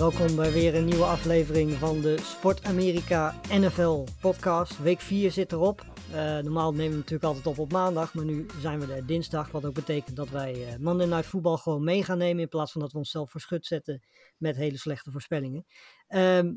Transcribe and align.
welkom 0.00 0.36
bij 0.36 0.52
weer 0.52 0.74
een 0.74 0.84
nieuwe 0.84 1.04
aflevering 1.04 1.72
van 1.72 2.00
de 2.00 2.18
Sport 2.22 2.64
Amerika 2.64 3.34
NFL 3.50 4.04
podcast. 4.20 4.82
Week 4.82 5.00
4 5.00 5.30
zit 5.30 5.52
erop. 5.52 5.84
Eh, 6.12 6.38
normaal 6.38 6.72
nemen 6.72 6.90
we 6.90 6.96
natuurlijk 6.96 7.24
altijd 7.24 7.46
op 7.46 7.58
op 7.58 7.72
maandag, 7.72 8.14
maar 8.14 8.24
nu 8.24 8.46
zijn 8.60 8.80
we 8.80 8.94
er 8.94 9.06
dinsdag. 9.06 9.50
Wat 9.50 9.64
ook 9.64 9.74
betekent 9.74 10.16
dat 10.16 10.28
wij 10.28 10.66
eh 10.66 10.78
Monday 10.78 11.06
Night 11.06 11.26
Football 11.26 11.56
gewoon 11.56 11.84
mee 11.84 12.04
gaan 12.04 12.18
nemen 12.18 12.42
in 12.42 12.48
plaats 12.48 12.72
van 12.72 12.80
dat 12.80 12.92
we 12.92 12.98
onszelf 12.98 13.30
voor 13.30 13.40
schut 13.40 13.66
zetten 13.66 14.02
met 14.36 14.56
hele 14.56 14.78
slechte 14.78 15.10
voorspellingen. 15.10 15.64
Ehm, 16.06 16.52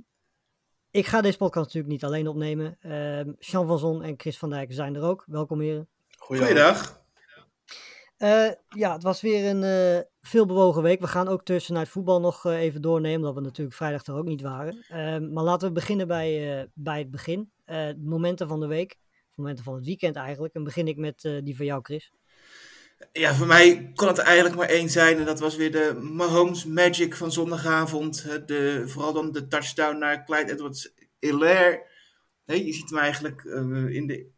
ik 0.92 1.06
ga 1.06 1.22
deze 1.22 1.38
podcast 1.38 1.66
natuurlijk 1.66 1.94
niet 1.94 2.04
alleen 2.04 2.28
opnemen. 2.28 2.78
Ehm 2.80 3.32
Jean 3.40 3.68
van 3.68 3.80
Zon 3.80 4.04
en 4.04 4.14
Chris 4.18 4.38
van 4.38 4.50
Dijk 4.50 4.74
zijn 4.74 4.96
er 4.96 5.04
ook. 5.04 5.24
Welkom 5.28 5.62
heren. 5.62 5.90
Goeiedag. 6.18 7.03
Eh, 8.18 8.52
ja, 8.70 8.94
het 8.94 9.04
was 9.04 9.22
weer 9.22 9.50
een 9.50 9.64
eh 9.64 10.12
veel 10.22 10.46
bewogen 10.46 10.82
week. 10.82 11.00
We 11.00 11.08
gaan 11.08 11.28
ook 11.28 11.44
tussenuit 11.44 11.90
voetbal 11.90 12.20
nog 12.20 12.46
eh, 12.46 12.60
even 12.60 12.82
doornemen, 12.82 13.20
omdat 13.20 13.36
we 13.36 13.42
natuurlijk 13.42 13.76
vrijdag 13.76 14.06
er 14.06 14.16
ook 14.16 14.26
niet 14.26 14.42
waren. 14.42 14.86
Ehm, 14.88 15.34
maar 15.34 15.44
laten 15.44 15.68
we 15.68 15.74
beginnen 15.74 16.08
bij, 16.08 16.68
bij 16.74 17.00
het 17.00 17.12
begin. 17.12 17.52
Momenten 17.98 18.48
van 18.48 18.60
de 18.60 18.68
week, 18.68 18.96
momenten 19.36 19.64
van 19.64 19.76
het 19.76 19.86
weekend 19.86 20.16
eigenlijk. 20.16 20.54
En 20.54 20.64
begin 20.64 20.88
ik 20.88 20.98
met 20.98 21.22
die 21.44 21.56
van 21.56 21.66
jou, 21.66 21.82
Chris. 21.82 22.12
Ja, 23.12 23.34
voor 23.34 23.48
mij 23.48 23.92
kon 23.94 24.08
het 24.08 24.18
eigenlijk 24.18 24.56
maar 24.56 24.70
één 24.70 24.90
zijn. 24.90 25.18
En 25.18 25.26
dat 25.26 25.40
was 25.40 25.56
weer 25.56 25.72
de 25.72 26.00
Mahomes 26.02 26.66
Magic 26.66 27.16
van 27.16 27.32
zondagavond. 27.32 28.24
De, 28.48 28.84
vooral 28.86 29.14
dan 29.14 29.32
de 29.32 29.48
touchdown 29.48 29.98
naar 29.98 30.26
Clyde 30.26 30.52
Edwards-Hilaire. 30.52 31.86
Nee, 32.46 32.66
je 32.66 32.74
ziet 32.74 32.90
hem 32.90 33.00
eigenlijk 33.00 33.44
in, 33.90 34.08
de, 34.08 34.33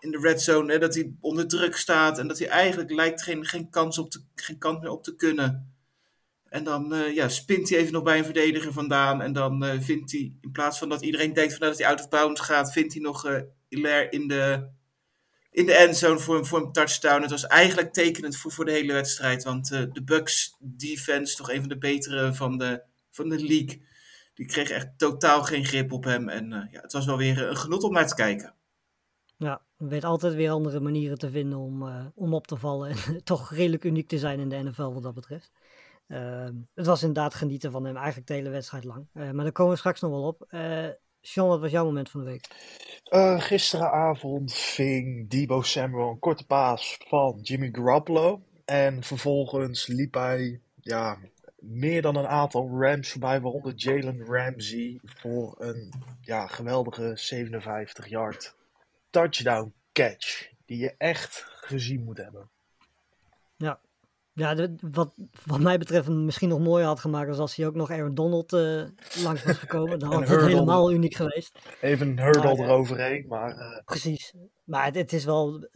in 0.00 0.10
de 0.10 0.18
red 0.18 0.42
zone. 0.42 0.78
Dat 0.78 0.94
hij 0.94 1.14
onder 1.20 1.48
druk 1.48 1.76
staat. 1.76 2.18
En 2.18 2.28
dat 2.28 2.38
hij 2.38 2.48
eigenlijk 2.48 2.90
lijkt 2.90 3.22
geen, 3.22 3.46
geen, 3.46 3.70
kans 3.70 3.98
op 3.98 4.10
te, 4.10 4.20
geen 4.34 4.58
kans 4.58 4.80
meer 4.80 4.90
op 4.90 5.04
te 5.04 5.16
kunnen. 5.16 5.74
En 6.48 6.64
dan 6.64 6.94
eh, 6.94 7.14
ja, 7.14 7.28
spint 7.28 7.68
hij 7.68 7.78
even 7.78 7.92
nog 7.92 8.02
bij 8.02 8.18
een 8.18 8.24
verdediger 8.24 8.72
vandaan. 8.72 9.22
En 9.22 9.32
dan 9.32 9.64
eh, 9.64 9.80
vindt 9.80 10.12
hij, 10.12 10.32
in 10.40 10.50
plaats 10.52 10.78
van 10.78 10.88
dat 10.88 11.02
iedereen 11.02 11.32
denkt 11.32 11.50
van, 11.50 11.60
nou, 11.60 11.72
dat 11.72 11.80
hij 11.80 11.90
out 11.90 12.00
of 12.00 12.08
bounds 12.08 12.40
gaat, 12.40 12.72
vindt 12.72 12.92
hij 12.92 13.02
nog 13.02 13.26
eh 13.26 13.40
Hilaire 13.68 14.10
in 14.10 14.28
de, 14.28 14.68
in 15.50 15.66
de 15.66 15.74
endzone 15.74 16.18
voor 16.18 16.36
een, 16.36 16.46
voor 16.46 16.60
een 16.60 16.72
touchdown. 16.72 17.22
Het 17.22 17.30
was 17.30 17.46
eigenlijk 17.46 17.92
tekenend 17.92 18.36
voor, 18.36 18.52
voor 18.52 18.64
de 18.64 18.72
hele 18.72 18.92
wedstrijd. 18.92 19.44
Want 19.44 19.68
de 19.68 20.02
Bucks 20.04 20.56
defense, 20.58 21.36
toch 21.36 21.50
een 21.50 21.60
van 21.60 21.68
de 21.68 21.78
betere 21.78 22.34
van 22.34 22.58
de, 22.58 22.82
van 23.10 23.28
de 23.28 23.38
league, 23.38 23.82
die 24.34 24.46
kreeg 24.46 24.70
echt 24.70 24.88
totaal 24.96 25.42
geen 25.42 25.64
grip 25.64 25.92
op 25.92 26.04
hem. 26.04 26.28
En 26.28 26.68
ja, 26.72 26.80
het 26.80 26.92
was 26.92 27.06
wel 27.06 27.16
weer 27.16 27.48
een 27.48 27.56
genot 27.56 27.82
om 27.82 27.92
naar 27.92 28.08
te 28.08 28.14
kijken. 28.14 28.54
Ja, 29.36 29.62
we 29.80 29.88
weten 29.88 30.08
altijd 30.08 30.34
weer 30.34 30.50
andere 30.50 30.80
manieren 30.80 31.18
te 31.18 31.30
vinden 31.30 31.58
om, 31.58 31.88
eh, 31.88 32.06
om 32.14 32.34
op 32.34 32.46
te 32.46 32.56
vallen. 32.56 32.90
En 32.90 33.24
toch 33.24 33.50
redelijk 33.50 33.84
uniek 33.84 34.08
te 34.08 34.18
zijn 34.18 34.40
in 34.40 34.48
de 34.48 34.62
NFL 34.62 34.92
wat 34.92 35.02
dat 35.02 35.14
betreft. 35.14 35.52
Ehm, 36.06 36.54
het 36.74 36.86
was 36.86 37.00
inderdaad 37.00 37.34
genieten 37.34 37.70
van 37.70 37.84
hem, 37.84 37.96
eigenlijk 37.96 38.26
de 38.26 38.34
hele 38.34 38.50
wedstrijd 38.50 38.84
lang. 38.84 39.08
Eh, 39.12 39.30
maar 39.30 39.44
daar 39.44 39.52
komen 39.52 39.72
we 39.72 39.78
straks 39.78 40.00
nog 40.00 40.10
wel 40.10 40.26
op. 40.26 40.46
Eh 40.48 40.88
Sean, 41.22 41.48
wat 41.48 41.60
was 41.60 41.70
jouw 41.70 41.84
moment 41.84 42.10
van 42.10 42.20
de 42.20 42.26
week? 42.26 42.48
Eh, 43.04 43.40
gisteravond 43.40 44.54
ving 44.54 45.30
Debo 45.30 45.62
Samuel 45.62 46.10
een 46.10 46.18
korte 46.18 46.46
paas 46.46 46.98
van 47.08 47.38
Jimmy 47.42 47.68
Garoppolo. 47.72 48.42
En 48.64 49.02
vervolgens 49.02 49.86
liep 49.86 50.14
hij 50.14 50.60
ja, 50.80 51.18
meer 51.58 52.02
dan 52.02 52.16
een 52.16 52.26
aantal 52.26 52.80
Rams 52.80 53.10
voorbij, 53.10 53.40
waaronder 53.40 53.72
Jalen 53.74 54.24
Ramsey 54.24 54.98
voor 55.04 55.54
een 55.58 55.92
ja, 56.20 56.46
geweldige 56.46 57.12
57 57.14 58.08
yard 58.08 58.54
touchdown 59.10 59.74
catch. 59.92 60.48
Die 60.64 60.78
je 60.78 60.94
echt 60.98 61.44
gezien 61.48 62.04
moet 62.04 62.16
hebben. 62.16 62.50
Ja, 63.56 63.80
ja 64.32 64.54
de- 64.54 64.74
wat, 64.90 65.14
wat 65.46 65.60
mij 65.60 65.78
betreft 65.78 66.08
misschien 66.08 66.48
nog 66.48 66.58
mooier 66.60 66.86
had 66.86 67.00
gemaakt 67.00 67.28
was 67.28 67.38
als 67.38 67.56
hij 67.56 67.66
ook 67.66 67.74
nog 67.74 67.90
Aaron 67.90 68.14
Donald 68.14 68.52
eh, 68.52 68.84
langs 69.22 69.44
was 69.44 69.56
gekomen. 69.56 69.98
Dan 69.98 70.12
had 70.14 70.28
het 70.28 70.40
helemaal 70.42 70.92
uniek 70.92 71.14
geweest. 71.14 71.58
Even 71.80 72.08
een 72.08 72.18
hurdle 72.20 72.42
Maar, 72.42 72.52
eh, 72.52 72.60
eroverheen, 72.64 73.26
maar 73.28 73.56
eh, 73.58 73.84
Precies. 73.84 74.34
Maar 74.64 74.84
het, 74.84 74.94
het 74.94 75.12
is 75.12 75.24
wel 75.24 75.68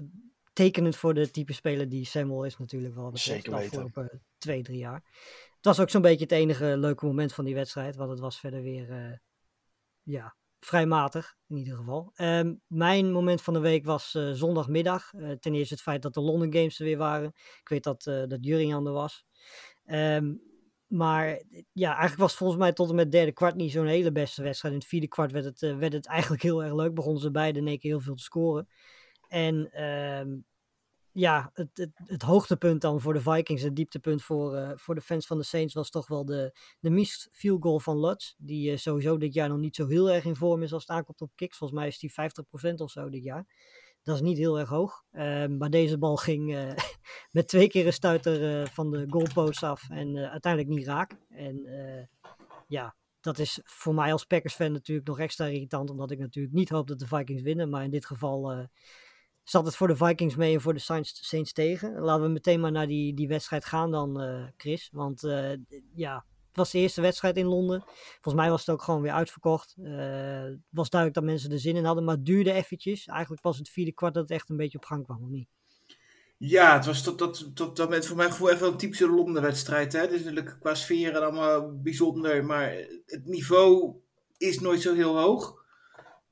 tekenend 0.53 0.97
voor 0.97 1.15
de 1.15 1.31
type 1.31 1.53
speler 1.53 1.89
die 1.89 2.05
Samuel 2.07 2.45
is 2.45 2.59
natuurlijk 2.59 2.95
wel. 2.95 3.11
betreft 3.11 3.25
Zeker 3.27 3.51
de 3.51 3.57
weten. 3.57 3.83
afgelopen 3.85 4.23
twee, 4.39 4.63
drie 4.63 4.79
jaar. 4.79 5.03
Het 5.57 5.65
was 5.65 5.81
ook 5.81 5.91
zo'n 5.91 6.03
beetje 6.03 6.23
het 6.25 6.33
enige 6.33 6.77
leuke 6.77 7.07
moment 7.07 7.33
van 7.35 7.45
die 7.45 7.55
wedstrijd. 7.55 7.97
Want 7.97 8.11
het 8.11 8.21
was 8.21 8.41
verder 8.41 8.63
weer, 8.63 9.21
ja, 10.03 10.37
vrij 10.65 10.87
matig 10.87 11.37
in 11.49 11.57
ieder 11.57 11.77
geval. 11.77 12.11
Ehm, 12.15 12.55
mijn 12.67 13.13
moment 13.13 13.43
van 13.43 13.55
de 13.55 13.61
week 13.61 13.85
was 13.85 14.15
eh, 14.15 14.31
zondagmiddag. 14.33 15.13
Eh, 15.13 15.31
ten 15.31 15.55
eerste 15.55 15.75
het 15.75 15.83
feit 15.83 16.03
dat 16.03 16.15
de 16.15 16.21
London 16.21 16.53
Games 16.53 16.79
er 16.79 16.85
weer 16.85 16.99
waren. 16.99 17.29
Ik 17.61 17.69
weet 17.69 17.85
dat, 17.85 18.07
eh 18.07 18.23
dat 18.27 18.45
Jurrian 18.45 18.87
er 18.87 18.93
was. 18.93 19.25
Ehm, 19.85 20.35
maar 20.87 21.43
ja, 21.73 21.89
eigenlijk 21.89 22.21
was 22.21 22.31
het 22.31 22.39
volgens 22.39 22.61
mij 22.61 22.73
tot 22.73 22.89
en 22.89 22.95
met 22.95 23.13
derde 23.13 23.33
kwart 23.33 23.55
niet 23.55 23.73
zo'n 23.73 23.87
hele 23.87 24.13
beste 24.13 24.43
wedstrijd. 24.43 24.75
In 24.75 24.81
het 24.81 24.89
vierde 24.89 25.09
kwart 25.09 25.33
werd 25.33 25.45
het, 25.45 25.61
werd 25.61 25.93
het 25.93 26.07
eigenlijk 26.07 26.43
heel 26.43 26.63
erg 26.65 26.75
leuk. 26.75 26.95
Begonnen 26.95 27.23
ze 27.23 27.31
beide 27.31 27.59
in 27.59 27.67
één 27.67 27.79
keer 27.79 27.91
heel 27.91 28.01
veel 28.01 28.15
te 28.15 28.23
scoren. 28.23 28.69
En 29.29 29.71
ehm, 29.73 30.29
ja, 31.15 31.51
het, 31.53 31.91
het, 31.95 32.23
hoogtepunt 32.23 32.81
dan 32.81 33.01
voor 33.01 33.13
de 33.13 33.21
Vikings, 33.21 33.63
het 33.63 33.77
dieptepunt 33.77 34.23
voor, 34.23 34.55
eh, 34.55 34.71
voor 34.75 34.95
de 34.95 35.01
fans 35.01 35.27
van 35.27 35.39
de 35.39 35.45
Saints 35.45 35.75
was 35.75 35.91
toch 35.91 36.09
wel 36.09 36.25
de, 36.25 36.59
de 36.81 36.91
missed 36.91 37.29
field 37.33 37.63
goal 37.63 37.81
van 37.81 38.01
Lutz. 38.01 38.35
Die 38.39 38.71
eh, 38.71 38.77
sowieso 38.77 39.19
dit 39.19 39.35
jaar 39.35 39.49
nog 39.49 39.59
niet 39.59 39.77
zo 39.77 39.87
heel 39.87 40.11
erg 40.11 40.25
in 40.25 40.37
vorm 40.37 40.63
is 40.63 40.73
als 40.73 40.83
het 40.83 40.97
aankomt 40.97 41.21
op 41.21 41.31
kicks. 41.35 41.57
Volgens 41.57 41.79
mij 41.79 41.89
is 41.89 41.99
die 41.99 42.13
50% 42.71 42.75
of 42.75 42.91
zo 42.91 43.09
dit 43.09 43.23
jaar. 43.23 43.47
Dat 44.03 44.15
is 44.15 44.21
niet 44.21 44.39
heel 44.39 44.59
erg 44.59 44.69
hoog. 44.69 45.05
Ehm, 45.11 45.57
maar 45.57 45.71
deze 45.71 45.99
bal 45.99 46.17
ging 46.17 46.55
eh, 46.55 46.73
met 47.37 47.49
twee 47.49 47.69
keer 47.69 47.87
een 47.87 47.93
stuiter 47.93 48.69
van 48.71 48.91
de 48.91 49.07
goalpost 49.09 49.63
af 49.63 49.91
en 49.91 50.17
uiteindelijk 50.17 50.75
niet 50.75 50.87
raak. 50.87 51.17
En 51.29 51.69
ja, 52.67 52.97
dat 53.21 53.39
is 53.39 53.61
voor 53.65 53.95
mij 53.95 54.13
als 54.13 54.25
Packers-fan 54.25 54.73
natuurlijk 54.73 55.09
nog 55.09 55.19
extra 55.19 55.47
irritant, 55.47 55.91
omdat 55.91 56.11
ik 56.11 56.19
natuurlijk 56.19 56.55
niet 56.55 56.69
hoop 56.69 56.87
dat 56.87 56.99
de 56.99 57.07
Vikings 57.07 57.43
winnen. 57.43 57.71
Maar 57.71 57.85
in 57.85 57.91
dit 57.91 58.07
geval 58.07 58.69
zat 59.45 59.65
het 59.65 59.77
voor 59.77 59.89
de 59.89 59.97
Vikings 59.97 60.37
mee 60.37 60.55
en 60.55 60.61
voor 60.61 60.75
de 60.75 60.81
Saints, 60.81 61.29
Saints 61.29 61.53
tegen. 61.53 62.01
Laten 62.01 62.23
we 62.23 62.29
meteen 62.29 62.61
maar 62.61 62.73
naar 62.73 62.87
die, 62.87 63.15
die 63.15 63.29
wedstrijd 63.29 63.65
gaan 63.65 63.91
dan, 63.91 64.21
eh, 64.21 64.45
Chris. 64.57 64.89
Want 64.93 65.25
eh, 65.25 65.53
ja, 65.95 66.25
het 66.49 66.57
was 66.57 66.71
de 66.71 66.79
eerste 66.79 67.01
wedstrijd 67.01 67.37
in 67.37 67.47
Londen. 67.47 67.83
Volgens 68.13 68.35
mij 68.35 68.51
was 68.51 68.61
het 68.67 68.71
ook 68.71 68.83
gewoon 68.83 69.03
weer 69.03 69.13
uitverkocht. 69.13 69.75
Eh, 69.83 70.43
Het 70.43 70.59
was 70.71 70.91
duidelijk 70.91 71.21
dat 71.21 71.31
mensen 71.31 71.53
er 71.53 71.59
zin 71.59 71.77
in 71.77 71.85
hadden, 71.85 72.05
maar 72.05 72.15
het 72.15 72.27
duurde 72.27 72.53
eventjes. 72.53 73.07
Eigenlijk 73.07 73.43
pas 73.43 73.59
het 73.59 73.69
vierde 73.69 73.93
kwart 73.93 74.15
dat 74.15 74.23
het 74.23 74.33
echt 74.33 74.51
een 74.51 74.57
beetje 74.57 74.79
op 74.79 74.85
gang 74.85 75.05
kwam, 75.05 75.23
of 75.23 75.29
niet? 75.29 75.49
Ja, 76.37 76.75
het 76.75 76.87
was 76.87 77.03
tot, 77.03 77.19
tot, 77.19 77.57
tot 77.57 77.77
dat 77.77 77.87
moment 77.87 78.07
voor 78.07 78.17
mijn 78.17 78.31
gevoel 78.31 78.51
even 78.51 78.67
een 78.67 78.77
typische 78.77 79.09
Londen-wedstrijd. 79.09 79.93
Het 79.93 80.13
is 80.13 80.25
natuurlijk 80.25 80.57
qua 80.61 80.75
sfeer 80.75 81.15
en 81.15 81.23
allemaal 81.23 81.81
bijzonder, 81.83 82.45
maar 82.45 82.71
het 83.07 83.25
niveau 83.25 83.95
is 84.37 84.61
nooit 84.61 84.81
zo 84.81 84.95
heel 84.95 85.19
hoog. 85.19 85.64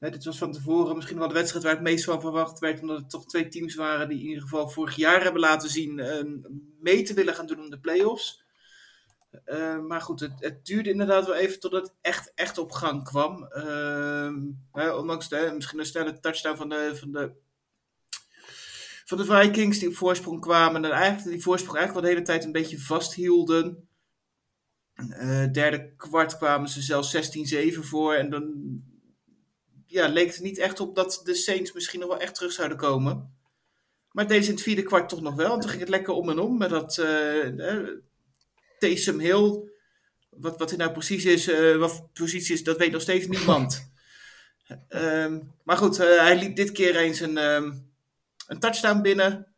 Hè, 0.03 0.11
dit 0.11 0.25
was 0.25 0.39
van 0.39 0.53
tevoren 0.53 0.97
misschien 0.97 1.19
wel 1.19 1.29
de 1.29 1.35
wedstrijd 1.35 1.65
waar 1.65 1.75
het 1.75 1.83
meest 1.83 2.05
van 2.05 2.21
verwacht 2.21 2.59
werd, 2.59 2.81
omdat 2.81 2.99
het 2.99 3.11
toch 3.11 3.27
twee 3.27 3.49
teams 3.49 3.75
waren 3.75 4.09
die 4.09 4.21
in 4.21 4.27
ieder 4.27 4.43
geval 4.43 4.69
vorig 4.69 4.97
jaar 4.97 5.23
hebben 5.23 5.41
laten 5.41 5.71
zien 5.71 5.99
eh, 5.99 6.25
mee 6.81 7.03
te 7.03 7.15
willen 7.15 7.35
gaan 7.35 7.47
doen 7.47 7.61
om 7.61 7.71
de 7.71 7.81
play-offs. 7.81 8.45
Eh, 9.45 9.79
maar 9.79 10.01
goed, 10.01 10.21
het, 10.21 10.33
het 10.39 10.67
duurde 10.67 10.91
inderdaad 10.91 11.27
wel 11.27 11.35
even 11.35 11.61
totdat 11.61 11.83
het 11.83 11.95
echt, 12.01 12.33
echt 12.35 12.59
op 12.59 12.71
gang 12.71 13.05
kwam. 13.05 13.45
Ehm, 13.45 14.41
hè, 14.73 14.91
ondanks 14.95 15.29
de, 15.29 15.53
misschien 15.55 15.79
een 15.79 15.87
snelle 15.87 16.21
touchdown 16.21 16.57
van 16.57 16.69
de, 16.69 16.93
van 16.95 17.13
de 17.13 17.33
van 19.05 19.19
de 19.19 19.25
Vikings 19.25 19.79
die 19.79 19.89
op 19.89 19.95
voorsprong 19.95 20.41
kwamen. 20.41 20.85
En 20.85 20.91
eigenlijk 20.91 21.31
die 21.31 21.43
voorsprong 21.43 21.79
eigenlijk 21.79 22.07
wel 22.07 22.15
de 22.15 22.21
hele 22.21 22.33
tijd 22.33 22.45
een 22.45 22.63
beetje 22.63 22.81
vasthielden. 22.81 23.89
Eh 24.95 25.53
derde 25.53 25.95
kwart 25.97 26.37
kwamen 26.37 26.69
ze 26.69 26.83
zelfs 26.83 27.17
16-7 27.77 27.79
voor. 27.81 28.15
En 28.15 28.31
dan 28.31 28.53
ja, 29.93 30.09
leek 30.09 30.27
het 30.27 30.37
er 30.37 30.43
niet 30.43 30.59
echt 30.59 30.81
op 30.81 30.95
dat 30.95 31.21
de 31.25 31.35
Saints 31.35 31.73
misschien 31.73 32.01
nog 32.01 32.09
wel 32.09 32.19
echt 32.21 32.35
terug 32.35 32.53
zouden 32.53 32.77
komen. 32.77 33.37
Maar 34.11 34.27
deze 34.27 34.49
in 34.49 34.55
het 34.55 34.63
vierde 34.63 34.83
kwart 34.83 35.09
toch 35.09 35.21
nog 35.21 35.35
wel. 35.35 35.53
En 35.55 35.61
toen 35.61 35.69
ging 35.69 35.81
het 35.81 35.91
lekker 35.91 36.15
om 36.15 36.29
en 36.31 36.39
om 36.39 36.59
met 36.59 36.71
dat 36.71 36.99
eh, 36.99 37.79
Taysom 38.79 39.19
Hill. 39.19 39.71
Wat, 40.31 40.59
wat 40.59 40.69
hij 40.69 40.79
nou 40.79 40.93
precies 40.93 41.25
is, 41.25 41.49
eh, 41.49 41.77
wat 41.77 42.13
positie 42.13 42.55
is, 42.55 42.63
dat 42.65 42.79
weet 42.79 42.93
nog 42.93 43.03
steeds 43.03 43.27
niemand. 43.27 43.81
Ehm, 44.89 45.41
maar 45.65 45.77
goed, 45.77 45.97
hij 45.97 46.39
liep 46.39 46.57
dit 46.57 46.73
keer 46.73 46.97
eens 46.97 47.21
een, 47.21 47.39
ehm, 47.39 47.73
een 48.47 48.59
touchdown 48.59 49.01
binnen. 49.03 49.55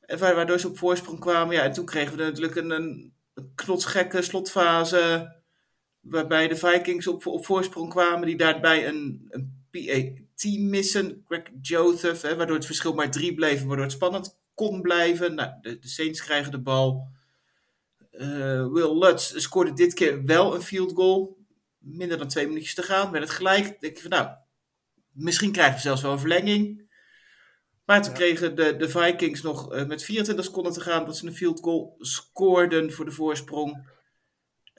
En 0.00 0.18
wa- 0.18 0.34
waardoor 0.34 0.58
ze 0.60 0.68
op 0.68 0.78
voorsprong 0.78 1.20
kwamen. 1.20 1.54
Ja, 1.54 1.62
en 1.62 1.72
toen 1.72 1.84
kregen 1.84 2.16
we 2.16 2.22
natuurlijk 2.22 2.56
een, 2.56 2.70
een, 2.70 3.14
een 3.34 3.52
knotsgekke 3.54 4.22
slotfase. 4.22 5.32
Waarbij 6.00 6.48
de 6.48 6.56
Vikings 6.56 7.06
op, 7.06 7.26
op 7.26 7.46
voorsprong 7.46 7.90
kwamen. 7.90 8.26
Die 8.26 8.36
daarbij 8.36 8.88
een, 8.88 9.26
een 9.28 9.64
PAT 9.70 10.58
missen. 10.58 11.24
Greg 11.26 11.42
Joseph. 11.60 12.22
Hè, 12.22 12.36
waardoor 12.36 12.56
het 12.56 12.66
verschil 12.66 12.94
maar 12.94 13.10
drie 13.10 13.34
bleef. 13.34 13.64
Waardoor 13.64 13.84
het 13.84 13.92
spannend 13.92 14.38
kon 14.54 14.80
blijven. 14.82 15.34
Nou, 15.34 15.52
de, 15.60 15.78
de 15.78 15.88
Saints 15.88 16.22
krijgen 16.22 16.50
de 16.50 16.60
bal. 16.60 17.08
Eh, 18.10 18.72
Will 18.72 18.98
Lutz 18.98 19.32
scoorde 19.36 19.72
dit 19.72 19.94
keer 19.94 20.24
wel 20.24 20.54
een 20.54 20.62
field 20.62 20.92
goal. 20.92 21.38
Minder 21.78 22.18
dan 22.18 22.28
twee 22.28 22.46
minuutjes 22.46 22.74
te 22.74 22.82
gaan. 22.82 23.10
Werd 23.10 23.24
het 23.24 23.32
gelijk. 23.32 23.80
Denk 23.80 23.96
je 23.96 24.02
van 24.02 24.10
nou, 24.10 24.28
misschien 25.12 25.52
krijgen 25.52 25.74
we 25.74 25.80
zelfs 25.80 26.02
wel 26.02 26.12
een 26.12 26.18
verlenging. 26.18 26.88
Maar 27.84 28.02
toen 28.02 28.14
kregen 28.14 28.56
de, 28.56 28.76
de 28.76 28.88
Vikings 28.88 29.42
nog 29.42 29.72
eh, 29.72 29.86
met 29.86 30.04
24 30.04 30.44
seconden 30.44 30.72
te 30.72 30.80
gaan 30.80 31.04
dat 31.04 31.16
ze 31.16 31.26
een 31.26 31.34
field 31.34 31.60
goal 31.60 31.94
scoorden 31.98 32.92
voor 32.92 33.04
de 33.04 33.10
voorsprong. 33.10 33.88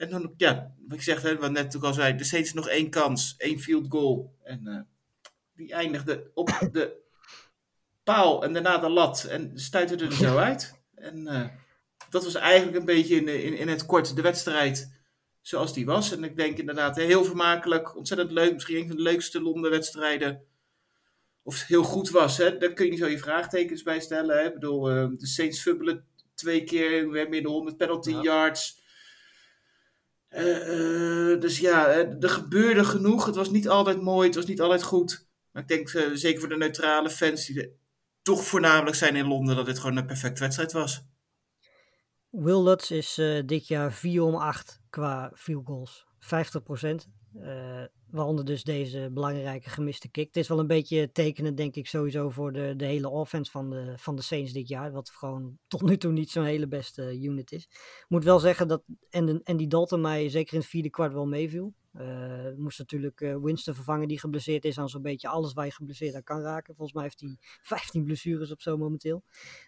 En 0.02 0.10
dan, 0.10 0.34
ja, 0.36 0.74
wat 0.86 0.96
ik 0.96 1.02
zeg, 1.02 1.22
hè, 1.22 1.36
wat 1.36 1.50
net 1.50 1.76
ook 1.76 1.82
al 1.82 1.92
zei, 1.92 2.16
de 2.16 2.24
Saints 2.24 2.52
nog 2.52 2.68
één 2.68 2.90
kans, 2.90 3.34
één 3.38 3.60
field 3.60 3.86
goal. 3.88 4.34
En 4.42 4.66
eh, 4.66 4.80
die 5.54 5.72
eindigde 5.72 6.30
op 6.34 6.68
de 6.72 6.96
paal 8.02 8.44
en 8.44 8.52
daarna 8.52 8.78
de 8.78 8.88
lat 8.88 9.24
en 9.24 9.50
stuitte 9.54 9.96
er 9.96 10.12
zo 10.12 10.36
uit. 10.48 10.80
En 10.94 11.26
eh, 11.26 11.48
dat 12.10 12.24
was 12.24 12.34
eigenlijk 12.34 12.76
een 12.78 12.84
beetje 12.84 13.14
in, 13.16 13.28
in, 13.28 13.56
in 13.56 13.68
het 13.68 13.86
kort 13.86 14.16
de 14.16 14.22
wedstrijd 14.22 14.92
zoals 15.40 15.72
die 15.74 15.86
was. 15.86 16.12
En 16.12 16.24
ik 16.24 16.36
denk 16.36 16.58
inderdaad 16.58 16.96
heel 16.96 17.24
vermakelijk, 17.24 17.96
ontzettend 17.96 18.30
leuk. 18.30 18.52
Misschien 18.52 18.76
een 18.76 18.86
van 18.86 18.96
de 18.96 19.02
leukste 19.02 19.42
Londen-wedstrijden. 19.42 20.42
Of 21.42 21.58
het 21.58 21.68
heel 21.68 21.82
goed 21.82 22.10
was, 22.10 22.36
hè? 22.36 22.58
daar 22.58 22.72
kun 22.72 22.86
je 22.86 22.96
zo 22.96 23.06
je 23.06 23.18
vraagtekens 23.18 23.82
bij 23.82 24.00
stellen. 24.00 24.36
Hè? 24.38 24.46
Ik 24.46 24.54
bedoel, 24.54 24.90
eh, 24.90 25.08
de 25.18 25.26
Saints 25.26 25.60
fubbelen 25.60 26.04
twee 26.34 26.64
keer, 26.64 27.10
weer 27.10 27.28
meer 27.28 27.42
de 27.42 27.48
100 27.48 27.76
penalty 27.76 28.10
Ja. 28.10 28.22
yards. 28.22 28.80
Eh, 30.32 31.32
eh, 31.32 31.40
dus 31.40 31.58
ja, 31.58 31.86
eh, 31.86 32.22
er 32.22 32.28
gebeurde 32.28 32.84
genoeg. 32.84 33.26
Het 33.26 33.34
was 33.34 33.50
niet 33.50 33.68
altijd 33.68 34.00
mooi, 34.00 34.26
het 34.26 34.36
was 34.36 34.46
niet 34.46 34.60
altijd 34.60 34.82
goed. 34.82 35.28
Maar 35.50 35.62
ik 35.62 35.68
denk 35.68 35.88
zeker 36.14 36.40
voor 36.40 36.48
de 36.48 36.56
neutrale 36.56 37.10
fans 37.10 37.46
die 37.46 37.80
toch 38.22 38.44
voornamelijk 38.44 38.96
zijn 38.96 39.16
in 39.16 39.26
Londen, 39.26 39.56
dat 39.56 39.66
dit 39.66 39.78
gewoon 39.78 39.96
een 39.96 40.06
perfecte 40.06 40.40
wedstrijd 40.40 40.72
was. 40.72 41.04
Will 42.30 42.76
is 42.88 43.20
dit 43.46 43.66
jaar 43.66 43.92
4 43.92 44.22
om 44.22 44.34
8 44.34 44.80
qua 44.90 45.32
field 45.34 45.66
goals. 45.66 46.06
50 46.18 46.62
Eh, 47.34 47.84
waaronder 48.12 48.44
dus 48.44 48.64
deze 48.64 49.10
belangrijke 49.12 49.70
gemiste 49.70 50.10
kick. 50.10 50.26
Het 50.26 50.36
is 50.36 50.48
wel 50.48 50.58
een 50.58 50.66
beetje 50.66 51.12
tekenend, 51.12 51.56
denk 51.56 51.74
ik, 51.74 51.86
sowieso 51.86 52.30
voor 52.30 52.52
de, 52.52 52.74
de 52.76 52.84
hele 52.84 53.08
offense 53.08 53.50
van 53.50 53.70
de, 53.70 53.92
van 53.96 54.16
de 54.16 54.22
Saints 54.22 54.52
dit 54.52 54.68
jaar. 54.68 54.92
Wat 54.92 55.10
gewoon 55.10 55.58
tot 55.68 55.82
nu 55.82 55.96
toe 55.96 56.12
niet 56.12 56.30
zo'n 56.30 56.44
hele 56.44 56.68
beste 56.68 57.20
unit 57.20 57.52
is. 57.52 57.68
Moet 58.08 58.24
wel 58.24 58.38
zeggen 58.38 58.68
dat 58.68 58.82
en 59.10 59.40
Andy 59.44 59.66
Dalton 59.66 60.00
mij 60.00 60.28
zeker 60.28 60.54
in 60.54 60.60
het 60.60 60.68
vierde 60.68 60.90
kwart 60.90 61.12
wel 61.12 61.26
meeviel. 61.26 61.74
Eh 61.92 62.32
moest 62.56 62.78
natuurlijk 62.78 63.20
eh, 63.20 63.36
Winston 63.36 63.74
vervangen 63.74 64.08
die 64.08 64.18
geblesseerd 64.18 64.64
is 64.64 64.78
aan 64.78 64.88
zo'n 64.88 65.02
beetje 65.02 65.28
alles 65.28 65.52
waar 65.52 65.64
je 65.64 65.72
geblesseerd 65.72 66.14
aan 66.14 66.22
kan 66.22 66.40
raken. 66.40 66.74
Volgens 66.74 66.92
mij 66.92 67.02
heeft 67.02 67.20
hij 67.20 67.36
15 67.76 68.04
blessures 68.04 68.52
of 68.52 68.60
zo 68.60 68.76
momenteel. 68.76 69.22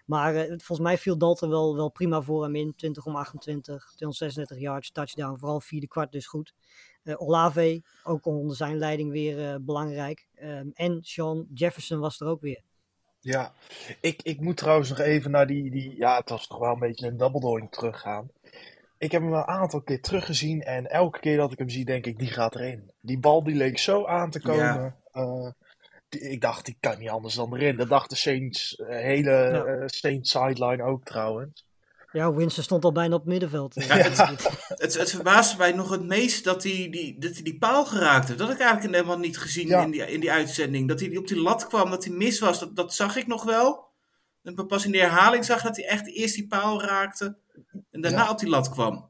Maar 0.07 0.35
eh, 0.35 0.49
volgens 0.49 0.79
mij 0.79 0.99
viel 0.99 1.19
Dalton 1.19 1.49
wel, 1.49 1.77
wel 1.77 1.91
prima 1.91 2.23
voor 2.23 2.43
hem 2.43 2.55
in. 2.55 2.75
20 2.75 3.07
om 3.07 3.17
28, 3.17 3.93
236 3.95 4.59
yards, 4.59 4.91
touchdown. 4.93 5.39
Vooral 5.39 5.61
vierde 5.61 5.89
kwart 5.89 6.13
dus 6.13 6.27
goed. 6.27 6.55
Eh, 7.05 7.21
Olave, 7.21 7.83
ook 8.03 8.27
onder 8.27 8.57
zijn 8.57 8.79
leiding 8.79 9.11
weer 9.11 9.49
eh, 9.51 9.57
belangrijk. 9.61 10.27
Ehm, 10.35 10.67
en 10.75 10.99
Sean 11.03 11.47
Jefferson 11.55 11.99
was 11.99 12.21
er 12.21 12.27
ook 12.27 12.41
weer. 12.41 12.63
Ja, 13.21 13.53
ik, 14.01 14.23
ik 14.23 14.41
moet 14.41 14.57
trouwens 14.57 14.89
nog 14.89 14.99
even 14.99 15.31
naar 15.31 15.47
die, 15.47 15.71
die, 15.71 15.97
ja, 15.97 16.17
het 16.17 16.29
was 16.29 16.47
toch 16.47 16.59
wel 16.59 16.73
een 16.73 16.79
beetje 16.79 17.07
een 17.07 17.17
double 17.17 17.41
doink 17.41 17.73
teruggaan. 17.73 18.29
Ik 18.99 19.13
heb 19.13 19.23
hem 19.23 19.33
een 19.33 19.45
aantal 19.47 19.83
keer 19.83 20.01
teruggezien 20.01 20.63
en 20.63 20.87
elke 20.91 21.21
keer 21.21 21.37
dat 21.37 21.53
ik 21.53 21.59
hem 21.59 21.69
zie, 21.69 21.85
denk 21.85 22.07
ik, 22.07 22.19
die 22.19 22.29
gaat 22.31 22.55
erin. 22.55 22.93
Die 23.01 23.19
bal 23.19 23.43
die 23.45 23.55
leek 23.55 23.79
zo 23.79 24.07
aan 24.07 24.31
te 24.31 24.41
komen. 24.41 24.65
Ja. 24.65 24.97
Eh, 25.13 25.51
die- 26.09 26.21
ik 26.21 26.41
dacht, 26.41 26.65
die 26.65 26.77
kan 26.81 26.99
niet 26.99 27.09
anders 27.09 27.35
dan 27.35 27.55
erin. 27.55 27.77
Dat 27.77 27.89
dacht 27.89 28.11
de 28.11 28.17
Saints, 28.17 28.83
hele 28.87 29.31
Ja. 29.31 29.89
Saints 29.89 30.31
sideline 30.31 30.83
ook 30.83 31.05
trouwens. 31.05 31.67
Ja, 32.15 32.33
Winston 32.33 32.63
stond 32.65 32.85
al 32.85 32.93
bijna 32.93 33.15
op 33.15 33.21
het 33.21 33.29
middenveld. 33.31 33.75
Ja, 33.75 33.97
Het, 33.97 34.95
het 34.99 35.11
verbaasde 35.11 35.57
mij 35.57 35.73
nog 35.73 35.91
het 35.91 36.03
meest 36.03 36.45
dat 36.45 36.63
hij 36.63 36.89
die, 36.91 37.19
dat 37.19 37.33
hij 37.33 37.43
die 37.43 37.59
paal 37.59 37.85
geraakte. 37.87 38.35
Dat 38.35 38.47
had 38.47 38.57
ik 38.57 38.63
eigenlijk 38.63 38.95
helemaal 38.95 39.19
niet 39.19 39.39
gezien 39.39 39.67
Ja. 39.69 39.83
in, 39.83 39.91
die, 39.91 40.11
in 40.13 40.21
die 40.21 40.33
uitzending. 40.33 40.89
Dat 40.89 41.01
hij 41.01 41.17
op 41.17 41.29
die 41.29 41.41
lat 41.41 41.67
kwam, 41.67 41.91
dat 41.91 42.05
hij 42.05 42.15
mis 42.15 42.39
was, 42.39 42.59
dat, 42.61 42.77
dat 42.77 42.95
zag 42.95 43.17
ik 43.17 43.27
nog 43.27 43.45
wel. 43.45 43.85
En 44.43 44.67
pas 44.67 44.85
in 44.85 44.93
de 44.93 44.99
herhaling 44.99 45.45
zag 45.45 45.63
dat 45.63 45.77
hij 45.77 45.87
echt 45.87 46.07
eerst 46.07 46.35
die 46.35 46.47
paal 46.47 46.83
raakte 46.83 47.37
en 47.91 48.01
daarna 48.01 48.23
Ja. 48.25 48.31
op 48.31 48.39
die 48.39 48.49
lat 48.49 48.69
kwam. 48.71 49.09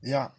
Ja. 0.00 0.34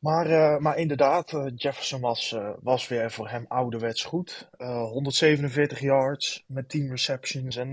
Maar, 0.00 0.26
eh, 0.26 0.58
maar 0.58 0.78
inderdaad, 0.78 1.32
eh, 1.32 1.46
Jefferson 1.54 2.00
was, 2.00 2.32
eh, 2.32 2.50
was 2.60 2.88
weer 2.88 3.10
voor 3.10 3.28
hem 3.28 3.44
ouderwets 3.48 4.04
goed. 4.04 4.48
Eh 4.56 4.82
147 4.82 5.80
yards 5.80 6.44
met 6.46 6.68
10 6.68 6.88
receptions 6.88 7.56
en 7.56 7.72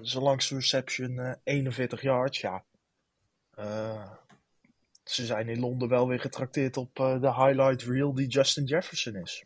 zijn 0.00 0.22
langste 0.22 0.54
reception 0.54 1.18
eh 1.18 1.32
41 1.44 2.02
yards. 2.02 2.40
Ja. 2.40 2.64
Ze 5.04 5.26
zijn 5.26 5.48
in 5.48 5.60
Londen 5.60 5.88
wel 5.88 6.08
weer 6.08 6.20
getrakteerd 6.20 6.76
op 6.76 6.94
de 6.94 7.34
highlight 7.36 7.82
reel 7.82 8.14
die 8.14 8.26
Justin 8.26 8.64
Jefferson 8.64 9.16
is. 9.16 9.44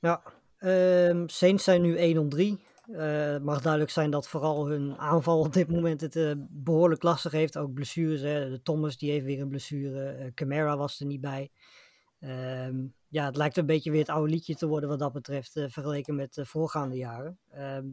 Ja, 0.00 0.22
ehm, 0.58 1.26
Saints 1.26 1.64
zijn 1.64 1.82
nu 1.82 1.98
1 1.98 2.18
om 2.86 2.94
3. 2.94 3.04
Het 3.06 3.42
mag 3.42 3.60
duidelijk 3.60 3.92
zijn 3.92 4.10
dat 4.10 4.28
vooral 4.28 4.66
hun 4.68 4.96
aanval 4.98 5.40
op 5.40 5.52
dit 5.52 5.70
moment 5.70 6.00
het 6.00 6.16
eh, 6.16 6.32
behoorlijk 6.36 7.02
lastig 7.02 7.32
heeft. 7.32 7.56
Ook 7.58 7.72
blessures. 7.72 8.20
Hè. 8.20 8.50
De 8.50 8.62
Thomas 8.62 8.98
die 8.98 9.10
heeft 9.10 9.24
weer 9.24 9.40
een 9.40 9.48
blessure. 9.48 10.10
eh, 10.10 10.32
Camara 10.34 10.76
was 10.76 11.00
er 11.00 11.06
niet 11.06 11.20
bij. 11.20 11.50
Ehm, 12.20 12.86
ja, 13.08 13.24
het 13.24 13.36
lijkt 13.36 13.56
een 13.56 13.66
beetje 13.66 13.90
weer 13.90 14.00
het 14.00 14.08
oude 14.08 14.32
liedje 14.32 14.54
te 14.54 14.66
worden 14.66 14.88
wat 14.88 14.98
dat 14.98 15.12
betreft. 15.12 15.52
vergeleken 15.52 16.14
met 16.14 16.34
de 16.34 16.46
voorgaande 16.46 16.96
jaren. 16.96 17.38
Ehm, 17.50 17.86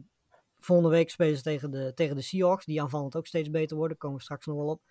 volgende 0.58 0.90
week 0.90 1.10
spelen 1.10 1.36
ze 1.36 1.42
tegen 1.42 1.70
de, 1.70 1.92
tegen 1.94 2.16
de 2.16 2.22
Seahawks. 2.22 2.64
Die 2.64 2.82
aanvallend 2.82 3.16
ook 3.16 3.26
steeds 3.26 3.50
beter 3.50 3.76
worden. 3.76 3.88
Daar 3.88 3.98
komen 3.98 4.16
we 4.16 4.22
straks 4.22 4.46
nog 4.46 4.56
wel 4.56 4.68
op. 4.68 4.82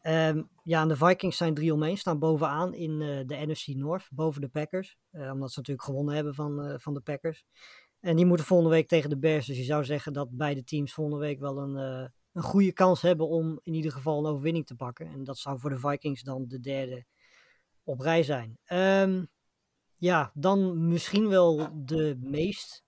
Ehm, 0.00 0.42
ja, 0.64 0.82
en 0.82 0.88
de 0.88 0.96
Vikings 0.96 1.36
zijn 1.36 1.54
3 1.54 1.72
om 1.72 1.82
1. 1.82 1.96
Staan 1.96 2.18
bovenaan 2.18 2.74
in 2.74 2.98
de 2.98 3.46
NFC 3.46 3.66
North. 3.66 4.08
Boven 4.10 4.40
de 4.40 4.48
Packers. 4.48 4.98
Omdat 5.12 5.50
ze 5.52 5.58
natuurlijk 5.58 5.86
gewonnen 5.86 6.14
hebben 6.14 6.34
van, 6.34 6.80
van 6.80 6.94
de 6.94 7.00
Packers. 7.00 7.44
En 8.00 8.16
die 8.16 8.26
moeten 8.26 8.46
volgende 8.46 8.72
week 8.74 8.88
tegen 8.88 9.10
de 9.10 9.18
Bears. 9.18 9.46
Dus 9.46 9.56
je 9.56 9.64
zou 9.64 9.84
zeggen 9.84 10.12
dat 10.12 10.28
beide 10.30 10.64
teams 10.64 10.92
volgende 10.92 11.20
week 11.20 11.40
wel 11.40 11.58
een, 11.58 11.76
eh, 11.76 12.08
een 12.32 12.42
goede 12.42 12.72
kans 12.72 13.02
hebben 13.02 13.28
om 13.28 13.60
in 13.62 13.74
ieder 13.74 13.92
geval 13.92 14.18
een 14.18 14.32
overwinning 14.32 14.66
te 14.66 14.74
pakken. 14.74 15.06
En 15.06 15.24
dat 15.24 15.38
zou 15.38 15.58
voor 15.58 15.70
de 15.70 15.78
Vikings 15.78 16.22
dan 16.22 16.44
de 16.48 16.60
derde 16.60 17.04
op 17.84 18.00
rij 18.00 18.22
zijn. 18.22 18.58
Ehm, 18.64 19.24
ja, 19.96 20.30
dan 20.34 20.88
misschien 20.88 21.28
wel 21.28 21.68
de 21.84 22.16
meest 22.20 22.84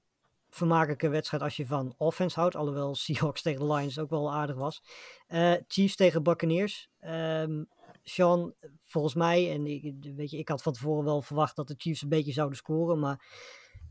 vermakelijke 0.48 1.08
wedstrijd 1.08 1.42
als 1.42 1.56
je 1.56 1.66
van 1.66 1.94
offense 1.96 2.40
houdt. 2.40 2.56
Alhoewel 2.56 2.94
Seahawks 2.94 3.42
tegen 3.42 3.60
de 3.60 3.72
Lions 3.72 3.98
ook 3.98 4.10
wel 4.10 4.32
aardig 4.32 4.56
was. 4.56 4.82
Eh, 5.26 5.54
Chiefs 5.66 5.96
tegen 5.96 6.22
Buccaneers. 6.22 6.88
Ehm 7.00 7.62
Sean, 8.04 8.54
volgens 8.80 9.14
mij, 9.14 9.52
en 9.52 9.66
ik, 9.66 9.94
weet 10.16 10.30
je, 10.30 10.38
ik 10.38 10.48
had 10.48 10.62
van 10.62 10.72
tevoren 10.72 11.04
wel 11.04 11.22
verwacht 11.22 11.56
dat 11.56 11.68
de 11.68 11.74
Chiefs 11.76 12.02
een 12.02 12.08
beetje 12.08 12.32
zouden 12.32 12.56
scoren. 12.56 12.98
Maar 12.98 13.24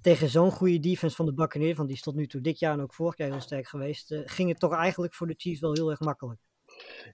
tegen 0.02 0.30
zo'n 0.30 0.52
goede 0.52 0.80
defense 0.80 1.16
van 1.16 1.26
de 1.26 1.34
Buccaneers, 1.34 1.78
want 1.78 1.88
die 1.88 1.98
is 1.98 2.04
tot 2.04 2.16
nu 2.16 2.28
toe 2.28 2.42
dit 2.42 2.60
jaar 2.60 2.74
en 2.74 2.82
ook 2.82 2.94
vorig 2.94 3.18
jaar 3.18 3.30
heel 3.30 3.42
sterk 3.42 3.68
geweest, 3.68 4.12
eh, 4.12 4.20
ging 4.26 4.50
het 4.50 4.60
toch 4.60 4.74
eigenlijk 4.74 5.14
voor 5.14 5.28
de 5.28 5.34
Chiefs 5.38 5.60
wel 5.60 5.74
heel 5.74 5.90
erg 5.90 6.00
makkelijk. 6.00 6.40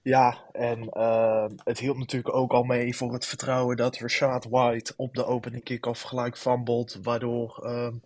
Ja, 0.02 0.48
en 0.52 0.88
eh, 0.88 1.46
het 1.64 1.78
hielp 1.78 1.96
natuurlijk 1.96 2.34
ook 2.34 2.52
al 2.52 2.62
mee 2.62 2.96
voor 2.96 3.12
het 3.12 3.26
vertrouwen 3.26 3.76
dat 3.76 3.96
Rashad 3.98 4.44
White 4.44 4.92
op 4.96 5.14
de 5.14 5.24
opening 5.24 5.64
kick-off 5.64 6.02
gelijk 6.02 6.38
fumbled, 6.38 6.98
waardoor 7.02 7.64
ehm, 7.64 7.96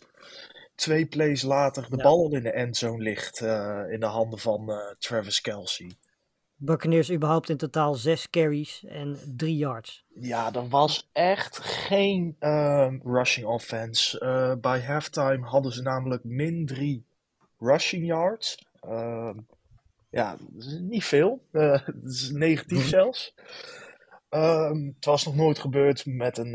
twee 0.74 1.06
plays 1.06 1.42
later 1.42 1.90
de 1.90 1.96
Ja. 1.96 2.02
bal 2.02 2.24
al 2.24 2.34
in 2.34 2.42
de 2.42 2.52
endzone 2.52 3.02
ligt 3.02 3.40
eh, 3.40 3.82
in 3.90 4.00
de 4.00 4.06
handen 4.06 4.38
van 4.38 4.72
Travis 4.98 5.40
Kelsey. 5.40 5.96
Buccaneers 6.64 7.10
überhaupt 7.10 7.48
in 7.48 7.56
totaal 7.56 7.94
zes 7.94 8.30
carries 8.30 8.84
en 8.84 9.18
drie 9.36 9.56
yards. 9.56 10.04
Ja, 10.14 10.52
er 10.52 10.68
was 10.68 11.08
echt 11.12 11.58
geen 11.58 12.36
ehm, 12.38 12.98
rushing 13.04 13.46
offense. 13.46 14.20
Eh, 14.20 14.54
bij 14.60 14.80
halftime 14.80 15.46
hadden 15.46 15.72
ze 15.72 15.82
namelijk 15.82 16.24
min 16.24 16.66
drie 16.66 17.04
rushing 17.58 18.06
yards. 18.06 18.66
Ehm, 18.80 19.38
ja, 20.10 20.36
niet 20.80 21.04
veel. 21.04 21.42
Eh, 21.52 21.88
negatief 22.30 22.88
zelfs. 22.88 23.34
Ehm, 24.28 24.86
het 24.86 25.04
was 25.04 25.24
nog 25.24 25.34
nooit 25.34 25.58
gebeurd 25.58 26.06
met 26.06 26.38
een, 26.38 26.52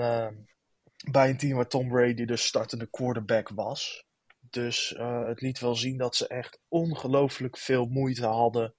bij 1.11 1.29
een 1.29 1.37
team 1.37 1.55
waar 1.55 1.67
Tom 1.67 1.87
Brady 1.87 2.25
de 2.25 2.37
startende 2.37 2.87
quarterback 2.89 3.49
was. 3.49 4.05
Dus 4.49 4.93
eh, 4.95 5.27
het 5.27 5.41
liet 5.41 5.59
wel 5.59 5.75
zien 5.75 5.97
dat 5.97 6.15
ze 6.15 6.27
echt 6.27 6.59
ongelooflijk 6.67 7.57
veel 7.57 7.85
moeite 7.85 8.25
hadden 8.25 8.73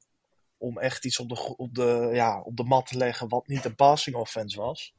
om 0.58 0.78
echt 0.78 1.04
iets 1.04 1.18
op 1.18 1.28
de, 1.28 1.56
op 1.56 1.74
de, 1.74 2.10
ja, 2.12 2.40
op 2.40 2.56
de 2.56 2.64
mat 2.64 2.86
te 2.86 2.96
leggen 2.96 3.28
wat 3.28 3.46
niet 3.46 3.64
een 3.64 3.74
passing 3.74 4.16
offense 4.16 4.60
was. 4.60 4.94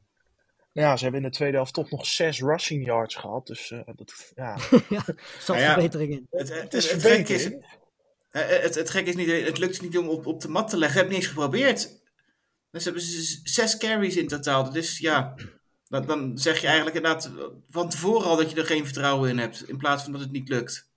Ja, 0.72 0.96
ze 0.96 1.02
hebben 1.02 1.22
in 1.22 1.28
de 1.30 1.34
tweede 1.36 1.56
helft 1.56 1.74
toch 1.74 1.90
nog 1.90 2.06
zes 2.06 2.40
rushing 2.40 2.86
yards 2.86 3.14
gehad. 3.14 3.46
Dus 3.46 3.70
eh, 3.70 3.80
dat, 3.94 4.32
ja. 4.34 4.58
ja, 4.88 5.02
er 5.06 5.14
zat 5.38 5.56
Nou 5.56 5.60
ja, 5.60 5.72
verbetering 5.72 6.12
in. 6.12 6.26
Het, 6.30 6.48
het, 6.48 6.62
Het 6.62 6.74
is 6.74 6.90
het, 6.90 7.02
gek 7.02 7.28
is, 7.28 7.42
verbetering. 7.42 7.78
eh, 8.30 8.46
het, 8.48 8.74
het 8.74 8.90
gek 8.90 9.06
is 9.06 9.16
niet, 9.16 9.46
het 9.46 9.58
lukt 9.58 9.82
niet 9.82 9.98
om 9.98 10.08
op, 10.08 10.26
op 10.26 10.40
de 10.40 10.48
mat 10.48 10.68
te 10.68 10.76
leggen. 10.76 10.98
Heb 10.98 11.08
niet 11.08 11.16
eens 11.18 11.26
geprobeerd. 11.26 11.98
Dus 12.70 12.84
hebben 12.84 13.02
ze 13.02 13.40
zes 13.42 13.76
carries 13.76 14.16
in 14.16 14.28
totaal. 14.28 14.72
Dus 14.72 14.98
ja, 14.98 15.34
dan, 15.88 16.06
dan 16.06 16.38
zeg 16.38 16.60
je 16.60 16.66
eigenlijk 16.66 16.96
inderdaad 16.96 17.30
van 17.68 17.88
tevoren 17.88 18.26
al 18.28 18.36
dat 18.36 18.50
je 18.50 18.56
er 18.56 18.66
geen 18.66 18.84
vertrouwen 18.84 19.30
in 19.30 19.38
hebt. 19.38 19.68
In 19.68 19.76
plaats 19.76 20.02
van 20.02 20.12
dat 20.12 20.20
het 20.20 20.30
niet 20.32 20.48
lukt. 20.48 20.89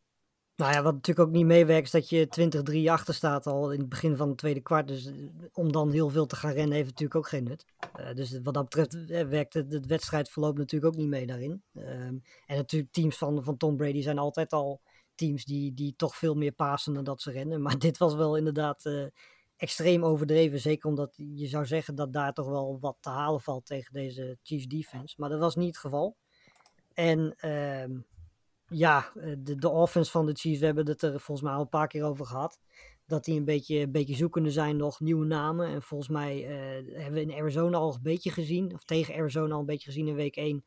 Nou 0.56 0.74
ja, 0.74 0.82
wat 0.82 0.94
natuurlijk 0.94 1.28
ook 1.28 1.36
niet 1.36 1.46
meewerkt, 1.46 1.86
is 1.86 1.92
dat 1.92 2.10
je 2.10 2.86
20-3 2.88 2.92
achter 2.92 3.14
staat 3.14 3.48
al 3.48 3.72
in 3.72 3.80
het 3.80 3.90
begin 3.90 4.18
van 4.18 4.30
het 4.30 4.38
tweede 4.38 4.62
kwart. 4.62 4.88
Dus 4.88 5.06
eh, 5.06 5.14
om 5.54 5.72
dan 5.72 5.92
heel 5.92 6.10
veel 6.10 6.26
te 6.26 6.36
gaan 6.36 6.52
rennen 6.52 6.76
heeft 6.76 6.90
natuurlijk 6.90 7.16
ook 7.16 7.28
geen 7.28 7.44
nut. 7.44 7.66
Eh, 7.96 8.14
dus 8.14 8.40
wat 8.44 8.54
dat 8.54 8.64
betreft 8.64 9.10
eh, 9.10 9.28
werkt 9.28 9.54
het, 9.54 9.74
het 9.74 9.86
wedstrijdverloop 9.86 10.58
natuurlijk 10.58 10.94
ook 10.94 11.00
niet 11.00 11.10
mee 11.10 11.26
daarin. 11.26 11.64
Ehm, 11.74 12.18
en 12.46 12.56
natuurlijk 12.56 12.92
teams 12.92 13.18
van, 13.18 13.44
van 13.44 13.58
Tom 13.58 13.78
Brady 13.78 14.02
zijn 14.02 14.18
altijd 14.18 14.54
al 14.54 14.82
teams 15.16 15.46
die, 15.46 15.74
die 15.74 15.94
toch 15.96 16.16
veel 16.16 16.36
meer 16.36 16.52
pasen 16.52 16.94
dan 16.94 17.04
dat 17.04 17.22
ze 17.22 17.32
rennen. 17.32 17.62
Maar 17.62 17.80
dit 17.80 17.98
was 17.98 18.16
wel 18.16 18.38
inderdaad 18.38 19.12
extreem 19.58 20.04
overdreven. 20.04 20.60
Zeker 20.60 20.90
omdat 20.90 21.14
je 21.16 21.48
zou 21.48 21.66
zeggen 21.66 21.96
dat 21.96 22.14
daar 22.14 22.34
toch 22.34 22.48
wel 22.48 22.78
wat 22.80 22.98
te 23.00 23.10
halen 23.10 23.42
valt 23.42 23.66
tegen 23.66 23.94
deze 23.94 24.38
Chiefs 24.44 24.68
defense. 24.68 25.16
Maar 25.18 25.30
dat 25.30 25.40
was 25.40 25.56
niet 25.56 25.68
het 25.68 25.78
geval. 25.78 26.16
En 26.94 27.36
ehm, 27.38 27.92
ja, 28.74 29.12
eh, 29.16 29.34
de, 29.38 29.56
de 29.56 29.70
offense 29.70 30.12
van 30.12 30.26
de 30.26 30.34
Chiefs, 30.34 30.60
we 30.60 30.66
hebben 30.66 30.88
het 30.88 31.02
er 31.02 31.20
volgens 31.20 31.42
mij 31.42 31.54
al 31.56 31.62
een 31.62 31.70
paar 31.70 31.88
keer 31.88 32.04
over 32.04 32.26
gehad. 32.26 32.60
Dat 33.06 33.26
die 33.26 33.38
een 33.38 33.46
beetje, 33.46 33.80
een 33.80 33.92
beetje 33.92 34.16
zoekende 34.16 34.52
zijn 34.52 34.78
nog, 34.78 35.00
nieuwe 35.00 35.26
namen. 35.26 35.68
En 35.68 35.82
volgens 35.82 36.10
mij 36.10 36.46
eh, 36.46 37.02
hebben 37.02 37.14
we 37.14 37.22
in 37.22 37.40
Arizona 37.40 37.78
al 37.78 37.94
een 37.94 38.02
beetje 38.02 38.32
gezien, 38.32 38.74
of 38.74 38.84
tegen 38.84 39.16
Arizona 39.16 39.54
al 39.54 39.60
een 39.60 39.66
beetje 39.66 39.90
gezien 39.90 40.08
in 40.08 40.16
week 40.16 40.36
1, 40.36 40.66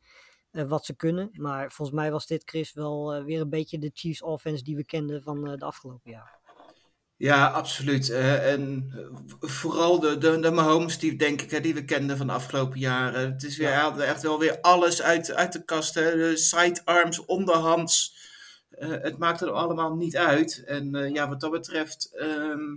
eh, 0.51 0.63
wat 0.63 0.85
ze 0.85 0.95
kunnen. 0.95 1.29
Maar 1.33 1.71
volgens 1.71 1.97
mij 1.97 2.11
was 2.11 2.27
dit, 2.27 2.41
Chris, 2.45 2.73
wel 2.73 3.23
weer 3.23 3.41
een 3.41 3.49
beetje 3.49 3.79
de 3.79 3.91
Chiefs 3.93 4.21
offense 4.21 4.63
die 4.63 4.75
we 4.75 4.85
kenden 4.85 5.23
van 5.23 5.43
de 5.43 5.65
afgelopen 5.65 6.11
jaren. 6.11 6.36
Ja, 7.17 7.47
absoluut. 7.47 8.09
Eh, 8.09 8.51
en 8.51 8.91
vooral 9.39 9.99
de, 9.99 10.17
de, 10.17 10.39
de 10.39 10.51
Mahomes, 10.51 10.99
die, 10.99 11.15
denk 11.15 11.41
ik, 11.41 11.51
hè, 11.51 11.61
die 11.61 11.73
we 11.73 11.85
kenden 11.85 12.17
van 12.17 12.27
de 12.27 12.33
afgelopen 12.33 12.79
jaren. 12.79 13.31
Het 13.31 13.43
is 13.43 13.57
weer, 13.57 13.71
echt 13.99 14.21
wel 14.21 14.39
weer 14.39 14.61
alles 14.61 15.01
uit, 15.01 15.31
uit 15.31 15.53
de 15.53 15.63
kast. 15.63 15.93
Hè. 15.93 16.15
De 16.15 16.37
sidearms, 16.37 17.25
onderhands. 17.25 18.15
Eh, 18.69 18.89
het 18.89 19.17
maakt 19.17 19.41
er 19.41 19.51
allemaal 19.51 19.95
niet 19.95 20.17
uit. 20.17 20.63
En 20.65 20.95
eh, 20.95 21.13
ja, 21.13 21.29
wat 21.29 21.39
dat 21.39 21.51
betreft 21.51 22.09
ehm, 22.13 22.75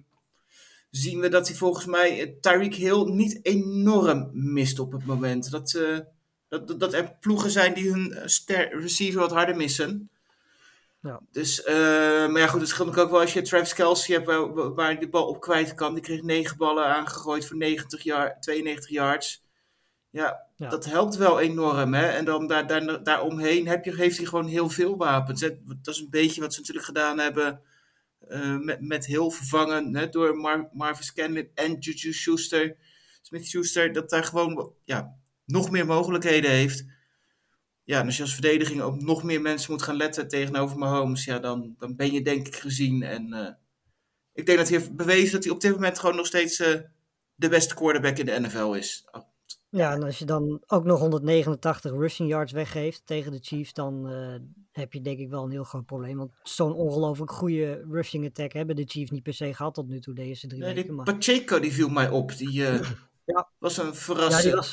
zien 0.90 1.20
we 1.20 1.28
dat 1.28 1.48
hij 1.48 1.56
volgens 1.56 1.86
mij 1.86 2.36
Tyreek 2.40 2.74
Hill 2.74 3.04
niet 3.04 3.38
enorm 3.42 4.30
mist 4.32 4.78
op 4.78 4.92
het 4.92 5.06
moment. 5.06 5.50
Dat, 5.50 5.78
dat, 6.48 6.80
dat, 6.80 6.94
er 6.94 7.16
ploegen 7.20 7.50
zijn 7.50 7.74
die 7.74 7.90
hun 7.90 8.12
receiver 8.70 9.20
wat 9.20 9.30
harder 9.30 9.56
missen. 9.56 10.10
Ja. 11.02 11.20
Dus, 11.30 11.62
eh, 11.62 11.74
maar 12.28 12.38
ja, 12.38 12.46
goed, 12.46 12.60
het 12.60 12.68
scheelt 12.68 12.98
ook 12.98 13.10
wel 13.10 13.20
als 13.20 13.32
je 13.32 13.42
Travis 13.42 13.74
Kelsey 13.74 14.14
hebt 14.14 14.26
waar, 14.26 14.74
waar 14.74 14.86
hij 14.86 14.98
de 14.98 15.08
bal 15.08 15.26
op 15.26 15.40
kwijt 15.40 15.74
kan. 15.74 15.94
Die 15.94 16.02
kreeg 16.02 16.22
negen 16.22 16.56
ballen 16.56 16.84
aangegooid 16.86 17.46
voor 17.46 17.56
90 17.56 18.02
jaar, 18.02 18.40
92 18.40 18.90
yards. 18.90 19.44
Ja, 20.10 20.46
Ja. 20.56 20.68
dat 20.68 20.84
helpt 20.84 21.16
wel 21.16 21.40
enorm. 21.40 21.94
Hè? 21.94 22.06
En 22.06 22.24
dan 22.24 22.46
daar, 22.46 22.66
daar, 22.66 23.02
daaromheen 23.02 23.68
heb 23.68 23.84
je, 23.84 23.96
heeft 23.96 24.16
hij 24.16 24.26
gewoon 24.26 24.46
heel 24.46 24.68
veel 24.68 24.96
wapens. 24.96 25.40
Hè? 25.40 25.48
Dat 25.82 25.94
is 25.94 26.00
een 26.00 26.10
beetje 26.10 26.40
wat 26.40 26.52
ze 26.52 26.60
natuurlijk 26.60 26.86
gedaan 26.86 27.18
hebben 27.18 27.60
eh, 28.28 28.56
met, 28.56 28.80
met 28.80 29.06
heel 29.06 29.30
vervangen 29.30 29.96
hè? 29.96 30.08
door 30.08 30.36
Mar 30.36 30.68
Marvin 30.72 31.04
Scanlon 31.04 31.48
en 31.54 31.76
Juju 31.78 32.12
Schuster. 32.12 32.76
Smith-Schuster, 33.22 33.92
dat 33.92 34.10
daar 34.10 34.24
gewoon 34.24 34.72
ja, 34.84 35.16
nog 35.44 35.70
meer 35.70 35.86
mogelijkheden 35.86 36.50
heeft. 36.50 36.84
Ja, 37.84 38.04
als 38.04 38.16
je 38.16 38.22
als 38.22 38.32
verdediging 38.32 38.80
ook 38.80 39.00
nog 39.00 39.22
meer 39.22 39.40
mensen 39.40 39.72
moet 39.72 39.82
gaan 39.82 39.96
letten 39.96 40.28
tegenover 40.28 40.78
Mahomes, 40.78 41.24
ja, 41.24 41.38
dan, 41.38 41.74
dan 41.78 41.96
ben 41.96 42.12
je 42.12 42.22
denk 42.22 42.46
ik 42.46 42.54
gezien. 42.56 43.02
En 43.02 43.32
eh, 43.32 43.52
ik 44.32 44.46
denk 44.46 44.58
dat 44.58 44.68
hij 44.68 44.78
heeft 44.78 44.96
bewezen 44.96 45.32
dat 45.32 45.44
hij 45.44 45.52
op 45.52 45.60
dit 45.60 45.72
moment 45.72 45.98
gewoon 45.98 46.16
nog 46.16 46.26
steeds 46.26 46.60
eh, 46.60 46.80
de 47.34 47.48
beste 47.48 47.74
quarterback 47.74 48.18
in 48.18 48.26
de 48.26 48.40
NFL 48.40 48.72
is. 48.72 49.04
Ja, 49.68 49.92
en 49.92 50.02
als 50.02 50.18
je 50.18 50.24
dan 50.24 50.62
ook 50.66 50.84
nog 50.84 50.98
189 51.00 51.90
rushing 51.92 52.28
yards 52.28 52.52
weggeeft 52.52 53.02
tegen 53.06 53.32
de 53.32 53.38
Chiefs, 53.42 53.72
dan 53.72 54.08
eh, 54.08 54.34
heb 54.72 54.92
je 54.92 55.00
denk 55.00 55.18
ik 55.18 55.28
wel 55.30 55.44
een 55.44 55.50
heel 55.50 55.64
groot 55.64 55.86
probleem. 55.86 56.16
Want 56.16 56.32
zo'n 56.42 56.72
ongelooflijk 56.74 57.30
goede 57.30 57.84
rushing 57.90 58.26
attack 58.26 58.52
hebben 58.52 58.76
de 58.76 58.84
Chiefs 58.86 59.10
niet 59.10 59.22
per 59.22 59.34
se 59.34 59.54
gehad 59.54 59.74
tot 59.74 59.88
nu 59.88 60.00
toe, 60.00 60.14
de 60.14 60.22
eerste 60.24 60.46
drie 60.46 60.60
Nee, 60.60 60.74
weken. 60.74 60.86
die 60.88 60.96
Maar... 60.96 61.14
Pacheco 61.14 61.60
die 61.60 61.72
viel 61.72 61.88
mij 61.88 62.08
op. 62.10 62.36
Die 62.36 62.52
Ja. 62.52 62.80
was 63.58 63.76
een 63.78 63.86
Ja, 63.86 63.94
verrassing. 63.94 64.42
die 64.42 64.52
was, 64.54 64.72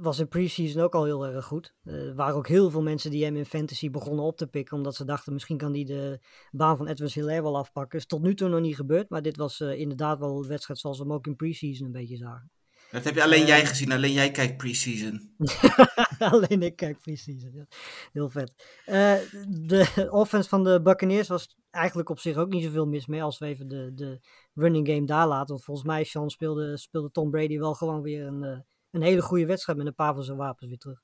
was 0.00 0.18
in 0.18 0.28
preseason 0.28 0.82
ook 0.82 0.94
al 0.94 1.04
heel 1.04 1.26
erg 1.26 1.44
goed. 1.44 1.74
Eh, 1.84 1.94
er 1.94 2.14
waren 2.14 2.34
ook 2.34 2.48
heel 2.48 2.70
veel 2.70 2.82
mensen 2.82 3.10
die 3.10 3.24
hem 3.24 3.36
in 3.36 3.46
fantasy 3.46 3.90
begonnen 3.90 4.24
op 4.24 4.36
te 4.36 4.46
pikken. 4.46 4.76
Omdat 4.76 4.94
ze 4.94 5.04
dachten, 5.04 5.32
misschien 5.32 5.56
kan 5.56 5.72
hij 5.72 5.84
de 5.84 6.20
baan 6.50 6.76
van 6.76 6.86
Edwin 6.86 7.10
Hilaire 7.12 7.42
wel 7.42 7.56
afpakken. 7.56 7.98
Is 7.98 8.06
tot 8.06 8.22
nu 8.22 8.34
toe 8.34 8.48
nog 8.48 8.60
niet 8.60 8.76
gebeurd. 8.76 9.08
Maar 9.08 9.22
dit 9.22 9.36
was 9.36 9.60
eh, 9.60 9.78
inderdaad 9.78 10.18
wel 10.18 10.36
een 10.36 10.48
wedstrijd 10.48 10.80
zoals 10.80 10.98
we 10.98 11.04
hem 11.04 11.12
ook 11.12 11.26
in 11.26 11.36
preseason 11.36 11.86
een 11.86 11.92
beetje 11.92 12.16
zagen. 12.16 12.50
Dat 12.94 13.04
heb 13.04 13.14
je 13.14 13.22
alleen 13.22 13.42
Eh, 13.42 13.46
jij 13.48 13.66
gezien. 13.66 13.92
Alleen 13.92 14.12
jij 14.12 14.30
kijkt 14.30 14.56
preseason. 14.56 15.34
Alleen 16.32 16.62
ik 16.62 16.76
kijk 16.76 17.00
preseason. 17.00 17.50
Ja. 17.52 17.66
Heel 18.12 18.28
vet. 18.28 18.54
Eh, 18.84 19.14
de 19.48 20.08
offense 20.10 20.48
van 20.48 20.64
de 20.64 20.82
Buccaneers 20.82 21.28
was 21.28 21.56
eigenlijk 21.70 22.08
op 22.08 22.18
zich 22.18 22.36
ook 22.36 22.48
niet 22.48 22.64
zoveel 22.64 22.86
mis 22.86 23.06
mee. 23.06 23.22
Als 23.22 23.38
we 23.38 23.46
even 23.46 23.68
de, 23.68 23.92
de 23.94 24.20
running 24.54 24.88
game 24.88 25.06
daar 25.06 25.28
laten. 25.28 25.48
Want 25.48 25.64
volgens 25.64 25.86
mij, 25.86 26.04
Sean, 26.04 26.30
speelde, 26.30 26.76
speelde 26.76 27.10
Tom 27.10 27.30
Brady 27.30 27.58
wel 27.58 27.74
gewoon 27.74 28.02
weer 28.02 28.26
een, 28.26 28.44
eh, 28.44 28.58
een 28.94 29.02
hele 29.02 29.22
goede 29.22 29.46
wedstrijd. 29.46 29.78
Met 29.78 29.86
een 29.86 29.94
paar 29.94 30.14
van 30.14 30.22
zijn 30.22 30.36
wapens 30.36 30.68
weer 30.68 30.78
terug. 30.78 31.00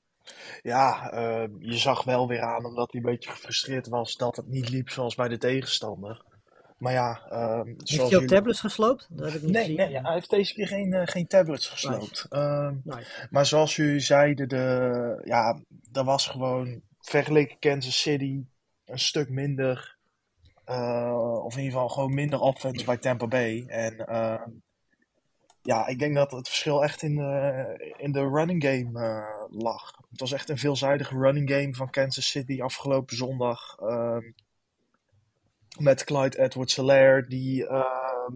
Ja, 0.61 1.11
eh, 1.11 1.43
je 1.59 1.77
zag 1.77 2.03
wel 2.03 2.27
weer 2.27 2.41
aan, 2.41 2.65
omdat 2.65 2.91
hij 2.91 3.01
een 3.01 3.09
beetje 3.11 3.29
gefrustreerd 3.29 3.87
was, 3.87 4.15
dat 4.15 4.35
het 4.35 4.47
niet 4.47 4.69
liep 4.69 4.89
zoals 4.89 5.15
bij 5.15 5.27
de 5.27 5.37
tegenstander. 5.37 6.23
Maar 6.77 6.93
ja, 6.93 7.21
ehm 7.29 7.67
Heeft 7.67 7.89
hij 7.89 8.03
ook 8.03 8.09
jullie- 8.09 8.27
tablets 8.27 8.59
gesloopt? 8.59 9.07
Dat 9.09 9.25
heb 9.25 9.35
ik 9.35 9.41
niet 9.41 9.51
Nee, 9.51 9.61
gezien. 9.61 9.77
nee 9.77 9.89
ja, 9.89 10.01
hij 10.01 10.13
heeft 10.13 10.29
deze 10.29 10.53
keer 10.53 10.67
geen, 10.67 10.93
eh, 10.93 11.01
geen 11.07 11.27
tablets 11.27 11.67
gesloopt. 11.67 12.25
Ehm, 12.29 12.75
Nice. 12.83 13.27
maar 13.29 13.45
zoals 13.45 13.75
jullie 13.75 13.99
zeiden, 13.99 14.49
de, 14.49 15.21
ja, 15.25 15.59
er 15.93 16.03
was 16.03 16.27
gewoon 16.27 16.81
vergeleken 16.99 17.59
Kansas 17.59 18.01
City 18.01 18.43
een 18.85 18.99
stuk 18.99 19.29
minder, 19.29 19.97
eh, 20.65 21.41
of 21.43 21.53
in 21.53 21.59
ieder 21.63 21.73
geval 21.79 21.89
gewoon 21.89 22.13
minder 22.13 22.39
offense 22.39 22.85
bij 22.85 22.97
Tampa 22.97 23.27
Bay. 23.27 23.63
En 23.67 24.07
ehm, 24.07 24.49
ja, 25.61 25.87
ik 25.87 25.99
denk 25.99 26.15
dat 26.15 26.31
het 26.31 26.47
verschil 26.47 26.83
echt 26.83 27.01
in 27.01 27.15
de, 27.15 27.93
in 27.97 28.11
de 28.11 28.29
running 28.29 28.63
game 28.63 28.99
eh, 29.05 29.59
lag. 29.59 29.91
Het 30.09 30.19
was 30.19 30.31
echt 30.31 30.49
een 30.49 30.57
veelzijdige 30.57 31.17
running 31.17 31.49
game 31.49 31.73
van 31.73 31.89
Kansas 31.89 32.29
City 32.29 32.61
afgelopen 32.61 33.15
zondag. 33.15 33.75
ehm, 33.79 34.31
met 35.79 36.03
Clyde 36.03 36.39
Edwards-Helaire, 36.39 37.27
die 37.27 37.67
ehm, 37.67 38.33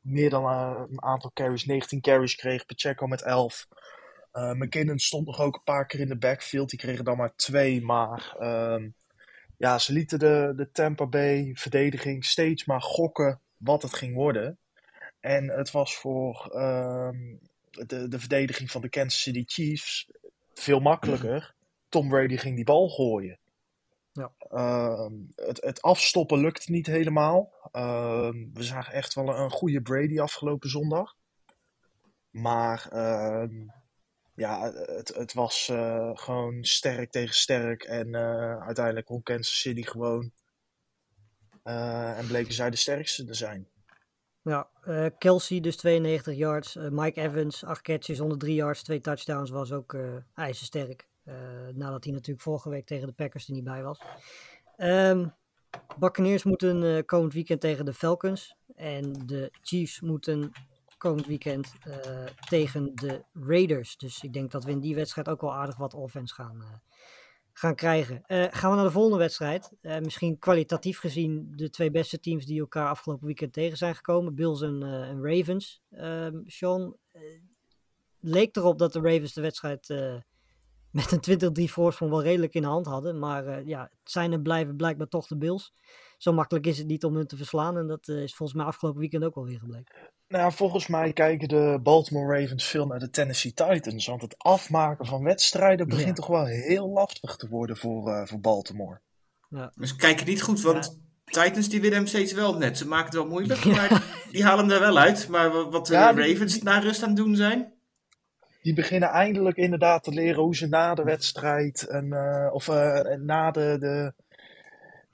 meer 0.00 0.30
dan 0.30 0.44
eh, 0.44 0.82
een 0.90 1.02
aantal 1.02 1.30
carries, 1.34 1.64
19 1.64 2.00
carries 2.00 2.34
kreeg. 2.34 2.66
Pacheco 2.66 3.06
met 3.06 3.22
11. 3.22 3.68
Eh, 4.32 4.52
McKinnon 4.52 4.98
stond 4.98 5.26
nog 5.26 5.40
ook 5.40 5.54
een 5.54 5.64
paar 5.64 5.86
keer 5.86 6.00
in 6.00 6.08
de 6.08 6.18
backfield. 6.18 6.70
Die 6.70 6.78
kregen 6.78 7.04
dan 7.04 7.16
maar 7.16 7.36
twee. 7.36 7.82
Maar 7.82 8.36
ehm, 8.38 8.88
ja, 9.56 9.78
ze 9.78 9.92
lieten 9.92 10.18
de, 10.18 10.52
de 10.56 10.70
Tampa 10.70 11.06
Bay 11.06 11.50
verdediging 11.54 12.24
steeds 12.24 12.64
maar 12.64 12.82
gokken 12.82 13.40
wat 13.56 13.82
het 13.82 13.94
ging 13.94 14.14
worden. 14.14 14.58
En 15.24 15.48
het 15.48 15.70
was 15.70 15.96
voor 15.96 16.50
ehm, 16.52 17.36
de, 17.70 18.08
de 18.08 18.18
verdediging 18.18 18.70
van 18.70 18.80
de 18.80 18.88
Kansas 18.88 19.20
City 19.20 19.44
Chiefs 19.46 20.10
veel 20.54 20.80
makkelijker. 20.80 21.54
Tom 21.88 22.08
Brady 22.08 22.36
ging 22.36 22.56
die 22.56 22.64
bal 22.64 22.88
gooien. 22.88 23.38
Ja. 24.12 24.32
Ehm, 24.38 25.12
het, 25.36 25.60
het 25.60 25.82
afstoppen 25.82 26.38
lukte 26.38 26.70
niet 26.70 26.86
helemaal. 26.86 27.52
Ehm, 27.72 28.52
we 28.52 28.62
zagen 28.62 28.92
echt 28.92 29.14
wel 29.14 29.28
een, 29.38 29.50
goede 29.50 29.82
Brady 29.82 30.20
afgelopen 30.20 30.70
zondag. 30.70 31.16
Maar 32.30 32.88
ja, 34.34 34.72
het, 34.72 35.14
het 35.14 35.32
was 35.32 35.68
eh, 35.68 36.10
gewoon 36.14 36.64
sterk 36.64 37.10
tegen 37.10 37.34
sterk. 37.34 37.82
En 37.82 38.14
eh, 38.14 38.62
uiteindelijk 38.66 39.06
kon 39.06 39.22
Kansas 39.22 39.60
City 39.60 39.82
gewoon. 39.82 40.32
eh, 41.62 42.18
en 42.18 42.26
bleken 42.26 42.54
zij 42.54 42.70
de 42.70 42.76
sterkste 42.76 43.24
te 43.24 43.34
zijn. 43.34 43.68
Ja, 44.44 44.68
eh, 44.82 45.06
Kelsey 45.18 45.60
dus 45.60 45.76
92 45.76 46.36
yards. 46.36 46.76
Eh, 46.76 46.88
Mike 46.88 47.20
Evans, 47.20 47.64
8 47.64 47.82
catches, 47.82 48.18
103 48.18 48.54
yards, 48.54 48.82
2 48.82 49.00
touchdowns. 49.00 49.50
Was 49.50 49.72
ook 49.72 49.94
eh 49.94 50.16
ijzersterk. 50.34 51.08
Nadat 51.74 52.04
hij 52.04 52.12
natuurlijk 52.12 52.40
vorige 52.40 52.68
week 52.68 52.86
tegen 52.86 53.06
de 53.06 53.12
Packers 53.12 53.46
er 53.46 53.52
niet 53.52 53.64
bij 53.64 53.82
was. 53.82 54.00
Ehm 54.76 55.26
Buccaneers 55.98 56.44
moeten 56.44 57.04
komend 57.04 57.32
weekend 57.32 57.60
tegen 57.60 57.84
de 57.84 57.94
Falcons. 57.94 58.56
En 58.74 59.26
de 59.26 59.50
Chiefs 59.62 60.00
moeten 60.00 60.52
komend 60.98 61.26
weekend 61.26 61.72
tegen 62.48 62.94
de 62.94 63.24
Raiders. 63.32 63.96
Dus 63.96 64.22
ik 64.22 64.32
denk 64.32 64.50
dat 64.50 64.64
we 64.64 64.70
in 64.70 64.80
die 64.80 64.94
wedstrijd 64.94 65.28
ook 65.28 65.40
wel 65.40 65.54
aardig 65.54 65.76
wat 65.76 65.94
offense 65.94 66.34
gaan, 66.34 66.82
gaan 67.56 67.74
krijgen. 67.74 68.22
Eh, 68.26 68.44
gaan 68.50 68.70
we 68.70 68.76
naar 68.76 68.84
de 68.84 68.90
volgende 68.90 69.18
wedstrijd. 69.18 69.72
Eh, 69.80 70.00
misschien 70.00 70.38
kwalitatief 70.38 70.98
gezien 70.98 71.52
de 71.56 71.70
twee 71.70 71.90
beste 71.90 72.20
teams 72.20 72.46
die 72.46 72.60
elkaar 72.60 72.88
afgelopen 72.88 73.26
weekend 73.26 73.52
tegen 73.52 73.76
zijn 73.76 73.94
gekomen. 73.94 74.34
Bills 74.34 74.62
en, 74.62 74.82
eh, 74.82 75.08
en 75.08 75.22
Ravens. 75.22 75.82
Ehm 75.90 76.40
Sean, 76.46 76.96
leek 78.20 78.56
erop 78.56 78.78
dat 78.78 78.92
de 78.92 79.00
Ravens 79.00 79.32
de 79.32 79.40
wedstrijd 79.40 79.88
met 80.90 81.12
een 81.12 81.20
20-3 81.20 81.70
voorsprong 81.72 82.10
wel 82.10 82.22
redelijk 82.22 82.54
in 82.54 82.62
de 82.62 82.68
hand 82.68 82.86
hadden. 82.86 83.18
Maar 83.18 83.66
ja, 83.66 83.82
het 83.82 84.10
zijn 84.10 84.32
en 84.32 84.42
blijven 84.42 84.76
blijkbaar 84.76 85.08
toch 85.08 85.26
de 85.26 85.36
Bills. 85.36 85.72
Zo 86.18 86.32
makkelijk 86.32 86.66
is 86.66 86.78
het 86.78 86.86
niet 86.86 87.04
om 87.04 87.16
hun 87.16 87.26
te 87.26 87.36
verslaan. 87.36 87.76
En 87.76 87.86
dat 87.86 88.08
is 88.08 88.34
volgens 88.34 88.58
mij 88.58 88.66
afgelopen 88.66 89.00
weekend 89.00 89.24
ook 89.24 89.34
wel 89.34 89.44
weer 89.44 89.58
gebleken. 89.58 89.94
Nou, 90.34 90.52
volgens 90.52 90.86
mij 90.86 91.12
kijken 91.12 91.48
de 91.48 91.78
Baltimore 91.82 92.40
Ravens 92.40 92.64
veel 92.64 92.86
naar 92.86 92.98
de 92.98 93.10
Tennessee 93.10 93.52
Titans. 93.52 94.06
Want 94.06 94.22
het 94.22 94.34
afmaken 94.38 95.06
van 95.06 95.22
wedstrijden 95.22 95.88
begint 95.88 96.06
Ja. 96.08 96.12
toch 96.14 96.26
wel 96.26 96.44
heel 96.44 96.88
lastig 96.88 97.36
te 97.36 97.48
worden 97.48 97.76
voor, 97.76 98.08
eh, 98.08 98.26
voor 98.26 98.40
Baltimore. 98.40 99.00
Dus 99.74 99.88
ze 99.88 99.96
kijken 99.96 100.26
niet 100.26 100.42
goed, 100.42 100.60
want 100.62 101.00
Titans 101.24 101.68
die 101.68 101.80
winnen 101.80 101.98
hem 101.98 102.08
steeds 102.08 102.32
wel 102.32 102.56
net. 102.58 102.78
Ze 102.78 102.88
maken 102.88 103.04
het 103.04 103.14
wel 103.14 103.26
moeilijk, 103.26 103.64
maar 103.64 104.02
die 104.30 104.44
halen 104.44 104.64
hem 104.64 104.74
er 104.74 104.80
wel 104.80 104.98
uit. 104.98 105.28
Maar 105.28 105.52
wa- 105.52 105.68
wat 105.68 105.86
de 105.86 105.92
Ja, 105.92 106.12
Ravens 106.12 106.62
na 106.62 106.78
rust 106.78 107.02
aan 107.02 107.08
het 107.08 107.16
doen 107.16 107.36
zijn... 107.36 107.72
Die 108.62 108.74
beginnen 108.74 109.08
eindelijk 109.08 109.56
inderdaad 109.56 110.02
te 110.04 110.10
leren 110.10 110.42
hoe 110.42 110.56
ze 110.56 110.66
na 110.68 110.94
de 110.94 111.02
wedstrijd 111.04 111.86
en, 111.88 112.12
eh, 112.12 112.54
of 112.54 112.68
eh, 112.68 113.16
na 113.16 113.50
de, 113.50 113.76
de, 113.80 114.12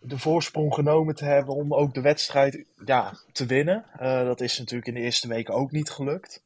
de 0.01 0.19
voorsprong 0.19 0.75
genomen 0.75 1.15
te 1.15 1.25
hebben 1.25 1.55
om 1.55 1.75
ook 1.75 1.95
de 1.95 2.01
wedstrijd 2.01 2.65
ja, 2.85 3.15
te 3.33 3.47
winnen. 3.47 3.85
Eh, 3.93 4.25
dat 4.25 4.41
is 4.41 4.59
natuurlijk 4.59 4.89
in 4.89 4.95
de 4.95 5.01
eerste 5.01 5.29
weken 5.29 5.55
ook 5.55 5.71
niet 5.71 5.91
gelukt. 5.91 6.43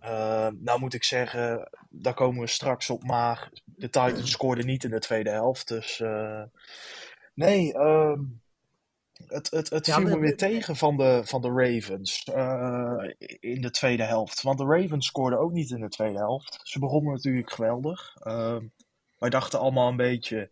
Eh, 0.00 0.48
nou 0.58 0.80
moet 0.80 0.94
ik 0.94 1.04
zeggen, 1.04 1.68
daar 1.88 2.14
komen 2.14 2.40
we 2.40 2.46
straks 2.46 2.90
op, 2.90 3.04
maar 3.04 3.50
de 3.64 3.90
Titans 3.90 4.30
scoorden 4.30 4.66
niet 4.66 4.84
in 4.84 4.90
de 4.90 4.98
tweede 4.98 5.30
helft. 5.30 5.68
Dus 5.68 6.00
eh, 6.00 6.42
nee, 7.34 7.72
ehm, 7.72 8.20
het, 9.26 9.50
het, 9.50 9.70
het 9.70 9.86
Ja, 9.86 9.96
viel 9.96 10.08
me 10.08 10.18
weer 10.18 10.36
tegen 10.36 10.76
van 10.76 10.96
de, 10.96 11.20
van 11.24 11.40
de 11.40 11.48
Ravens 11.48 12.24
in 13.40 13.60
de 13.60 13.70
tweede 13.70 14.04
helft. 14.04 14.42
Want 14.42 14.58
de 14.58 14.64
Ravens 14.64 15.06
scoorden 15.06 15.38
ook 15.38 15.52
niet 15.52 15.70
in 15.70 15.80
de 15.80 15.88
tweede 15.88 16.18
helft. 16.18 16.60
Ze 16.62 16.78
begonnen 16.78 17.12
natuurlijk 17.12 17.52
geweldig. 17.52 18.16
Ehm, 18.22 18.64
wij 19.18 19.30
dachten 19.30 19.58
allemaal 19.58 19.88
een 19.88 19.96
beetje, 19.96 20.50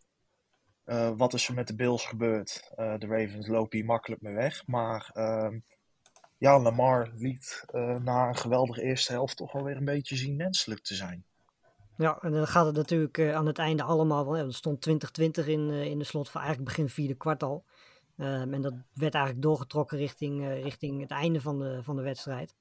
eh, 0.88 1.10
wat 1.16 1.34
is 1.34 1.48
er 1.48 1.54
met 1.54 1.66
de 1.66 1.74
Bills 1.74 2.06
gebeurd? 2.06 2.70
Eh, 2.76 2.94
de 2.98 3.06
Ravens 3.06 3.46
lopen 3.46 3.78
hier 3.78 3.86
makkelijk 3.86 4.22
mee 4.22 4.34
weg. 4.34 4.66
Maar 4.66 5.10
ehm, 5.12 5.58
ja, 6.38 6.60
Lamar 6.60 7.10
liet 7.14 7.64
eh, 7.66 7.96
na 7.96 8.28
een 8.28 8.36
geweldige 8.36 8.82
eerste 8.82 9.12
helft 9.12 9.36
toch 9.36 9.52
wel 9.52 9.64
weer 9.64 9.76
een 9.76 9.84
beetje 9.84 10.16
zien 10.16 10.36
menselijk 10.36 10.82
te 10.82 10.94
zijn. 10.94 11.24
Ja, 11.96 12.18
en 12.20 12.32
dan 12.32 12.46
gaat 12.46 12.66
het 12.66 12.74
natuurlijk 12.74 13.20
aan 13.20 13.46
het 13.46 13.58
einde 13.58 13.82
allemaal. 13.82 14.30
wel, 14.30 14.46
Er 14.46 14.54
stond 14.54 14.80
2020 14.80 15.46
in, 15.46 15.70
in 15.90 15.98
de 15.98 16.04
slot 16.04 16.30
van 16.30 16.40
eigenlijk 16.40 16.70
begin 16.70 16.88
vierde 16.88 17.14
kwart 17.14 17.42
al. 17.42 17.64
Ehm, 18.16 18.54
en 18.54 18.62
dat 18.62 18.74
werd 18.92 19.14
eigenlijk 19.14 19.44
doorgetrokken 19.44 19.98
richting, 19.98 20.62
richting 20.62 21.00
het 21.00 21.10
einde 21.10 21.40
van 21.40 21.58
de, 21.58 21.82
van 21.82 21.96
de 21.96 22.02
wedstrijd. 22.02 22.54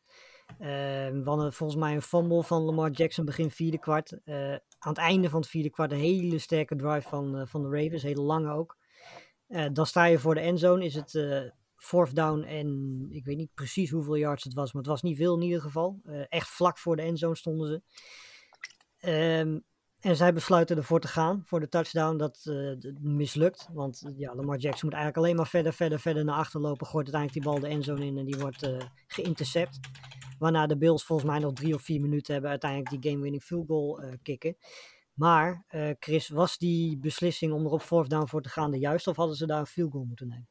Ehm, 0.59 1.23
we 1.23 1.29
hadden 1.29 1.53
volgens 1.53 1.79
mij 1.79 1.95
een 1.95 2.01
fumble 2.01 2.43
van 2.43 2.61
Lamar 2.61 2.91
Jackson 2.91 3.25
begin 3.25 3.51
vierde 3.51 3.79
kwart. 3.79 4.19
Eh, 4.23 4.51
aan 4.51 4.93
het 4.93 4.97
einde 4.97 5.29
van 5.29 5.39
het 5.39 5.49
vierde 5.49 5.69
kwart 5.69 5.91
een 5.91 5.97
hele 5.97 6.39
sterke 6.39 6.75
drive 6.75 7.09
van, 7.09 7.37
eh, 7.37 7.47
van 7.47 7.61
de 7.61 7.69
Ravens, 7.69 8.03
hele 8.03 8.21
lange 8.21 8.51
ook. 8.51 8.77
Eh, 9.47 9.65
dan 9.73 9.85
sta 9.85 10.05
je 10.05 10.19
voor 10.19 10.35
de 10.35 10.41
endzone, 10.41 10.85
is 10.85 10.95
het 10.95 11.51
fourth 11.75 12.15
down 12.15 12.41
en 12.41 13.07
ik 13.11 13.25
weet 13.25 13.37
niet 13.37 13.53
precies 13.53 13.89
hoeveel 13.89 14.17
yards 14.17 14.43
het 14.43 14.53
was, 14.53 14.73
maar 14.73 14.81
het 14.81 14.91
was 14.91 15.01
niet 15.01 15.17
veel 15.17 15.35
in 15.35 15.41
ieder 15.41 15.61
geval. 15.61 16.01
Echt 16.29 16.49
vlak 16.49 16.77
voor 16.77 16.95
de 16.95 17.01
endzone 17.01 17.35
stonden 17.35 17.67
ze. 17.67 17.81
Ehm, 18.99 19.59
en 19.99 20.15
zij 20.15 20.33
besluiten 20.33 20.77
ervoor 20.77 20.99
te 20.99 21.07
gaan, 21.07 21.41
voor 21.45 21.59
de 21.59 21.69
touchdown. 21.69 22.17
Dat 22.17 22.51
mislukt, 23.01 23.67
want 23.73 24.11
ja, 24.15 24.35
Lamar 24.35 24.57
Jackson 24.57 24.89
moet 24.89 24.97
eigenlijk 24.97 25.17
alleen 25.17 25.35
maar 25.35 25.47
verder, 25.47 25.73
verder, 25.73 25.99
verder 25.99 26.25
naar 26.25 26.37
achter 26.37 26.59
lopen. 26.59 26.87
Gooit 26.87 27.13
uiteindelijk 27.13 27.43
die 27.43 27.53
bal 27.53 27.69
de 27.69 27.75
endzone 27.75 28.05
in 28.05 28.17
en 28.17 28.25
die 28.25 28.39
wordt 28.39 28.63
eh 28.63 28.81
geïntercept. 29.07 29.79
Waarna 30.39 30.67
de 30.67 30.77
Bills 30.77 31.03
volgens 31.03 31.29
mij 31.29 31.39
nog 31.39 31.53
drie 31.53 31.73
of 31.73 31.81
vier 31.81 32.01
minuten 32.01 32.33
hebben 32.33 32.51
uiteindelijk 32.51 32.89
die 32.89 33.11
game-winning 33.11 33.43
field 33.43 33.67
goal 33.67 34.01
eh, 34.01 34.13
kicken. 34.23 34.57
Maar 35.13 35.63
eh, 35.67 35.89
Chris, 35.99 36.29
was 36.29 36.57
die 36.57 36.97
beslissing 36.97 37.53
om 37.53 37.65
er 37.65 37.71
op 37.71 37.81
fourth 37.81 38.09
down 38.09 38.27
voor 38.27 38.41
te 38.41 38.49
gaan 38.49 38.71
de 38.71 38.79
juiste 38.79 39.09
of 39.09 39.15
hadden 39.15 39.35
ze 39.35 39.45
daar 39.45 39.59
een 39.59 39.65
field 39.65 39.91
goal 39.91 40.05
moeten 40.05 40.27
nemen? 40.27 40.47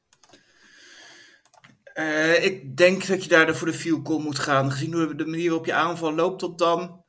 Eh, 1.92 2.44
ik 2.44 2.76
denk 2.76 3.06
dat 3.06 3.22
je 3.22 3.28
daar 3.28 3.56
voor 3.56 3.66
de 3.66 3.74
field 3.74 4.06
goal 4.06 4.18
moet 4.18 4.38
gaan. 4.38 4.70
Gezien 4.70 4.92
hoe 4.92 5.14
de 5.14 5.26
manier 5.26 5.48
waarop 5.48 5.66
je 5.66 5.74
aanval 5.74 6.14
loopt 6.14 6.38
tot 6.38 6.58
dan. 6.58 7.04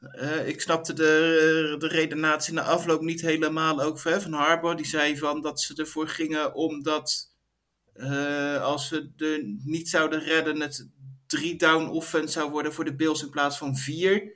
Ik 0.46 0.62
snapte 0.62 0.94
de, 0.94 1.76
de 1.80 1.88
redenatie 1.88 2.54
na 2.54 2.62
afloop 2.62 3.02
niet 3.02 3.22
helemaal 3.22 3.82
ook 3.82 4.00
van, 4.00 4.34
Harbour. 4.34 4.76
Die 4.76 4.86
zei 4.86 5.18
van 5.18 5.42
dat 5.42 5.62
ze 5.62 5.76
ervoor 5.76 6.08
gingen 6.08 6.56
omdat 6.56 7.36
als 8.62 8.88
ze 8.88 9.12
er 9.18 9.44
niet 9.64 9.90
zouden 9.90 10.20
redden 10.20 10.62
het 10.62 10.90
drie 11.28 11.56
down 11.56 11.90
offense 11.90 12.34
zou 12.34 12.52
worden 12.52 12.74
voor 12.74 12.86
de 12.86 12.96
Bills 12.96 13.24
in 13.24 13.30
plaats 13.30 13.58
van 13.58 13.76
vier. 13.76 14.36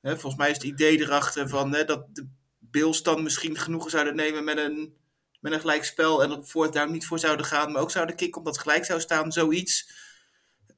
Hè, 0.00 0.10
volgens 0.10 0.36
mij 0.36 0.50
is 0.50 0.56
het 0.56 0.66
idee 0.66 1.00
erachter 1.00 1.48
van 1.48 1.74
hè, 1.74 1.84
dat 1.84 2.06
de 2.12 2.28
Bills 2.58 3.02
dan 3.02 3.22
misschien 3.22 3.56
genoegen 3.56 3.90
zouden 3.90 4.16
nemen 4.16 4.44
met 4.44 4.58
een, 4.58 4.96
met 5.40 5.52
een 5.52 5.60
gelijkspel 5.60 6.22
en 6.22 6.46
fourth 6.46 6.72
down 6.72 6.92
niet 6.92 7.06
voor 7.06 7.18
zouden 7.18 7.46
gaan, 7.46 7.72
maar 7.72 7.82
ook 7.82 7.90
zouden 7.90 8.16
kicken 8.16 8.38
omdat 8.38 8.54
het 8.54 8.62
gelijk 8.62 8.84
zou 8.84 9.00
staan, 9.00 9.32
zoiets. 9.32 9.90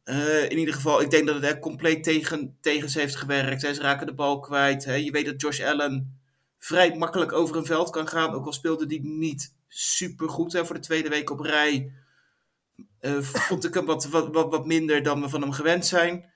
Eh, 0.05 0.43
in 0.51 0.59
ieder 0.59 0.75
geval, 0.75 1.01
ik 1.01 1.11
denk 1.11 1.27
dat 1.27 1.35
het 1.35 1.45
echt 1.45 1.59
compleet 1.59 2.05
tegen, 2.05 2.59
tegen 2.61 2.91
ze 2.91 2.99
heeft 2.99 3.17
gewerkt. 3.17 3.63
Hè. 3.63 3.75
Ze 3.75 3.81
raken 3.81 4.07
de 4.07 4.15
bal 4.15 4.39
kwijt. 4.39 4.85
Hè. 4.85 4.95
Je 4.95 5.11
weet 5.11 5.27
dat 5.27 5.41
Josh 5.41 5.61
Allen 5.61 6.21
vrij 6.59 6.97
makkelijk 6.97 7.33
over 7.33 7.57
een 7.57 7.65
veld 7.65 7.91
kan 7.91 8.09
gaan, 8.09 8.35
ook 8.35 8.47
al 8.47 8.53
speelde 8.53 8.87
die 8.87 9.05
niet 9.05 9.55
super 9.69 10.29
goed 10.29 10.53
hè, 10.53 10.67
voor 10.67 10.75
de 10.75 10.81
tweede 10.81 11.09
week 11.09 11.31
op 11.31 11.41
rij. 11.41 11.93
Eh, 13.05 13.21
vond 13.49 13.65
ik 13.65 13.75
hem 13.75 13.85
wat, 13.85 14.07
wat, 14.07 14.29
wat, 14.33 14.51
wat 14.51 14.67
minder 14.67 15.03
dan 15.03 15.21
we 15.21 15.29
van 15.29 15.41
hem 15.41 15.53
gewend 15.53 15.87
zijn. 15.87 16.33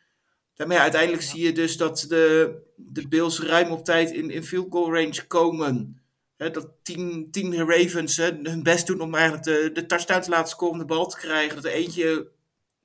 Maar 0.56 0.72
ja, 0.72 0.80
uiteindelijk 0.82 1.22
zie 1.22 1.44
je 1.44 1.52
dus 1.52 1.76
dat 1.76 2.04
de, 2.08 2.54
de 2.76 3.08
Bills 3.08 3.40
ruim 3.40 3.70
op 3.70 3.84
tijd 3.84 4.10
in, 4.10 4.30
in 4.30 4.44
field 4.44 4.66
goal 4.70 4.94
range 4.94 5.26
komen. 5.26 6.02
Hè, 6.36 6.50
dat 6.50 6.68
tien, 6.82 7.28
tien 7.30 7.56
Ravens 7.56 8.16
hun 8.16 8.62
best 8.62 8.86
doen 8.86 9.00
om 9.00 9.14
eigenlijk 9.14 9.44
de, 9.44 9.70
de 9.72 9.86
touchdown 9.86 10.20
te 10.20 10.30
laten 10.30 10.48
scoren 10.48 10.72
om 10.72 10.78
de 10.78 10.84
bal 10.84 11.06
te 11.06 11.16
krijgen. 11.16 11.54
Dat 11.54 11.64
er 11.64 11.70
eentje 11.70 12.28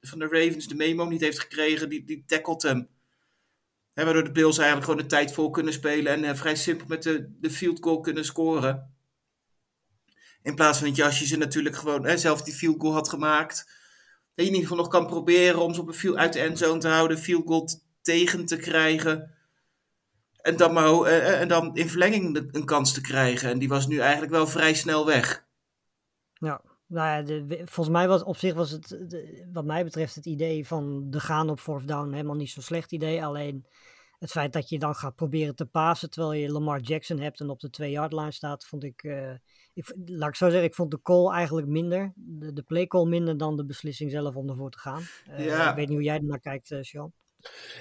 van 0.01 0.19
de 0.19 0.27
Ravens 0.27 0.67
de 0.67 0.75
memo 0.75 1.05
niet 1.05 1.21
heeft 1.21 1.39
gekregen, 1.39 1.89
die, 1.89 2.03
die 2.03 2.23
tackelt 2.27 2.61
hem. 2.61 2.87
Waardoor 3.93 4.23
de 4.23 4.31
Bills 4.31 4.57
eigenlijk 4.57 4.89
gewoon 4.89 5.01
de 5.01 5.09
tijd 5.15 5.33
vol 5.33 5.49
kunnen 5.49 5.73
spelen 5.73 6.13
en 6.13 6.23
eh, 6.23 6.35
vrij 6.35 6.55
simpel 6.55 6.85
met 6.87 7.03
de, 7.03 7.29
de 7.39 7.49
field 7.49 7.83
goal 7.83 7.99
kunnen 7.99 8.25
scoren. 8.25 8.92
In 10.43 10.55
plaats 10.55 10.77
van 10.77 10.87
dat 10.87 10.95
je 10.95 11.03
als 11.03 11.19
je 11.19 11.25
ze 11.25 11.37
natuurlijk 11.37 11.75
gewoon 11.75 12.05
hè, 12.05 12.17
zelf 12.17 12.41
die 12.41 12.53
field 12.53 12.81
goal 12.81 12.93
had 12.93 13.09
gemaakt, 13.09 13.55
dat 14.35 14.45
je 14.45 14.51
in 14.51 14.57
ieder 14.57 14.61
geval 14.61 14.77
nog 14.77 14.87
kan 14.87 15.07
proberen 15.07 15.61
om 15.61 15.73
ze 15.73 15.81
op 15.81 15.87
een 15.87 15.93
field 15.93 16.15
uit 16.15 16.33
de 16.33 16.39
endzone 16.39 16.79
te 16.79 16.87
houden, 16.87 17.17
field 17.17 17.47
goal 17.47 17.69
tegen 18.01 18.45
te 18.45 18.57
krijgen. 18.57 19.31
En 20.41 20.57
dan, 20.57 20.73
maar, 20.73 20.85
eh, 20.85 21.17
eh, 21.17 21.41
en 21.41 21.47
dan 21.47 21.75
in 21.75 21.89
verlenging 21.89 22.49
een 22.51 22.65
kans 22.65 22.93
te 22.93 23.01
krijgen. 23.01 23.49
En 23.49 23.59
die 23.59 23.69
was 23.69 23.87
nu 23.87 23.99
eigenlijk 23.99 24.31
wel 24.31 24.47
vrij 24.47 24.73
snel 24.73 25.05
weg. 25.05 25.45
Ja, 26.33 26.61
nou 26.87 27.27
ja, 27.27 27.43
volgens 27.57 27.95
mij 27.95 28.07
was 28.07 28.23
op 28.23 28.37
zich 28.37 28.53
was 28.53 28.71
het, 28.71 28.97
wat 29.53 29.65
mij 29.65 29.83
betreft, 29.83 30.15
het 30.15 30.25
idee 30.25 30.67
van 30.67 31.09
de 31.09 31.19
gaan 31.19 31.49
op 31.49 31.59
fourth 31.59 31.87
down 31.87 32.11
helemaal 32.11 32.35
niet 32.35 32.49
zo'n 32.49 32.63
slecht 32.63 32.91
idee. 32.91 33.25
Alleen 33.25 33.65
het 34.19 34.31
feit 34.31 34.53
dat 34.53 34.69
je 34.69 34.79
dan 34.79 34.95
gaat 34.95 35.15
proberen 35.15 35.55
te 35.55 35.65
pasen 35.65 36.09
terwijl 36.09 36.33
je 36.33 36.51
Lamar 36.51 36.79
Jackson 36.79 37.19
hebt 37.19 37.39
en 37.39 37.49
op 37.49 37.59
de 37.59 37.69
twee 37.69 37.91
yard 37.91 38.13
line 38.13 38.31
staat, 38.31 38.65
vond 38.65 38.83
ik, 38.83 39.03
eh, 39.03 39.33
ik, 39.73 39.93
laat 40.05 40.29
ik 40.29 40.35
zo 40.35 40.49
zeggen, 40.49 40.67
ik 40.67 40.75
vond 40.75 40.91
de 40.91 41.01
call 41.01 41.31
eigenlijk 41.31 41.67
minder, 41.67 42.13
de, 42.15 42.53
de 42.53 42.61
play 42.61 42.87
call 42.87 43.05
minder 43.05 43.37
dan 43.37 43.57
de 43.57 43.65
beslissing 43.65 44.11
zelf 44.11 44.35
om 44.35 44.49
ervoor 44.49 44.71
te 44.71 44.79
gaan. 44.79 45.03
Eh, 45.25 45.45
Ja. 45.45 45.69
Ik 45.69 45.75
weet 45.75 45.87
niet 45.87 45.97
hoe 45.97 46.05
jij 46.05 46.17
ernaar 46.17 46.39
kijkt, 46.39 46.71
eh 46.71 46.81
Sean. 46.81 47.13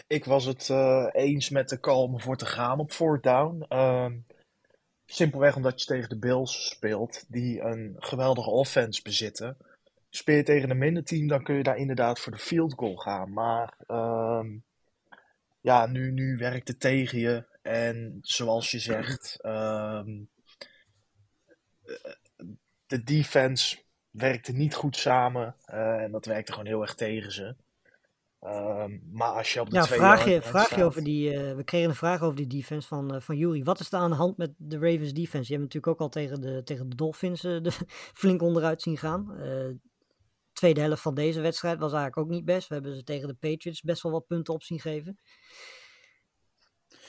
Ik 0.06 0.24
was 0.24 0.44
het 0.44 0.70
eh, 0.70 1.06
eens 1.12 1.50
met 1.50 1.68
de 1.68 1.80
call 1.80 2.02
om 2.02 2.20
voor 2.20 2.36
te 2.36 2.46
gaan 2.46 2.78
op 2.78 2.92
fourth 2.92 3.22
down. 3.22 3.64
Ehm, 3.68 4.18
simpelweg 5.06 5.56
omdat 5.56 5.80
je 5.80 5.86
tegen 5.86 6.08
de 6.08 6.18
Bills 6.18 6.68
speelt, 6.68 7.24
die 7.28 7.60
een 7.60 7.96
geweldige 7.98 8.50
offense 8.50 9.02
bezitten. 9.02 9.56
Speel 10.10 10.36
je 10.36 10.42
tegen 10.42 10.70
een 10.70 10.78
minder 10.78 11.04
team, 11.04 11.26
dan 11.28 11.42
kun 11.42 11.54
je 11.54 11.62
daar 11.62 11.76
inderdaad 11.76 12.20
voor 12.20 12.32
de 12.32 12.38
field 12.38 12.74
goal 12.74 12.96
gaan. 12.96 13.32
Maar 13.32 13.74
ehm, 13.86 14.48
ja, 15.60 15.86
nu, 15.86 16.10
nu 16.10 16.36
werkt 16.36 16.68
het 16.68 16.80
tegen 16.80 17.18
je. 17.18 17.44
En 17.62 18.18
zoals 18.22 18.70
je 18.70 18.78
zegt, 18.78 19.38
ehm, 19.40 20.10
de 22.86 23.02
defense 23.04 23.78
werkte 24.10 24.52
niet 24.52 24.74
goed 24.74 24.96
samen. 24.96 25.56
eh, 25.64 26.02
en 26.02 26.10
dat 26.12 26.24
werkte 26.26 26.52
gewoon 26.52 26.66
heel 26.66 26.80
erg 26.80 26.94
tegen 26.94 27.32
ze. 27.32 27.56
Ehm, 28.40 28.98
maar 29.10 29.28
als 29.28 29.52
je 29.52 29.60
op 29.60 29.70
de 29.70 29.76
Ja, 29.76 29.82
twee 29.82 29.98
vraag 29.98 30.24
je, 30.24 30.42
vraag 30.42 30.74
je 30.76 30.84
over 30.84 31.04
die. 31.04 31.34
eh, 31.34 31.56
we 31.56 31.64
kregen 31.64 31.88
een 31.88 31.94
vraag 31.94 32.22
over 32.22 32.36
die 32.36 32.46
defense 32.46 32.88
van, 32.88 33.14
uh, 33.14 33.20
van 33.20 33.36
Jury. 33.36 33.62
Wat 33.62 33.80
is 33.80 33.92
er 33.92 33.98
aan 33.98 34.10
de 34.10 34.16
hand 34.16 34.36
met 34.36 34.52
de 34.56 34.78
Ravens 34.78 35.12
defense? 35.12 35.52
Je 35.52 35.58
hebt 35.58 35.74
natuurlijk 35.74 35.86
ook 35.86 36.00
al 36.00 36.08
tegen 36.08 36.40
de, 36.40 36.62
tegen 36.64 36.88
de 36.88 36.96
Dolphins 36.96 37.44
uh, 37.44 37.62
de, 37.62 37.70
flink 38.14 38.42
onderuit 38.42 38.82
zien 38.82 38.98
gaan. 38.98 39.34
Uh, 39.40 39.74
tweede 40.52 40.80
helft 40.80 41.02
van 41.02 41.14
deze 41.14 41.40
wedstrijd 41.40 41.78
was 41.78 41.92
eigenlijk 41.92 42.26
ook 42.26 42.34
niet 42.34 42.44
best. 42.44 42.68
We 42.68 42.74
hebben 42.74 42.96
ze 42.96 43.02
tegen 43.02 43.28
de 43.28 43.34
Patriots 43.34 43.80
best 43.80 44.02
wel 44.02 44.12
wat 44.12 44.26
punten 44.26 44.54
op 44.54 44.62
zien 44.62 44.80
geven. 44.80 45.18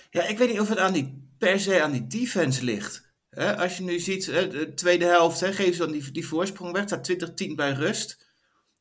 Ja, 0.09 0.23
ik 0.27 0.37
weet 0.37 0.49
niet 0.49 0.59
of 0.59 0.69
het 0.69 0.77
aan 0.77 0.93
die, 0.93 1.29
per 1.37 1.59
se 1.59 1.81
aan 1.83 1.91
die 1.91 2.07
defense 2.07 2.63
ligt. 2.63 3.12
Hè, 3.33 3.57
als 3.57 3.77
je 3.77 3.83
nu 3.83 3.99
ziet, 3.99 4.25
hè, 4.25 4.47
de 4.47 4.73
tweede 4.73 5.05
helft, 5.05 5.39
hè, 5.39 5.53
geven 5.53 5.73
ze 5.73 5.79
dan 5.79 5.91
die, 5.91 6.11
die 6.11 6.27
voorsprong 6.27 6.71
weg. 6.71 6.81
Het 6.89 7.05
staat 7.05 7.31
20-10 7.43 7.55
bij 7.55 7.71
rust. 7.71 8.31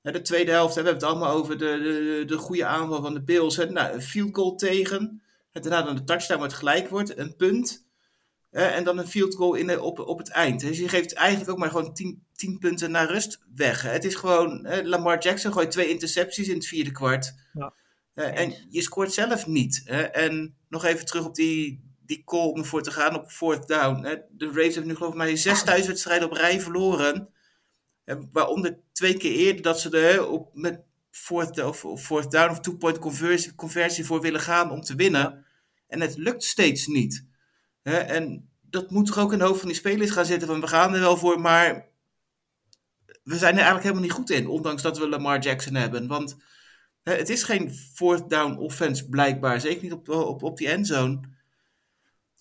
De 0.03 0.23
tweede 0.23 0.51
helft, 0.51 0.75
we 0.75 0.81
hebben 0.81 1.01
het 1.01 1.11
allemaal 1.11 1.35
over 1.37 1.59
de, 1.59 1.79
de, 1.83 2.23
de 2.27 2.37
goede 2.39 2.65
aanval 2.65 3.03
van 3.03 3.15
de 3.15 3.23
Bills. 3.23 3.57
Hè. 3.57 3.71
Nou, 3.71 3.95
een 3.95 4.03
field 4.03 4.35
goal 4.35 4.57
tegen. 4.57 5.23
Het 5.53 5.63
daarna 5.63 5.83
dan 5.83 5.97
de 5.97 6.05
touchdown 6.05 6.41
wat 6.41 6.53
gelijk 6.53 6.89
wordt, 6.89 7.19
een 7.19 7.37
punt. 7.37 7.87
eh, 8.51 8.77
en 8.77 8.85
dan 8.85 8.99
een 8.99 9.09
field 9.09 9.35
goal 9.35 9.55
in 9.55 9.81
op, 9.81 9.99
op 9.99 10.19
het 10.19 10.29
eind. 10.31 10.61
Dus 10.61 10.79
je 10.79 10.89
geeft 10.89 11.13
eigenlijk 11.13 11.51
ook 11.51 11.59
maar 11.59 11.71
gewoon 11.71 11.95
10, 11.95 12.23
10 12.35 12.59
punten 12.59 12.91
naar 12.91 13.07
rust 13.11 13.39
weg. 13.55 13.83
hè. 13.83 13.91
Het 13.91 14.05
is 14.05 14.15
gewoon, 14.15 14.65
eh, 14.67 14.85
Lamar 14.87 15.23
Jackson 15.23 15.53
gooit 15.53 15.71
twee 15.71 15.89
intercepties 15.89 16.49
in 16.49 16.55
het 16.55 16.67
vierde 16.67 16.91
kwart. 16.91 17.35
Ja. 17.53 17.73
En 18.15 18.55
je 18.71 18.83
scoort 18.83 19.13
zelf 19.13 19.47
niet. 19.47 19.81
hè. 19.85 20.03
En 20.03 20.57
nog 20.69 20.85
even 20.85 21.07
terug 21.07 21.25
op 21.25 21.35
die, 21.35 21.92
die 22.07 22.23
call 22.25 22.49
om 22.51 22.59
ervoor 22.59 22.83
te 22.83 22.91
gaan 22.91 23.15
op 23.15 23.31
fourth 23.31 23.69
down. 23.69 24.05
hè. 24.05 24.17
De 24.31 24.47
Ravens 24.47 24.75
hebben 24.75 24.87
nu 24.87 24.97
geloof 24.97 25.13
ik 25.13 25.19
maar 25.19 25.37
zes 25.37 25.63
thuiswedstrijden 25.63 26.31
op 26.31 26.37
rij 26.37 26.61
verloren. 26.61 27.29
Eh, 28.05 28.17
Waaronder 28.33 28.79
twee 28.93 29.17
keer 29.17 29.33
eerder 29.33 29.63
dat 29.63 29.81
ze 29.81 29.99
er 29.99 30.27
op, 30.27 30.51
met 30.55 30.83
fourth, 31.11 31.63
of, 31.65 31.85
of 31.85 32.03
fourth 32.05 32.31
down 32.31 32.51
of 32.51 32.61
two-point 32.61 32.99
conversie, 32.99 33.55
conversie 33.55 34.05
voor 34.05 34.21
willen 34.21 34.41
gaan 34.41 34.71
om 34.71 34.81
te 34.81 34.95
winnen. 34.95 35.45
En 35.87 36.01
het 36.01 36.17
lukt 36.17 36.45
steeds 36.45 36.87
niet. 36.87 37.27
Hè? 37.83 37.97
En 37.97 38.49
dat 38.61 38.91
moet 38.91 39.07
toch 39.07 39.19
ook 39.19 39.33
in 39.33 39.39
de 39.39 39.45
hoofd 39.45 39.59
van 39.59 39.69
die 39.69 39.77
spelers 39.77 40.11
gaan 40.11 40.25
zitten 40.27 40.49
van 40.49 40.61
we 40.61 40.67
gaan 40.67 40.95
er 40.95 41.01
wel 41.01 41.17
voor, 41.17 41.41
maar 41.41 41.91
we 43.23 43.37
zijn 43.37 43.53
er 43.53 43.59
eigenlijk 43.59 43.83
helemaal 43.83 44.03
niet 44.05 44.13
goed 44.13 44.31
in. 44.31 44.47
Ondanks 44.49 44.83
dat 44.83 44.99
we 44.99 45.09
Lamar 45.09 45.41
Jackson 45.41 45.75
hebben. 45.75 46.07
Want 46.07 46.37
hè, 47.03 47.15
het 47.15 47.29
is 47.29 47.43
geen 47.43 47.75
fourth 47.75 48.31
down 48.31 48.57
offense 48.57 49.09
blijkbaar. 49.09 49.61
Zeker 49.61 49.83
niet 49.83 49.93
op, 49.93 50.09
op, 50.09 50.43
op 50.43 50.57
die 50.57 50.69
endzone. 50.69 51.21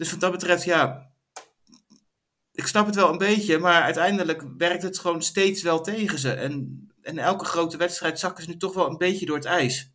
Dus 0.02 0.12
wat 0.12 0.20
dat 0.20 0.32
betreft, 0.32 0.64
ja, 0.64 1.12
ik 2.52 2.68
snap 2.68 2.86
het 2.86 2.96
wel 2.96 3.12
een 3.12 3.18
beetje, 3.18 3.58
maar 3.58 3.82
uiteindelijk 3.82 4.44
werkt 4.58 4.84
het 4.84 5.00
gewoon 5.00 5.22
steeds 5.22 5.62
wel 5.62 5.82
tegen 5.82 6.20
ze. 6.20 6.32
En, 6.32 6.88
en 7.02 7.18
elke 7.18 7.46
grote 7.46 7.78
wedstrijd 7.78 8.20
zakken 8.20 8.44
ze 8.44 8.50
nu 8.50 8.58
toch 8.58 8.74
wel 8.74 8.90
een 8.90 8.98
beetje 8.98 9.26
door 9.26 9.36
het 9.36 9.46
ijs. 9.46 9.94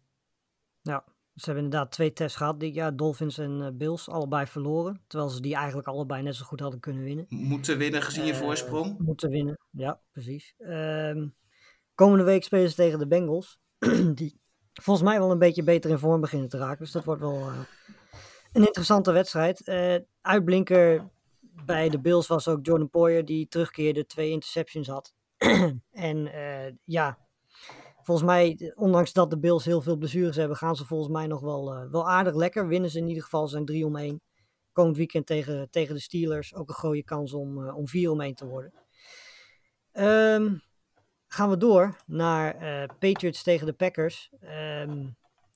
Ja, 0.82 1.04
ze 1.34 1.44
hebben 1.44 1.64
inderdaad 1.64 1.92
twee 1.92 2.12
tests 2.12 2.36
gehad. 2.36 2.60
Die, 2.60 2.74
ja, 2.74 2.90
Dolphins 2.90 3.38
en 3.38 3.62
eh, 3.62 3.68
Bills, 3.72 4.08
allebei 4.08 4.46
verloren. 4.46 5.02
Terwijl 5.06 5.30
ze 5.30 5.40
die 5.40 5.54
eigenlijk 5.54 5.88
allebei 5.88 6.22
net 6.22 6.34
zo 6.34 6.44
goed 6.44 6.60
hadden 6.60 6.80
kunnen 6.80 7.02
winnen. 7.02 7.26
Moeten 7.28 7.78
winnen 7.78 8.02
gezien 8.02 8.24
je 8.24 8.32
Eh, 8.32 8.38
voorsprong. 8.38 8.98
Moeten 8.98 9.30
winnen, 9.30 9.58
ja, 9.70 10.00
precies. 10.12 10.54
Ehm, 10.58 11.28
komende 11.94 12.24
week 12.24 12.44
spelen 12.44 12.68
ze 12.68 12.74
tegen 12.74 12.98
de 12.98 13.06
Bengals. 13.06 13.58
die 14.14 14.40
volgens 14.72 15.08
mij 15.08 15.18
wel 15.18 15.30
een 15.30 15.38
beetje 15.38 15.62
beter 15.62 15.90
in 15.90 15.98
vorm 15.98 16.20
beginnen 16.20 16.48
te 16.48 16.58
raken. 16.58 16.78
Dus 16.78 16.92
dat 16.92 17.04
wordt 17.04 17.20
wel 17.20 17.38
eh, 17.38 17.58
een 18.56 18.66
interessante 18.66 19.12
wedstrijd. 19.12 19.60
Eh, 19.60 19.96
uitblinker 20.20 21.08
bij 21.64 21.88
de 21.88 22.00
Bills 22.00 22.26
was 22.26 22.48
ook 22.48 22.66
Jordan 22.66 22.90
Poyer, 22.90 23.24
die 23.24 23.48
terugkeerde, 23.48 24.06
twee 24.06 24.30
interceptions 24.30 24.88
had. 24.88 25.14
en 25.92 26.32
eh, 26.32 26.72
ja, 26.84 27.18
volgens 28.02 28.26
mij, 28.26 28.72
ondanks 28.74 29.12
dat 29.12 29.30
de 29.30 29.38
Bills 29.38 29.64
heel 29.64 29.82
veel 29.82 29.96
blessures 29.96 30.36
hebben, 30.36 30.56
gaan 30.56 30.76
ze 30.76 30.84
volgens 30.84 31.12
mij 31.12 31.26
nog 31.26 31.40
wel, 31.40 31.74
eh, 31.74 31.90
wel 31.90 32.08
aardig 32.08 32.34
lekker. 32.34 32.68
Winnen 32.68 32.90
ze 32.90 32.98
in 32.98 33.08
ieder 33.08 33.22
geval, 33.22 33.48
zijn 33.48 33.64
3 33.64 33.86
om 33.86 33.96
1. 33.96 34.20
Komend 34.72 34.96
weekend 34.96 35.26
tegen, 35.26 35.70
tegen 35.70 35.94
de 35.94 36.00
Steelers 36.00 36.54
ook 36.54 36.68
een 36.68 36.74
goede 36.74 37.04
kans 37.04 37.32
om, 37.32 37.68
om 37.68 37.88
4 37.88 38.10
om 38.10 38.20
1 38.20 38.34
te 38.34 38.46
worden. 38.46 38.72
Ehm, 39.92 40.54
gaan 41.26 41.50
we 41.50 41.56
door 41.56 41.96
naar 42.06 42.56
Patriots 42.98 43.42
tegen 43.42 43.66
de 43.66 43.72
Packers. 43.72 44.30
Ehm, 44.40 45.06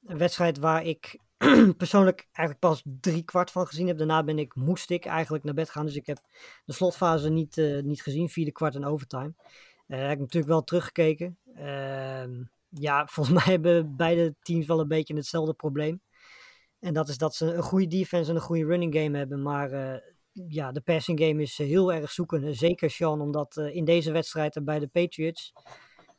een 0.05 0.19
wedstrijd 0.19 0.59
waar 0.59 0.85
ik 0.85 1.19
persoonlijk 1.77 2.29
eigenlijk 2.33 2.59
pas 2.59 2.83
drie 2.85 3.25
kwart 3.25 3.51
van 3.51 3.67
gezien 3.67 3.87
heb. 3.87 3.99
Daarna 3.99 4.25
ben 4.25 4.39
ik, 4.39 4.55
moest 4.55 4.91
ik 4.91 5.05
eigenlijk 5.05 5.45
naar 5.45 5.55
bed 5.55 5.71
gaan. 5.71 5.87
Dus 5.87 5.95
ik 5.95 6.07
heb 6.07 6.19
de 6.65 6.73
slotfase 6.73 7.31
niet, 7.31 7.59
eh, 7.59 7.83
niet 7.83 8.03
gezien. 8.03 8.29
Vierde 8.29 8.53
kwart 8.53 8.75
en 8.75 8.85
overtime. 8.85 9.35
Eh 9.87 10.01
heb 10.01 10.13
ik 10.13 10.19
natuurlijk 10.19 10.53
wel 10.53 10.65
teruggekeken. 10.65 11.39
Ehm, 11.55 12.43
ja, 12.69 13.07
volgens 13.13 13.37
mij 13.37 13.55
hebben 13.55 13.97
beide 13.97 14.35
teams 14.43 14.67
wel 14.67 14.81
een 14.81 14.89
beetje 14.89 15.15
hetzelfde 15.15 15.55
probleem. 15.55 16.01
En 16.79 16.95
dat 16.95 17.09
is 17.09 17.19
dat 17.19 17.35
ze 17.35 17.55
een 17.55 17.63
goede 17.63 17.87
defense 17.87 18.31
en 18.31 18.37
een 18.37 18.43
goede 18.43 18.65
running 18.65 18.95
game 18.95 19.19
hebben. 19.19 19.43
Maar 19.43 19.73
eh, 19.73 20.01
ja, 20.33 20.73
de 20.73 20.81
passing 20.81 21.21
game 21.21 21.43
is 21.43 21.59
heel 21.59 21.93
erg 21.93 22.11
zoeken. 22.11 22.55
Zeker 22.55 22.91
Sean, 22.91 23.21
omdat 23.21 23.57
in 23.57 23.85
deze 23.85 24.13
wedstrijd 24.13 24.57
er 24.57 24.65
bij 24.65 24.79
de 24.79 24.89
Patriots 24.89 25.53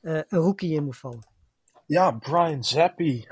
een 0.02 0.26
rookie 0.30 0.76
in 0.76 0.84
moet 0.84 0.98
vallen. 0.98 1.28
Ja, 1.86 2.12
Brian 2.12 2.64
Zappi. 2.64 3.26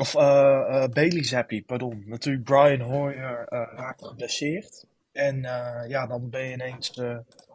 Of 0.00 0.14
eh, 0.14 0.82
eh, 0.82 0.90
Bailey 0.90 1.24
Zappi, 1.24 1.64
pardon. 1.64 2.02
Natuurlijk, 2.06 2.44
Brian 2.44 2.80
Hoyer 2.80 3.46
eh 3.48 3.68
raakt 3.76 4.06
geblesseerd. 4.06 4.86
En 5.12 5.40
ja, 5.88 6.06
dan 6.06 6.30
ben 6.30 6.44
je 6.44 6.52
ineens 6.52 7.00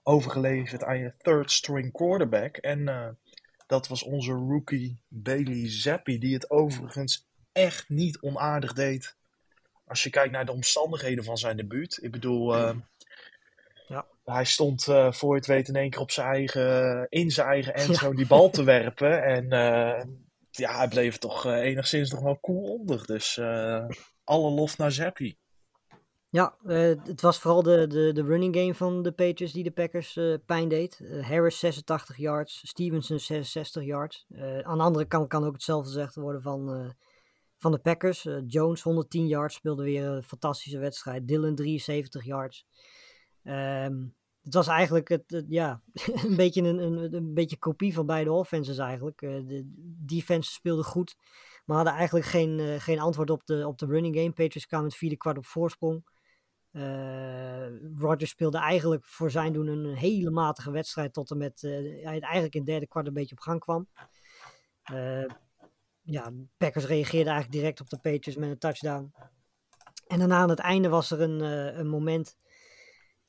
overgeleverd 0.03 0.83
aan 0.83 0.99
je 0.99 1.13
third 1.17 1.51
string 1.51 1.91
quarterback. 1.91 2.57
En 2.57 3.17
dat 3.67 3.87
was 3.87 4.03
onze 4.03 4.31
rookie 4.31 4.97
Bailey 5.07 5.69
Zappi, 5.69 6.19
die 6.19 6.33
het 6.33 6.49
overigens 6.49 7.27
echt 7.51 7.89
niet 7.89 8.19
onaardig 8.21 8.73
deed. 8.73 9.15
Als 9.87 10.03
je 10.03 10.09
kijkt 10.09 10.31
naar 10.31 10.45
de 10.45 10.51
omstandigheden 10.51 11.23
van 11.23 11.37
zijn 11.37 11.57
debuut. 11.57 11.99
Ik 12.01 12.11
bedoel, 12.11 12.55
Ja. 13.87 14.05
hij 14.25 14.45
stond 14.45 14.87
eh, 14.87 15.11
voor 15.11 15.29
je 15.29 15.37
het 15.39 15.47
weet 15.47 15.67
in 15.67 15.75
één 15.75 15.89
keer 15.89 15.99
op 15.99 16.11
zijn 16.11 16.27
eigen, 16.27 17.07
in 17.09 17.31
zijn 17.31 17.47
eigen 17.47 17.73
endzone 17.73 18.15
die 18.15 18.27
bal 18.27 18.49
te 18.49 18.63
werpen. 18.63 19.23
En 19.23 19.49
ja, 20.51 20.77
hij 20.77 20.87
bleef 20.87 21.17
toch 21.17 21.45
eh, 21.45 21.53
enigszins 21.53 22.11
nog 22.11 22.21
wel 22.21 22.39
cool 22.39 22.63
onder. 22.63 23.05
Dus 23.05 23.37
eh, 23.37 23.85
alle 24.23 24.51
lof 24.51 24.77
naar 24.77 24.91
Zappi. 24.91 25.37
Ja, 26.29 26.55
eh, 26.65 26.93
het 27.03 27.21
was 27.21 27.39
vooral 27.39 27.63
de, 27.63 27.87
de, 27.87 28.13
de 28.13 28.23
running 28.23 28.55
game 28.55 28.75
van 28.75 29.03
de 29.03 29.11
Patriots 29.11 29.53
die 29.53 29.63
de 29.63 29.71
Packers 29.71 30.19
pijn 30.45 30.69
deed. 30.69 31.01
Harris 31.21 31.59
86 31.59 32.17
yards, 32.17 32.67
Stevenson 32.67 33.19
66 33.19 33.83
yards. 33.83 34.25
Aan 34.61 34.77
de 34.77 34.83
andere 34.83 35.05
kant 35.05 35.27
kan 35.27 35.45
ook 35.45 35.53
hetzelfde 35.53 35.91
gezegd 35.91 36.15
worden 36.15 36.41
van, 36.41 36.93
van 37.57 37.71
de 37.71 37.79
Packers. 37.79 38.27
Jones 38.45 38.81
110 38.81 39.27
yards 39.27 39.55
speelde 39.55 39.83
weer 39.83 40.05
een 40.05 40.23
fantastische 40.23 40.79
wedstrijd. 40.79 41.27
Dylan 41.27 41.55
73 41.55 42.25
yards. 42.25 42.65
Ehm, 43.43 44.05
het 44.43 44.53
was 44.53 44.67
eigenlijk 44.67 45.07
het, 45.07 45.45
ja, 45.47 45.81
een, 46.25 46.35
beetje 46.35 46.61
een, 46.61 46.77
een, 46.77 47.13
een 47.13 47.33
beetje 47.33 47.57
kopie 47.57 47.93
van 47.93 48.05
beide 48.05 48.31
offenses 48.31 48.77
eigenlijk. 48.77 49.21
Eh, 49.21 49.29
de 49.29 49.63
defense 50.05 50.51
speelde 50.51 50.83
goed, 50.83 51.15
maar 51.65 51.75
hadden 51.75 51.95
eigenlijk 51.95 52.25
geen, 52.25 52.59
eh, 52.59 52.79
geen 52.79 52.99
antwoord 52.99 53.29
op 53.29 53.45
de, 53.45 53.67
op 53.67 53.77
de 53.77 53.85
running 53.85 54.15
game. 54.15 54.29
Patriots 54.31 54.65
kwamen 54.65 54.87
het 54.87 54.97
vierde 54.97 55.17
kwart 55.17 55.37
op 55.37 55.45
voorsprong. 55.45 56.05
Eh 56.71 57.39
Rodgers 57.97 58.29
speelde 58.29 58.57
eigenlijk 58.57 59.05
voor 59.05 59.31
zijn 59.31 59.53
doen 59.53 59.67
een 59.67 59.95
hele 59.95 60.29
matige 60.29 60.71
wedstrijd 60.71 61.13
tot 61.13 61.31
en 61.31 61.37
met 61.37 61.61
hij 61.61 62.19
eigenlijk 62.19 62.53
in 62.53 62.61
het 62.61 62.69
derde 62.69 62.87
kwart 62.87 63.07
een 63.07 63.13
beetje 63.13 63.35
op 63.35 63.41
gang 63.41 63.59
kwam. 63.59 63.87
Eh, 64.83 65.25
ja, 66.01 66.31
Packers 66.57 66.85
reageerden 66.85 67.33
eigenlijk 67.33 67.51
direct 67.61 67.81
op 67.81 67.89
de 67.89 67.99
Patriots 67.99 68.35
met 68.35 68.49
een 68.49 68.57
touchdown. 68.57 69.13
En 70.07 70.19
daarna 70.19 70.37
aan 70.37 70.49
het 70.49 70.59
einde 70.59 70.89
was 70.89 71.11
er 71.11 71.21
een, 71.21 71.39
een 71.79 71.87
moment 71.87 72.35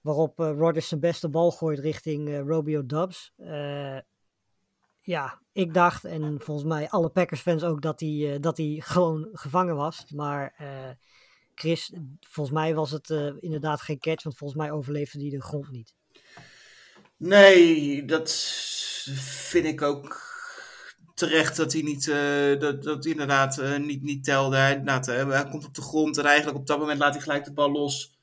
waarop 0.00 0.40
eh, 0.40 0.52
Rodgers 0.58 0.88
zijn 0.88 1.00
beste 1.00 1.28
bal 1.28 1.50
gooit 1.50 1.78
richting 1.78 2.28
eh, 2.28 2.40
Robio 2.40 2.86
Dubs. 2.86 3.32
Eh, 3.36 3.98
ja, 5.00 5.40
ik 5.52 5.74
dacht 5.74 6.04
en 6.04 6.40
volgens 6.40 6.66
mij 6.66 6.88
alle 6.88 7.08
Packers 7.08 7.40
fans 7.40 7.62
ook 7.62 7.82
dat 7.82 8.00
hij, 8.00 8.38
dat 8.40 8.56
hij 8.56 8.76
gewoon 8.84 9.28
gevangen 9.32 9.76
was. 9.76 10.04
Maar 10.14 10.54
Chris, 11.54 11.92
volgens 12.20 12.56
mij 12.56 12.74
was 12.74 12.90
het 12.90 13.10
inderdaad 13.40 13.80
geen 13.80 13.98
catch, 13.98 14.22
want 14.22 14.36
volgens 14.36 14.60
mij 14.60 14.72
overleefde 14.72 15.20
hij 15.20 15.30
de 15.30 15.42
grond 15.42 15.70
niet. 15.70 15.94
Nee, 17.16 18.04
dat 18.04 18.32
vind 19.50 19.66
ik 19.66 19.82
ook 19.82 20.38
terecht 21.14 21.56
dat 21.56 21.72
hij 21.72 21.82
niet, 21.82 22.06
dat, 22.60 22.82
dat 22.82 23.04
inderdaad 23.04 23.78
niet, 23.78 24.02
niet 24.02 24.24
telde. 24.24 24.56
Hij, 24.56 24.80
hij 24.84 25.48
komt 25.48 25.66
op 25.66 25.74
de 25.74 25.82
grond 25.82 26.18
en 26.18 26.24
eigenlijk 26.24 26.58
op 26.58 26.66
dat 26.66 26.78
moment 26.78 26.98
laat 26.98 27.14
hij 27.14 27.22
gelijk 27.22 27.44
de 27.44 27.52
bal 27.52 27.72
los. 27.72 28.19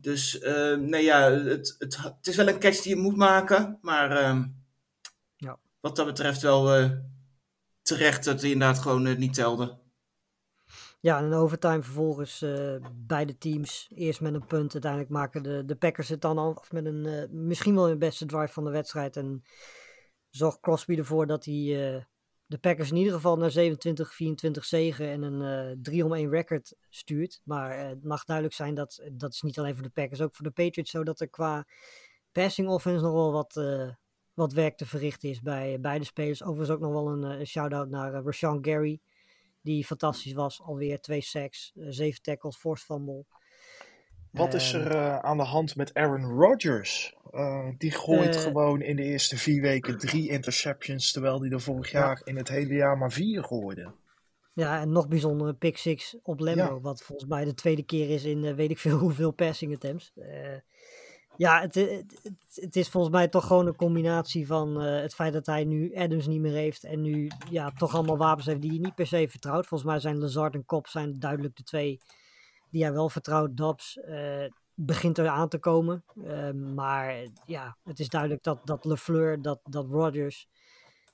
Dus 0.00 0.38
eh, 0.38 0.76
nee, 0.76 1.04
ja, 1.04 1.30
het, 1.30 1.74
het, 1.78 1.96
het 2.02 2.26
is 2.26 2.36
wel 2.36 2.48
een 2.48 2.58
catch 2.58 2.82
die 2.82 2.94
je 2.94 3.00
moet 3.02 3.16
maken, 3.16 3.78
maar 3.80 4.10
ehm, 4.10 4.48
Ja. 5.36 5.58
wat 5.80 5.96
dat 5.96 6.06
betreft 6.06 6.42
wel 6.42 6.74
eh, 6.74 6.90
terecht 7.82 8.24
dat 8.24 8.40
hij 8.40 8.50
inderdaad 8.50 8.78
gewoon 8.78 9.06
eh, 9.06 9.16
niet 9.16 9.34
telde. 9.34 9.78
Ja, 11.00 11.18
en 11.18 11.24
in 11.24 11.32
overtime 11.32 11.82
vervolgens 11.82 12.44
beide 12.92 13.38
teams. 13.38 13.90
Eerst 13.94 14.20
met 14.20 14.34
een 14.34 14.46
punt. 14.46 14.72
Uiteindelijk 14.72 15.12
maken 15.12 15.42
de, 15.42 15.64
de 15.64 15.76
Packers 15.76 16.08
het 16.08 16.20
dan 16.20 16.38
af 16.38 16.72
met 16.72 16.84
een 16.84 17.28
misschien 17.46 17.74
wel 17.74 17.86
hun 17.86 17.98
beste 17.98 18.26
drive 18.26 18.52
van 18.52 18.64
de 18.64 18.70
wedstrijd. 18.70 19.16
En 19.16 19.42
zorgt 20.30 20.60
Crosby 20.60 20.96
ervoor 20.96 21.26
dat 21.26 21.44
hij 21.44 22.06
de 22.50 22.58
Packers 22.58 22.90
in 22.90 22.96
ieder 22.96 23.12
geval 23.12 23.36
naar 23.36 23.50
27-24 23.50 24.50
zegen 24.60 25.08
en 25.08 25.22
een 25.22 25.70
eh 25.70 25.76
3 25.82 26.04
om 26.04 26.14
1 26.14 26.30
record 26.30 26.74
stuurt. 26.88 27.40
Maar 27.44 27.70
eh, 27.70 27.88
het 27.88 28.04
mag 28.04 28.24
duidelijk 28.24 28.56
zijn 28.56 28.74
dat 28.74 29.02
dat 29.12 29.32
is 29.32 29.42
niet 29.42 29.58
alleen 29.58 29.74
voor 29.74 29.82
de 29.82 29.90
Packers, 29.90 30.20
ook 30.20 30.34
voor 30.34 30.44
de 30.44 30.50
Patriots 30.50 30.90
zo 30.90 31.04
dat 31.04 31.20
er 31.20 31.28
qua 31.28 31.66
passing 32.32 32.68
offense 32.68 33.04
nog 33.04 33.12
wel 33.12 33.32
wat, 33.32 33.56
eh, 33.56 33.88
wat 34.34 34.52
werk 34.52 34.76
te 34.76 34.86
verrichten 34.86 35.28
is 35.28 35.40
bij 35.40 35.80
beide 35.80 36.04
spelers. 36.04 36.42
Overigens 36.42 36.70
ook 36.70 36.80
nog 36.80 36.92
wel 36.92 37.08
een, 37.08 37.24
eh, 37.24 37.38
een 37.38 37.46
shout-out 37.46 37.88
naar 37.88 38.12
Rashawn 38.12 38.58
Gary 38.62 39.00
die 39.62 39.84
fantastisch 39.84 40.32
was. 40.32 40.60
Alweer 40.62 41.00
twee 41.00 41.20
sacks, 41.20 41.72
eh, 41.74 41.86
zeven 41.88 42.22
tackles, 42.22 42.56
forced 42.56 42.84
fumble. 42.84 43.24
Wat 44.30 44.54
is 44.54 44.72
er 44.72 44.90
eh, 44.90 45.18
aan 45.18 45.36
de 45.36 45.42
hand 45.42 45.76
met 45.76 45.94
Aaron 45.94 46.24
Rodgers? 46.24 47.14
Eh, 47.30 47.68
die 47.78 47.90
gooit 47.90 48.36
Eh, 48.36 48.42
gewoon 48.42 48.82
in 48.82 48.96
de 48.96 49.02
eerste 49.02 49.36
vier 49.36 49.62
weken 49.62 49.98
drie 49.98 50.28
interceptions, 50.28 51.12
terwijl 51.12 51.40
hij 51.40 51.50
er 51.50 51.60
vorig 51.60 51.90
Ja. 51.90 52.00
jaar 52.00 52.20
in 52.24 52.36
het 52.36 52.48
hele 52.48 52.74
jaar 52.74 52.98
maar 52.98 53.12
vier 53.12 53.44
gooide. 53.44 53.92
Ja, 54.54 54.80
en 54.80 54.92
nog 54.92 55.08
bijzonder 55.08 55.48
een 55.48 55.58
pick 55.58 55.76
six 55.76 56.16
op 56.22 56.40
Lambo. 56.40 56.62
Ja. 56.62 56.80
Wat 56.80 57.02
volgens 57.02 57.28
mij 57.28 57.44
de 57.44 57.54
tweede 57.54 57.82
keer 57.82 58.10
is 58.10 58.24
in 58.24 58.54
weet 58.54 58.70
ik 58.70 58.78
veel 58.78 58.98
hoeveel 59.06 59.30
passing 59.30 59.74
attempts. 59.74 60.12
Ja, 61.36 61.60
het, 61.60 61.74
het, 62.54 62.76
is 62.76 62.88
volgens 62.88 63.14
mij 63.14 63.28
toch 63.28 63.46
gewoon 63.46 63.66
een 63.66 63.76
combinatie 63.76 64.46
van 64.46 64.80
het 64.80 65.14
feit 65.14 65.32
dat 65.32 65.46
hij 65.46 65.64
nu 65.64 65.94
Adams 65.96 66.26
niet 66.26 66.40
meer 66.40 66.52
heeft. 66.52 66.84
En 66.84 67.00
nu 67.00 67.30
ja, 67.50 67.70
toch 67.70 67.94
allemaal 67.94 68.16
wapens 68.16 68.46
heeft 68.46 68.60
die 68.60 68.70
hij 68.70 68.78
niet 68.78 68.94
per 68.94 69.06
se 69.06 69.28
vertrouwt. 69.28 69.66
Volgens 69.66 69.90
mij 69.90 70.00
zijn 70.00 70.18
Lazard 70.18 70.54
en 70.54 70.64
Kop 70.64 70.86
zijn 70.86 71.18
duidelijk 71.18 71.56
de 71.56 71.62
twee 71.62 72.00
die 72.70 72.82
hij 72.82 72.92
wel 72.92 73.08
vertrouwt. 73.08 73.56
Dobbs 73.56 73.98
eh, 74.00 74.44
begint 74.84 75.18
er 75.18 75.28
aan 75.28 75.48
te 75.48 75.58
komen. 75.58 76.04
Eh, 76.24 76.50
maar 76.50 77.26
ja, 77.46 77.76
het 77.84 77.98
is 77.98 78.08
duidelijk 78.08 78.42
dat, 78.42 78.66
dat 78.66 78.84
LeFleur, 78.84 79.42
dat, 79.42 79.60
dat 79.64 79.86
Rodgers... 79.86 80.48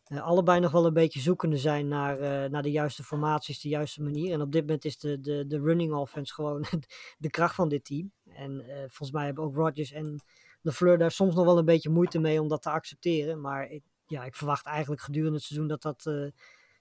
eh, 0.04 0.22
allebei 0.22 0.60
nog 0.60 0.72
wel 0.72 0.86
een 0.86 0.92
beetje 0.92 1.20
zoekende 1.20 1.56
zijn 1.56 1.88
naar, 1.88 2.18
eh, 2.18 2.50
naar 2.50 2.62
de 2.62 2.70
juiste 2.70 3.04
formaties, 3.04 3.60
de 3.60 3.68
juiste 3.68 4.02
manier. 4.02 4.32
En 4.32 4.40
op 4.40 4.52
dit 4.52 4.60
moment 4.60 4.84
is 4.84 4.98
de, 4.98 5.20
de, 5.20 5.46
de 5.46 5.60
running 5.60 5.92
offense 5.92 6.34
gewoon 6.34 6.64
de 7.18 7.30
kracht 7.30 7.54
van 7.54 7.68
dit 7.68 7.84
team. 7.84 8.12
En 8.32 8.64
volgens 8.78 9.10
mij 9.10 9.24
hebben 9.24 9.44
ook 9.44 9.54
Rodgers 9.54 9.92
en 9.92 10.20
LeFleur 10.62 10.98
daar 10.98 11.10
soms 11.10 11.34
nog 11.34 11.44
wel 11.44 11.58
een 11.58 11.64
beetje 11.64 11.90
moeite 11.90 12.18
mee 12.18 12.40
om 12.40 12.48
dat 12.48 12.62
te 12.62 12.70
accepteren. 12.70 13.40
Maar 13.40 13.70
ik, 13.70 13.82
ja, 14.06 14.24
ik 14.24 14.34
verwacht 14.34 14.66
eigenlijk 14.66 15.02
gedurende 15.02 15.36
het 15.36 15.44
seizoen 15.44 15.68
dat 15.68 15.82
dat 15.82 16.10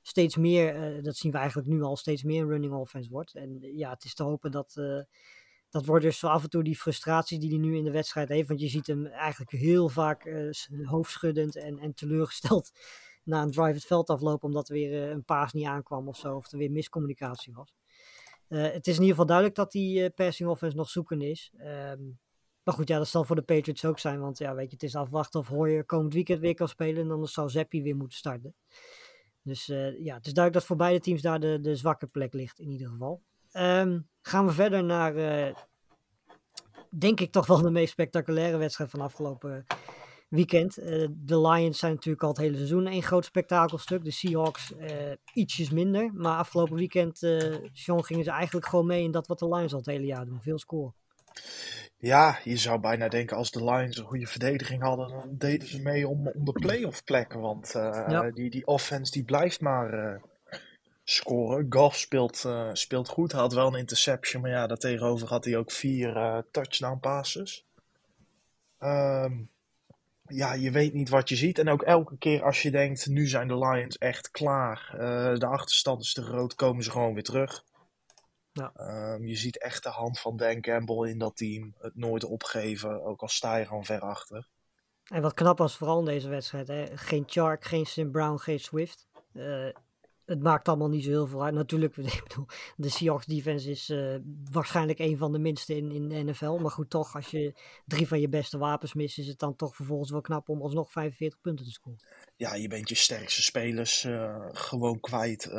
steeds 0.08 0.36
meer, 0.36 0.76
eh, 0.76 1.04
dat 1.04 1.16
zien 1.16 1.32
we 1.32 1.38
eigenlijk 1.38 1.68
nu 1.68 1.82
al, 1.82 1.96
steeds 1.96 2.24
meer 2.24 2.42
een 2.42 2.50
running 2.50 2.74
offense 2.74 3.10
wordt. 3.10 3.36
En 3.36 3.58
eh, 3.62 3.78
ja, 3.78 3.90
het 3.90 4.04
is 4.04 4.14
te 4.14 4.24
hopen 4.24 4.52
dat, 4.52 4.76
eh 4.78 5.00
dat 5.70 5.86
Rodgers 5.86 6.20
zo 6.20 6.28
af 6.28 6.44
en 6.44 6.50
toe 6.50 6.64
die 6.64 6.78
frustratie 6.78 7.40
die 7.40 7.50
hij 7.50 7.58
nu 7.58 7.78
in 7.78 7.84
de 7.84 7.92
wedstrijd 7.92 8.30
heeft, 8.30 8.48
want 8.48 8.60
je 8.60 8.68
ziet 8.68 8.88
hem 8.88 9.06
eigenlijk 9.06 9.52
heel 9.52 9.90
vaak 9.90 10.30
hoofdschuddend 10.84 11.56
en, 11.56 11.80
en 11.80 11.94
teleurgesteld 11.94 12.72
na 13.24 13.42
een 13.42 13.52
drive 13.52 13.74
het 13.74 13.86
veld 13.86 14.10
aflopen 14.10 14.48
omdat 14.48 14.68
er 14.70 14.74
weer 14.74 15.12
een 15.12 15.24
paas 15.24 15.54
niet 15.54 15.66
aankwam 15.66 16.08
of 16.08 16.18
zo, 16.18 16.36
of 16.36 16.52
er 16.52 16.58
weer 16.58 16.72
miscommunicatie 16.72 17.54
was. 17.54 17.74
Het 18.48 18.88
is 18.88 18.96
in 18.96 19.02
ieder 19.02 19.10
geval 19.10 19.26
duidelijk 19.26 19.56
dat 19.56 19.72
die 19.72 20.10
passing 20.10 20.50
offense 20.50 20.78
nog 20.78 20.90
zoekende 20.90 21.30
is. 21.30 21.52
Ehm, 21.58 22.04
maar 22.64 22.74
goed, 22.74 22.88
ja, 22.88 22.98
dat 22.98 23.08
zal 23.08 23.24
voor 23.24 23.36
de 23.36 23.42
Patriots 23.42 23.86
ook 23.86 24.00
zijn. 24.00 24.20
Want 24.20 24.38
ja, 24.38 24.56
weet 24.56 24.68
je, 24.70 24.74
het 24.74 24.84
is 24.84 24.96
afwachten 24.96 25.40
of 25.40 25.48
Hoyer 25.48 25.86
komend 25.86 26.14
weekend 26.14 26.40
weer 26.40 26.54
kan 26.54 26.68
spelen. 26.68 27.02
En 27.02 27.08
dan 27.08 27.28
zou 27.28 27.50
Zeppi 27.50 27.84
weer 27.84 27.96
moeten 27.96 28.18
starten. 28.18 28.56
Dus 29.46 29.70
eh, 29.70 30.04
ja, 30.04 30.16
het 30.16 30.26
is 30.26 30.34
duidelijk 30.34 30.54
dat 30.54 30.66
voor 30.66 30.76
beide 30.76 31.00
teams 31.00 31.22
daar 31.22 31.40
de, 31.40 31.60
de 31.62 31.76
zwakke 31.76 32.08
plek 32.08 32.34
ligt 32.34 32.60
in 32.60 32.70
ieder 32.70 32.88
geval. 32.88 33.22
Ehm, 33.52 34.00
gaan 34.22 34.46
we 34.46 34.52
verder 34.52 34.84
naar, 34.84 35.16
eh, 35.16 35.56
denk 36.90 37.20
ik 37.20 37.32
toch 37.32 37.46
wel 37.46 37.62
de 37.62 37.70
meest 37.70 37.92
spectaculaire 37.92 38.58
wedstrijd 38.58 38.90
van 38.90 39.02
afgelopen 39.02 39.66
weekend. 40.30 40.78
Eh, 40.78 41.08
de 41.12 41.42
Lions 41.42 41.80
zijn 41.80 41.94
natuurlijk 41.94 42.24
al 42.24 42.30
het 42.30 42.38
hele 42.38 42.56
seizoen 42.56 42.88
een 42.88 43.04
groot 43.04 43.26
spektakelstuk. 43.26 44.04
De 44.04 44.12
Seahawks 44.12 44.74
ietsjes 45.34 45.70
minder. 45.70 46.14
Maar 46.14 46.38
afgelopen 46.38 46.76
weekend, 46.76 47.18
Sean, 47.72 48.04
gingen 48.04 48.24
ze 48.24 48.32
eigenlijk 48.32 48.66
gewoon 48.68 48.86
mee 48.86 49.04
in 49.04 49.12
dat 49.12 49.28
wat 49.28 49.40
de 49.40 49.48
Lions 49.56 49.72
al 49.72 49.78
het 49.78 49.88
hele 49.88 50.06
jaar 50.06 50.26
doen. 50.26 50.42
Veel 50.42 50.60
scoren. 50.60 50.96
Ja, 51.98 52.40
je 52.44 52.58
zou 52.58 52.80
bijna 52.80 53.08
denken 53.08 53.38
als 53.38 53.52
de 53.52 53.64
Lions 53.64 53.98
een 53.98 54.06
goede 54.06 54.28
verdediging 54.28 54.82
hadden, 54.82 55.10
dan 55.10 55.36
deden 55.38 55.68
ze 55.68 55.82
mee 55.82 56.08
om, 56.08 56.28
om 56.28 56.46
de 56.46 56.52
playoff 56.52 57.04
plekken. 57.04 57.40
Want 57.40 57.76
eh, 57.76 58.06
Ja. 58.10 58.32
die, 58.32 58.50
die 58.50 58.68
offense 58.68 59.12
die 59.12 59.24
blijft 59.24 59.62
maar 59.62 59.94
eh, 59.94 60.22
scoren. 61.04 61.66
Goff 61.70 61.98
speelt, 61.98 62.46
eh, 62.46 62.70
speelt 62.74 63.10
goed, 63.10 63.32
hij 63.32 63.42
had 63.42 63.54
wel 63.54 63.68
een 63.68 63.80
interception, 63.80 64.42
maar 64.42 64.52
ja, 64.52 64.68
daartegenover 64.68 65.28
had 65.28 65.46
hij 65.46 65.58
ook 65.58 65.72
vier 65.72 66.44
touchdown 66.52 67.00
passes. 67.00 67.66
Ehm, 68.80 69.34
ja, 70.28 70.54
je 70.54 70.72
weet 70.72 70.94
niet 70.94 71.10
wat 71.10 71.30
je 71.30 71.36
ziet. 71.36 71.60
En 71.60 71.70
ook 71.70 71.82
elke 71.82 72.18
keer 72.18 72.44
als 72.44 72.62
je 72.62 72.72
denkt, 72.72 73.08
nu 73.08 73.28
zijn 73.28 73.48
de 73.48 73.58
Lions 73.58 73.98
echt 73.98 74.32
klaar. 74.32 74.96
de 75.40 75.46
achterstand 75.46 76.02
is 76.02 76.14
te 76.14 76.24
groot, 76.24 76.56
komen 76.56 76.84
ze 76.84 76.92
gewoon 76.92 77.14
weer 77.14 77.24
terug. 77.24 77.64
Ja. 78.56 78.72
Ehm, 78.76 79.26
je 79.26 79.36
ziet 79.36 79.62
echt 79.62 79.84
de 79.84 79.90
hand 79.90 80.20
van 80.20 80.38
Dan 80.38 80.62
Campbell 80.62 81.10
in 81.10 81.18
dat 81.18 81.38
team. 81.38 81.74
Het 81.78 81.96
nooit 81.96 82.24
opgeven, 82.24 83.04
ook 83.04 83.22
al 83.22 83.28
sta 83.28 83.56
je 83.56 83.66
gewoon 83.66 83.86
ver 83.86 84.00
achter. 84.00 84.48
En 85.06 85.22
wat 85.22 85.34
knap 85.34 85.58
was 85.58 85.78
vooral 85.78 86.00
in 86.00 86.06
deze 86.06 86.30
wedstrijd. 86.30 86.68
Hè? 86.68 86.98
Geen 86.98 87.24
Chark, 87.28 87.66
geen 87.66 87.86
Sim 87.86 88.12
Brown, 88.12 88.38
geen 88.38 88.60
Swift. 88.60 89.08
Eh, 89.34 89.68
het 90.26 90.42
maakt 90.42 90.68
allemaal 90.68 90.90
niet 90.90 91.04
zo 91.04 91.10
heel 91.10 91.28
veel 91.28 91.44
uit. 91.44 91.54
Natuurlijk, 91.54 91.98
ik 91.98 92.24
bedoel, 92.28 92.46
de 92.76 92.90
Seahawks 92.90 93.26
defense 93.26 93.70
is 93.70 93.90
eh, 93.90 94.16
waarschijnlijk 94.52 95.00
een 95.00 95.18
van 95.18 95.32
de 95.32 95.40
minste 95.40 95.76
in, 95.76 95.92
in 95.92 96.10
de 96.10 96.24
NFL. 96.24 96.58
Maar 96.58 96.72
goed, 96.72 96.90
toch, 96.90 97.16
als 97.16 97.28
je 97.28 97.54
drie 97.86 98.08
van 98.08 98.20
je 98.20 98.30
beste 98.30 98.58
wapens 98.58 98.94
mist, 98.94 99.18
is 99.18 99.28
het 99.28 99.40
dan 99.40 99.56
toch 99.56 99.76
vervolgens 99.76 100.12
wel 100.12 100.22
knap 100.22 100.50
om 100.50 100.62
alsnog 100.62 100.92
45 100.92 101.42
punten 101.42 101.66
te 101.66 101.72
scoren. 101.72 102.00
Ja, 102.36 102.56
je 102.56 102.68
bent 102.68 102.90
je 102.90 102.96
sterkste 102.96 103.42
spelers 103.42 104.04
eh, 104.04 104.46
gewoon 104.52 105.00
kwijt. 105.00 105.50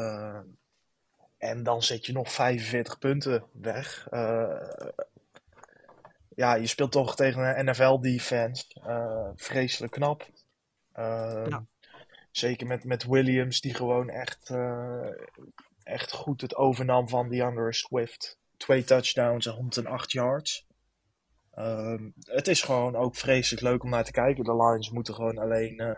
En 1.38 1.62
dan 1.62 1.82
zet 1.82 2.06
je 2.06 2.12
nog 2.12 2.32
45 2.32 2.98
punten 2.98 3.44
weg. 3.52 4.06
Eh, 4.10 4.86
ja, 6.34 6.54
je 6.54 6.66
speelt 6.66 6.92
toch 6.92 7.16
tegen 7.16 7.58
een 7.58 7.64
NFL-defense. 7.64 8.64
eh, 8.86 9.28
vreselijk 9.34 9.92
knap. 9.92 10.28
Ehm, 10.92 11.48
Ja. 11.50 11.64
Zeker 12.30 12.66
met, 12.66 12.84
met 12.84 13.04
Williams, 13.04 13.60
die 13.60 13.74
gewoon 13.74 14.08
echt, 14.08 14.50
eh, 14.50 15.08
echt 15.82 16.12
goed 16.12 16.40
het 16.40 16.54
overnam 16.56 17.08
van 17.08 17.28
DeAndre 17.28 17.72
Swift. 17.72 18.38
Twee 18.56 18.84
touchdowns 18.84 19.46
en 19.46 19.52
108 19.52 20.12
yards. 20.12 20.66
Ehm, 21.54 22.10
het 22.20 22.48
is 22.48 22.62
gewoon 22.62 22.96
ook 22.96 23.14
vreselijk 23.16 23.62
leuk 23.62 23.82
om 23.82 23.90
naar 23.90 24.04
te 24.04 24.12
kijken. 24.12 24.44
De 24.44 24.56
Lions 24.56 24.90
moeten 24.90 25.14
gewoon 25.14 25.38
alleen 25.38 25.96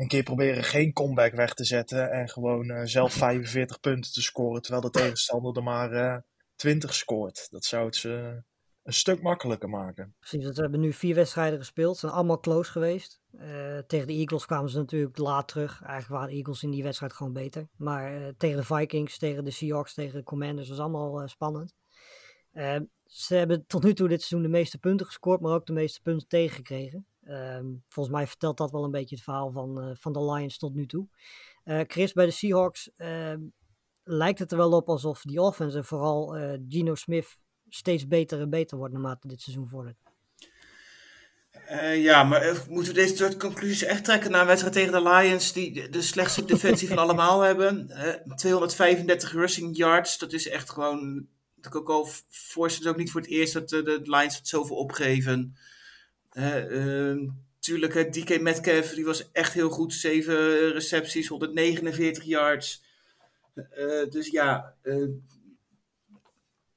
een 0.00 0.08
keer 0.08 0.22
proberen 0.22 0.64
geen 0.64 0.92
comeback 0.92 1.34
weg 1.34 1.54
te 1.54 1.64
zetten. 1.64 2.10
En 2.10 2.28
gewoon 2.28 2.70
eh, 2.70 2.84
zelf 2.84 3.12
45 3.28 3.80
punten 3.80 4.12
te 4.12 4.22
scoren. 4.22 4.62
Terwijl 4.62 4.82
de 4.82 4.90
tegenstander 4.90 5.56
er 5.56 5.62
maar 5.62 5.92
eh 5.92 6.16
20 6.60 6.94
scoort. 6.94 7.46
Dat 7.50 7.64
zou 7.64 7.86
het 7.86 7.96
ze 7.96 8.42
een 8.82 8.92
stuk 8.92 9.22
makkelijker 9.22 9.68
maken. 9.68 10.14
Precies, 10.18 10.44
want 10.44 10.56
we 10.56 10.62
hebben 10.62 10.80
nu 10.80 10.92
vier 10.92 11.14
wedstrijden 11.14 11.58
gespeeld. 11.58 11.94
Ze 11.94 12.00
zijn 12.00 12.12
allemaal 12.12 12.40
close 12.40 12.70
geweest. 12.70 13.20
Eh, 13.38 13.78
tegen 13.78 14.06
de 14.06 14.12
Eagles 14.12 14.46
kwamen 14.46 14.70
ze 14.70 14.78
natuurlijk 14.78 15.18
laat 15.18 15.48
terug. 15.48 15.82
Eigenlijk 15.82 16.08
waren 16.08 16.28
de 16.28 16.36
Eagles 16.36 16.62
in 16.62 16.70
die 16.70 16.82
wedstrijd 16.82 17.12
gewoon 17.12 17.32
beter. 17.32 17.68
Maar 17.76 18.14
eh, 18.14 18.28
tegen 18.36 18.56
de 18.56 18.64
Vikings, 18.64 19.18
tegen 19.18 19.44
de 19.44 19.50
Seahawks, 19.50 19.94
tegen 19.94 20.18
de 20.18 20.24
Commanders 20.24 20.68
was 20.68 20.78
allemaal 20.78 21.20
eh, 21.20 21.26
spannend. 21.26 21.74
Eh, 22.52 22.76
ze 23.04 23.34
hebben 23.34 23.66
tot 23.66 23.82
nu 23.82 23.94
toe 23.94 24.08
dit 24.08 24.22
seizoen 24.22 24.50
de 24.50 24.56
meeste 24.58 24.78
punten 24.78 25.06
gescoord, 25.06 25.40
maar 25.40 25.54
ook 25.54 25.66
de 25.66 25.72
meeste 25.72 26.00
punten 26.02 26.28
tegengekregen. 26.28 27.06
Ehm, 27.30 27.66
volgens 27.88 28.14
mij 28.14 28.26
vertelt 28.26 28.56
dat 28.56 28.70
wel 28.70 28.84
een 28.84 28.90
beetje 28.90 29.14
het 29.14 29.24
verhaal 29.24 29.50
van, 29.50 29.80
eh, 29.80 29.90
van 29.94 30.12
de 30.12 30.24
Lions 30.24 30.58
tot 30.58 30.74
nu 30.74 30.86
toe. 30.86 31.06
Eh, 31.64 31.80
Chris, 31.86 32.12
bij 32.12 32.26
de 32.26 32.30
Seahawks 32.30 32.90
ehm, 32.96 33.40
lijkt 34.02 34.38
het 34.38 34.50
er 34.50 34.56
wel 34.56 34.72
op 34.72 34.88
alsof 34.88 35.22
die 35.22 35.40
offense 35.40 35.76
en 35.76 35.84
vooral 35.84 36.36
eh, 36.36 36.58
Geno 36.68 36.94
Smith 36.94 37.38
steeds 37.68 38.06
beter 38.06 38.40
en 38.40 38.50
beter 38.50 38.76
wordt 38.76 38.92
naarmate 38.92 39.28
dit 39.28 39.40
seizoen 39.40 39.68
vordert. 39.68 39.96
Ja, 41.96 42.24
maar 42.24 42.64
moeten 42.68 42.94
we 42.94 43.00
deze 43.00 43.16
soort 43.16 43.36
conclusies 43.36 43.82
echt 43.82 44.04
trekken 44.04 44.30
na 44.30 44.40
een 44.40 44.46
wedstrijd 44.46 44.74
tegen 44.74 44.92
de 44.92 45.10
Lions, 45.10 45.52
die 45.52 45.88
de, 45.88 46.02
slechtste 46.02 46.44
defensie 46.44 46.88
van 46.88 46.98
allemaal 46.98 47.40
hebben? 47.50 47.90
Eh, 47.90 48.34
235 48.34 49.32
rushing 49.32 49.76
yards, 49.76 50.18
dat 50.18 50.32
is 50.32 50.48
echt 50.48 50.70
gewoon. 50.70 51.26
Dat 51.54 51.74
ik 51.74 51.78
ook 51.78 51.88
al 51.88 52.08
voor 52.28 52.66
het 52.66 52.86
ook 52.86 52.96
niet 52.96 53.10
voor 53.10 53.20
het 53.20 53.30
eerst 53.30 53.52
dat 53.52 53.68
de, 53.68 53.82
de 53.82 54.00
Lions 54.02 54.36
het 54.36 54.48
zoveel 54.48 54.76
opgeven. 54.76 55.56
Eh, 56.30 57.10
ehm, 57.10 57.28
tuurlijk, 57.58 57.94
hè, 57.94 58.08
DK 58.08 58.40
Metcalf 58.40 58.90
die 58.90 59.04
was 59.04 59.32
echt 59.32 59.52
heel 59.52 59.70
goed. 59.70 59.94
7 59.94 60.72
recepties, 60.72 61.28
149 61.28 62.24
yards. 62.24 62.82
Eh, 63.54 64.10
dus 64.10 64.28
ja, 64.28 64.74
eh, 64.82 65.08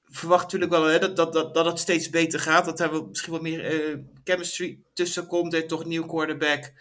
verwacht 0.04 0.44
natuurlijk 0.44 0.72
wel 0.72 0.84
hè, 0.84 1.00
dat, 1.00 1.16
dat, 1.16 1.34
dat, 1.34 1.54
dat 1.54 1.66
het 1.66 1.80
steeds 1.80 2.10
beter 2.10 2.40
gaat. 2.40 2.66
Dat 2.66 2.80
wel, 2.80 3.06
misschien 3.06 3.32
wat 3.32 3.42
meer 3.42 3.66
eh, 3.66 3.98
chemistry 4.24 4.80
tussen 4.94 5.28
komt. 5.28 5.54
Er 5.54 5.68
toch 5.68 5.86
nieuw 5.86 6.06
quarterback, 6.06 6.74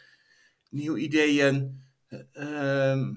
nieuwe 0.71 0.99
ideeën. 0.99 1.83
Ehm, 2.33 3.13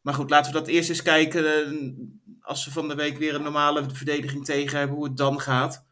maar 0.00 0.14
goed, 0.14 0.30
laten 0.30 0.52
we 0.52 0.58
dat 0.58 0.68
eerst 0.68 0.88
eens 0.88 1.02
kijken. 1.02 2.20
als 2.40 2.64
we 2.64 2.70
van 2.70 2.88
de 2.88 2.94
week 2.94 3.18
weer 3.18 3.34
een 3.34 3.42
normale 3.42 3.90
verdediging 3.90 4.44
tegen 4.44 4.78
hebben, 4.78 4.96
hoe 4.96 5.04
het 5.04 5.16
dan 5.16 5.40
gaat. 5.40 5.84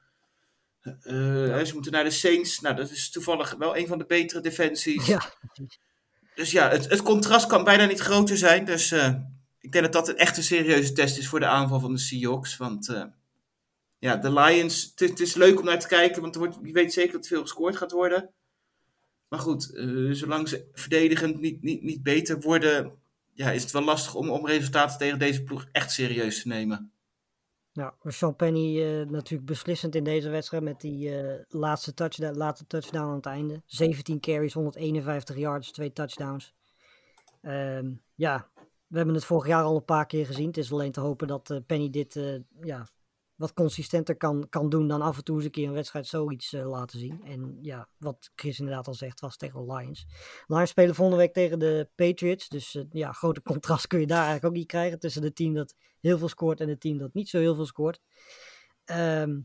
Eh, 1.02 1.64
Ze 1.64 1.70
moeten 1.74 1.92
naar 1.92 2.04
de 2.04 2.10
Saints. 2.10 2.60
Nou, 2.60 2.76
dat 2.76 2.90
is 2.90 3.10
toevallig 3.10 3.54
wel 3.58 3.76
een 3.76 3.86
van 3.86 3.98
de 3.98 4.04
betere 4.06 4.40
defensies. 4.40 5.06
Ja, 5.06 5.22
Dus 6.34 6.50
ja, 6.50 6.68
het, 6.70 6.88
het 6.90 7.02
contrast 7.02 7.46
kan 7.46 7.64
bijna 7.64 7.84
niet 7.86 8.00
groter 8.00 8.36
zijn. 8.36 8.64
Dus 8.64 8.90
eh, 8.92 9.14
ik 9.60 9.72
denk 9.72 9.84
dat 9.84 9.92
dat 9.92 10.08
een 10.08 10.16
echt 10.16 10.36
een 10.36 10.42
serieuze 10.42 10.92
test 10.92 11.18
is 11.18 11.28
voor 11.28 11.40
de 11.40 11.46
aanval 11.46 11.80
van 11.80 11.92
de 11.92 11.98
Seahawks. 12.00 12.56
Want 12.56 12.88
eh, 12.88 13.04
ja, 13.98 14.16
de 14.16 14.32
Lions, 14.32 14.92
het, 14.94 15.20
is- 15.20 15.34
leuk 15.34 15.58
om 15.58 15.64
naar 15.64 15.80
te 15.80 15.86
kijken, 15.88 16.22
want 16.22 16.34
er 16.34 16.40
wordt, 16.40 16.56
je 16.62 16.72
weet 16.72 16.92
zeker 16.92 17.12
dat 17.12 17.26
veel 17.26 17.42
gescoord 17.42 17.76
gaat 17.76 17.92
worden. 17.92 18.30
Maar 19.28 19.40
goed, 19.40 19.70
zolang 20.10 20.48
ze 20.48 20.68
verdedigend 20.72 21.40
niet, 21.40 21.62
niet, 21.62 21.82
niet 21.82 22.02
beter 22.02 22.40
worden, 22.40 22.92
ja, 23.34 23.50
is 23.50 23.62
het 23.62 23.70
wel 23.72 23.82
lastig 23.82 24.14
om, 24.14 24.30
om 24.30 24.46
resultaten 24.46 24.98
tegen 24.98 25.18
deze 25.18 25.42
ploeg 25.42 25.66
echt 25.72 25.92
serieus 25.92 26.42
te 26.42 26.48
nemen. 26.48 26.92
Ja, 27.72 27.94
Sean 28.06 28.36
Penny 28.36 28.82
eh, 28.82 29.06
natuurlijk 29.06 29.48
beslissend 29.48 29.94
in 29.94 30.04
deze 30.04 30.28
wedstrijd 30.28 30.62
met 30.62 30.80
die 30.80 31.18
eh, 31.18 31.44
laatste, 31.48 31.94
touchdown, 31.94 32.36
laatste 32.36 32.66
touchdown 32.66 33.04
aan 33.04 33.14
het 33.14 33.26
einde. 33.26 33.62
17 33.66 34.20
carries, 34.20 34.52
151 34.52 35.36
yards, 35.36 35.70
twee 35.72 35.92
touchdowns. 35.92 36.54
Ehm, 37.42 37.92
ja, 38.14 38.48
we 38.86 38.96
hebben 38.96 39.14
het 39.14 39.24
vorig 39.24 39.46
jaar 39.46 39.62
al 39.62 39.76
een 39.76 39.84
paar 39.84 40.06
keer 40.06 40.26
gezien. 40.26 40.46
Het 40.46 40.56
is 40.56 40.72
alleen 40.72 40.92
te 40.92 41.00
hopen 41.00 41.26
dat 41.26 41.50
eh, 41.50 41.58
Penny 41.66 41.90
dit 41.90 42.40
ja, 42.60 42.86
wat 43.40 43.52
consistenter 43.52 44.16
kan, 44.16 44.46
kan 44.48 44.68
doen 44.68 44.88
dan 44.88 45.02
af 45.02 45.16
en 45.16 45.24
toe 45.24 45.36
eens 45.36 45.44
een 45.44 45.50
keer 45.50 45.68
een 45.68 45.72
wedstrijd 45.72 46.06
zoiets 46.06 46.52
eh, 46.52 46.70
laten 46.70 46.98
zien. 46.98 47.20
En 47.24 47.58
ja, 47.62 47.88
wat 47.98 48.30
Chris 48.34 48.58
inderdaad 48.58 48.86
al 48.86 48.94
zegt, 48.94 49.20
was 49.20 49.36
tegen 49.36 49.66
de 49.66 49.72
Lions. 49.72 50.06
Lions 50.46 50.70
spelen 50.70 50.94
volgende 50.94 51.20
week 51.20 51.32
tegen 51.32 51.58
de 51.58 51.88
Patriots. 51.94 52.48
Dus 52.48 52.74
eh, 52.74 52.84
ja, 52.90 53.12
grote 53.12 53.42
contrast 53.42 53.86
kun 53.86 54.00
je 54.00 54.06
daar 54.06 54.24
eigenlijk 54.24 54.46
ook 54.46 54.58
niet 54.58 54.66
krijgen 54.66 54.98
tussen 54.98 55.22
het 55.22 55.36
team 55.36 55.54
dat 55.54 55.74
heel 56.00 56.18
veel 56.18 56.28
scoort 56.28 56.60
en 56.60 56.68
het 56.68 56.80
team 56.80 56.98
dat 56.98 57.14
niet 57.14 57.28
zo 57.28 57.38
heel 57.38 57.54
veel 57.54 57.66
scoort. 57.66 58.00
Ehm, 58.84 59.38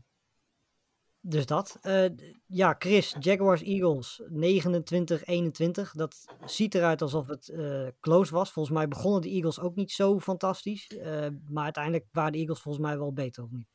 dus 1.28 1.46
dat. 1.46 1.78
Eh, 1.82 2.04
ja, 2.46 2.74
Chris, 2.78 3.16
Jaguars 3.20 3.62
Eagles 3.62 4.22
29-21. 4.30 5.92
Dat 5.92 6.24
ziet 6.44 6.74
eruit 6.74 7.02
alsof 7.02 7.26
het 7.26 7.48
eh, 7.48 7.86
close 8.00 8.34
was. 8.34 8.52
Volgens 8.52 8.76
mij 8.76 8.88
begonnen 8.88 9.20
de 9.22 9.30
Eagles 9.30 9.60
ook 9.60 9.74
niet 9.74 9.92
zo 9.92 10.20
fantastisch. 10.20 10.86
eh, 10.86 11.26
maar 11.48 11.64
uiteindelijk 11.64 12.04
waren 12.12 12.32
de 12.32 12.38
Eagles 12.38 12.60
volgens 12.60 12.84
mij 12.84 12.98
wel 12.98 13.12
beter, 13.12 13.42
of 13.42 13.50
niet? 13.50 13.66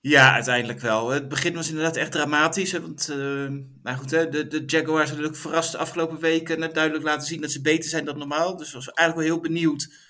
Ja, 0.00 0.32
uiteindelijk 0.34 0.80
wel. 0.80 1.08
Het 1.08 1.28
begin 1.28 1.54
was 1.54 1.68
inderdaad 1.68 1.96
echt 1.96 2.12
dramatisch. 2.12 2.72
Hè, 2.72 2.80
want, 2.80 3.08
eh, 3.08 3.48
maar 3.82 3.96
goed, 3.96 4.10
hè, 4.10 4.28
de, 4.28 4.46
de 4.46 4.62
Jaguars 4.66 5.10
hebben 5.10 5.26
ook 5.26 5.36
verrast 5.36 5.72
de 5.72 5.78
afgelopen 5.78 6.18
weken. 6.18 6.58
Net 6.58 6.74
duidelijk 6.74 7.04
laten 7.04 7.26
zien 7.26 7.40
dat 7.40 7.50
ze 7.50 7.60
beter 7.60 7.90
zijn 7.90 8.04
dan 8.04 8.18
normaal. 8.18 8.56
Dus 8.56 8.72
was 8.72 8.90
eigenlijk 8.90 9.28
wel 9.28 9.36
heel 9.36 9.48
benieuwd 9.48 10.08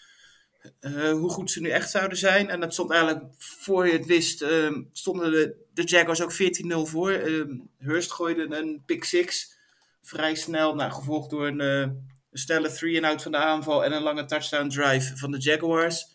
hoe 1.10 1.30
goed 1.30 1.50
ze 1.50 1.60
nu 1.60 1.68
echt 1.68 1.90
zouden 1.90 2.18
zijn. 2.18 2.48
En 2.48 2.60
dat 2.60 2.72
stond 2.72 2.90
eigenlijk, 2.90 3.24
voor 3.38 3.86
je 3.86 3.92
het 3.92 4.06
wist, 4.06 4.44
stonden 4.92 5.30
de, 5.30 5.68
de 5.80 5.88
Jaguars 5.88 6.22
ook 6.22 6.32
14-0 6.32 6.90
voor. 6.90 7.10
Hurst 7.78 8.12
gooide 8.12 8.56
een 8.56 8.82
pick 8.86 9.04
six 9.04 9.58
vrij 10.02 10.34
snel. 10.34 10.74
Nou, 10.74 10.92
gevolgd 10.92 11.30
door 11.30 11.46
een, 11.46 11.60
eh, 11.60 11.88
een 12.30 12.72
three-and-out 12.72 13.22
van 13.22 13.32
de 13.32 13.38
aanval 13.38 13.84
en 13.84 13.92
een 13.92 14.02
lange 14.02 14.24
touchdown 14.24 14.68
drive 14.68 15.16
van 15.16 15.30
de 15.30 15.38
Jaguars. 15.38 16.06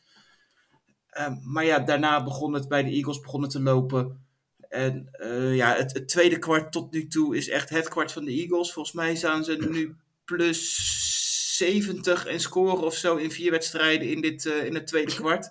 Ehm, 1.09 1.35
maar 1.41 1.65
ja, 1.65 1.79
daarna 1.79 2.23
begon 2.23 2.53
het 2.53 2.67
bij 2.67 2.83
de 2.83 2.89
Eagles 2.89 3.19
begonnen 3.19 3.49
te 3.49 3.61
lopen. 3.61 4.25
En 4.69 5.07
eh, 5.11 5.55
ja, 5.55 5.75
het, 5.75 5.93
het 5.93 6.07
tweede 6.07 6.39
kwart 6.39 6.71
tot 6.71 6.91
nu 6.91 7.07
toe 7.07 7.37
is 7.37 7.49
echt 7.49 7.69
het 7.69 7.87
kwart 7.87 8.11
van 8.11 8.25
de 8.25 8.31
Eagles. 8.31 8.73
Volgens 8.73 8.95
mij 8.95 9.15
staan 9.15 9.43
ze 9.43 9.67
nu 9.69 9.95
plus 10.25 11.57
70 11.57 12.25
en 12.25 12.39
scoren 12.39 12.83
of 12.83 12.95
zo 12.95 13.15
in 13.15 13.31
vier 13.31 13.51
wedstrijden 13.51 14.09
in, 14.09 14.21
dit, 14.21 14.45
eh, 14.45 14.65
in 14.65 14.73
het 14.73 14.87
tweede 14.87 15.15
kwart. 15.15 15.45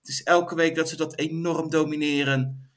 Het 0.00 0.08
is 0.08 0.22
elke 0.22 0.54
week 0.54 0.74
dat 0.74 0.88
ze 0.88 0.96
dat 0.96 1.16
enorm 1.16 1.70
domineren. 1.70 2.69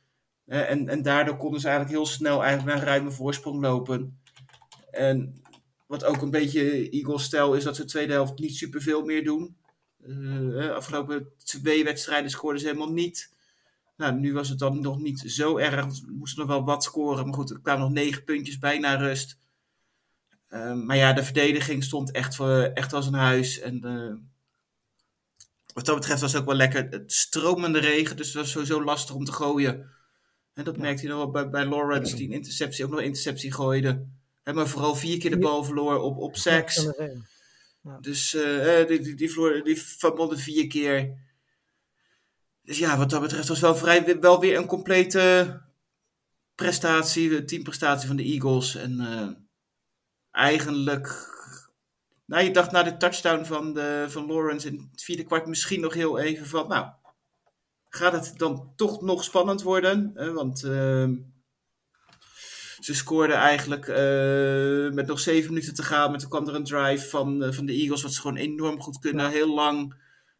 En, 0.45 0.89
en 0.89 1.01
daardoor 1.01 1.37
konden 1.37 1.59
ze 1.59 1.67
eigenlijk 1.67 1.97
heel 1.97 2.05
snel 2.05 2.43
eigenlijk 2.43 2.73
naar 2.73 2.81
een 2.81 2.89
ruime 2.89 3.11
voorsprong 3.11 3.61
lopen. 3.61 4.21
En 4.91 5.41
wat 5.87 6.03
ook 6.03 6.21
een 6.21 6.29
beetje 6.29 6.89
Eagles-stijl 6.89 7.53
is 7.53 7.63
dat 7.63 7.75
ze 7.75 7.81
de 7.81 7.87
tweede 7.87 8.13
helft 8.13 8.39
niet 8.39 8.55
superveel 8.55 9.03
meer 9.03 9.23
doen. 9.23 9.57
Eh, 10.05 10.69
afgelopen 10.69 11.27
twee 11.43 11.83
wedstrijden 11.83 12.29
scoorden 12.29 12.61
ze 12.61 12.67
helemaal 12.67 12.91
niet. 12.91 13.31
Nou, 13.97 14.19
nu 14.19 14.33
was 14.33 14.49
het 14.49 14.59
dan 14.59 14.81
nog 14.81 14.99
niet 14.99 15.19
zo 15.19 15.57
erg. 15.57 15.95
Ze 15.95 16.05
moesten 16.07 16.39
nog 16.39 16.47
wel 16.47 16.65
wat 16.65 16.83
scoren. 16.83 17.25
Maar 17.25 17.33
goed, 17.33 17.49
er 17.49 17.61
kwamen 17.61 17.81
nog 17.81 17.91
negen 17.91 18.23
puntjes 18.23 18.59
bij 18.59 18.79
na 18.79 18.95
rust. 18.95 19.37
Eh, 20.47 20.73
maar 20.73 20.97
ja, 20.97 21.13
de 21.13 21.23
verdediging 21.23 21.83
stond 21.83 22.11
echt, 22.11 22.39
echt 22.73 22.93
als 22.93 23.07
een 23.07 23.13
huis. 23.13 23.59
En 23.59 23.83
eh, 23.83 24.13
wat 25.73 25.85
dat 25.85 25.95
betreft 25.95 26.21
was 26.21 26.31
het 26.31 26.41
ook 26.41 26.47
wel 26.47 26.57
lekker. 26.57 26.87
Het 26.89 27.13
stromende 27.13 27.79
regen, 27.79 28.17
dus 28.17 28.27
het 28.27 28.35
was 28.35 28.51
sowieso 28.51 28.83
lastig 28.83 29.15
om 29.15 29.25
te 29.25 29.31
gooien. 29.31 29.91
En 30.53 30.63
dat 30.63 30.77
merkte 30.77 31.03
je 31.03 31.07
nog 31.07 31.17
wel 31.17 31.31
bij, 31.31 31.49
bij 31.49 31.65
Lawrence, 31.65 32.15
die 32.15 32.27
een 32.27 32.33
interceptie, 32.33 32.85
ook 32.85 32.91
nog 32.91 33.01
interceptie 33.01 33.53
gooide. 33.53 34.05
Hè, 34.43 34.53
maar 34.53 34.67
vooral 34.67 34.95
vier 34.95 35.17
keer 35.17 35.29
de 35.29 35.37
bal 35.37 35.63
verloor 35.63 35.99
op, 35.99 36.17
op 36.17 36.35
regen. 36.35 37.25
Dus 38.01 38.33
eh, 38.33 38.81
eh, 38.81 38.87
die, 38.87 38.99
die, 38.99 39.15
die, 39.15 39.31
verloor, 39.31 39.63
die 39.63 39.81
verbonden 39.81 40.39
vier 40.39 40.67
keer. 40.67 41.17
Dus 42.61 42.77
ja, 42.77 42.97
wat 42.97 43.09
dat 43.09 43.21
betreft 43.21 43.47
was 43.47 43.59
wel, 43.59 43.75
vrij, 43.75 44.19
wel 44.19 44.39
weer 44.39 44.57
een 44.57 44.65
complete 44.65 45.61
prestatie, 46.55 47.43
teamprestatie 47.43 48.07
van 48.07 48.15
de 48.15 48.23
Eagles. 48.23 48.75
En 48.75 48.99
eh, 48.99 49.27
eigenlijk, 50.31 51.07
nou 52.25 52.43
je 52.43 52.51
dacht 52.51 52.71
na 52.71 52.83
de 52.83 52.97
touchdown 52.97 53.45
van, 53.45 53.73
de, 53.73 54.05
van 54.09 54.27
Lawrence 54.27 54.67
in 54.67 54.89
het 54.91 55.03
vierde 55.03 55.23
kwart 55.23 55.47
misschien 55.47 55.81
nog 55.81 55.93
heel 55.93 56.19
even 56.19 56.45
van, 56.45 56.67
nou, 56.67 56.87
gaat 57.95 58.13
het 58.13 58.37
dan 58.37 58.73
toch 58.75 59.01
nog 59.01 59.23
spannend 59.23 59.61
worden? 59.61 60.11
Eh, 60.15 60.33
want 60.33 60.63
ehm, 60.63 61.15
ze 62.79 62.93
scoorden 62.93 63.35
eigenlijk 63.35 63.87
eh, 63.87 64.95
met 64.95 65.07
nog 65.07 65.19
zeven 65.19 65.53
minuten 65.53 65.73
te 65.73 65.83
gaan. 65.83 66.09
Maar 66.09 66.19
toen 66.19 66.29
kwam 66.29 66.47
er 66.47 66.55
een 66.55 66.63
drive 66.63 67.09
van, 67.09 67.43
eh, 67.43 67.51
van 67.51 67.65
de 67.65 67.73
Eagles, 67.73 68.01
wat 68.01 68.13
ze 68.13 68.21
gewoon 68.21 68.37
enorm 68.37 68.81
goed 68.81 68.99
kunnen. 68.99 69.29
Heel 69.29 69.53
lang. 69.53 69.95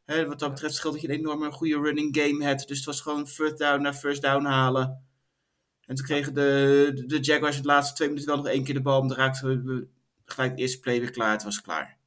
Hè, 0.05 0.27
wat 0.27 0.39
dat 0.39 0.49
betreft 0.49 0.75
scheelt 0.75 0.93
dat 0.93 1.01
je 1.01 1.09
een 1.09 1.19
enorme 1.19 1.51
goede 1.51 1.79
running 1.79 2.17
game 2.17 2.43
hebt. 2.43 2.67
Dus 2.67 2.77
het 2.77 2.85
was 2.85 3.01
gewoon 3.01 3.27
first 3.27 3.57
down 3.57 3.81
naar 3.81 3.93
first 3.93 4.21
down 4.21 4.45
halen. 4.45 5.05
En 5.85 5.95
toen 5.95 6.05
kregen 6.05 6.33
de, 6.33 6.91
de, 6.95 7.05
de 7.05 7.19
Jaguars 7.19 7.61
de 7.61 7.67
laatste 7.67 7.95
twee 7.95 8.07
minuten 8.07 8.29
wel 8.29 8.37
nog 8.37 8.47
één 8.47 8.63
keer 8.63 8.73
de 8.73 8.81
bal. 8.81 8.99
Maar 8.99 9.09
dan 9.09 9.17
raakten 9.17 9.65
we 9.65 9.87
gelijk 10.25 10.55
de 10.55 10.61
eerste 10.61 10.79
play 10.79 10.99
weer 10.99 11.11
klaar. 11.11 11.31
Het 11.31 11.43
was 11.43 11.61
klaar. 11.61 11.97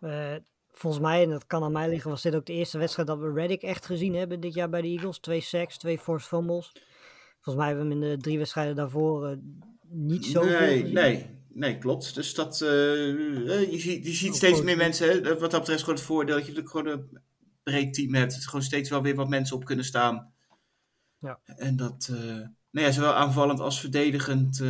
Eh, 0.00 0.36
volgens 0.78 1.02
mij, 1.02 1.22
en 1.22 1.30
dat 1.30 1.46
kan 1.46 1.62
aan 1.62 1.72
mij 1.72 1.88
liggen, 1.88 2.10
was 2.10 2.22
dit 2.22 2.34
ook 2.34 2.46
de 2.46 2.52
eerste 2.52 2.78
wedstrijd 2.78 3.08
dat 3.08 3.18
we 3.18 3.32
Reddick 3.32 3.62
echt 3.62 3.86
gezien 3.86 4.14
hebben 4.14 4.40
dit 4.40 4.54
jaar 4.54 4.68
bij 4.68 4.82
de 4.82 4.88
Eagles. 4.88 5.18
Twee 5.18 5.40
sacks, 5.40 5.78
twee 5.78 5.98
forced 5.98 6.28
fumbles. 6.28 6.72
Volgens 7.40 7.56
mij 7.56 7.66
hebben 7.66 7.88
we 7.88 7.94
hem 7.94 8.02
in 8.02 8.10
de 8.10 8.22
drie 8.22 8.38
wedstrijden 8.38 8.76
daarvoor 8.76 9.28
eh, 9.28 9.36
niet 9.88 10.26
zo 10.26 10.44
nee, 10.44 10.82
nee, 10.84 11.26
nee, 11.48 11.78
klopt. 11.78 12.14
Dus 12.14 12.34
dat, 12.34 12.60
eh, 12.60 13.08
eh, 13.08 13.70
je, 13.70 13.78
ziet, 13.78 14.06
je 14.06 14.12
ziet 14.12 14.30
Oh, 14.30 14.36
steeds 14.36 14.56
goed. 14.56 14.64
meer 14.64 14.76
mensen. 14.76 15.08
Hè, 15.08 15.38
wat 15.38 15.50
dat 15.50 15.60
betreft 15.60 15.68
is 15.68 15.80
gewoon 15.80 15.94
het 15.94 16.04
voordeel 16.04 16.36
dat 16.36 16.46
je 16.46 16.52
natuurlijk 16.52 16.86
gewoon 16.86 16.98
een 16.98 17.20
breed 17.62 17.94
team 17.94 18.14
hebt. 18.14 18.34
Er 18.34 18.42
gewoon 18.42 18.62
steeds 18.62 18.90
wel 18.90 19.02
weer 19.02 19.14
wat 19.14 19.28
mensen 19.28 19.56
op 19.56 19.64
kunnen 19.64 19.84
staan. 19.84 20.32
Ja. 21.18 21.40
En 21.44 21.76
dat, 21.76 22.08
eh, 22.12 22.18
nou 22.70 22.86
ja, 22.86 22.90
zowel 22.90 23.12
aanvallend 23.12 23.60
als 23.60 23.80
verdedigend 23.80 24.62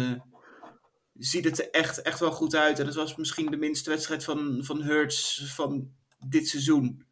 ziet 1.14 1.44
het 1.44 1.59
er 1.59 1.71
echt, 1.71 2.03
echt 2.03 2.21
wel 2.21 2.33
goed 2.33 2.55
uit. 2.55 2.79
En 2.79 2.87
het 2.87 2.94
was 2.94 3.16
misschien 3.16 3.51
de 3.51 3.57
minste 3.57 3.90
wedstrijd 3.90 4.25
van, 4.25 4.59
van 4.64 4.83
Hurts 4.83 5.44
van 5.55 5.97
dit 6.26 6.48
seizoen. 6.48 7.04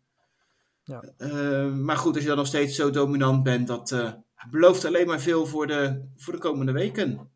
Ja. 0.85 1.03
Eh, 1.17 1.73
maar 1.73 1.97
goed, 1.97 2.13
als 2.15 2.23
je 2.23 2.29
dan 2.29 2.39
nog 2.39 2.47
steeds 2.47 2.77
zo 2.77 2.91
dominant 2.91 3.43
bent, 3.43 3.67
dat 3.67 3.93
eh, 3.93 4.13
belooft 4.51 4.85
alleen 4.85 5.07
maar 5.07 5.21
veel 5.21 5.47
voor 5.47 5.67
de, 5.67 6.05
voor 6.17 6.33
de 6.33 6.39
komende 6.39 6.73
weken. 6.73 7.31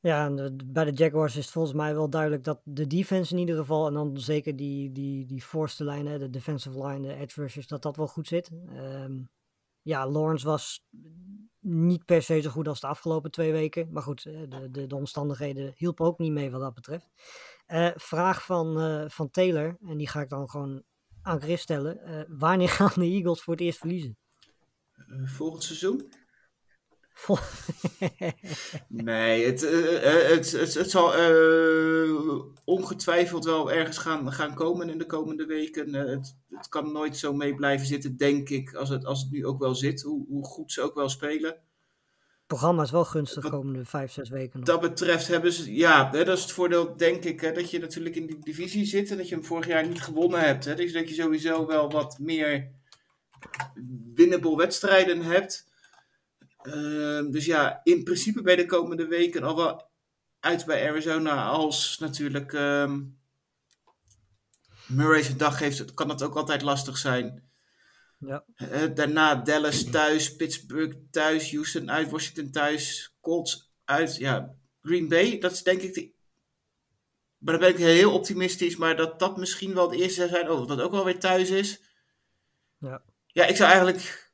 Ja, 0.00 0.24
en 0.26 0.36
de- 0.36 0.56
bij 0.64 0.84
de 0.84 0.92
Jaguars 0.92 1.36
is 1.36 1.44
het 1.44 1.52
volgens 1.52 1.74
mij 1.74 1.94
wel 1.94 2.10
duidelijk 2.10 2.44
dat 2.44 2.60
de 2.64 2.86
defense 2.86 3.32
in 3.32 3.38
ieder 3.38 3.56
geval, 3.56 3.86
en 3.86 3.94
dan 3.94 4.18
zeker 4.20 4.56
die, 4.56 4.92
die, 4.92 5.26
die 5.26 5.44
voorste 5.44 5.84
lijn, 5.84 6.06
hè, 6.06 6.18
de 6.18 6.30
defensive 6.30 6.86
line, 6.86 7.06
de 7.08 7.14
edge 7.14 7.40
rushers, 7.40 7.66
dat 7.66 7.82
dat 7.82 7.96
wel 7.96 8.06
goed 8.08 8.26
zit. 8.26 8.50
Ehm, 8.74 9.12
ja, 9.82 10.08
Lawrence 10.08 10.46
was 10.46 10.86
niet 11.60 12.04
per 12.04 12.22
se 12.22 12.40
zo 12.40 12.50
goed 12.50 12.68
als 12.68 12.80
de 12.80 12.86
afgelopen 12.86 13.30
twee 13.30 13.52
weken. 13.52 13.88
Maar 13.92 14.02
goed, 14.02 14.24
eh, 14.26 14.40
de, 14.48 14.70
de, 14.70 14.86
de 14.86 14.94
omstandigheden 14.96 15.72
hielpen 15.76 16.06
ook 16.06 16.18
niet 16.18 16.32
mee 16.32 16.50
wat 16.50 16.60
dat 16.60 16.74
betreft. 16.74 17.08
Eh, 17.66 17.90
vraag 17.94 18.44
van, 18.44 18.80
eh, 18.80 19.04
van 19.08 19.30
Taylor, 19.30 19.76
en 19.86 19.96
die 19.96 20.08
ga 20.08 20.20
ik 20.20 20.28
dan 20.28 20.48
gewoon 20.48 20.82
aan 21.22 21.40
Chris 21.40 21.60
stellen. 21.60 22.00
Eh, 22.00 22.22
wanneer 22.28 22.68
gaan 22.78 22.92
de 22.94 23.04
Eagles 23.04 23.42
voor 23.42 23.54
het 23.54 23.62
eerst 23.62 23.78
verliezen? 23.78 24.16
Volgend 25.24 25.62
seizoen? 25.64 26.12
Vol- 27.12 27.38
Nee, 28.88 29.44
het, 29.46 29.60
het, 29.60 30.52
het, 30.52 30.74
het 30.74 30.90
zal 30.90 31.12
ongetwijfeld 32.64 33.44
wel 33.44 33.72
ergens 33.72 33.98
gaan, 33.98 34.32
gaan 34.32 34.54
komen 34.54 34.88
in 34.88 34.98
de 34.98 35.06
komende 35.06 35.46
weken. 35.46 35.94
Het, 35.94 36.36
het 36.48 36.68
kan 36.68 36.92
nooit 36.92 37.16
zo 37.16 37.32
mee 37.32 37.54
blijven 37.54 37.86
zitten, 37.86 38.16
denk 38.16 38.48
ik, 38.48 38.74
als 38.74 38.88
het, 38.88 39.04
als 39.04 39.22
het 39.22 39.30
nu 39.30 39.46
ook 39.46 39.58
wel 39.58 39.74
zit. 39.74 40.02
Hoe, 40.02 40.26
hoe 40.28 40.44
goed 40.44 40.72
ze 40.72 40.82
ook 40.82 40.94
wel 40.94 41.08
spelen. 41.08 41.56
Het 42.44 42.52
programma 42.52 42.82
is 42.82 42.90
wel 42.90 43.04
gunstig 43.04 43.42
de 43.42 43.50
komende 43.50 43.84
vijf, 43.84 44.12
zes 44.12 44.28
weken 44.28 44.58
nog. 44.58 44.68
dat 44.68 44.80
betreft 44.80 45.26
hebben 45.26 45.52
ze, 45.52 45.74
ja, 45.74 46.10
hè, 46.10 46.24
dat 46.24 46.36
is 46.36 46.42
het 46.42 46.52
voordeel, 46.52 46.96
denk 46.96 47.24
ik, 47.24 47.40
hè, 47.40 47.52
dat 47.52 47.70
je 47.70 47.78
natuurlijk 47.78 48.16
in 48.16 48.26
die 48.26 48.38
divisie 48.38 48.84
zit 48.84 49.10
en 49.10 49.16
dat 49.16 49.28
je 49.28 49.34
hem 49.34 49.44
vorig 49.44 49.66
jaar 49.66 49.86
niet 49.86 50.02
gewonnen 50.02 50.40
hebt. 50.40 50.64
Hè, 50.64 50.74
dus 50.74 50.92
dat 50.92 51.08
je 51.08 51.14
sowieso 51.14 51.66
wel 51.66 51.90
wat 51.90 52.18
meer 52.18 52.70
winnable 54.14 54.56
wedstrijden 54.56 55.22
hebt. 55.22 55.66
Ehm, 56.62 57.30
dus 57.30 57.44
ja, 57.44 57.80
in 57.82 58.04
principe 58.04 58.42
bij 58.42 58.56
de 58.56 58.66
komende 58.66 59.06
weken 59.06 59.42
al 59.42 59.56
wel 59.56 59.90
uit 60.40 60.64
bij 60.64 60.88
Arizona 60.88 61.46
als 61.46 61.98
natuurlijk 61.98 62.52
ehm 62.52 63.00
Murray 64.86 65.22
zijn 65.22 65.36
dag 65.36 65.58
heeft, 65.58 65.94
kan 65.94 66.08
dat 66.08 66.22
ook 66.22 66.36
altijd 66.36 66.62
lastig 66.62 66.98
zijn. 66.98 67.42
Ja. 68.26 68.44
Daarna 68.88 69.34
Dallas 69.34 69.84
thuis, 69.84 70.36
Pittsburgh 70.36 70.96
thuis, 71.10 71.50
Houston 71.50 71.90
uit, 71.90 72.10
Washington 72.10 72.50
thuis, 72.50 73.14
Colts 73.20 73.72
uit. 73.84 74.16
Ja, 74.16 74.54
Green 74.82 75.08
Bay, 75.08 75.38
dat 75.38 75.52
is 75.52 75.62
denk 75.62 75.80
ik 75.80 75.94
de... 75.94 76.12
Maar 77.38 77.58
dan 77.58 77.62
ben 77.62 77.72
ik 77.72 77.84
heel 77.84 78.12
optimistisch, 78.12 78.76
maar 78.76 78.96
dat 78.96 79.18
dat 79.18 79.36
misschien 79.36 79.74
wel 79.74 79.90
het 79.90 80.00
eerste 80.00 80.14
zou 80.14 80.28
zijn. 80.28 80.50
Oh, 80.50 80.68
dat 80.68 80.80
ook 80.80 80.92
wel 80.92 81.04
weer 81.04 81.18
thuis 81.18 81.50
is. 81.50 81.82
Ja. 82.78 83.02
Ja, 83.26 83.44
ik 83.46 83.56
zou 83.56 83.70
eigenlijk, 83.70 84.32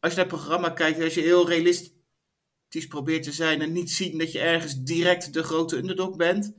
als 0.00 0.12
je 0.12 0.18
naar 0.18 0.26
het 0.28 0.36
programma 0.36 0.70
kijkt, 0.70 1.00
als 1.00 1.14
je 1.14 1.20
heel 1.20 1.48
realistisch 1.48 2.86
probeert 2.88 3.22
te 3.22 3.32
zijn 3.32 3.62
en 3.62 3.72
niet 3.72 3.90
zien 3.90 4.18
dat 4.18 4.32
je 4.32 4.38
ergens 4.40 4.82
direct 4.82 5.32
de 5.32 5.42
grote 5.42 5.76
underdog 5.76 6.16
bent, 6.16 6.54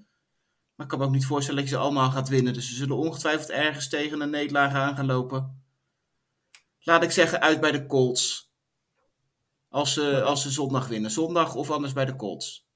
Maar 0.76 0.86
ik 0.86 0.88
kan 0.88 1.00
me 1.00 1.06
ook 1.06 1.12
niet 1.12 1.26
voorstellen 1.26 1.62
dat 1.62 1.70
je 1.70 1.76
ze 1.76 1.82
allemaal 1.82 2.12
gaat 2.12 2.30
winnen. 2.30 2.54
Dus 2.54 2.70
ze 2.70 2.76
zullen 2.76 2.98
ongetwijfeld 2.98 3.50
ergens 3.50 3.90
tegen 3.90 4.22
een 4.22 4.30
nederlaag 4.30 4.74
aan 4.74 4.96
gaan 4.96 5.06
lopen. 5.06 5.63
Laat 6.84 7.04
ik 7.04 7.12
zeggen, 7.12 7.42
uit 7.42 7.60
bij 7.60 7.72
de 7.72 7.86
Colts. 7.86 8.52
Als 9.70 9.94
ze, 9.94 10.24
als 10.24 10.42
ze 10.42 10.52
zondag 10.52 10.88
winnen. 10.88 11.12
Zondag 11.12 11.56
of 11.56 11.72
anders 11.72 11.94
bij 11.94 12.06
de 12.06 12.16
Colts. 12.16 12.68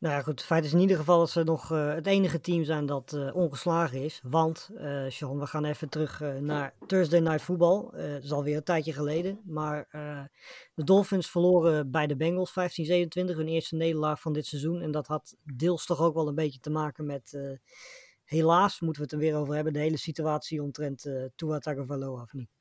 Nou 0.00 0.14
ja, 0.14 0.22
goed. 0.22 0.38
Het 0.38 0.48
feit 0.48 0.64
is 0.64 0.72
in 0.72 0.80
ieder 0.80 0.96
geval 0.96 1.18
dat 1.18 1.30
ze 1.30 1.44
nog 1.44 1.72
uh, 1.72 1.94
het 1.94 2.06
enige 2.06 2.40
team 2.40 2.64
zijn 2.64 2.86
dat 2.86 3.12
uh, 3.12 3.34
ongeslagen 3.34 4.04
is. 4.04 4.20
Want, 4.22 4.70
uh, 4.72 5.04
Sean, 5.08 5.38
we 5.38 5.46
gaan 5.46 5.64
even 5.64 5.88
terug 5.88 6.20
naar 6.40 6.74
Thursday 6.86 7.20
Night 7.20 7.42
Football. 7.42 7.88
Het 7.92 8.24
is 8.24 8.32
alweer 8.32 8.56
een 8.56 8.62
tijdje 8.62 8.92
geleden. 8.92 9.40
Maar 9.44 9.88
de 10.74 10.84
Dolphins 10.84 11.30
verloren 11.30 11.90
bij 11.90 12.06
de 12.06 12.16
Bengals 12.16 12.50
15-27. 12.50 12.54
Hun 13.12 13.48
eerste 13.48 13.76
nederlaag 13.76 14.20
van 14.20 14.32
dit 14.32 14.46
seizoen. 14.46 14.80
En 14.80 14.90
dat 14.90 15.06
had 15.06 15.36
deels 15.42 15.86
toch 15.86 16.00
ook 16.00 16.14
wel 16.14 16.28
een 16.28 16.34
beetje 16.34 16.60
te 16.60 16.70
maken 16.70 17.06
met... 17.06 17.58
helaas, 18.24 18.80
moeten 18.80 19.02
we 19.02 19.08
het 19.08 19.18
er 19.18 19.26
weer 19.28 19.36
over 19.36 19.54
hebben. 19.54 19.72
De 19.72 19.78
hele 19.78 19.98
situatie 19.98 20.62
omtrent 20.62 21.10
Tua 21.36 21.58
Tagovailoa, 21.58 22.22
of 22.22 22.32
niet? 22.32 22.59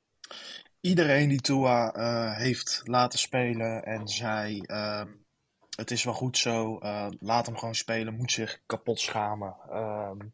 Iedereen 0.81 1.29
die 1.29 1.41
Tua 1.41 1.91
heeft 2.33 2.81
laten 2.83 3.19
spelen 3.19 3.83
en 3.83 4.07
zei... 4.07 4.61
Ehm, 4.61 5.07
het 5.79 5.91
is 5.91 6.03
wel 6.03 6.13
goed 6.13 6.37
zo. 6.37 6.79
Uh, 6.81 7.07
laat 7.19 7.45
hem 7.45 7.57
gewoon 7.57 7.75
spelen. 7.75 8.15
Moet 8.15 8.31
zich 8.31 8.59
kapot 8.65 8.99
schamen. 8.99 9.55
Um, 9.73 10.33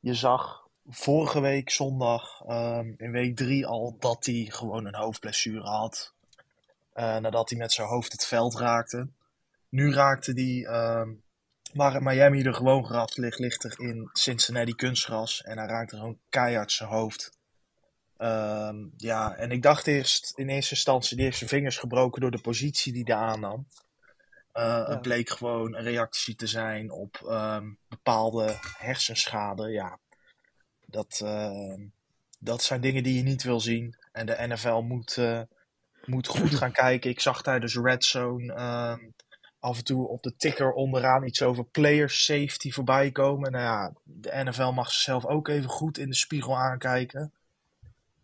je 0.00 0.14
zag 0.14 0.68
vorige 0.88 1.40
week 1.40 1.70
zondag 1.70 2.42
um, 2.48 2.94
in 2.96 3.10
week 3.10 3.36
3 3.36 3.66
al 3.66 3.96
dat 3.98 4.26
hij 4.26 4.46
gewoon 4.48 4.86
een 4.86 4.94
hoofdblessure 4.94 5.68
had. 5.68 6.12
Uh, 6.94 7.16
nadat 7.16 7.50
hij 7.50 7.58
met 7.58 7.72
zijn 7.72 7.88
hoofd 7.88 8.12
het 8.12 8.24
veld 8.24 8.54
raakte. 8.54 9.08
Nu 9.68 9.92
raakte 9.92 10.32
hij. 10.32 10.66
Maar 11.72 12.02
Miami 12.02 12.42
er 12.42 12.54
gewoon 12.54 13.08
ligt, 13.14 13.38
ligt 13.38 13.78
in 13.78 14.10
Cincinnati 14.12 14.74
kunstgras. 14.74 15.42
En 15.42 15.58
hij 15.58 15.66
raakte 15.66 15.96
gewoon 15.96 16.18
keihard 16.28 16.72
zijn 16.72 16.88
hoofd. 16.88 17.37
Ja, 18.96 19.34
en 19.34 19.50
ik 19.50 19.62
dacht 19.62 19.86
eerst 19.86 20.32
in 20.36 20.48
eerste 20.48 20.74
instantie, 20.74 21.16
die 21.16 21.24
heeft 21.24 21.38
zijn 21.38 21.50
vingers 21.50 21.78
gebroken 21.78 22.20
door 22.20 22.30
de 22.30 22.40
positie 22.40 22.92
die 22.92 23.04
hij 23.04 23.14
aannam. 23.14 23.66
Uh, 24.58 24.64
ja. 24.64 24.84
Het 24.88 25.02
bleek 25.02 25.30
gewoon 25.30 25.74
een 25.74 25.82
reactie 25.82 26.34
te 26.34 26.46
zijn 26.46 26.90
op 26.90 27.20
um, 27.30 27.78
bepaalde 27.88 28.56
hersenschade. 28.78 29.70
Ja, 29.70 29.98
dat, 30.86 31.20
uh, 31.24 31.74
dat 32.38 32.62
zijn 32.62 32.80
dingen 32.80 33.02
die 33.02 33.14
je 33.14 33.22
niet 33.22 33.42
wil 33.42 33.60
zien. 33.60 33.96
En 34.12 34.26
de 34.26 34.46
NFL 34.48 34.80
moet, 34.80 35.16
uh, 35.16 35.40
moet 36.04 36.26
goed 36.26 36.54
gaan 36.60 36.72
kijken. 36.72 37.10
Ik 37.10 37.20
zag 37.20 37.42
tijdens 37.42 37.76
Red 37.76 38.04
Zone 38.04 38.52
ehm, 38.52 39.10
af 39.58 39.78
en 39.78 39.84
toe 39.84 40.08
op 40.08 40.22
de 40.22 40.36
ticker 40.36 40.72
onderaan 40.72 41.24
iets 41.24 41.42
over 41.42 41.64
player 41.64 42.10
safety 42.10 42.70
voorbij 42.70 43.10
komen. 43.10 43.52
Nou 43.52 43.64
ja, 43.64 43.92
de 44.02 44.42
NFL 44.44 44.70
mag 44.70 44.90
zichzelf 44.90 45.26
ook 45.26 45.48
even 45.48 45.70
goed 45.70 45.98
in 45.98 46.08
de 46.08 46.16
spiegel 46.16 46.58
aankijken. 46.58 47.32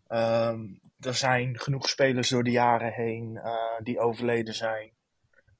Um, 0.07 0.79
er 0.99 1.15
zijn 1.15 1.59
genoeg 1.59 1.89
spelers 1.89 2.29
door 2.29 2.43
de 2.43 2.51
jaren 2.51 2.93
heen 2.93 3.39
die 3.83 3.99
overleden 3.99 4.53
zijn 4.53 4.95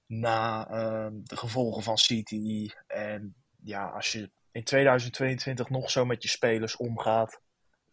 na 0.08 0.70
uh, 0.70 1.08
de 1.24 1.38
gevolgen 1.38 1.84
van 1.84 1.96
CTE. 1.96 2.76
En 2.88 3.36
ja, 3.64 3.88
als 3.88 4.12
je 4.12 4.32
in 4.52 4.64
2022 4.64 5.70
nog 5.70 5.92
zo 5.92 6.06
met 6.06 6.24
je 6.24 6.30
spelers 6.30 6.76
omgaat, 6.76 7.42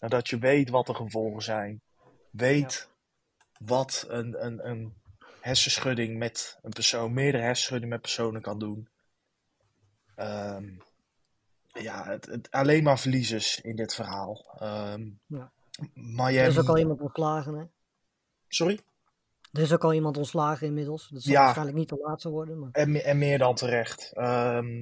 nadat 0.00 0.28
je 0.28 0.38
weet 0.38 0.70
wat 0.70 0.86
de 0.86 0.94
gevolgen 0.94 1.42
zijn, 1.42 1.82
weet 2.30 2.88
ja. 2.88 3.66
wat 3.66 4.04
een, 4.08 4.44
een, 4.44 4.68
een 4.68 4.94
hersenschudding 5.40 6.18
met 6.18 6.58
een 6.62 6.72
persoon, 6.72 7.12
meerdere 7.12 7.42
hersenschuddingen 7.42 7.94
met 7.94 8.02
personen 8.02 8.42
kan 8.42 8.58
doen. 8.58 8.88
Um, 10.16 10.82
ja, 11.66 12.04
het, 12.04 12.26
het, 12.26 12.50
alleen 12.50 12.82
maar 12.82 12.98
verliezers 12.98 13.60
in 13.60 13.76
dit 13.76 13.94
verhaal. 13.94 14.58
Um, 14.62 15.20
ja. 15.26 15.52
Miami... 15.94 16.36
Er 16.36 16.46
is 16.46 16.58
ook 16.58 16.68
al 16.68 16.78
iemand 16.78 17.00
ontslagen, 17.00 17.54
hè? 17.54 17.64
Sorry? 18.48 18.80
Er 19.52 19.62
is 19.62 19.72
ook 19.72 19.84
al 19.84 19.92
iemand 19.92 20.16
ontslagen 20.16 20.66
inmiddels. 20.66 21.08
Dat 21.08 21.22
zal 21.22 21.32
Ja. 21.32 21.40
waarschijnlijk 21.40 21.76
niet 21.78 21.88
de 21.88 22.00
laatste 22.02 22.30
worden. 22.30 22.58
Maar... 22.58 22.68
En, 22.72 23.04
en 23.04 23.18
meer 23.18 23.38
dan 23.38 23.54
terecht. 23.54 24.12
Ehm 24.14 24.80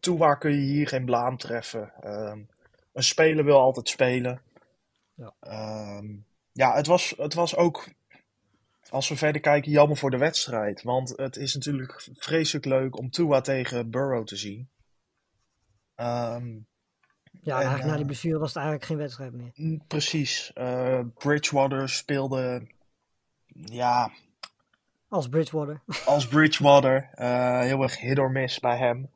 toe 0.00 0.18
waar 0.18 0.38
kun 0.38 0.50
je 0.50 0.72
hier 0.72 0.88
geen 0.88 1.04
blaam 1.04 1.36
treffen? 1.36 1.92
Ehm, 2.00 2.42
een 2.92 3.02
speler 3.02 3.44
wil 3.44 3.60
altijd 3.60 3.88
spelen. 3.88 4.42
Ja. 5.14 5.34
Ehm, 5.40 6.06
ja, 6.52 6.74
het 6.74 6.86
was, 6.86 7.14
het 7.16 7.34
was 7.34 7.56
ook, 7.56 7.88
als 8.88 9.08
we 9.08 9.16
verder 9.16 9.40
kijken, 9.40 9.70
jammer 9.70 9.96
voor 9.96 10.10
de 10.10 10.16
wedstrijd. 10.16 10.82
Want 10.82 11.16
het 11.16 11.36
is 11.36 11.54
natuurlijk 11.54 12.08
vreselijk 12.14 12.64
leuk 12.64 12.98
om 12.98 13.10
Tua 13.10 13.40
tegen 13.40 13.90
Burrow 13.90 14.26
te 14.26 14.36
zien. 14.36 14.68
Ehm, 15.94 16.58
Ja, 17.30 17.54
En, 17.54 17.66
eigenlijk 17.66 17.84
na 17.84 17.90
die 17.92 18.00
eh, 18.00 18.06
blessure 18.06 18.38
was 18.38 18.48
het 18.48 18.56
eigenlijk 18.56 18.86
geen 18.86 18.96
wedstrijd 18.96 19.32
meer. 19.32 19.50
mm, 19.54 19.86
precies. 19.86 20.52
Eh, 20.52 21.00
Bridgewater 21.14 21.88
speelde, 21.88 22.66
ja, 23.64 24.10
Als 25.08 25.28
Bridgewater. 25.28 25.80
als 26.06 26.28
Bridgewater. 26.28 27.10
eh, 27.14 27.60
heel 27.60 27.82
erg 27.82 27.98
hit 28.00 28.18
or 28.18 28.30
miss 28.30 28.58
bij 28.60 28.76
hem. 28.78 29.10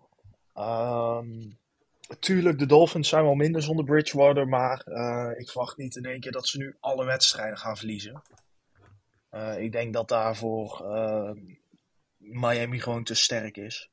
Ehm 0.54 1.26
tuurlijk, 2.18 2.58
de 2.58 2.66
Dolphins 2.66 3.08
zijn 3.08 3.24
wel 3.24 3.34
minder 3.34 3.62
zonder 3.62 3.84
Bridgewater, 3.84 4.48
maar 4.48 4.78
ik 5.38 5.50
verwacht 5.50 5.76
niet 5.76 5.96
in 5.96 6.04
één 6.04 6.20
keer 6.20 6.32
dat 6.32 6.46
ze 6.48 6.58
nu 6.58 6.76
alle 6.80 7.04
wedstrijden 7.04 7.58
gaan 7.58 7.76
verliezen. 7.76 8.22
Ik 9.58 9.72
denk 9.72 9.92
dat 9.92 10.08
daarvoor 10.08 10.84
eh, 10.94 11.30
Miami 12.16 12.80
gewoon 12.80 13.04
te 13.04 13.14
sterk 13.14 13.56
is. 13.56 13.90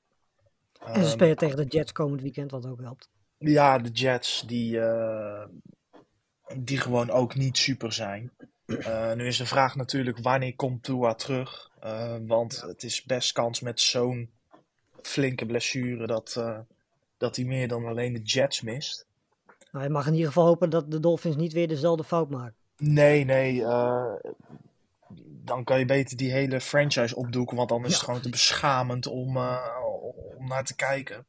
en 0.79 0.93
ze 0.93 0.99
Ehm, 0.99 1.09
spelen 1.09 1.37
tegen 1.37 1.55
de 1.57 1.65
Jets 1.65 1.91
komend 1.91 2.21
weekend, 2.21 2.51
wat 2.51 2.65
ook 2.65 2.81
helpt. 2.81 3.09
Ja, 3.49 3.77
de 3.79 3.89
Jets 3.89 4.43
die, 4.47 4.79
eh, 4.79 5.45
die 6.55 6.77
gewoon 6.77 7.09
ook 7.09 7.35
niet 7.35 7.57
super 7.57 7.93
zijn. 7.93 8.31
Eh, 8.65 9.13
nu 9.13 9.27
is 9.27 9.37
de 9.37 9.45
vraag 9.45 9.75
natuurlijk 9.75 10.17
wanneer 10.17 10.55
komt 10.55 10.83
Tua 10.83 11.13
terug? 11.13 11.69
Eh, 11.79 12.15
want 12.27 12.61
het 12.61 12.83
is 12.83 13.03
best 13.03 13.31
kans 13.31 13.59
met 13.59 13.79
zo'n 13.79 14.31
flinke 15.01 15.45
blessure 15.45 16.07
dat, 16.07 16.43
dat 17.17 17.35
hij 17.35 17.45
meer 17.45 17.67
dan 17.67 17.85
alleen 17.85 18.13
de 18.13 18.21
Jets 18.21 18.61
mist. 18.61 19.05
Maar 19.71 19.83
je 19.83 19.89
mag 19.89 20.05
in 20.07 20.13
ieder 20.13 20.27
geval 20.27 20.45
hopen 20.45 20.69
dat 20.69 20.91
de 20.91 20.99
Dolphins 20.99 21.35
niet 21.35 21.53
weer 21.53 21.67
dezelfde 21.67 22.03
fout 22.03 22.29
maken. 22.29 22.55
Nee, 22.77 23.23
nee. 23.23 23.61
dan 25.43 25.63
kan 25.63 25.79
je 25.79 25.85
beter 25.85 26.17
die 26.17 26.31
hele 26.31 26.61
franchise 26.61 27.15
opdoeken, 27.15 27.57
want 27.57 27.69
dan 27.69 27.85
is 27.85 27.93
het 27.93 28.03
gewoon 28.03 28.21
te 28.21 28.29
beschamend 28.29 29.07
om, 29.07 29.37
om 30.37 30.47
naar 30.47 30.63
te 30.63 30.75
kijken. 30.75 31.25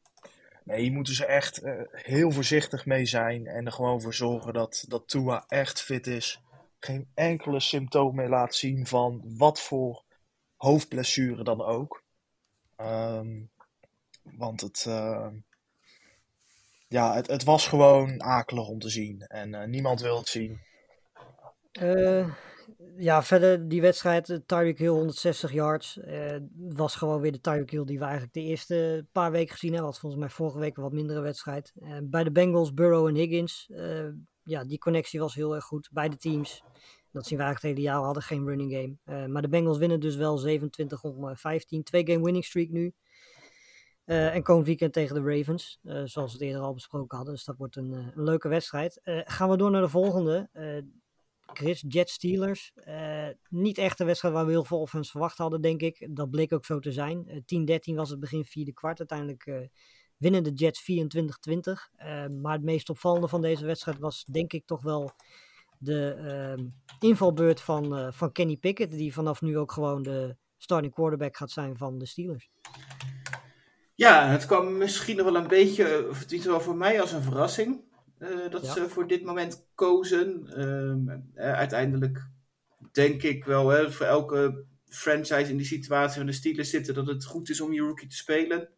Nee, 0.63 0.81
hier 0.81 0.91
moeten 0.91 1.13
ze 1.13 1.25
echt 1.25 1.57
eh, 1.57 1.81
heel 1.91 2.31
voorzichtig 2.31 2.85
mee 2.85 3.05
zijn 3.05 3.47
en 3.47 3.65
er 3.65 3.71
gewoon 3.71 4.01
voor 4.01 4.13
zorgen 4.13 4.53
dat, 4.53 4.85
dat 4.87 5.07
Tua 5.07 5.43
echt 5.47 5.81
fit 5.81 6.07
is. 6.07 6.41
Geen 6.79 7.07
enkele 7.13 7.59
symptoom 7.59 8.15
meer 8.15 8.29
laat 8.29 8.55
zien 8.55 8.87
van 8.87 9.21
wat 9.37 9.61
voor 9.61 10.03
hoofdblessure 10.55 11.43
dan 11.43 11.61
ook. 11.61 12.03
Ehm, 12.75 13.41
want 14.23 14.61
het, 14.61 14.85
eh, 14.87 15.27
ja, 16.87 17.13
het, 17.13 17.27
het 17.27 17.43
was 17.43 17.67
gewoon 17.67 18.23
akelig 18.23 18.67
om 18.67 18.79
te 18.79 18.89
zien 18.89 19.21
en 19.21 19.53
eh, 19.53 19.67
niemand 19.67 20.01
wil 20.01 20.17
het 20.17 20.27
zien. 20.27 20.61
Ja, 22.97 23.23
verder 23.23 23.67
die 23.67 23.81
wedstrijd, 23.81 24.29
eh, 24.29 24.37
Tyreek 24.45 24.77
Hill 24.77 24.87
160 24.87 25.51
yards, 25.51 25.99
eh, 25.99 26.37
was 26.55 26.95
gewoon 26.95 27.21
weer 27.21 27.31
de 27.31 27.41
Tyreek 27.41 27.71
Hill 27.71 27.85
die 27.85 27.97
we 27.97 28.03
eigenlijk 28.03 28.33
de 28.33 28.41
eerste 28.41 29.07
paar 29.11 29.31
weken 29.31 29.53
gezien 29.53 29.71
hebben. 29.71 29.89
Was 29.89 29.99
volgens 29.99 30.21
mij 30.21 30.29
vorige 30.29 30.59
week 30.59 30.77
een 30.77 30.83
wat 30.83 30.91
mindere 30.91 31.21
wedstrijd. 31.21 31.73
Eh, 31.81 31.97
bij 32.03 32.23
de 32.23 32.31
Bengals, 32.31 32.73
Burrow 32.73 33.07
en 33.07 33.15
Higgins, 33.15 33.69
ja, 34.43 34.63
die 34.63 34.77
connectie 34.77 35.19
was 35.19 35.35
heel 35.35 35.55
erg 35.55 35.63
goed. 35.63 35.89
Beide 35.91 36.17
teams, 36.17 36.63
dat 37.11 37.25
zien 37.25 37.37
we 37.37 37.43
eigenlijk 37.43 37.61
het 37.61 37.63
hele 37.63 37.81
jaar, 37.81 38.03
hadden 38.03 38.23
geen 38.23 38.45
running 38.45 38.97
game. 39.05 39.27
Maar 39.27 39.41
de 39.41 39.49
Bengals 39.49 39.77
winnen 39.77 39.99
dus 39.99 40.15
wel 40.15 40.37
27 40.37 41.03
om 41.03 41.29
eh, 41.29 41.35
15. 41.35 41.83
Twee 41.83 42.05
game 42.05 42.23
winning 42.23 42.45
streak 42.45 42.69
nu. 42.69 42.93
En 44.05 44.43
komend 44.43 44.65
weekend 44.65 44.93
tegen 44.93 45.15
de 45.15 45.37
Ravens, 45.37 45.79
zoals 45.83 46.13
we 46.13 46.37
het 46.37 46.41
eerder 46.41 46.61
al 46.61 46.73
besproken 46.73 47.17
hadden. 47.17 47.35
Dus 47.35 47.45
dat 47.45 47.57
wordt 47.57 47.75
een, 47.75 47.91
een 47.91 48.23
leuke 48.23 48.47
wedstrijd. 48.47 48.99
Gaan 49.03 49.49
we 49.49 49.57
door 49.57 49.71
naar 49.71 49.81
de 49.81 49.89
volgende. 49.89 50.49
Eh, 51.45 51.53
Chris, 51.53 51.83
Jet 51.87 52.09
Steelers. 52.09 52.71
Eh, 52.75 53.27
niet 53.49 53.77
echt 53.77 53.99
een 53.99 54.05
wedstrijd 54.05 54.33
waar 54.33 54.45
we 54.45 54.51
heel 54.51 54.65
veel 54.65 54.87
ons 54.93 55.11
verwacht 55.11 55.37
hadden, 55.37 55.61
denk 55.61 55.81
ik. 55.81 56.07
Dat 56.09 56.29
bleek 56.29 56.53
ook 56.53 56.65
zo 56.65 56.79
te 56.79 56.91
zijn. 56.91 57.27
Eh, 57.27 57.37
10-13 57.45 57.95
was 57.95 58.09
het 58.09 58.19
begin 58.19 58.45
vierde 58.45 58.73
kwart. 58.73 58.99
Uiteindelijk 58.99 59.45
eh, 59.45 59.67
winnen 60.17 60.43
de 60.43 60.53
Jets 60.53 60.81
24-20. 60.81 61.89
Eh, 61.95 62.27
maar 62.27 62.53
het 62.53 62.63
meest 62.63 62.89
opvallende 62.89 63.27
van 63.27 63.41
deze 63.41 63.65
wedstrijd 63.65 63.99
was, 63.99 64.25
denk 64.25 64.53
ik, 64.53 64.65
toch 64.65 64.81
wel 64.81 65.11
de 65.77 66.71
invalbeurt 66.99 67.61
van, 67.61 67.97
eh, 67.97 68.07
van 68.11 68.31
Kenny 68.31 68.57
Pickett. 68.57 68.91
Die 68.91 69.13
vanaf 69.13 69.41
nu 69.41 69.57
ook 69.57 69.71
gewoon 69.71 70.03
de 70.03 70.35
starting 70.57 70.93
quarterback 70.93 71.37
gaat 71.37 71.51
zijn 71.51 71.77
van 71.77 71.97
de 71.97 72.05
Steelers. 72.05 72.49
Ja, 73.95 74.27
het 74.27 74.45
kwam 74.45 74.77
misschien 74.77 75.15
nog 75.15 75.25
wel 75.25 75.35
een 75.35 75.47
beetje, 75.47 76.07
of 76.09 76.19
het 76.19 76.43
wel 76.43 76.61
voor 76.61 76.75
mij 76.75 77.01
als 77.01 77.11
een 77.11 77.21
verrassing. 77.21 77.81
Eh, 78.23 78.51
dat 78.51 78.65
Ja. 78.65 78.73
ze 78.73 78.89
voor 78.89 79.07
dit 79.07 79.23
moment 79.23 79.67
kozen. 79.75 80.47
Ehm, 80.55 81.09
eh, 81.33 81.53
uiteindelijk 81.53 82.27
denk 82.91 83.23
ik 83.23 83.45
wel, 83.45 83.69
hè, 83.69 83.91
voor 83.91 84.05
elke 84.05 84.65
franchise 84.87 85.51
in 85.51 85.57
die 85.57 85.65
situatie 85.65 86.17
van 86.17 86.25
de 86.25 86.31
Steelers 86.31 86.69
zitten, 86.69 86.93
dat 86.93 87.07
het 87.07 87.25
goed 87.25 87.49
is 87.49 87.61
om 87.61 87.73
je 87.73 87.81
rookie 87.81 88.07
te 88.07 88.15
spelen. 88.15 88.69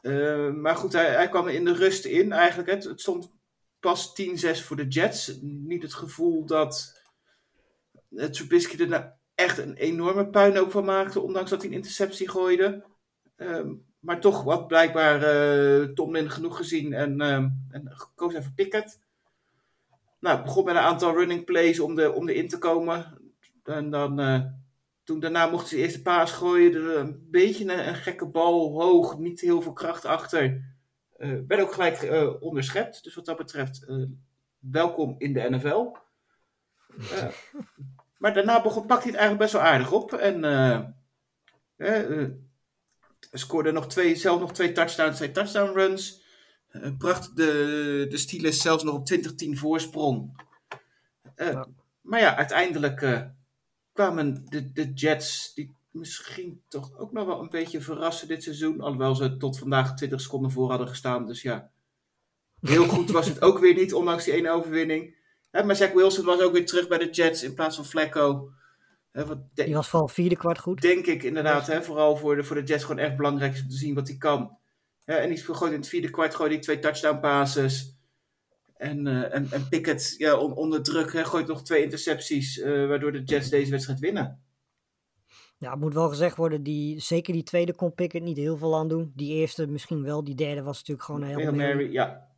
Eh, 0.00 0.50
maar 0.50 0.76
goed, 0.76 0.92
hij, 0.92 1.10
hij 1.10 1.28
kwam 1.28 1.48
in 1.48 1.64
de 1.64 1.74
rust 1.74 2.04
in 2.04 2.32
eigenlijk. 2.32 2.70
Het, 2.70 2.84
het 2.84 3.00
stond 3.00 3.32
pas 3.80 4.12
10-6 4.14 4.62
voor 4.64 4.76
de 4.76 4.88
Jets. 4.88 5.38
Niet 5.42 5.82
het 5.82 5.94
gevoel 5.94 6.46
dat 6.46 7.00
uh, 8.10 8.24
Trubisky 8.24 8.80
er 8.80 8.88
nou 8.88 9.04
echt 9.34 9.58
een 9.58 9.74
enorme 9.74 10.28
puinhoop 10.28 10.70
van 10.70 10.84
maakte, 10.84 11.20
ondanks 11.20 11.50
dat 11.50 11.60
hij 11.62 11.70
een 11.70 11.76
interceptie 11.76 12.28
gooide. 12.28 12.84
Ehm, 13.36 13.74
maar 14.02 14.20
toch 14.20 14.42
wat 14.42 14.66
blijkbaar 14.66 15.34
uh, 15.34 15.88
Tomlin 15.88 16.30
genoeg 16.30 16.56
gezien 16.56 16.92
en, 16.92 17.20
uh, 17.20 17.36
en 17.70 17.82
gekozen 17.84 18.38
even 18.38 18.54
Pickett. 18.54 19.00
Nou, 20.20 20.36
het 20.36 20.44
begon 20.44 20.64
met 20.64 20.74
een 20.74 20.80
aantal 20.80 21.14
running 21.14 21.44
plays 21.44 21.80
om, 21.80 21.94
de, 21.94 22.12
om 22.12 22.28
erin 22.28 22.48
te 22.48 22.58
komen. 22.58 23.18
En 23.64 23.90
dan, 23.90 24.20
uh, 24.20 24.42
toen 25.04 25.20
daarna 25.20 25.46
mocht 25.46 25.68
ze 25.68 25.76
eerst 25.76 25.94
de 25.94 26.02
paas 26.02 26.32
gooien. 26.32 26.74
Er 26.74 26.96
een 26.96 27.26
beetje 27.30 27.64
een, 27.64 27.88
een, 27.88 27.94
gekke 27.94 28.26
bal 28.26 28.80
hoog, 28.80 29.18
niet 29.18 29.40
heel 29.40 29.62
veel 29.62 29.72
kracht 29.72 30.04
achter. 30.04 30.64
Uh, 31.18 31.38
werd 31.46 31.62
ook 31.62 31.72
gelijk 31.72 32.36
onderschept. 32.40 33.04
Dus 33.04 33.14
wat 33.14 33.24
dat 33.24 33.36
betreft, 33.36 33.86
welkom 34.58 35.14
in 35.18 35.32
de 35.32 35.50
NFL. 35.50 35.96
maar 38.18 38.34
daarna 38.34 38.62
begon, 38.62 38.86
pakte 38.86 39.02
hij 39.02 39.12
het 39.12 39.20
eigenlijk 39.20 39.38
best 39.38 39.52
wel 39.52 39.62
aardig 39.62 39.92
op. 39.92 40.12
En 40.12 40.40
scoorde 43.32 43.72
nog 43.72 43.86
twee, 43.86 44.16
zelf 44.16 44.40
nog 44.40 44.52
twee 44.52 44.72
touchdowns, 44.72 45.16
twee 45.16 45.30
touchdown 45.30 45.72
runs. 45.72 46.22
Uh, 46.72 46.96
bracht 46.98 47.36
de, 47.36 48.06
de 48.08 48.16
Steelers 48.16 48.60
zelfs 48.60 48.82
nog 48.82 48.94
op 48.94 49.12
20-10 49.12 49.50
voorsprong. 49.50 50.42
Uh, 51.36 51.52
ja. 51.52 51.68
Maar 52.00 52.20
ja, 52.20 52.36
uiteindelijk 52.36 53.00
uh, 53.00 53.22
kwamen 53.92 54.46
de, 54.48 54.72
de 54.72 54.92
Jets, 54.92 55.54
die 55.54 55.74
misschien 55.90 56.62
toch 56.68 56.98
ook 56.98 57.12
nog 57.12 57.26
wel 57.26 57.40
een 57.40 57.50
beetje 57.50 57.80
verrassen 57.80 58.28
dit 58.28 58.42
seizoen. 58.42 58.80
Alhoewel 58.80 59.14
ze 59.14 59.36
tot 59.36 59.58
vandaag 59.58 59.94
20 59.96 60.20
seconden 60.20 60.50
voor 60.50 60.68
hadden 60.68 60.88
gestaan. 60.88 61.26
Dus 61.26 61.42
ja, 61.42 61.70
heel 62.60 62.86
goed 62.86 63.10
was 63.10 63.28
het 63.28 63.42
ook 63.42 63.58
weer 63.58 63.74
niet, 63.74 63.94
ondanks 63.94 64.24
die 64.24 64.34
ene 64.34 64.50
overwinning. 64.50 65.16
maar 65.50 65.76
Zach 65.76 65.92
Wilson 65.92 66.24
was 66.24 66.40
ook 66.40 66.52
weer 66.52 66.66
terug 66.66 66.88
bij 66.88 66.98
de 66.98 67.10
Jets 67.10 67.42
in 67.42 67.54
plaats 67.54 67.76
van 67.76 67.84
Flacco. 67.84 68.50
He, 69.12 69.24
die 69.54 69.74
was 69.74 69.88
vooral 69.88 70.08
vierde 70.08 70.36
kwart 70.36 70.58
goed. 70.58 70.80
Denk 70.80 71.06
ik 71.06 71.22
inderdaad. 71.22 71.66
He, 71.66 71.82
vooral 71.82 72.16
voor 72.16 72.36
de, 72.36 72.44
voor 72.44 72.56
de 72.56 72.62
Jets 72.62 72.84
gewoon 72.84 73.04
echt 73.04 73.16
belangrijk 73.16 73.60
om 73.62 73.68
te 73.68 73.76
zien 73.76 73.94
wat 73.94 74.08
hij 74.08 74.16
kan. 74.16 74.58
Ja, 75.04 75.16
en 75.16 75.28
die 75.28 75.38
gooit 75.38 75.72
in 75.72 75.78
het 75.78 75.88
vierde 75.88 76.10
kwart 76.10 76.34
gooit 76.34 76.50
hij 76.52 76.60
twee 76.60 76.78
touchdown 76.78 77.20
passes. 77.20 77.96
En, 78.76 79.06
uh, 79.06 79.34
en, 79.34 79.46
en 79.50 79.68
Pickett 79.68 80.14
ja, 80.18 80.36
on, 80.36 80.54
onder 80.54 80.82
druk 80.82 81.12
he, 81.12 81.24
gooit 81.24 81.46
nog 81.46 81.62
twee 81.62 81.82
intercepties. 81.82 82.58
Uh, 82.58 82.88
waardoor 82.88 83.12
de 83.12 83.22
Jets 83.22 83.48
deze 83.48 83.70
wedstrijd 83.70 83.98
winnen. 83.98 84.42
Ja, 85.58 85.70
het 85.70 85.80
moet 85.80 85.94
wel 85.94 86.08
gezegd 86.08 86.36
worden, 86.36 86.62
die, 86.62 87.00
zeker 87.00 87.32
die 87.32 87.42
tweede 87.42 87.74
kon 87.74 87.94
Pickett 87.94 88.24
niet 88.24 88.36
heel 88.36 88.56
veel 88.56 88.76
aan 88.76 88.88
doen. 88.88 89.12
Die 89.16 89.34
eerste 89.34 89.66
misschien 89.66 90.02
wel, 90.02 90.24
die 90.24 90.34
derde 90.34 90.62
was 90.62 90.78
natuurlijk 90.78 91.06
gewoon 91.06 91.22
een 91.22 91.38
heel 91.38 91.52
Mary, 91.52 91.92
ja. 91.92 92.31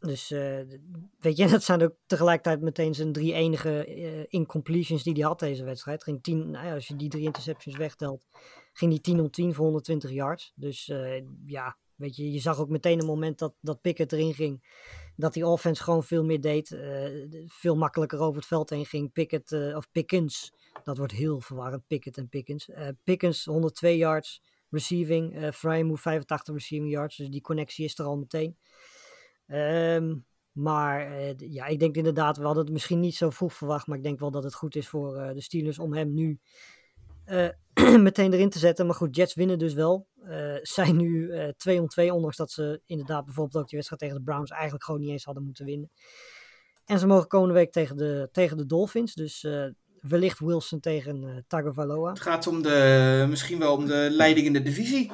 Dus 0.00 0.30
uh, 0.30 0.60
weet 1.18 1.36
je, 1.36 1.46
dat 1.56 1.62
zijn 1.62 1.82
ook 1.82 1.94
tegelijkertijd 2.06 2.60
meteen 2.60 2.94
zijn 2.94 3.12
drie 3.12 3.32
enige 3.32 3.96
uh, 3.96 4.24
incompletions 4.28 5.02
die 5.02 5.12
hij 5.12 5.22
had 5.22 5.38
deze 5.38 5.64
wedstrijd. 5.64 6.02
Ging 6.02 6.22
10, 6.22 6.50
nou 6.50 6.66
ja, 6.66 6.74
als 6.74 6.88
je 6.88 6.96
die 6.96 7.08
drie 7.08 7.24
interceptions 7.24 7.76
wegtelt, 7.76 8.26
ging 8.72 8.90
die 8.90 9.00
10 9.00 9.20
om 9.20 9.30
10 9.30 9.54
voor 9.54 9.64
120 9.64 10.10
yards. 10.10 10.52
Dus 10.54 10.88
uh, 10.88 11.22
ja, 11.46 11.76
weet 11.94 12.16
je, 12.16 12.32
je 12.32 12.38
zag 12.38 12.58
ook 12.58 12.68
meteen 12.68 13.00
een 13.00 13.06
moment 13.06 13.38
dat, 13.38 13.54
dat 13.60 13.80
Pickett 13.80 14.12
erin 14.12 14.34
ging, 14.34 14.62
dat 15.16 15.32
die 15.32 15.46
offense 15.46 15.82
gewoon 15.82 16.04
veel 16.04 16.24
meer 16.24 16.40
deed. 16.40 16.78
veel 17.46 17.76
makkelijker 17.76 18.20
over 18.20 18.36
het 18.36 18.46
veld 18.46 18.70
heen 18.70 18.86
ging. 18.86 19.12
Pickett, 19.12 19.52
of 19.52 19.90
Pickens, 19.92 20.52
dat 20.84 20.98
wordt 20.98 21.12
heel 21.12 21.40
verwarrend, 21.40 21.86
Pickett 21.86 22.16
en 22.16 22.28
Pickens. 22.28 22.68
Pickens 23.04 23.44
102 23.44 23.96
yards 23.96 24.40
receiving, 24.70 25.36
uh, 25.36 25.50
Frymouth 25.50 26.00
85 26.00 26.54
receiving 26.54 26.90
yards. 26.90 27.16
Dus 27.16 27.28
die 27.28 27.40
connectie 27.40 27.84
is 27.84 27.98
er 27.98 28.04
al 28.04 28.16
meteen. 28.16 28.56
Um, 29.52 30.24
maar 30.52 31.10
uh, 31.10 31.34
ja, 31.36 31.66
ik 31.66 31.78
denk 31.78 31.96
inderdaad, 31.96 32.36
we 32.36 32.44
hadden 32.44 32.64
het 32.64 32.72
misschien 32.72 33.00
niet 33.00 33.14
zo 33.14 33.30
vroeg 33.30 33.54
verwacht, 33.54 33.86
maar 33.86 33.96
ik 33.96 34.02
denk 34.02 34.18
wel 34.18 34.30
dat 34.30 34.44
het 34.44 34.54
goed 34.54 34.76
is 34.76 34.88
voor 34.88 35.16
uh, 35.16 35.32
de 35.32 35.40
Steelers 35.40 35.78
om 35.78 35.94
hem 35.94 36.14
nu 36.14 36.40
uh, 37.26 37.48
meteen 38.08 38.32
erin 38.32 38.50
te 38.50 38.58
zetten. 38.58 38.86
Maar 38.86 38.94
goed, 38.94 39.16
Jets 39.16 39.34
winnen 39.34 39.58
dus 39.58 39.74
wel. 39.74 40.08
zijn 40.62 40.96
nu 40.96 41.32
2 41.56 41.80
om 41.80 41.88
2, 41.88 42.14
ondanks 42.14 42.36
dat 42.36 42.50
ze 42.50 42.80
inderdaad 42.86 43.24
bijvoorbeeld 43.24 43.62
ook 43.62 43.68
die 43.68 43.76
wedstrijd 43.76 44.02
tegen 44.02 44.16
de 44.16 44.30
Browns 44.30 44.50
eigenlijk 44.50 44.84
gewoon 44.84 45.00
niet 45.00 45.10
eens 45.10 45.24
hadden 45.24 45.44
moeten 45.44 45.64
winnen. 45.64 45.90
En 46.84 46.98
ze 46.98 47.06
mogen 47.06 47.28
komende 47.28 47.54
week 47.54 47.72
tegen 47.72 47.96
de, 47.96 48.28
tegen 48.32 48.56
de 48.56 48.66
Dolphins, 48.66 49.14
dus 49.14 49.46
wellicht 50.00 50.38
Wilson 50.38 50.80
tegen 50.80 51.44
Tagovailoa. 51.48 52.10
Het 52.10 52.20
gaat 52.20 52.46
om 52.46 52.62
de, 52.62 53.26
misschien 53.28 53.58
wel 53.58 53.76
om 53.76 53.86
de 53.86 54.08
leiding 54.10 54.46
in 54.46 54.52
de 54.52 54.62
divisie. 54.62 55.10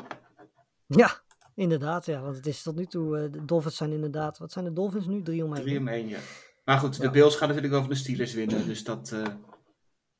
Ja, 0.87 1.21
Inderdaad, 1.57 2.07
ja, 2.07 2.21
want 2.21 2.37
het 2.37 2.47
is 2.47 2.63
tot 2.63 2.77
nu 2.77 2.87
toe, 2.87 3.19
uh, 3.19 3.33
de 3.33 3.45
Dolphins 3.45 3.77
zijn 3.77 3.93
inderdaad, 3.93 4.39
wat 4.39 4.53
zijn 4.53 4.65
de 4.65 4.73
Dolphins 4.73 5.07
nu? 5.07 5.23
3 5.23 5.45
om 5.45 5.55
1. 5.55 5.63
3 5.63 5.79
om 5.79 5.89
1, 5.89 6.09
ja. 6.09 6.19
Maar 6.65 6.79
goed, 6.79 6.97
de 6.97 7.03
ja. 7.03 7.11
Bills 7.11 7.37
gaan 7.37 7.49
natuurlijk 7.49 7.75
over 7.75 7.89
de 7.89 7.95
Steelers 7.97 8.35
winnen, 8.35 8.67
dus 8.67 8.85
dat, 8.85 9.11
uh, 9.15 9.27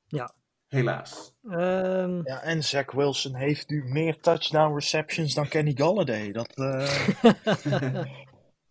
ja. 0.07 0.35
helaas. 0.69 1.35
Um, 1.43 2.27
ja, 2.27 2.43
en 2.43 2.65
Zach 2.65 2.93
Wilson 2.93 3.35
heeft 3.35 3.69
nu 3.69 3.85
meer 3.85 4.21
touchdown 4.21 4.75
receptions 4.75 5.35
dan 5.35 5.49
Kenny 5.49 5.73
Galladay. 5.75 6.33
Dat, 6.33 6.59
uh, 6.59 6.91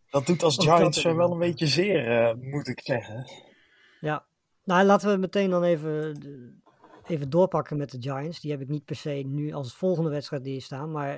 dat 0.09 0.25
doet 0.25 0.43
als 0.43 0.57
Giants 0.57 1.03
wel 1.03 1.31
een 1.31 1.39
beetje 1.39 1.67
zeer, 1.67 2.37
moet 2.37 2.67
ik 2.67 2.79
zeggen. 2.83 3.25
Ja, 3.99 4.25
nou 4.63 4.85
laten 4.85 5.11
we 5.11 5.17
meteen 5.17 5.49
dan 5.49 5.63
even, 5.63 6.17
even 7.07 7.29
doorpakken 7.29 7.77
met 7.77 7.91
de 7.91 8.01
Giants. 8.01 8.39
Die 8.39 8.51
heb 8.51 8.61
ik 8.61 8.69
niet 8.69 8.85
per 8.85 8.95
se 8.95 9.09
nu 9.09 9.53
als 9.53 9.75
volgende 9.75 10.09
wedstrijd 10.09 10.43
die 10.43 10.61
staan, 10.61 10.91
maar 10.91 11.17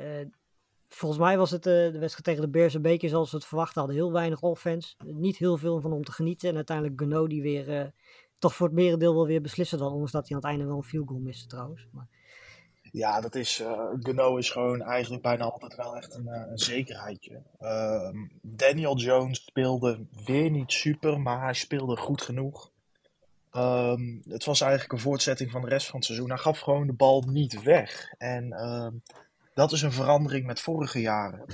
volgens 0.89 1.21
mij 1.21 1.37
was 1.37 1.51
het 1.51 1.65
uh, 1.65 1.73
de 1.73 1.99
wedstrijd 1.99 2.23
tegen 2.23 2.41
de 2.41 2.49
Bears 2.49 2.73
een 2.73 2.81
beetje 2.81 3.09
zoals 3.09 3.31
we 3.31 3.37
het 3.37 3.45
verwacht 3.45 3.75
hadden. 3.75 3.95
Heel 3.95 4.11
weinig 4.11 4.41
offense. 4.41 4.95
Niet 5.05 5.37
heel 5.37 5.57
veel 5.57 5.81
van 5.81 5.91
om 5.91 6.03
te 6.03 6.11
genieten. 6.11 6.49
En 6.49 6.55
uiteindelijk 6.55 7.01
Gano 7.01 7.27
die 7.27 7.41
weer 7.41 7.69
uh, 7.69 7.87
toch 8.39 8.55
voor 8.55 8.67
het 8.67 8.75
merendeel 8.75 9.13
wel 9.13 9.25
weer 9.25 9.41
beslissen 9.41 9.77
dan. 9.77 9.91
Ondanks 9.91 10.11
dat 10.11 10.27
hij 10.27 10.37
aan 10.37 10.41
het 10.41 10.51
einde 10.51 10.65
wel 10.65 10.77
een 10.77 10.83
field 10.83 11.07
goal 11.07 11.19
miste 11.19 11.47
trouwens. 11.47 11.87
Maar... 11.91 12.07
Ja, 12.91 13.21
dat 13.21 13.35
is, 13.35 13.61
uh, 14.05 14.37
is 14.37 14.49
gewoon 14.49 14.81
eigenlijk 14.81 15.23
bijna 15.23 15.43
altijd 15.43 15.75
wel 15.75 15.95
echt 15.95 16.13
een, 16.13 16.27
een 16.27 16.57
zekerheidje. 16.57 17.41
Ehm, 17.59 18.17
Daniel 18.41 18.97
Jones 18.97 19.43
speelde 19.45 20.05
weer 20.25 20.51
niet 20.51 20.71
super, 20.71 21.19
maar 21.19 21.41
hij 21.41 21.53
speelde 21.53 21.97
goed 21.97 22.21
genoeg. 22.21 22.71
Um, 23.57 24.21
het 24.27 24.45
was 24.45 24.61
eigenlijk 24.61 24.91
een 24.91 24.99
voortzetting 24.99 25.51
van 25.51 25.61
de 25.61 25.67
rest 25.67 25.87
van 25.87 25.95
het 25.95 26.05
seizoen. 26.05 26.29
Hij 26.29 26.37
gaf 26.37 26.59
gewoon 26.59 26.87
de 26.87 26.93
bal 26.93 27.21
niet 27.21 27.63
weg. 27.63 28.13
En 28.17 28.53
ehm, 28.53 28.93
dat 29.57 29.71
is 29.71 29.81
een 29.81 29.91
verandering 29.91 30.45
met 30.45 30.59
vorige 30.59 31.01
jaren. 31.01 31.45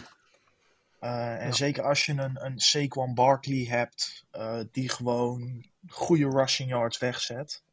Uh, 1.02 1.40
en 1.42 1.48
ja. 1.48 1.52
zeker 1.52 1.84
als 1.84 2.06
je 2.06 2.12
een, 2.12 2.46
een 2.46 2.60
Saquon 2.60 3.14
Barkley 3.14 3.66
hebt, 3.70 4.26
uh, 4.36 4.60
die 4.72 4.90
gewoon 4.90 5.66
goede 5.88 6.30
rushing 6.30 6.70
yards 6.70 6.98
wegzet, 6.98 7.64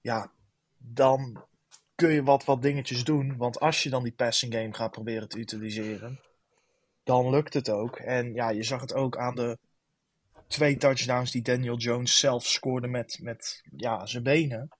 ja, 0.00 0.30
dan 0.78 1.44
kun 1.94 2.10
je 2.10 2.22
wat, 2.22 2.44
wat 2.44 2.62
dingetjes 2.62 3.04
doen. 3.04 3.36
Want 3.36 3.60
als 3.60 3.82
je 3.82 3.90
dan 3.90 4.02
die 4.02 4.12
passing 4.12 4.54
game 4.54 4.74
gaat 4.74 4.90
proberen 4.90 5.28
te 5.28 5.38
utiliseren, 5.38 6.20
dan 7.04 7.30
lukt 7.30 7.54
het 7.54 7.70
ook. 7.70 7.96
En 7.96 8.34
ja, 8.34 8.50
je 8.50 8.62
zag 8.62 8.80
het 8.80 8.94
ook 8.94 9.16
aan 9.16 9.34
de 9.34 9.58
twee 10.46 10.76
touchdowns 10.76 11.30
die 11.30 11.42
Daniel 11.42 11.76
Jones 11.76 12.18
zelf 12.18 12.46
scoorde 12.46 12.88
met, 12.88 13.18
met 13.22 13.62
ja, 13.76 14.06
zijn 14.06 14.22
benen 14.22 14.70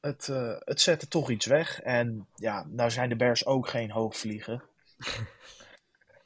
het, 0.00 0.28
uh, 0.30 0.56
het 0.58 0.80
zette 0.80 1.08
toch 1.08 1.30
iets 1.30 1.46
weg. 1.46 1.80
En 1.80 2.26
ja, 2.34 2.66
nou 2.68 2.90
zijn 2.90 3.08
de 3.08 3.16
Bears 3.16 3.46
ook 3.46 3.68
geen 3.68 3.90
hoogvlieger. 3.90 4.64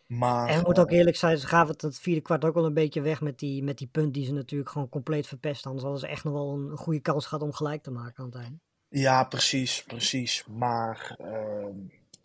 maar, 0.06 0.48
en 0.48 0.62
moet 0.62 0.78
ook 0.78 0.90
eerlijk 0.90 1.16
zijn, 1.16 1.38
ze 1.38 1.46
gaven 1.46 1.72
het 1.72 1.82
het 1.82 1.98
vierde 1.98 2.20
kwart 2.20 2.44
ook 2.44 2.54
wel 2.54 2.66
een 2.66 2.74
beetje 2.74 3.00
weg 3.00 3.20
met 3.20 3.38
die, 3.38 3.62
met 3.62 3.78
die 3.78 3.88
punt 3.92 4.14
die 4.14 4.24
ze 4.24 4.32
natuurlijk 4.32 4.70
gewoon 4.70 4.88
compleet 4.88 5.26
verpest. 5.26 5.66
Anders 5.66 5.82
hadden 5.82 6.00
ze 6.00 6.08
echt 6.08 6.24
nog 6.24 6.32
wel 6.32 6.52
een, 6.52 6.70
een 6.70 6.76
goede 6.76 7.00
kans 7.00 7.26
gehad 7.26 7.44
om 7.44 7.52
gelijk 7.52 7.82
te 7.82 7.90
maken 7.90 8.24
aan 8.24 8.30
het 8.30 8.38
einde. 8.38 8.58
Ja, 8.88 9.24
precies, 9.24 9.82
precies. 9.82 10.44
Maar 10.46 11.16
uh, 11.20 11.66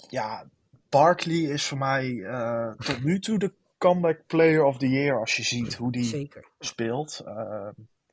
ja, 0.10 0.50
Barkley 0.89 1.38
is 1.38 1.66
voor 1.68 1.78
mij 1.78 2.08
uh, 2.08 2.72
tot 2.72 3.04
nu 3.04 3.20
toe 3.20 3.39
de 3.39 3.54
comeback 3.78 4.26
player 4.28 4.64
of 4.64 4.78
the 4.78 4.89
year 4.89 5.20
als 5.20 5.36
je 5.36 5.43
ziet 5.43 5.76
hoe 5.76 5.91
die 5.91 6.04
Zeker. 6.04 6.47
speelt. 6.60 7.22
Uh, 7.26 7.68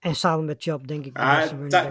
en 0.07 0.14
samen 0.14 0.44
met 0.44 0.64
Job, 0.64 0.86
denk 0.86 1.04
ik. 1.04 1.18
Ah, 1.18 1.42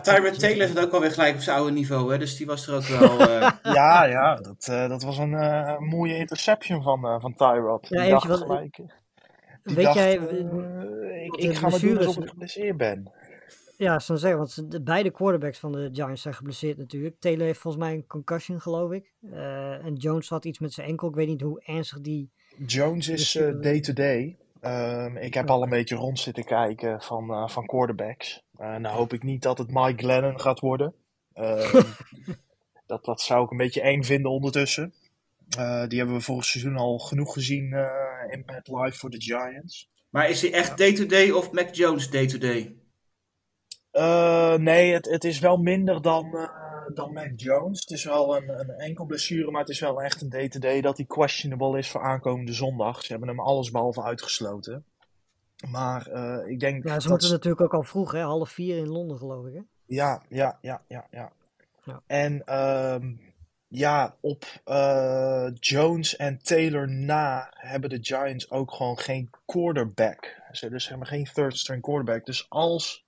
Tyrod 0.02 0.40
Taylor 0.40 0.68
zit 0.68 0.80
ook 0.80 0.92
alweer 0.92 1.12
gelijk 1.12 1.36
op 1.36 1.42
zijn 1.42 1.58
oude 1.58 1.72
niveau, 1.72 2.12
hè? 2.12 2.18
dus 2.18 2.38
die 2.38 2.46
was 2.46 2.68
er 2.68 2.76
ook 2.76 2.84
wel. 2.84 3.22
Uh... 3.22 3.52
ja, 3.80 4.06
ja, 4.06 4.36
dat, 4.36 4.68
uh, 4.70 4.90
dat 4.90 5.04
was 5.04 5.18
een 5.18 5.32
uh, 5.32 5.80
mooie 5.80 6.18
interception 6.18 6.84
van, 6.84 7.06
uh, 7.06 7.22
van 7.22 7.36
Tyrod. 7.36 7.88
Ja, 7.90 8.02
die 8.02 8.12
dacht 8.12 8.28
wat, 8.28 8.40
gelijk. 8.40 8.76
Die 9.64 9.76
weet 9.76 9.86
dacht, 9.86 9.98
jij. 9.98 10.14
ik, 10.14 11.36
ik 11.36 11.56
ga 11.56 11.70
maar 11.70 11.80
doen 11.80 11.98
alsof 11.98 12.18
ik 12.18 12.30
geblesseerd 12.30 12.78
ben. 12.78 13.12
Ja, 13.78 14.00
zo 14.00 14.16
zeggen, 14.16 14.40
want 14.40 14.72
de, 14.72 14.82
beide 14.82 15.12
quarterbacks 15.12 15.60
van 15.60 15.72
de 15.72 15.90
Giants 15.92 16.22
zijn 16.22 16.34
geblesseerd 16.34 16.78
natuurlijk. 16.78 17.16
Taylor 17.20 17.46
heeft 17.46 17.60
volgens 17.60 17.84
mij 17.84 17.94
een 17.94 18.08
concussion, 18.08 18.62
geloof 18.62 18.92
ik. 18.92 19.14
en 19.84 19.94
Jones 19.94 20.30
had 20.30 20.46
iets 20.46 20.60
met 20.60 20.74
zijn 20.74 20.88
enkel. 20.88 21.08
Ik 21.08 21.16
weet 21.16 21.28
niet 21.28 21.42
hoe 21.42 21.62
ernstig 21.66 22.02
die. 22.02 22.32
Jones 22.66 23.08
is 23.08 23.32
day-to-day. 23.62 24.38
Um, 24.66 25.18
ik 25.18 25.34
heb 25.34 25.50
al 25.50 25.64
een 25.64 25.70
beetje 25.70 25.96
rond 25.96 26.20
zitten 26.20 26.44
kijken 26.44 27.02
van, 27.02 27.32
uh, 27.32 27.48
van 27.48 27.66
quarterbacks. 27.66 28.44
Uh, 28.60 28.76
nou 28.76 28.96
hoop 28.96 29.14
ik 29.14 29.24
niet 29.24 29.42
dat 29.42 29.58
het 29.58 29.72
Mike 29.72 30.04
Glennon 30.04 30.40
gaat 30.40 30.60
worden. 30.60 30.94
Um, 31.34 31.84
dat, 32.88 33.06
dat 33.06 33.22
zou 33.22 33.44
ik 33.44 33.52
een 33.52 33.58
beetje 33.58 33.82
eng 33.82 34.04
vinden 34.04 34.32
ondertussen. 34.32 34.94
Eh, 35.50 35.88
die 35.88 35.98
hebben 35.98 36.16
we 36.16 36.22
vorig 36.22 36.46
seizoen 36.46 36.78
al 36.78 37.00
genoeg 37.00 37.34
gezien 37.34 37.74
eh, 37.74 37.88
in 38.30 38.44
Mad 38.46 38.68
Live 38.68 38.98
voor 38.98 39.10
de 39.10 39.22
Giants. 39.22 39.90
Maar 40.10 40.30
is 40.30 40.42
hij 40.42 40.54
echt 40.54 40.78
day-to-day 40.78 41.32
of 41.32 41.52
Mac 41.52 41.76
Jones 41.76 42.10
day-to-day? 42.10 42.76
Eh, 43.92 44.56
nee, 44.56 44.94
het, 44.94 45.06
het 45.06 45.24
is 45.24 45.40
wel 45.40 45.58
minder 45.58 46.02
dan, 46.02 46.38
eh, 46.38 46.65
dan 46.94 47.14
Mac 47.14 47.32
Jones. 47.36 47.80
Het 47.80 47.90
is 47.90 48.04
wel 48.04 48.38
een, 48.38 48.50
een 48.60 48.70
enkel 48.70 49.06
blessure, 49.06 49.52
maar 49.52 49.62
het 49.62 49.70
is 49.70 49.80
wel 49.80 50.02
echt 50.02 50.22
een 50.22 50.30
day-to-day 50.30 50.82
dat 50.82 50.98
hij 50.98 51.06
questionable 51.06 51.78
is 51.78 51.90
voor 51.90 52.02
aankomende 52.02 52.54
zondag. 52.54 53.02
Ze 53.04 53.12
hebben 53.12 53.30
hem 53.30 53.40
allesbehalve 53.40 54.04
uitgesloten. 54.04 54.86
Maar 55.70 56.08
eh, 56.08 56.52
ik 56.52 56.60
denk 56.60 56.84
Ja, 56.84 56.94
ze 56.94 57.00
dat 57.00 57.08
moeten 57.08 57.32
natuurlijk 57.32 57.62
ook 57.62 57.74
al 57.74 57.84
vroeg, 57.84 58.12
hè? 58.12 58.22
half 58.22 58.50
vier 58.50 58.78
in 58.78 58.88
Londen 58.88 59.18
geloof 59.18 59.48
ik. 59.48 59.54
Hè? 59.54 59.62
Ja, 59.86 60.22
ja, 60.30 60.58
ja, 60.62 60.82
ja, 60.88 61.08
ja. 61.12 61.32
Ja. 61.84 62.02
En 62.08 62.46
ehm, 62.46 63.14
ja, 63.68 64.16
op 64.20 64.46
eh, 64.64 65.48
Jones 65.54 66.16
en 66.16 66.40
Taylor 66.42 66.90
na 66.90 67.48
hebben 67.58 67.90
de 67.90 67.98
Giants 68.02 68.52
ook 68.52 68.72
gewoon 68.72 69.00
geen 69.00 69.30
quarterback. 69.46 70.42
Ze 70.52 70.70
dus 70.70 70.88
hebben 70.90 71.08
geen 71.08 71.28
third 71.34 71.58
string 71.58 71.82
quarterback. 71.82 72.26
Dus 72.26 72.50
als 72.50 73.06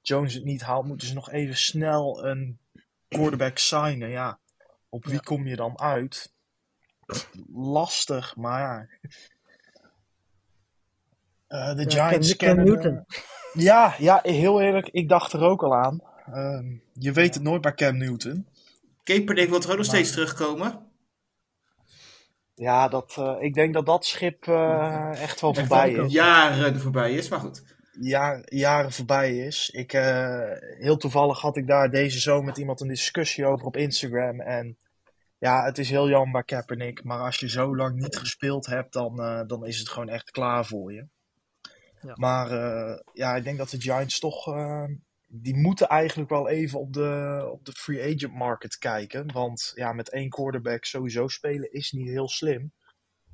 Jones 0.00 0.34
het 0.34 0.44
niet 0.44 0.62
haalt, 0.62 0.86
moeten 0.86 1.06
ze 1.06 1.14
nog 1.14 1.30
even 1.30 1.56
snel 1.56 2.24
een 2.24 2.58
quarterback 3.08 3.58
signen. 3.58 4.08
Ja, 4.08 4.38
op 4.88 5.04
wie 5.04 5.14
Ja. 5.14 5.20
kom 5.20 5.46
je 5.46 5.56
dan 5.56 5.78
uit? 5.80 6.32
Lastig, 7.54 8.36
maar 8.36 8.60
ja. 8.60 8.86
Eh, 11.46 11.76
de 11.76 11.84
Ja, 11.90 12.08
Giants 12.08 12.36
kennen... 12.36 12.64
Newton. 12.64 13.04
Ja, 13.52 13.94
ja, 13.98 14.20
heel 14.22 14.60
eerlijk, 14.60 14.88
ik 14.88 15.08
dacht 15.08 15.32
er 15.32 15.40
ook 15.42 15.62
al 15.62 15.74
aan. 15.76 16.00
Ehm, 16.32 16.76
je 16.92 17.12
weet 17.12 17.34
het 17.34 17.42
nooit 17.42 17.60
bij 17.60 17.74
Cam 17.74 17.96
Newton. 17.96 18.46
Kaepernick 19.02 19.48
wil 19.48 19.60
toch 19.60 19.70
ook 19.70 19.76
nog 19.76 19.86
Maar- 19.86 19.94
steeds 19.96 20.10
terugkomen? 20.12 20.86
Ja, 22.54 22.88
dat, 22.88 23.14
eh, 23.18 23.36
ik 23.38 23.54
denk 23.54 23.74
dat 23.74 23.86
dat 23.86 24.04
schip 24.06 24.46
eh, 24.46 25.10
echt 25.22 25.40
wel 25.40 25.54
voorbij 25.54 25.92
is. 25.92 26.12
Jaren 26.12 26.80
voorbij 26.80 27.12
is, 27.14 27.28
maar 27.28 27.40
goed. 27.40 27.76
Ja, 28.00 28.42
jaren 28.44 28.92
voorbij 28.92 29.38
is. 29.38 29.70
Ik, 29.70 29.92
eh, 29.92 30.50
heel 30.78 30.96
toevallig 30.96 31.40
had 31.40 31.56
ik 31.56 31.66
daar 31.66 31.90
deze 31.90 32.18
zomer 32.18 32.44
met 32.44 32.56
iemand 32.56 32.80
een 32.80 32.88
discussie 32.88 33.46
over 33.46 33.66
op 33.66 33.76
Instagram. 33.76 34.40
En 34.40 34.78
ja, 35.38 35.64
het 35.64 35.78
is 35.78 35.90
heel 35.90 36.08
jammer 36.08 36.44
Kaepernick. 36.44 37.04
Maar 37.04 37.20
als 37.20 37.36
je 37.36 37.48
zo 37.48 37.76
lang 37.76 37.96
niet 37.96 38.16
gespeeld 38.16 38.66
hebt, 38.66 38.92
dan, 38.92 39.20
eh, 39.20 39.40
dan 39.46 39.66
is 39.66 39.78
het 39.78 39.88
gewoon 39.88 40.08
echt 40.08 40.30
klaar 40.30 40.66
voor 40.66 40.92
je. 40.92 41.06
Ja. 42.00 42.12
Maar 42.14 42.50
eh, 42.50 42.98
ja, 43.12 43.36
ik 43.36 43.44
denk 43.44 43.58
dat 43.58 43.70
de 43.70 43.80
Giants 43.80 44.18
toch... 44.18 44.44
die 45.26 45.56
moeten 45.56 45.88
eigenlijk 45.88 46.30
wel 46.30 46.48
even 46.48 46.80
op 46.80 46.92
de, 46.92 47.48
op 47.52 47.64
de 47.64 47.72
free 47.72 48.14
agent 48.14 48.34
market 48.34 48.78
kijken. 48.78 49.32
Want 49.32 49.72
ja, 49.74 49.92
met 49.92 50.10
één 50.10 50.28
quarterback 50.28 50.84
sowieso 50.84 51.28
spelen 51.28 51.72
is 51.72 51.92
niet 51.92 52.08
heel 52.08 52.28
slim. 52.28 52.72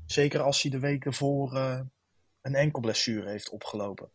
Zeker 0.06 0.40
als 0.40 0.62
hij 0.62 0.70
de 0.70 0.78
weken 0.78 1.14
voor 1.14 1.54
een 2.40 2.54
enkel 2.54 2.80
blessure 2.80 3.30
heeft 3.30 3.50
opgelopen. 3.50 4.10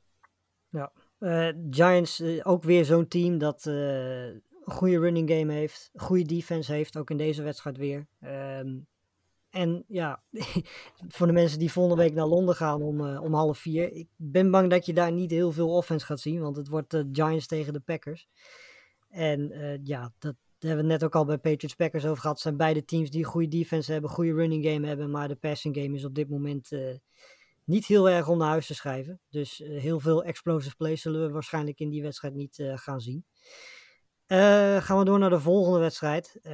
Eh, 1.19 1.49
Giants, 1.69 2.19
eh, 2.19 2.41
ook 2.43 2.63
weer 2.63 2.85
zo'n 2.85 3.07
team 3.07 3.37
dat 3.37 3.65
eh, 3.65 4.25
een 4.25 4.41
goede 4.65 4.99
running 4.99 5.29
game 5.29 5.53
heeft, 5.53 5.91
goede 5.95 6.23
defense 6.23 6.71
heeft, 6.71 6.97
ook 6.97 7.09
in 7.09 7.17
deze 7.17 7.43
wedstrijd 7.43 7.77
weer. 7.77 8.07
Ehm, 8.19 8.77
en 9.49 9.83
ja, 9.87 10.23
voor 11.15 11.27
de 11.27 11.33
mensen 11.33 11.59
die 11.59 11.71
volgende 11.71 12.03
week 12.03 12.13
naar 12.13 12.25
Londen 12.25 12.55
gaan 12.55 12.81
om, 12.81 13.17
om 13.17 13.33
half 13.33 13.57
vier, 13.57 13.91
ik 13.91 14.07
ben 14.15 14.51
bang 14.51 14.69
dat 14.69 14.85
je 14.85 14.93
daar 14.93 15.11
niet 15.11 15.31
heel 15.31 15.51
veel 15.51 15.69
offense 15.69 16.05
gaat 16.05 16.19
zien, 16.19 16.41
want 16.41 16.55
het 16.55 16.67
wordt 16.67 16.91
de 16.91 17.09
Giants 17.11 17.47
tegen 17.47 17.73
de 17.73 17.79
Packers. 17.79 18.27
En 19.09 19.51
ja, 19.83 20.13
dat 20.19 20.35
hebben 20.59 20.85
we 20.85 20.91
net 20.91 21.03
ook 21.03 21.15
al 21.15 21.25
bij 21.25 21.37
Patriots 21.37 21.75
Packers 21.75 22.05
over 22.05 22.17
gehad. 22.17 22.35
Het 22.35 22.43
zijn 22.43 22.57
beide 22.57 22.85
teams 22.85 23.09
die 23.09 23.23
goede 23.23 23.47
defense 23.47 23.91
hebben, 23.91 24.09
goede 24.09 24.33
running 24.33 24.65
game 24.65 24.87
hebben, 24.87 25.11
maar 25.11 25.27
de 25.27 25.35
passing 25.35 25.75
game 25.75 25.95
is 25.95 26.05
op 26.05 26.15
dit 26.15 26.29
moment 26.29 26.69
niet 27.69 27.85
heel 27.85 28.09
erg 28.09 28.27
om 28.27 28.37
naar 28.37 28.49
huis 28.49 28.67
te 28.67 28.75
schrijven. 28.75 29.21
Dus 29.29 29.61
eh, 29.61 29.81
heel 29.81 29.99
veel 29.99 30.23
explosive 30.23 30.75
plays 30.75 31.01
zullen 31.01 31.25
we 31.25 31.33
waarschijnlijk 31.33 31.79
in 31.79 31.89
die 31.89 32.01
wedstrijd 32.01 32.33
niet 32.33 32.59
eh, 32.59 32.77
gaan 32.77 32.99
zien. 32.99 33.25
Eh, 34.25 34.77
gaan 34.77 34.97
we 34.97 35.05
door 35.05 35.19
naar 35.19 35.29
de 35.29 35.39
volgende 35.39 35.79
wedstrijd. 35.79 36.39
Eh, 36.41 36.51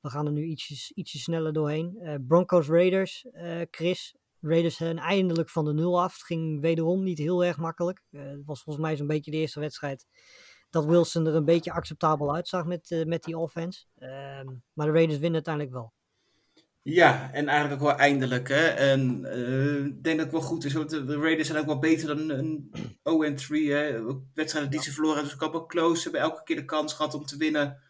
we 0.00 0.10
gaan 0.10 0.26
er 0.26 0.32
nu 0.32 0.44
ietsjes, 0.44 0.90
ietsje 0.90 1.18
sneller 1.18 1.52
doorheen. 1.52 2.22
Broncos 2.26 2.68
Raiders, 2.68 3.26
Chris. 3.70 4.14
Raiders 4.40 4.76
zijn 4.76 4.98
eindelijk 4.98 5.50
van 5.50 5.64
de 5.64 5.72
nul 5.72 6.02
af. 6.02 6.12
Het 6.12 6.22
ging 6.22 6.60
wederom 6.60 7.02
niet 7.02 7.18
heel 7.18 7.44
erg 7.44 7.56
makkelijk. 7.56 8.02
Het 8.10 8.44
was 8.44 8.62
volgens 8.62 8.84
mij 8.86 8.96
zo'n 8.96 9.06
beetje 9.06 9.30
de 9.30 9.36
eerste 9.36 9.60
wedstrijd 9.60 10.06
dat 10.70 10.84
Wilson 10.84 11.26
er 11.26 11.34
een 11.34 11.44
beetje 11.44 11.72
acceptabel 11.72 12.34
uitzag 12.34 12.64
met, 12.64 13.04
met 13.06 13.22
die 13.22 13.38
offense. 13.38 13.84
Ehm, 13.98 14.46
maar 14.72 14.86
de 14.86 14.92
Raiders 14.92 15.18
winnen 15.18 15.34
uiteindelijk 15.34 15.74
wel. 15.74 15.92
Ja, 16.84 17.30
en 17.32 17.48
eigenlijk 17.48 17.82
ook 17.82 17.88
wel 17.88 17.98
eindelijk. 17.98 18.48
Hè? 18.48 18.66
En 18.66 19.24
eh, 19.24 19.84
ik 19.84 20.04
denk 20.04 20.16
dat 20.16 20.26
het 20.26 20.30
wel 20.30 20.40
goed 20.40 20.64
is. 20.64 20.72
Want 20.72 20.90
de 20.90 21.04
de 21.04 21.18
Raiders 21.18 21.48
zijn 21.48 21.60
ook 21.60 21.66
wel 21.66 21.78
beter 21.78 22.06
dan 22.06 22.30
een 22.30 22.70
0-3. 23.40 23.46
Hè? 23.74 24.00
Ook 24.00 24.22
Wedstrijden 24.34 24.70
die 24.70 24.82
ze 24.82 24.92
verloren 24.92 25.16
hebben, 25.16 25.34
dus 25.34 25.46
ook 25.46 25.52
wel 25.52 25.66
close. 25.66 25.96
Ze 25.96 26.02
hebben 26.02 26.20
elke 26.20 26.42
keer 26.44 26.56
de 26.56 26.64
kans 26.64 26.92
gehad 26.92 27.14
om 27.14 27.26
te 27.26 27.36
winnen. 27.36 27.80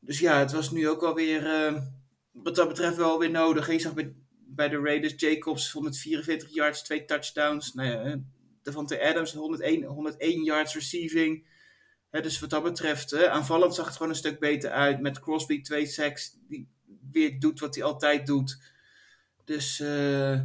Dus 0.00 0.18
ja, 0.18 0.38
het 0.38 0.52
was 0.52 0.70
nu 0.70 0.88
ook 0.88 1.00
wel 1.00 1.14
weer, 1.14 1.46
eh, 1.46 1.82
wat 2.30 2.54
dat 2.54 2.68
betreft, 2.68 2.96
wel 2.96 3.18
weer 3.18 3.30
nodig. 3.30 3.70
Je 3.70 3.78
zag 3.78 3.94
bij, 3.94 4.14
bij 4.30 4.68
de 4.68 4.80
Raiders 4.80 5.14
Jacobs 5.16 5.72
144 5.72 6.54
yards, 6.54 6.82
twee 6.82 7.04
touchdowns. 7.04 7.74
Nou 7.74 7.88
ja, 7.88 8.02
hè, 8.02 8.14
Devontae 8.62 9.08
Adams 9.08 9.32
101, 9.32 9.84
101 9.84 10.44
yards 10.44 10.74
receiving. 10.74 11.46
Dus 12.10 12.40
wat 12.40 12.50
dat 12.50 12.62
betreft, 12.62 13.10
hè, 13.10 13.30
aanvallend 13.30 13.74
zag 13.74 13.86
het 13.86 13.96
gewoon 13.96 14.12
een 14.12 14.18
stuk 14.18 14.38
beter 14.40 14.70
uit. 14.70 15.00
Met 15.00 15.20
Crosby 15.20 15.60
twee 15.62 15.86
sacks, 15.86 16.36
die 16.48 16.68
weer 17.12 17.40
doet 17.40 17.60
wat 17.60 17.74
hij 17.74 17.84
altijd 17.84 18.26
doet. 18.26 18.58
Dus, 19.44 19.80
eh 19.80 20.40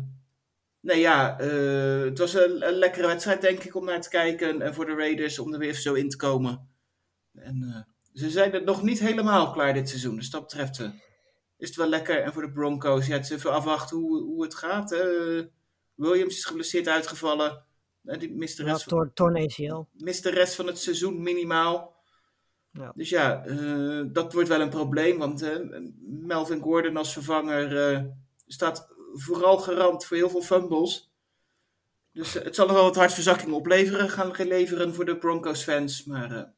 nee 0.80 1.00
ja, 1.00 1.40
eh, 1.40 2.02
het 2.02 2.18
was 2.18 2.34
een, 2.34 2.68
een 2.68 2.74
lekkere 2.74 3.08
wedstrijd 3.08 3.42
denk 3.42 3.64
ik 3.64 3.76
om 3.76 3.86
naar 3.86 4.02
te 4.02 4.10
kijken. 4.10 4.62
En 4.62 4.74
voor 4.74 4.86
de 4.86 4.96
Raiders 4.96 5.40
om 5.40 5.54
er 5.54 5.60
weer 5.60 5.70
even 5.70 5.82
zo 5.82 5.94
in 5.94 6.10
te 6.10 6.18
komen. 6.18 6.70
En 7.34 7.64
eh, 7.64 7.82
ze 8.14 8.30
zijn 8.30 8.54
er 8.54 8.64
nog 8.64 8.84
niet 8.84 9.00
helemaal 9.00 9.52
klaar 9.52 9.74
dit 9.74 9.90
seizoen. 9.90 10.16
Dus 10.16 10.30
dat 10.30 10.42
betreft 10.42 10.80
is 11.58 11.68
het 11.68 11.76
wel 11.76 11.90
lekker. 11.90 12.22
En 12.24 12.34
voor 12.34 12.42
de 12.42 12.52
Broncos, 12.52 13.08
ja, 13.08 13.14
het 13.14 13.24
is 13.24 13.30
even 13.30 13.52
afwachten 13.52 13.98
hoe, 13.98 14.24
hoe 14.24 14.44
het 14.44 14.56
gaat. 14.56 14.90
Williams 15.96 16.38
is 16.38 16.46
geblesseerd 16.46 16.88
uitgevallen. 16.88 17.66
Die 18.02 18.36
mist 18.36 18.58
de 18.58 18.64
Ja, 18.64 18.78
van 18.78 19.12
mist 19.92 20.24
de 20.24 20.30
rest 20.30 20.56
van 20.56 20.68
het 20.68 20.80
seizoen 20.80 21.22
minimaal. 21.22 21.97
Ja. 22.72 22.92
Dus 22.96 23.10
ja, 23.10 23.46
eh, 23.46 24.02
dat 24.08 24.34
wordt 24.34 24.50
wel 24.50 24.62
een 24.62 24.70
probleem. 24.70 25.18
Want 25.18 25.42
eh, 25.42 25.82
Melvin 26.02 26.62
Gordon 26.62 26.98
als 26.98 27.14
vervanger 27.14 27.94
eh, 27.94 28.04
staat 28.48 28.88
vooral 29.14 29.58
garant 29.58 30.06
voor 30.06 30.18
heel 30.18 30.30
veel 30.30 30.42
fumbles. 30.42 31.12
Dus 32.12 32.34
het 32.34 32.56
zal 32.56 32.66
nog 32.66 32.76
wel 32.76 32.84
wat 32.84 32.96
hartverzakking 32.96 33.52
opleveren, 33.52 34.10
gaan 34.10 34.48
leveren 34.48 34.94
voor 34.94 35.06
de 35.06 35.18
Broncos 35.18 35.64
fans. 35.64 36.04
Maar 36.04 36.54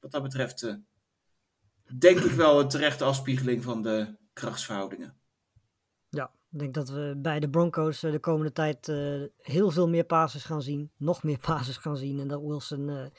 wat 0.00 0.10
dat 0.10 0.22
betreft 0.22 0.78
denk 1.98 2.18
ik 2.18 2.30
wel 2.30 2.60
een 2.60 2.68
terechte 2.68 3.04
afspiegeling 3.04 3.62
van 3.62 3.82
de 3.82 4.16
krachtsverhoudingen. 4.32 5.16
Ja, 6.08 6.30
ik 6.50 6.58
denk 6.58 6.74
dat 6.74 6.88
we 6.88 7.14
bij 7.16 7.40
de 7.40 7.50
Broncos 7.50 8.00
de 8.00 8.18
komende 8.18 8.52
tijd 8.52 8.86
heel 9.36 9.70
veel 9.70 9.88
meer 9.88 10.04
passes 10.04 10.44
gaan 10.44 10.62
zien. 10.62 10.90
Nog 10.96 11.22
meer 11.22 11.38
passes 11.48 11.76
gaan 11.76 11.96
zien. 11.96 12.20
En 12.20 12.28
dat 12.28 12.40
Wilson 12.40 13.10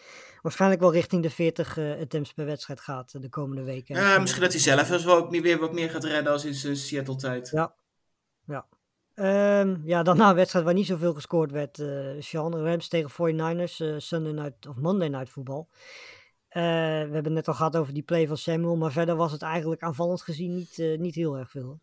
waarschijnlijk 0.45 0.81
wel 0.81 0.93
richting 0.93 1.23
de 1.23 1.29
40 1.29 1.77
eh, 1.77 1.99
attempts 2.01 2.33
per 2.33 2.45
wedstrijd 2.45 2.81
gaat 2.81 3.13
eh, 3.13 3.21
de 3.21 3.29
komende 3.29 3.63
weken. 3.63 3.95
Ja, 3.95 4.19
misschien 4.19 4.41
dat 4.41 4.51
hij 4.51 4.61
zelf 4.61 4.89
eens 4.89 5.03
wel 5.03 5.15
ook 5.15 5.31
niet 5.31 5.41
weer 5.41 5.59
wat 5.59 5.73
meer 5.73 5.89
gaat 5.89 6.03
redden 6.03 6.31
als 6.31 6.45
in 6.45 6.53
zijn 6.53 6.75
Seattle-tijd. 6.75 7.49
Ja. 7.49 7.75
Ja. 8.45 8.65
Ehm, 9.13 9.75
ja, 9.83 10.03
daarna 10.03 10.29
een 10.29 10.35
wedstrijd 10.35 10.65
waar 10.65 10.73
niet 10.73 10.85
zoveel 10.85 11.13
gescoord 11.13 11.51
werd. 11.51 11.79
eh 11.79 11.87
Sean, 12.19 12.55
Rams 12.55 12.87
tegen 12.87 13.09
49ers, 13.09 13.79
eh, 13.79 13.93
Sunday 13.97 14.31
night 14.31 14.67
of 14.67 14.75
Monday 14.75 15.07
night 15.07 15.29
voetbal. 15.29 15.69
Eh, 16.47 16.61
we 16.61 16.69
hebben 17.13 17.23
het 17.23 17.33
net 17.33 17.47
al 17.47 17.53
gehad 17.53 17.77
over 17.77 17.93
die 17.93 18.03
play 18.03 18.27
van 18.27 18.37
Samuel, 18.37 18.75
maar 18.75 18.91
verder 18.91 19.15
was 19.15 19.31
het 19.31 19.41
eigenlijk 19.41 19.81
aanvallend 19.81 20.21
gezien 20.21 20.55
niet, 20.55 20.79
eh, 20.79 20.97
niet 20.97 21.15
heel 21.15 21.37
erg 21.37 21.49
veel. 21.49 21.79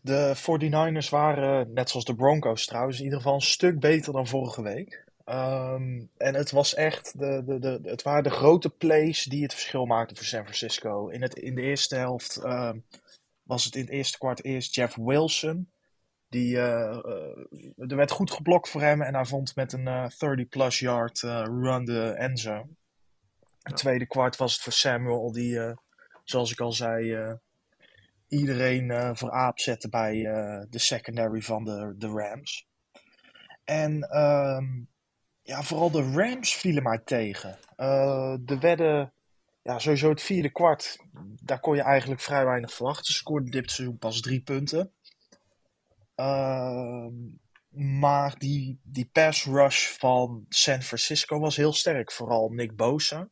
De 0.00 0.32
49ers 0.34 1.08
waren, 1.08 1.72
net 1.72 1.90
zoals 1.90 2.04
de 2.04 2.14
Broncos 2.14 2.66
trouwens, 2.66 2.98
in 2.98 3.04
ieder 3.04 3.18
geval 3.18 3.34
een 3.34 3.40
stuk 3.40 3.80
beter 3.80 4.12
dan 4.12 4.26
vorige 4.26 4.62
week. 4.62 5.04
Ehm, 5.24 6.02
en 6.16 6.34
het 6.34 6.50
was 6.50 6.74
echt, 6.74 7.18
de, 7.18 7.42
de, 7.44 7.58
de, 7.58 7.80
het 7.82 8.02
waren 8.02 8.22
de 8.22 8.30
grote 8.30 8.70
plays 8.70 9.24
die 9.24 9.42
het 9.42 9.52
verschil 9.52 9.86
maakten 9.86 10.16
voor 10.16 10.26
San 10.26 10.42
Francisco. 10.42 11.08
In, 11.08 11.22
het, 11.22 11.34
in 11.34 11.54
de 11.54 11.62
eerste 11.62 11.96
helft 11.96 12.36
ehm, 12.36 12.78
was 13.42 13.64
het 13.64 13.74
in 13.74 13.80
het 13.80 13.90
eerste 13.90 14.18
kwart 14.18 14.44
eerst 14.44 14.74
Jeff 14.74 14.96
Wilson. 14.96 15.72
Die, 16.28 16.56
eh, 16.56 16.96
er 17.76 17.96
werd 17.96 18.10
goed 18.10 18.30
geblokt 18.30 18.68
voor 18.68 18.80
hem 18.80 19.02
en 19.02 19.14
hij 19.14 19.24
vond 19.24 19.56
met 19.56 19.72
een 19.72 20.10
30-plus 20.10 20.78
yard 20.78 21.22
eh, 21.22 21.44
run 21.44 21.84
de 21.84 22.08
endzone. 22.10 22.68
Het 23.62 23.76
tweede 23.76 24.06
kwart 24.06 24.36
was 24.36 24.52
het 24.52 24.62
voor 24.62 24.72
Samuel, 24.72 25.32
die, 25.32 25.74
zoals 26.24 26.52
ik 26.52 26.60
al 26.60 26.72
zei, 26.72 27.38
iedereen 28.28 29.16
voor 29.16 29.30
aap 29.30 29.58
zette 29.58 29.88
bij 29.88 30.12
de 30.70 30.78
secondary 30.78 31.40
van 31.40 31.64
de, 31.64 31.94
de 31.96 32.08
Rams. 32.08 32.66
En 33.64 34.02
ehm, 34.02 34.64
ja, 35.44 35.62
vooral 35.62 35.90
de 35.90 36.10
Rams 36.12 36.54
vielen 36.54 36.82
mij 36.82 37.00
tegen. 37.04 37.58
Eh 37.76 38.34
de 38.40 38.58
wedden, 38.58 39.12
ja, 39.62 39.78
sowieso 39.78 40.08
het 40.08 40.22
vierde 40.22 40.50
kwart, 40.50 40.98
daar 41.42 41.60
kon 41.60 41.76
je 41.76 41.82
eigenlijk 41.82 42.20
vrij 42.20 42.44
weinig 42.44 42.72
verwachten. 42.72 43.04
Ze 43.04 43.12
scoorden 43.12 43.50
dit 43.50 43.70
seizoen 43.70 43.98
pas 43.98 44.20
drie 44.20 44.40
punten. 44.40 44.92
Ehm, 46.14 47.12
maar 47.98 48.38
die, 48.38 48.78
die 48.82 49.08
pass 49.12 49.44
rush 49.44 49.88
van 49.88 50.46
San 50.48 50.82
Francisco 50.82 51.38
was 51.38 51.56
heel 51.56 51.72
sterk. 51.72 52.12
Vooral 52.12 52.48
Nick 52.48 52.76
Bosa 52.76 53.28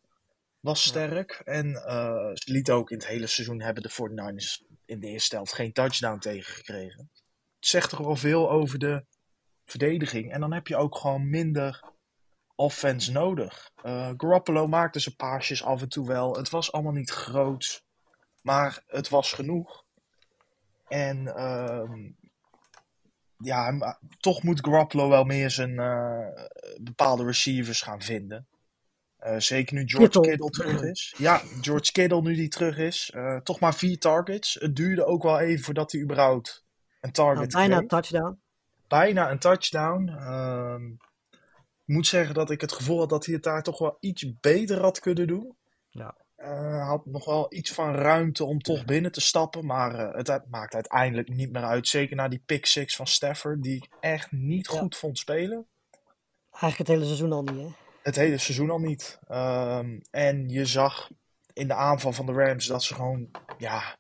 was 0.61 0.83
sterk. 0.83 1.41
En 1.45 1.75
eh, 1.75 2.31
ze 2.35 2.53
lieten 2.53 2.75
ook 2.75 2.91
in 2.91 2.97
het 2.97 3.07
hele 3.07 3.27
seizoen 3.27 3.61
hebben 3.61 3.83
de 3.83 3.91
49ers 3.91 4.75
in 4.85 5.01
de 5.01 5.07
eerste 5.07 5.35
helft 5.35 5.53
geen 5.53 5.73
touchdown 5.73 6.19
tegengekregen. 6.19 7.11
Het 7.57 7.67
zegt 7.67 7.91
toch 7.91 7.99
wel 7.99 8.17
veel 8.17 8.51
over 8.51 8.79
de 8.79 9.05
verdediging. 9.65 10.33
En 10.33 10.41
dan 10.41 10.53
heb 10.53 10.67
je 10.67 10.77
ook 10.77 10.97
gewoon 10.97 11.31
minder 11.31 11.92
offense 12.63 13.13
nodig. 13.13 13.71
Eh 13.83 14.11
Garoppolo 14.17 14.67
maakte 14.67 14.99
zijn 15.01 15.17
paasjes 15.17 15.65
af 15.65 15.83
en 15.83 15.89
toe 15.89 16.07
wel. 16.07 16.37
Het 16.37 16.51
was 16.51 16.73
allemaal 16.73 16.93
niet 16.93 17.11
groot. 17.11 17.85
Maar 18.43 18.83
het 18.87 19.09
was 19.09 19.33
genoeg. 19.33 19.85
En 20.89 21.37
ehm, 21.37 22.11
ja, 23.37 23.71
maar 23.71 23.99
toch 24.21 24.43
moet 24.43 24.65
Garoppolo 24.65 25.09
wel 25.09 25.25
meer 25.25 25.51
zijn 25.51 25.79
eh, 25.79 26.45
bepaalde 26.81 27.25
receivers 27.25 27.83
gaan 27.83 28.03
vinden. 28.03 28.47
Eh, 29.17 29.39
zeker 29.39 29.75
nu 29.75 29.83
George 29.87 30.11
Kittle. 30.11 30.31
Kittle 30.31 30.51
terug 30.51 30.83
is. 30.83 31.15
Ja, 31.19 31.43
George 31.61 31.93
Kittle 31.93 32.23
nu 32.23 32.35
die 32.35 32.49
terug 32.49 32.79
is. 32.79 33.11
Eh, 33.15 33.37
toch 33.37 33.61
maar 33.61 33.75
vier 33.75 33.99
targets. 33.99 34.55
Het 34.61 34.77
duurde 34.77 35.05
ook 35.05 35.23
wel 35.23 35.39
even 35.39 35.65
voordat 35.65 35.93
hij 35.93 36.01
überhaupt 36.01 36.65
een 37.01 37.13
target 37.13 37.53
Nou, 37.53 37.69
bijna 37.69 37.69
kreeg 37.69 37.81
een 37.81 37.89
touchdown. 37.89 38.41
bijna 38.89 39.31
een 39.31 39.39
touchdown. 39.39 40.09
Ehm, 40.09 40.83
moet 41.85 42.07
zeggen 42.07 42.35
dat 42.35 42.51
ik 42.51 42.61
het 42.61 42.73
gevoel 42.73 42.99
had 42.99 43.09
dat 43.09 43.25
hij 43.25 43.35
het 43.35 43.43
daar 43.43 43.63
toch 43.63 43.79
wel 43.79 43.97
iets 44.01 44.39
beter 44.41 44.81
had 44.81 45.01
kunnen 45.01 45.27
doen. 45.27 45.57
Ja. 45.89 46.17
Eh, 46.37 46.89
had 46.89 47.07
nog 47.07 47.25
wel 47.25 47.47
iets 47.55 47.73
van 47.73 47.95
ruimte 47.95 48.45
om 48.45 48.61
toch 48.61 48.85
binnen 48.85 49.13
te 49.13 49.21
stappen. 49.21 49.67
Maar 49.67 49.95
eh, 49.95 50.25
het 50.25 50.51
maakt 50.51 50.75
uiteindelijk 50.75 51.29
niet 51.29 51.53
meer 51.53 51.65
uit. 51.65 51.89
Zeker 51.89 52.17
na 52.17 52.29
die 52.29 52.43
pick 52.47 52.67
six 52.67 52.97
van 52.97 53.07
Stafford. 53.07 53.63
Die 53.63 53.77
ik 53.77 53.89
echt 54.01 54.33
niet 54.33 54.71
Ja. 54.73 54.79
goed 54.79 54.97
vond 54.97 55.19
spelen. 55.19 55.67
Eigenlijk 56.51 56.79
het 56.79 56.89
hele 56.89 57.05
seizoen 57.05 57.33
al 57.33 57.43
niet, 57.43 57.63
hè? 57.67 57.69
Het 58.03 58.17
hele 58.17 58.39
seizoen 58.39 58.71
al 58.71 58.79
niet. 58.79 59.19
Ehm, 59.29 60.01
en 60.11 60.49
je 60.49 60.67
zag 60.67 61.11
in 61.53 61.69
de 61.69 61.75
aanval 61.75 62.13
van 62.13 62.27
de 62.27 62.33
Rams 62.33 62.67
dat 62.67 62.83
ze 62.83 62.95
gewoon, 62.95 63.31
ja, 63.59 63.97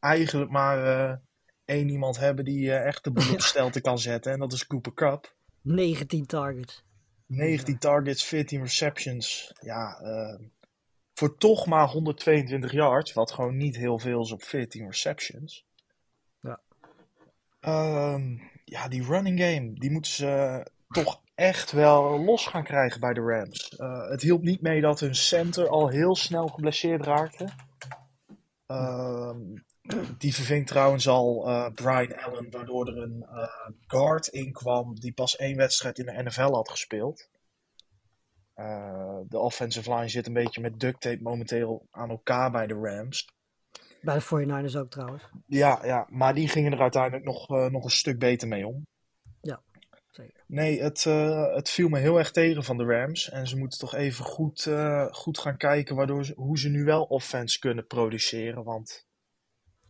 eigenlijk 0.00 0.50
maar 0.50 0.86
eh, 1.10 1.16
één 1.64 1.88
iemand 1.88 2.18
hebben 2.18 2.44
die 2.44 2.74
echt 2.74 3.04
de 3.04 3.10
boel 3.10 3.32
op 3.32 3.40
stelte 3.52 3.80
kan 3.80 3.98
zetten. 3.98 4.32
En 4.32 4.38
dat 4.38 4.52
is 4.52 4.66
Cooper 4.66 4.94
Cup. 4.94 5.33
19 5.64 6.26
targets. 6.26 6.84
19 7.26 7.78
targets, 7.78 8.24
14 8.24 8.60
receptions. 8.60 9.52
Ja, 9.60 9.98
eh, 10.00 10.46
voor 11.14 11.36
toch 11.36 11.66
maar 11.66 11.88
122 11.88 12.72
yards, 12.72 13.12
wat 13.12 13.32
gewoon 13.32 13.56
niet 13.56 13.76
heel 13.76 13.98
veel 13.98 14.20
is 14.20 14.32
op 14.32 14.42
14 14.42 14.86
receptions. 14.86 15.66
Ja. 16.40 16.60
Ehm, 17.60 18.38
ja, 18.64 18.88
die 18.88 19.04
running 19.04 19.40
game, 19.40 19.72
die 19.72 19.90
moeten 19.90 20.12
ze 20.12 20.66
toch 20.88 21.22
echt 21.34 21.72
wel 21.72 22.20
los 22.20 22.46
gaan 22.46 22.64
krijgen 22.64 23.00
bij 23.00 23.12
de 23.12 23.20
Rams. 23.20 23.76
Eh, 23.76 24.08
het 24.08 24.22
hielp 24.22 24.42
niet 24.42 24.60
mee 24.60 24.80
dat 24.80 25.00
hun 25.00 25.14
center 25.14 25.68
al 25.68 25.88
heel 25.88 26.16
snel 26.16 26.46
geblesseerd 26.46 27.04
raakte. 27.04 27.48
Ehm, 28.66 29.56
die 30.18 30.34
verving 30.34 30.66
trouwens 30.66 31.08
al 31.08 31.48
eh, 31.48 31.72
Brian 31.74 32.16
Allen, 32.16 32.50
waardoor 32.50 32.88
er 32.88 32.98
een 32.98 33.22
eh, 33.22 33.48
guard 33.86 34.26
inkwam 34.26 34.94
die 35.00 35.12
pas 35.12 35.36
één 35.36 35.56
wedstrijd 35.56 35.98
in 35.98 36.06
de 36.06 36.22
NFL 36.22 36.52
had 36.52 36.70
gespeeld. 36.70 37.28
Eh, 38.54 39.18
de 39.28 39.38
offensive 39.38 39.94
line 39.94 40.08
zit 40.08 40.26
een 40.26 40.32
beetje 40.32 40.60
met 40.60 40.80
duct 40.80 41.00
tape 41.00 41.22
momenteel 41.22 41.86
aan 41.90 42.10
elkaar 42.10 42.50
bij 42.50 42.66
de 42.66 42.74
Rams. 42.74 43.32
Bij 44.00 44.14
de 44.14 44.24
49ers 44.24 44.76
ook 44.76 44.90
trouwens. 44.90 45.22
Ja, 45.46 45.80
ja, 45.84 46.06
maar 46.10 46.34
die 46.34 46.48
gingen 46.48 46.72
er 46.72 46.80
uiteindelijk 46.80 47.24
nog, 47.24 47.48
nog 47.48 47.84
een 47.84 47.90
stuk 47.90 48.18
beter 48.18 48.48
mee 48.48 48.66
om. 48.66 48.86
Zeker. 50.10 50.44
Nee, 50.46 50.82
het, 50.82 51.04
het 51.54 51.70
viel 51.70 51.88
me 51.88 51.98
heel 51.98 52.18
erg 52.18 52.30
tegen 52.30 52.64
van 52.64 52.76
de 52.76 52.84
Rams. 52.84 53.30
En 53.30 53.46
ze 53.46 53.56
moeten 53.56 53.78
toch 53.78 53.94
even 53.94 54.24
goed, 54.24 54.70
goed 55.10 55.38
gaan 55.38 55.56
kijken 55.56 55.96
waardoor 55.96 56.24
ze, 56.24 56.32
hoe 56.36 56.58
ze 56.58 56.68
nu 56.68 56.84
wel 56.84 57.02
offense 57.02 57.58
kunnen 57.58 57.86
produceren. 57.86 58.64
Want 58.64 59.06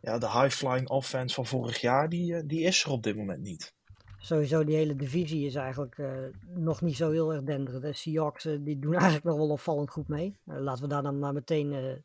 ja, 0.04 0.18
de 0.18 0.30
high-flying 0.30 0.88
offense 0.88 1.34
van 1.34 1.46
vorig 1.46 1.80
jaar, 1.80 2.08
die, 2.08 2.34
eh, 2.34 2.42
die 2.46 2.60
is 2.60 2.84
er 2.84 2.90
op 2.90 3.02
dit 3.02 3.16
moment 3.16 3.42
niet. 3.42 3.74
Sowieso 4.18 4.64
die 4.64 4.76
hele 4.76 4.96
divisie 4.96 5.46
is 5.46 5.54
eigenlijk 5.54 5.98
eh, 5.98 6.12
nog 6.46 6.80
niet 6.80 6.96
zo 6.96 7.10
heel 7.10 7.32
erg 7.32 7.42
denderend. 7.42 7.82
De 7.82 7.92
Seahawks 7.92 8.44
eh, 8.44 8.58
die 8.60 8.78
doen 8.78 8.92
eigenlijk 8.94 9.24
nog 9.24 9.36
wel 9.36 9.50
opvallend 9.50 9.90
goed 9.90 10.08
mee. 10.08 10.40
Laten 10.44 10.82
we 10.82 10.88
daar 10.88 11.02
dan 11.02 11.18
maar 11.18 11.32
meteen 11.32 12.02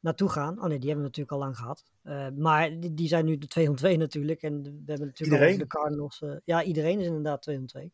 naartoe 0.00 0.28
gaan. 0.28 0.58
Oh 0.62 0.66
nee, 0.66 0.78
die 0.78 0.88
hebben 0.88 0.96
we 0.96 1.02
natuurlijk 1.16 1.32
al 1.32 1.38
lang 1.38 1.56
gehad. 1.56 1.84
Eh, 2.02 2.28
maar 2.36 2.80
die, 2.80 2.94
die 2.94 3.08
zijn 3.08 3.24
nu 3.24 3.38
de 3.38 3.46
2 3.46 3.68
om 3.68 3.76
2 3.76 3.96
natuurlijk. 3.96 4.42
En 4.42 4.62
we 4.62 4.68
hebben 4.86 5.06
natuurlijk 5.06 5.40
Iedereen. 5.40 5.58
de 5.58 5.66
Cardinals. 5.66 6.22
ja, 6.44 6.62
iedereen 6.62 7.00
is 7.00 7.06
inderdaad 7.06 7.42
2 7.42 7.58
om 7.58 7.66
2. 7.66 7.92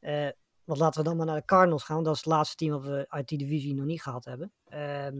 Eh, 0.00 0.28
want 0.64 0.78
laten 0.78 1.02
we 1.02 1.08
dan 1.08 1.16
maar 1.16 1.26
naar 1.26 1.36
de 1.36 1.44
Cardinals 1.44 1.84
gaan. 1.84 1.94
Want 1.94 2.06
dat 2.06 2.16
is 2.16 2.24
het 2.24 2.32
laatste 2.32 2.56
team 2.56 2.72
wat 2.72 2.84
we 2.84 3.04
uit 3.08 3.28
die 3.28 3.38
divisie 3.38 3.74
nog 3.74 3.84
niet 3.84 4.02
gehad 4.02 4.24
hebben. 4.24 4.52
Ehm, 4.64 5.16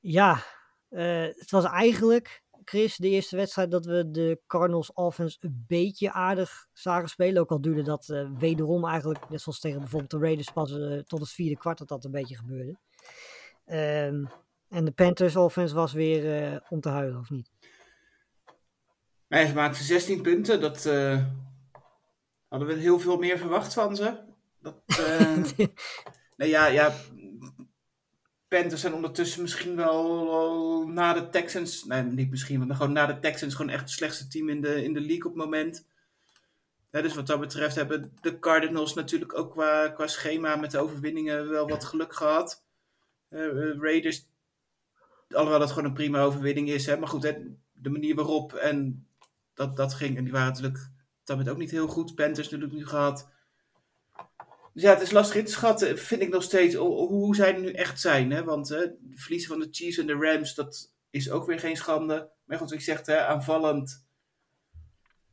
ja, 0.00 0.42
eh, 0.90 1.22
het 1.22 1.50
was 1.50 1.64
eigenlijk, 1.64 2.42
Chris, 2.64 2.96
de 2.96 3.08
eerste 3.08 3.36
wedstrijd 3.36 3.70
dat 3.70 3.84
we 3.84 4.10
de 4.10 4.40
Cardinals 4.46 4.92
offense 4.92 5.38
een 5.40 5.64
beetje 5.66 6.12
aardig 6.12 6.66
zagen 6.72 7.08
spelen. 7.08 7.42
Ook 7.42 7.50
al 7.50 7.60
duurde 7.60 7.82
dat 7.82 8.08
eh, 8.08 8.30
wederom 8.38 8.86
eigenlijk, 8.86 9.28
net 9.28 9.40
zoals 9.40 9.60
tegen 9.60 9.78
bijvoorbeeld 9.78 10.10
de 10.10 10.18
Raiders, 10.18 10.50
pas 10.50 10.78
eh, 10.78 10.98
tot 10.98 11.20
het 11.20 11.30
vierde 11.30 11.56
kwart 11.56 11.78
dat 11.78 11.88
dat 11.88 12.04
een 12.04 12.10
beetje 12.10 12.36
gebeurde. 12.36 12.76
Ehm, 13.64 14.24
en 14.68 14.84
de 14.84 14.90
Panthers 14.90 15.36
offense 15.36 15.74
was 15.74 15.92
weer 15.92 16.62
om 16.68 16.80
te 16.80 16.88
huilen, 16.88 17.20
of 17.20 17.30
niet? 17.30 17.50
Nee, 19.28 19.46
ze 19.46 19.54
maakten 19.54 19.84
16 19.84 20.22
punten. 20.22 20.60
Dat 20.60 20.84
hadden 22.48 22.68
we 22.68 22.74
heel 22.74 22.98
veel 22.98 23.16
meer 23.16 23.38
verwacht 23.38 23.74
van 23.74 23.96
ze. 23.96 24.18
Dat, 24.60 24.74
nee, 26.36 26.48
ja, 26.48 26.66
ja. 26.66 26.92
Panthers 28.50 28.80
zijn 28.80 28.94
ondertussen 28.94 29.42
misschien 29.42 29.76
wel, 29.76 30.86
na 30.88 31.12
de 31.12 31.28
Texans. 31.28 31.84
Nee, 31.84 32.02
niet 32.02 32.30
misschien, 32.30 32.66
maar 32.66 32.76
gewoon 32.76 32.92
na 32.92 33.06
de 33.06 33.18
Texans 33.18 33.54
gewoon 33.54 33.72
echt 33.72 33.80
het 33.80 33.90
slechtste 33.90 34.28
team 34.28 34.48
in 34.48 34.60
de, 34.60 34.84
in 34.84 34.92
de 34.92 35.00
league 35.00 35.24
op 35.24 35.34
het 35.34 35.44
moment. 35.44 35.86
Ja, 36.90 37.00
dus 37.00 37.14
wat 37.14 37.26
dat 37.26 37.40
betreft 37.40 37.74
hebben 37.74 38.12
de 38.20 38.38
Cardinals 38.38 38.94
natuurlijk 38.94 39.38
ook 39.38 39.50
qua, 39.50 39.88
qua 39.88 40.06
schema 40.06 40.56
met 40.56 40.70
de 40.70 40.78
overwinningen 40.78 41.48
wel 41.48 41.68
wat 41.68 41.84
geluk 41.84 42.14
gehad. 42.14 42.64
Eh, 43.28 43.46
eh, 43.46 43.78
Raiders, 43.80 44.26
alhoewel 45.28 45.58
dat 45.58 45.70
gewoon 45.70 45.84
een 45.84 45.94
prima 45.94 46.22
overwinning 46.22 46.68
is. 46.68 46.86
Hè, 46.86 46.96
maar 46.96 47.08
goed, 47.08 47.22
hè, 47.22 47.36
de 47.72 47.90
manier 47.90 48.14
waarop 48.14 48.54
en 48.54 49.06
dat, 49.54 49.76
dat 49.76 49.94
ging. 49.94 50.16
En 50.16 50.24
die 50.24 50.32
waren 50.32 50.48
natuurlijk 50.48 50.90
dat 51.24 51.36
moment 51.36 51.48
ook 51.48 51.60
niet 51.60 51.70
heel 51.70 51.88
goed. 51.88 52.14
Panthers 52.14 52.48
natuurlijk 52.48 52.78
nu 52.78 52.86
gehad. 52.86 53.28
Dus 54.72 54.82
ja, 54.82 54.90
het 54.90 55.02
is 55.02 55.10
lastig 55.10 55.36
in 55.36 55.44
te 55.44 55.50
schatten, 55.50 55.98
vind 55.98 56.22
ik 56.22 56.28
nog 56.28 56.42
steeds, 56.42 56.74
hoe, 56.74 57.34
zij 57.34 57.54
er 57.54 57.60
nu 57.60 57.70
echt 57.70 58.00
zijn. 58.00 58.30
Hè? 58.30 58.44
Want 58.44 58.68
hè, 58.68 58.76
het 58.78 58.96
verliezen 59.14 59.48
van 59.50 59.60
de 59.60 59.68
Chiefs 59.70 59.98
en 59.98 60.06
de 60.06 60.14
Rams, 60.14 60.54
dat 60.54 60.92
is 61.10 61.30
ook 61.30 61.46
weer 61.46 61.58
geen 61.58 61.76
schande. 61.76 62.30
Maar 62.44 62.58
goed, 62.58 62.72
ik 62.72 62.80
zeg, 62.80 63.06
hè, 63.06 63.26
aanvallend 63.26 64.06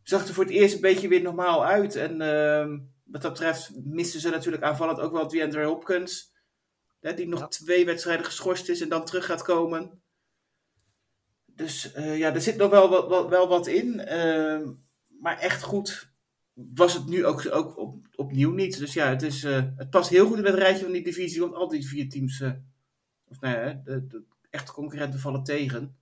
zag 0.04 0.28
er 0.28 0.34
voor 0.34 0.44
het 0.44 0.54
eerst 0.54 0.76
een 0.76 0.82
beetje 0.82 1.08
weer 1.08 1.22
normaal 1.22 1.66
uit. 1.66 1.96
En 1.96 2.22
ehm, 2.22 2.80
wat 3.04 3.22
dat 3.22 3.32
betreft 3.32 3.72
misten 3.76 4.20
ze 4.20 4.30
natuurlijk 4.30 4.64
aanvallend 4.64 5.00
ook 5.00 5.12
wel 5.12 5.28
DeAndre 5.28 5.66
Hopkins. 5.66 6.32
Hè, 7.00 7.14
die 7.14 7.28
nog 7.28 7.40
Ja. 7.40 7.48
twee 7.48 7.86
wedstrijden 7.86 8.26
geschorst 8.26 8.70
is 8.70 8.82
en 8.82 8.90
dan 8.90 9.06
terug 9.06 9.26
gaat 9.26 9.42
komen. 9.42 10.02
Dus 11.46 11.92
eh, 11.92 12.18
ja, 12.18 12.34
er 12.34 12.42
zit 12.42 12.56
nog 12.58 12.70
wel 12.70 12.90
wat, 12.90 13.08
wat- 13.08 13.30
wel 13.30 13.48
wat 13.48 13.68
in. 13.68 14.00
Ehm, 14.00 14.72
maar 15.20 15.40
echt 15.40 15.64
goed 15.64 16.12
was 16.58 16.94
het 16.94 17.06
nu 17.06 17.26
ook, 17.26 17.48
ook 17.52 17.78
op, 17.78 18.08
opnieuw 18.16 18.52
niet. 18.52 18.78
Dus 18.78 18.94
ja, 18.94 19.10
het, 19.10 19.22
is, 19.22 19.44
eh, 19.44 19.64
het 19.76 19.90
past 19.90 20.10
heel 20.10 20.28
goed 20.28 20.38
in 20.38 20.46
het 20.46 20.56
rijtje 20.56 20.84
van 20.84 20.94
die 20.94 21.04
divisie. 21.04 21.42
Want 21.42 21.54
al 21.54 21.68
die 21.68 21.88
vier 21.88 22.10
teams, 22.10 22.42
eh, 22.42 22.52
of 23.28 23.40
nou 23.40 23.60
ja, 23.60 23.82
de, 23.84 24.08
de 24.08 24.24
echte 24.50 24.72
concurrenten 24.72 25.20
vallen 25.20 25.44
tegen. 25.44 25.98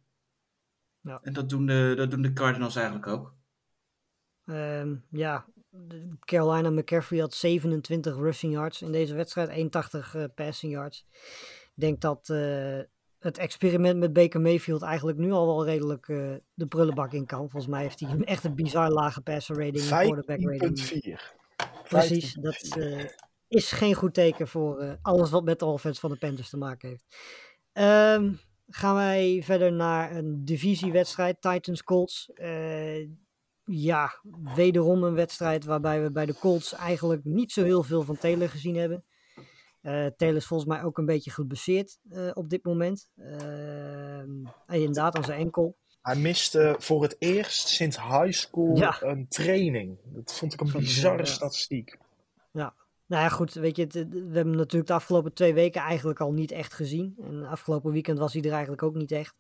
Ja. 1.01 1.20
En 1.24 1.34
dat 1.34 1.49
doen, 1.49 1.66
de, 1.66 1.93
dat 1.95 2.12
doen 2.12 2.22
de 2.22 2.34
Cardinals 2.34 2.76
eigenlijk 2.76 3.08
ook. 3.08 3.36
Ehm, 4.45 4.95
ja, 5.10 5.45
Carolina 6.20 6.70
McCaffrey 6.70 7.20
had 7.20 7.34
27 7.34 8.16
rushing 8.16 8.53
yards 8.53 8.82
in 8.82 8.91
deze 8.91 9.16
wedstrijd, 9.16 9.49
81 9.49 10.16
eh, 10.16 10.24
passing 10.36 10.72
yards. 10.72 11.06
Ik 11.76 11.82
denk 11.82 12.01
dat 12.01 12.30
het 13.26 13.38
experiment 13.38 14.00
met 14.00 14.14
Baker 14.14 14.42
Mayfield 14.42 14.82
eigenlijk 14.82 15.18
nu 15.18 15.32
al 15.32 15.46
wel 15.46 15.66
redelijk 15.66 16.08
eh, 16.08 16.34
de 16.54 16.66
prullenbak 16.66 17.14
in 17.14 17.26
kan. 17.26 17.40
Volgens 17.40 17.68
mij 17.68 17.82
heeft 17.82 18.00
hij 18.00 18.10
een 18.10 18.26
echt 18.26 18.44
een 18.44 18.56
bizar 18.56 18.92
lage 18.92 19.22
passer 19.22 19.56
rating 19.56 19.90
en 19.90 20.08
quarterback 20.08 20.42
rating. 20.42 21.20
15.4. 21.82 21.84
Precies, 21.88 22.34
dat 22.34 22.78
eh, 22.78 23.06
is 23.48 23.72
geen 23.72 23.94
goed 23.94 24.14
teken 24.14 24.48
voor 24.48 24.80
eh, 24.80 24.94
alles 25.02 25.30
wat 25.30 25.44
met 25.44 25.60
de 25.60 25.66
offense 25.66 26.00
van 26.00 26.12
de 26.12 26.18
Panthers 26.18 26.50
te 26.50 26.58
maken 26.58 26.90
heeft. 26.90 27.06
Ehm, 27.72 28.34
gaan 28.68 28.96
wij 28.96 29.42
verder 29.44 29.72
naar 29.74 30.16
een 30.16 30.46
divisiewedstrijd, 30.46 31.42
Titans-Colts. 31.42 32.32
Ja, 33.64 34.22
wederom 34.56 35.04
een 35.04 35.14
wedstrijd 35.14 35.66
waarbij 35.66 36.04
we 36.04 36.12
bij 36.12 36.26
de 36.26 36.36
Colts 36.40 36.74
eigenlijk 36.74 37.24
niet 37.24 37.52
zo 37.52 37.64
heel 37.64 37.84
veel 37.84 38.04
van 38.04 38.18
Taylor 38.18 38.50
gezien 38.50 38.76
hebben. 38.76 39.04
Eh 39.86 40.06
Taylor 40.18 40.38
is 40.38 40.46
volgens 40.46 40.70
mij 40.70 40.84
ook 40.84 40.98
een 40.98 41.06
beetje 41.06 41.32
geblesseerd 41.32 41.98
eh, 42.10 42.30
op 42.34 42.50
dit 42.50 42.64
moment. 42.64 43.08
En 43.16 44.54
inderdaad 44.68 45.16
aan 45.16 45.24
zijn 45.24 45.40
enkel. 45.40 45.78
Hij 46.02 46.16
miste 46.16 46.76
voor 46.80 47.02
het 47.02 47.16
eerst 47.20 47.68
sinds 47.68 47.98
high 48.02 48.32
school 48.32 48.76
Ja. 48.78 48.98
een 49.02 49.28
training. 49.28 49.98
Dat 50.04 50.34
vond 50.34 50.54
ik 50.54 50.60
een 50.62 50.66
bizarre 50.66 50.84
bizar, 50.84 51.18
ja. 51.18 51.26
statistiek. 51.26 51.98
Nou 53.08 53.22
ja, 53.24 53.30
goed, 53.30 53.54
weet 53.54 53.76
je, 53.76 53.82
het- 53.84 53.94
we 54.10 54.32
hebben 54.34 54.56
natuurlijk 54.56 54.88
de 54.88 54.94
afgelopen 54.94 55.34
twee 55.34 55.54
weken 55.54 55.82
eigenlijk 55.82 56.20
al 56.20 56.32
niet 56.34 56.52
echt 56.52 56.74
gezien. 56.74 57.16
En 57.22 57.46
afgelopen 57.46 57.92
weekend 57.92 58.18
was 58.20 58.34
hij 58.34 58.42
er 58.42 58.52
eigenlijk 58.52 58.84
ook 58.84 58.96
niet 58.96 59.12
echt. 59.12 59.36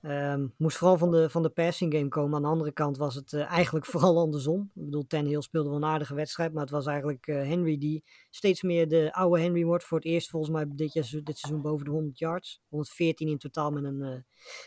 Ehm, 0.00 0.46
moest 0.56 0.76
vooral 0.76 0.98
van 0.98 1.10
de, 1.10 1.30
van 1.30 1.42
de 1.42 1.48
passing 1.48 1.94
game 1.94 2.08
komen. 2.08 2.36
Aan 2.36 2.42
de 2.42 2.48
andere 2.48 2.72
kant 2.72 2.96
was 2.96 3.14
het 3.14 3.32
eh, 3.32 3.50
eigenlijk 3.50 3.86
vooral 3.92 4.18
andersom. 4.18 4.70
Ik 4.74 4.84
bedoel, 4.84 5.06
Tannehill 5.06 5.40
speelde 5.40 5.68
wel 5.68 5.78
een 5.78 5.84
aardige 5.84 6.14
wedstrijd. 6.14 6.52
Maar 6.52 6.62
het 6.62 6.70
was 6.70 6.86
eigenlijk 6.86 7.26
eh, 7.26 7.36
Henry 7.36 7.78
die 7.78 8.04
steeds 8.30 8.62
meer 8.62 8.88
de 8.88 9.12
oude 9.12 9.40
Henry 9.40 9.64
wordt. 9.64 9.84
Voor 9.84 9.98
het 9.98 10.06
eerst 10.06 10.30
volgens 10.30 10.52
mij 10.52 10.64
dit, 10.68 10.92
dit 11.24 11.38
seizoen 11.38 11.62
boven 11.62 11.84
de 11.84 11.90
100 11.90 12.18
yards. 12.18 12.60
114 12.68 13.28
in 13.28 13.38
totaal 13.38 13.70
met 13.70 13.84
een, 13.84 14.02
eh, 14.02 14.20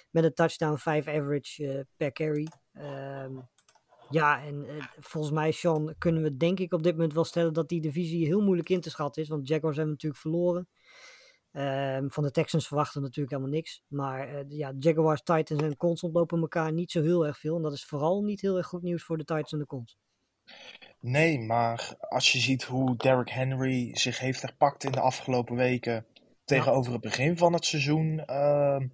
met 0.10 0.24
een 0.24 0.34
touchdown, 0.34 0.78
5 0.78 1.08
average 1.08 1.86
per 1.98 2.12
carry. 2.12 2.48
Ehm, 2.74 3.34
ja, 4.10 4.44
en 4.44 4.66
volgens 5.00 5.34
mij, 5.34 5.52
Sean, 5.52 5.96
kunnen 5.98 6.24
we 6.24 6.38
denk 6.38 6.60
ik 6.60 6.74
op 6.74 6.84
dit 6.84 6.94
moment 6.94 7.14
wel 7.14 7.24
stellen 7.24 7.54
dat 7.54 7.70
die 7.70 7.82
divisie 7.82 8.26
heel 8.26 8.42
moeilijk 8.42 8.70
in 8.70 8.82
te 8.82 8.90
schatten 8.90 9.22
is. 9.22 9.30
Want 9.30 9.48
Jaguars 9.48 9.76
hebben 9.76 9.94
natuurlijk 9.94 10.22
verloren. 10.22 10.68
Ehm, 11.52 12.08
van 12.10 12.24
de 12.24 12.32
Texans 12.32 12.68
verwachten 12.68 13.00
we 13.02 13.08
natuurlijk 13.08 13.36
helemaal 13.36 13.56
niks. 13.56 13.84
Maar 13.88 14.28
eh, 14.28 14.46
ja, 14.48 14.74
Jaguars, 14.80 15.22
Titans 15.24 15.62
en 15.62 15.78
Colts 15.78 16.04
ontlopen 16.04 16.42
elkaar 16.42 16.74
niet 16.74 16.92
zo 16.92 17.02
heel 17.02 17.26
erg 17.26 17.38
veel. 17.38 17.56
En 17.56 17.62
dat 17.62 17.74
is 17.74 17.86
vooral 17.86 18.22
niet 18.22 18.42
heel 18.42 18.58
erg 18.58 18.68
goed 18.68 18.82
nieuws 18.82 19.04
voor 19.04 19.18
de 19.18 19.26
Titans 19.26 19.52
en 19.52 19.60
de 19.60 19.66
Colts. 19.66 19.98
Nee, 21.00 21.40
maar 21.40 21.96
als 22.00 22.32
je 22.32 22.40
ziet 22.40 22.64
hoe 22.64 22.96
Derrick 22.96 23.30
Henry 23.30 23.96
zich 23.96 24.20
heeft 24.20 24.42
herpakt 24.42 24.84
in 24.84 24.92
de 24.92 25.00
afgelopen 25.00 25.56
weken 25.56 26.06
tegenover 26.46 26.92
het 26.92 27.02
begin 27.02 27.38
van 27.38 27.54
het 27.54 27.66
seizoen, 27.66 28.26
ehm, 28.26 28.88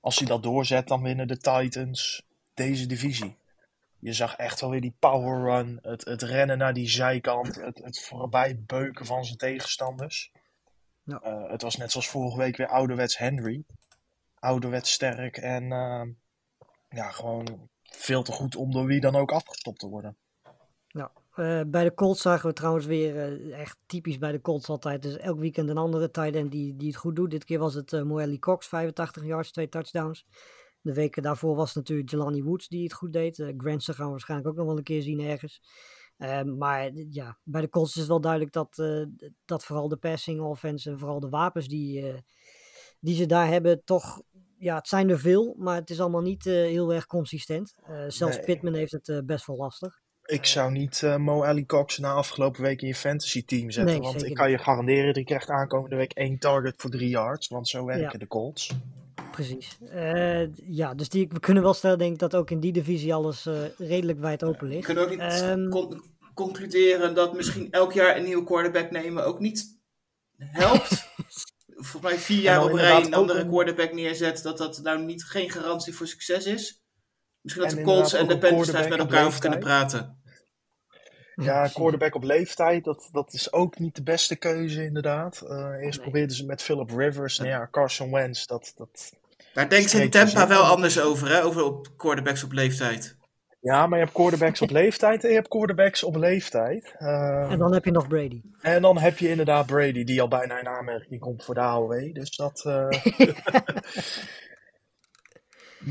als 0.00 0.18
hij 0.18 0.26
dat 0.26 0.42
doorzet, 0.42 0.88
dan 0.88 1.02
winnen 1.02 1.28
de 1.28 1.36
Titans 1.38 2.22
deze 2.54 2.86
divisie. 2.86 3.36
Je 3.98 4.12
zag 4.12 4.36
echt 4.36 4.60
wel 4.60 4.70
weer 4.70 4.80
die 4.80 4.96
power 4.98 5.40
run, 5.40 5.78
het, 5.82 6.04
het 6.04 6.22
rennen 6.22 6.58
naar 6.58 6.74
die 6.74 6.88
zijkant, 6.88 7.54
het, 7.54 7.78
het 7.78 8.00
voorbij 8.00 8.62
beuken 8.66 9.06
van 9.06 9.24
zijn 9.24 9.38
tegenstanders. 9.38 10.32
Ja. 11.06 11.20
Eh, 11.20 11.50
het 11.50 11.62
was 11.62 11.76
net 11.76 11.90
zoals 11.90 12.08
vorige 12.08 12.38
week 12.38 12.56
weer 12.56 12.68
ouderwets 12.68 13.18
Henry. 13.18 13.64
Ouderwets 14.38 14.92
sterk 14.92 15.36
en 15.36 15.72
ehm, 15.72 16.10
ja, 16.88 17.10
gewoon 17.10 17.68
veel 17.82 18.22
te 18.22 18.32
goed 18.32 18.56
om 18.56 18.72
door 18.72 18.86
wie 18.86 19.00
dan 19.00 19.16
ook 19.16 19.32
afgestopt 19.32 19.78
te 19.78 19.88
worden. 19.88 20.16
Eh, 21.36 21.60
bij 21.66 21.84
de 21.84 21.94
Colts 21.94 22.22
zagen 22.22 22.48
we 22.48 22.54
trouwens 22.54 22.86
weer 22.86 23.16
eh, 23.16 23.60
echt 23.60 23.78
typisch 23.86 24.18
bij 24.18 24.32
de 24.32 24.40
Colts 24.40 24.68
altijd. 24.68 25.02
Dus 25.02 25.16
elk 25.16 25.38
weekend 25.38 25.68
een 25.68 25.78
andere 25.78 26.10
tight 26.10 26.34
end 26.34 26.50
die, 26.50 26.76
die 26.76 26.88
het 26.88 26.96
goed 26.96 27.16
doet. 27.16 27.30
Dit 27.30 27.44
keer 27.44 27.58
was 27.58 27.74
het 27.74 27.92
uh, 27.92 28.02
Moelle 28.02 28.38
Cox, 28.38 28.66
85 28.66 29.24
yards, 29.24 29.52
twee 29.52 29.68
touchdowns. 29.68 30.26
De 30.80 30.94
weken 30.94 31.22
daarvoor 31.22 31.56
was 31.56 31.66
het 31.66 31.76
natuurlijk 31.76 32.10
Jelani 32.10 32.42
Woods 32.42 32.68
die 32.68 32.82
het 32.82 32.92
goed 32.92 33.12
deed. 33.12 33.38
Uh, 33.38 33.46
gaan 33.56 33.94
we 33.96 34.04
waarschijnlijk 34.10 34.48
ook 34.48 34.56
nog 34.56 34.66
wel 34.66 34.76
een 34.76 34.82
keer 34.82 35.02
zien 35.02 35.20
ergens. 35.20 35.62
Uh, 36.18 36.42
maar 36.42 36.90
ja, 37.10 37.38
bij 37.42 37.60
de 37.60 37.68
Colts 37.68 37.92
is 37.92 37.98
het 37.98 38.08
wel 38.08 38.20
duidelijk 38.20 38.52
dat, 38.52 38.78
uh, 38.78 39.06
dat 39.44 39.64
vooral 39.64 39.88
de 39.88 39.96
passing 39.96 40.40
offense 40.40 40.90
en 40.90 40.98
vooral 40.98 41.20
de 41.20 41.28
wapens 41.28 41.68
die, 41.68 42.02
uh, 42.02 42.14
die 43.00 43.16
ze 43.16 43.26
daar 43.26 43.48
hebben, 43.48 43.84
toch, 43.84 44.22
ja, 44.58 44.76
het 44.76 44.88
zijn 44.88 45.10
er 45.10 45.18
veel, 45.18 45.54
maar 45.58 45.74
het 45.74 45.90
is 45.90 46.00
allemaal 46.00 46.20
niet 46.20 46.46
uh, 46.46 46.54
heel 46.54 46.92
erg 46.92 47.06
consistent. 47.06 47.74
Zelfs 48.08 48.36
Nee. 48.36 48.44
Pittman 48.44 48.74
heeft 48.74 48.92
het 48.92 49.26
best 49.26 49.46
wel 49.46 49.56
lastig. 49.56 50.00
Ik 50.24 50.44
zou 50.44 50.72
niet 50.72 51.02
Mo 51.18 51.44
Alley 51.44 51.64
Cox 51.64 51.98
na 51.98 52.12
afgelopen 52.12 52.62
week 52.62 52.82
in 52.82 52.88
je 52.88 52.94
fantasy 52.94 53.44
team 53.44 53.70
zetten. 53.70 53.94
Nee, 53.94 54.02
want 54.02 54.24
ik 54.24 54.34
kan 54.34 54.50
je 54.50 54.58
garanderen, 54.58 55.14
die 55.14 55.24
krijgt 55.24 55.50
aankomende 55.50 55.96
week 55.96 56.12
één 56.12 56.38
target 56.38 56.74
voor 56.76 56.90
drie 56.90 57.08
yards. 57.08 57.48
Want 57.48 57.68
zo 57.68 57.84
werken 57.84 58.10
Ja. 58.12 58.18
de 58.18 58.26
Colts. 58.26 58.76
Precies. 59.36 59.78
Uh, 59.94 60.46
ja, 60.56 60.94
dus 60.94 61.08
die, 61.08 61.28
we 61.28 61.40
kunnen 61.40 61.62
wel 61.62 61.74
stellen, 61.74 61.98
denk 61.98 62.12
ik, 62.12 62.18
dat 62.18 62.34
ook 62.34 62.50
in 62.50 62.60
die 62.60 62.72
divisie 62.72 63.14
alles 63.14 63.46
uh, 63.46 63.54
redelijk 63.78 64.18
wijd 64.18 64.44
open 64.44 64.66
We 64.68 64.74
ligt. 64.74 64.84
kunnen 64.84 65.04
ook 65.04 65.10
niet 65.10 65.18
Ehm, 65.20 65.68
con- 65.68 66.02
concluderen 66.34 67.14
dat 67.14 67.34
misschien 67.34 67.70
elk 67.70 67.92
jaar 67.92 68.16
een 68.16 68.24
nieuwe 68.24 68.44
quarterback 68.44 68.90
nemen 68.90 69.24
ook 69.24 69.38
niet 69.38 69.78
helpt. 70.36 70.88
Volgens 71.78 72.02
mij 72.02 72.18
vier 72.18 72.40
jaar 72.42 72.64
op 72.64 72.72
rij 72.72 73.04
een 73.04 73.14
andere 73.14 73.40
een- 73.40 73.48
quarterback 73.48 73.92
neerzet, 73.92 74.42
dat 74.42 74.58
dat 74.58 74.80
nou 74.82 75.04
niet 75.04 75.24
geen 75.24 75.50
garantie 75.50 75.94
voor 75.94 76.06
succes 76.06 76.46
is. 76.46 76.82
Misschien 77.40 77.64
dat 77.64 77.72
En 77.72 77.78
de 77.78 77.84
Colts 77.90 78.12
en 78.12 78.26
de 78.28 78.38
Panthers 78.38 78.70
daar 78.70 78.88
met 78.88 78.98
elkaar 78.98 79.26
over 79.26 79.40
kunnen 79.40 79.58
praten. 79.58 80.20
Ja, 81.34 81.68
quarterback 81.68 82.14
op 82.14 82.22
leeftijd, 82.22 82.84
dat, 82.84 83.08
dat 83.12 83.32
is 83.32 83.52
ook 83.52 83.78
niet 83.78 83.94
de 83.96 84.02
beste 84.02 84.36
keuze 84.36 84.84
inderdaad. 84.84 85.42
Uh, 85.44 85.50
eerst 85.80 85.98
Nee. 85.98 86.00
probeerden 86.08 86.36
ze 86.36 86.46
met 86.46 86.62
Philip 86.62 86.90
Rivers. 86.90 87.38
Nou 87.38 87.50
ja, 87.50 87.68
Carson 87.70 88.10
Wentz, 88.12 88.46
dat, 88.46 88.72
dat... 88.76 89.12
Daar 89.56 89.68
denken 89.68 89.88
ze 89.90 90.02
in 90.02 90.10
Tampa 90.10 90.48
wel 90.48 90.62
anders 90.62 91.00
over, 91.00 91.28
hè? 91.28 91.44
Over 91.44 91.64
op 91.64 91.88
quarterbacks 91.96 92.44
op 92.44 92.52
leeftijd. 92.52 93.16
Ja, 93.60 93.86
maar 93.86 93.98
je 93.98 94.04
hebt 94.04 94.16
quarterbacks 94.16 94.62
op 94.62 94.70
leeftijd 94.70 95.22
en 95.22 95.28
je 95.28 95.34
hebt 95.34 95.48
quarterbacks 95.48 96.02
op 96.02 96.16
leeftijd. 96.16 96.94
Uh, 96.98 97.50
En 97.50 97.58
dan 97.58 97.72
heb 97.72 97.84
je 97.84 97.90
nog 97.90 98.08
Brady. 98.08 98.40
en 98.60 98.82
dan 98.82 98.98
heb 98.98 99.18
je 99.18 99.28
inderdaad 99.28 99.66
Brady, 99.66 100.04
die 100.04 100.20
al 100.20 100.28
bijna 100.28 100.58
in 100.60 100.66
aanmerking 100.68 101.20
komt 101.20 101.44
voor 101.44 101.54
de 101.54 101.60
AOW. 101.60 102.14
Dus 102.14 102.36
dat... 102.36 102.64
uh, 102.66 102.88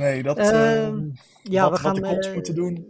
nee, 0.01 0.24
dat... 0.24 0.38
Ehm, 0.38 0.97
uh, 0.97 1.13
Ja, 1.43 1.70
wat, 1.70 1.78
we 1.80 1.84
gaan. 1.84 1.93
wat 1.93 2.03
de 2.03 2.09
Colts 2.09 2.28
eh, 2.28 2.34
moeten 2.34 2.55
doen, 2.55 2.88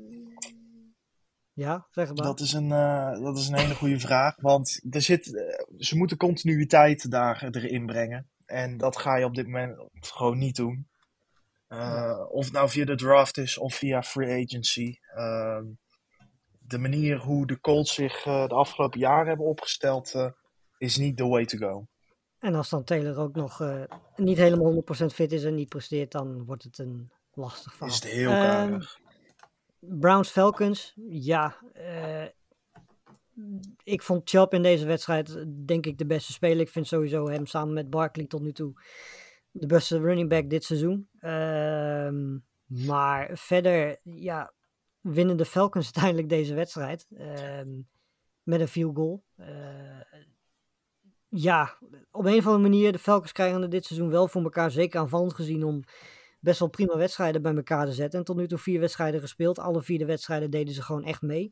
Ja, 1.53 1.87
zeg 1.91 2.07
maar. 2.07 2.25
Dat 2.25 2.39
is 2.39 2.53
een, 2.53 2.71
eh, 2.71 3.21
dat 3.21 3.37
is 3.37 3.47
een 3.47 3.57
hele 3.57 3.75
goede 3.75 3.99
vraag. 3.99 4.35
Want 4.41 4.81
er 4.89 5.01
zit, 5.01 5.35
eh, 5.35 5.43
ze 5.77 5.97
moeten 5.97 6.17
continuïteit 6.17 7.11
daar 7.11 7.47
erin 7.51 7.85
brengen. 7.85 8.29
En 8.45 8.77
dat 8.77 8.97
ga 8.97 9.15
je 9.15 9.25
op 9.25 9.35
dit 9.35 9.45
moment 9.45 9.77
gewoon 9.99 10.37
niet 10.37 10.55
doen. 10.55 10.87
Eh, 11.67 12.25
of 12.29 12.43
het 12.43 12.53
nou 12.53 12.69
via 12.69 12.85
de 12.85 12.95
draft 12.95 13.37
is 13.37 13.57
of 13.57 13.75
via 13.75 14.03
free 14.03 14.43
agency. 14.43 14.95
Ehm, 15.13 15.65
de 16.59 16.77
manier 16.77 17.17
hoe 17.17 17.47
de 17.47 17.59
Colts 17.59 17.93
zich 17.93 18.25
eh, 18.25 18.47
de 18.47 18.53
afgelopen 18.55 18.99
jaren 18.99 19.27
hebben 19.27 19.45
opgesteld 19.45 20.13
eh, 20.13 20.31
is 20.77 20.97
niet 20.97 21.17
the 21.17 21.27
way 21.27 21.45
to 21.45 21.57
go. 21.57 21.87
En 22.39 22.55
als 22.55 22.69
dan 22.69 22.83
Taylor 22.83 23.17
ook 23.17 23.35
nog 23.35 23.63
niet 24.15 24.37
helemaal 24.37 24.73
100% 24.73 25.13
fit 25.13 25.31
is 25.31 25.43
en 25.43 25.55
niet 25.55 25.69
presteert, 25.69 26.11
dan 26.11 26.45
wordt 26.45 26.63
het 26.63 26.77
een 26.77 27.11
lastig 27.33 27.71
verhaal. 27.71 27.89
Is 27.89 27.95
het 27.95 28.11
heel 28.11 28.31
Ehm, 28.31 28.41
karig. 28.41 28.99
Browns 29.79 30.29
Falcons, 30.29 30.93
ja. 31.09 31.57
Ik 33.83 34.01
vond 34.01 34.29
Chubb 34.29 34.53
in 34.53 34.61
deze 34.61 34.85
wedstrijd, 34.85 35.35
eh, 35.35 35.43
denk 35.65 35.85
ik, 35.85 35.97
de 35.97 36.05
beste 36.05 36.31
speler. 36.31 36.59
Ik 36.59 36.69
vind 36.69 36.87
sowieso 36.87 37.29
hem 37.29 37.45
samen 37.45 37.73
met 37.73 37.89
Barkley 37.89 38.25
tot 38.25 38.41
nu 38.41 38.51
toe 38.51 38.73
de 39.51 39.67
beste 39.67 39.99
running 39.99 40.29
back 40.29 40.49
dit 40.49 40.63
seizoen. 40.63 41.07
Ehm, 41.19 42.37
maar 42.65 43.29
verder, 43.33 43.99
ja, 44.03 44.53
winnen 45.01 45.37
de 45.37 45.45
Falcons 45.45 45.85
uiteindelijk 45.93 46.29
deze 46.29 46.53
wedstrijd. 46.53 47.07
ehm, 47.17 47.69
met 48.43 48.59
een 48.59 48.67
field 48.67 48.95
goal. 48.95 49.23
Eh, 49.35 49.47
ja, 51.29 51.77
op 52.11 52.25
een 52.25 52.37
of 52.37 52.45
andere 52.45 52.69
manier, 52.69 52.91
de 52.91 52.99
Falcons 52.99 53.31
krijgen 53.31 53.61
het 53.61 53.71
dit 53.71 53.85
seizoen 53.85 54.09
wel 54.09 54.27
voor 54.27 54.43
elkaar, 54.43 54.71
zeker 54.71 54.99
aanvallend 54.99 55.33
gezien, 55.33 55.63
om 55.63 55.83
best 56.39 56.59
wel 56.59 56.69
prima 56.69 56.97
wedstrijden 56.97 57.41
bij 57.41 57.55
elkaar 57.55 57.85
te 57.85 57.93
zetten. 57.93 58.19
En 58.19 58.25
tot 58.25 58.35
nu 58.35 58.47
toe 58.47 58.57
vier 58.57 58.79
wedstrijden 58.79 59.19
gespeeld. 59.19 59.59
Alle 59.59 59.81
vier 59.81 59.97
de 59.97 60.05
wedstrijden 60.05 60.51
deden 60.51 60.73
ze 60.73 60.81
gewoon 60.81 61.03
echt 61.03 61.21
mee. 61.21 61.49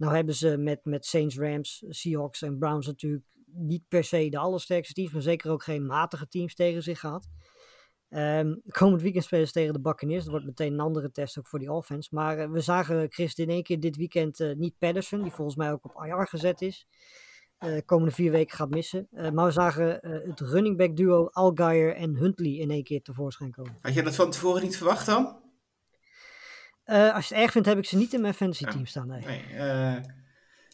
Nou 0.00 0.14
hebben 0.14 0.34
ze 0.34 0.56
met, 0.56 0.80
met 0.84 1.06
Saints, 1.06 1.38
Rams, 1.38 1.84
Seahawks 1.88 2.42
en 2.42 2.58
Browns 2.58 2.86
natuurlijk 2.86 3.24
niet 3.52 3.82
per 3.88 4.04
se 4.04 4.28
de 4.28 4.38
allersterkste 4.38 4.94
teams, 4.94 5.12
maar 5.12 5.22
zeker 5.22 5.50
ook 5.50 5.62
geen 5.62 5.86
matige 5.86 6.28
teams 6.28 6.54
tegen 6.54 6.82
zich 6.82 7.00
gehad. 7.00 7.28
Ehm, 8.08 8.54
komend 8.68 9.02
weekend 9.02 9.24
spelen 9.24 9.46
ze 9.46 9.52
tegen 9.52 9.72
de 9.72 9.80
Buccaneers. 9.80 10.22
Dat 10.22 10.30
wordt 10.30 10.46
meteen 10.46 10.72
een 10.72 10.80
andere 10.80 11.10
test 11.10 11.38
ook 11.38 11.46
voor 11.46 11.58
die 11.58 11.72
offense. 11.72 12.08
Maar 12.14 12.38
eh, 12.38 12.50
we 12.50 12.60
zagen 12.60 13.12
Chris 13.12 13.34
in 13.34 13.48
één 13.48 13.62
keer 13.62 13.80
dit 13.80 13.96
weekend 13.96 14.40
eh, 14.40 14.54
niet 14.56 14.78
Patterson, 14.78 15.22
die 15.22 15.32
volgens 15.32 15.56
mij 15.56 15.72
ook 15.72 15.84
op 15.84 16.04
IR 16.04 16.26
gezet 16.28 16.60
is. 16.60 16.86
eh 17.58 17.78
komende 17.84 18.14
vier 18.14 18.30
weken 18.30 18.56
gaat 18.56 18.70
missen. 18.70 19.08
Maar 19.10 19.44
we 19.46 19.50
zagen 19.50 19.98
het 20.02 20.40
running 20.40 20.76
back 20.76 20.96
duo 20.96 21.26
Algier 21.26 21.94
en 21.94 22.16
Huntley 22.16 22.52
in 22.52 22.70
één 22.70 22.84
keer 22.84 23.02
tevoorschijn 23.02 23.50
komen. 23.50 23.78
Had 23.80 23.94
je 23.94 24.02
dat 24.02 24.14
van 24.14 24.30
tevoren 24.30 24.62
niet 24.62 24.76
verwacht 24.76 25.06
dan? 25.06 25.49
Eh, 26.90 27.14
als 27.14 27.28
je 27.28 27.34
het 27.34 27.42
erg 27.42 27.52
vindt, 27.52 27.68
heb 27.68 27.78
ik 27.78 27.84
ze 27.84 27.96
niet 27.96 28.12
in 28.12 28.20
mijn 28.20 28.34
fantasy 28.34 28.64
team 28.64 28.86
staan. 28.86 29.06
Nee. 29.06 29.20
Nee, 29.24 29.44
eh, 29.56 29.96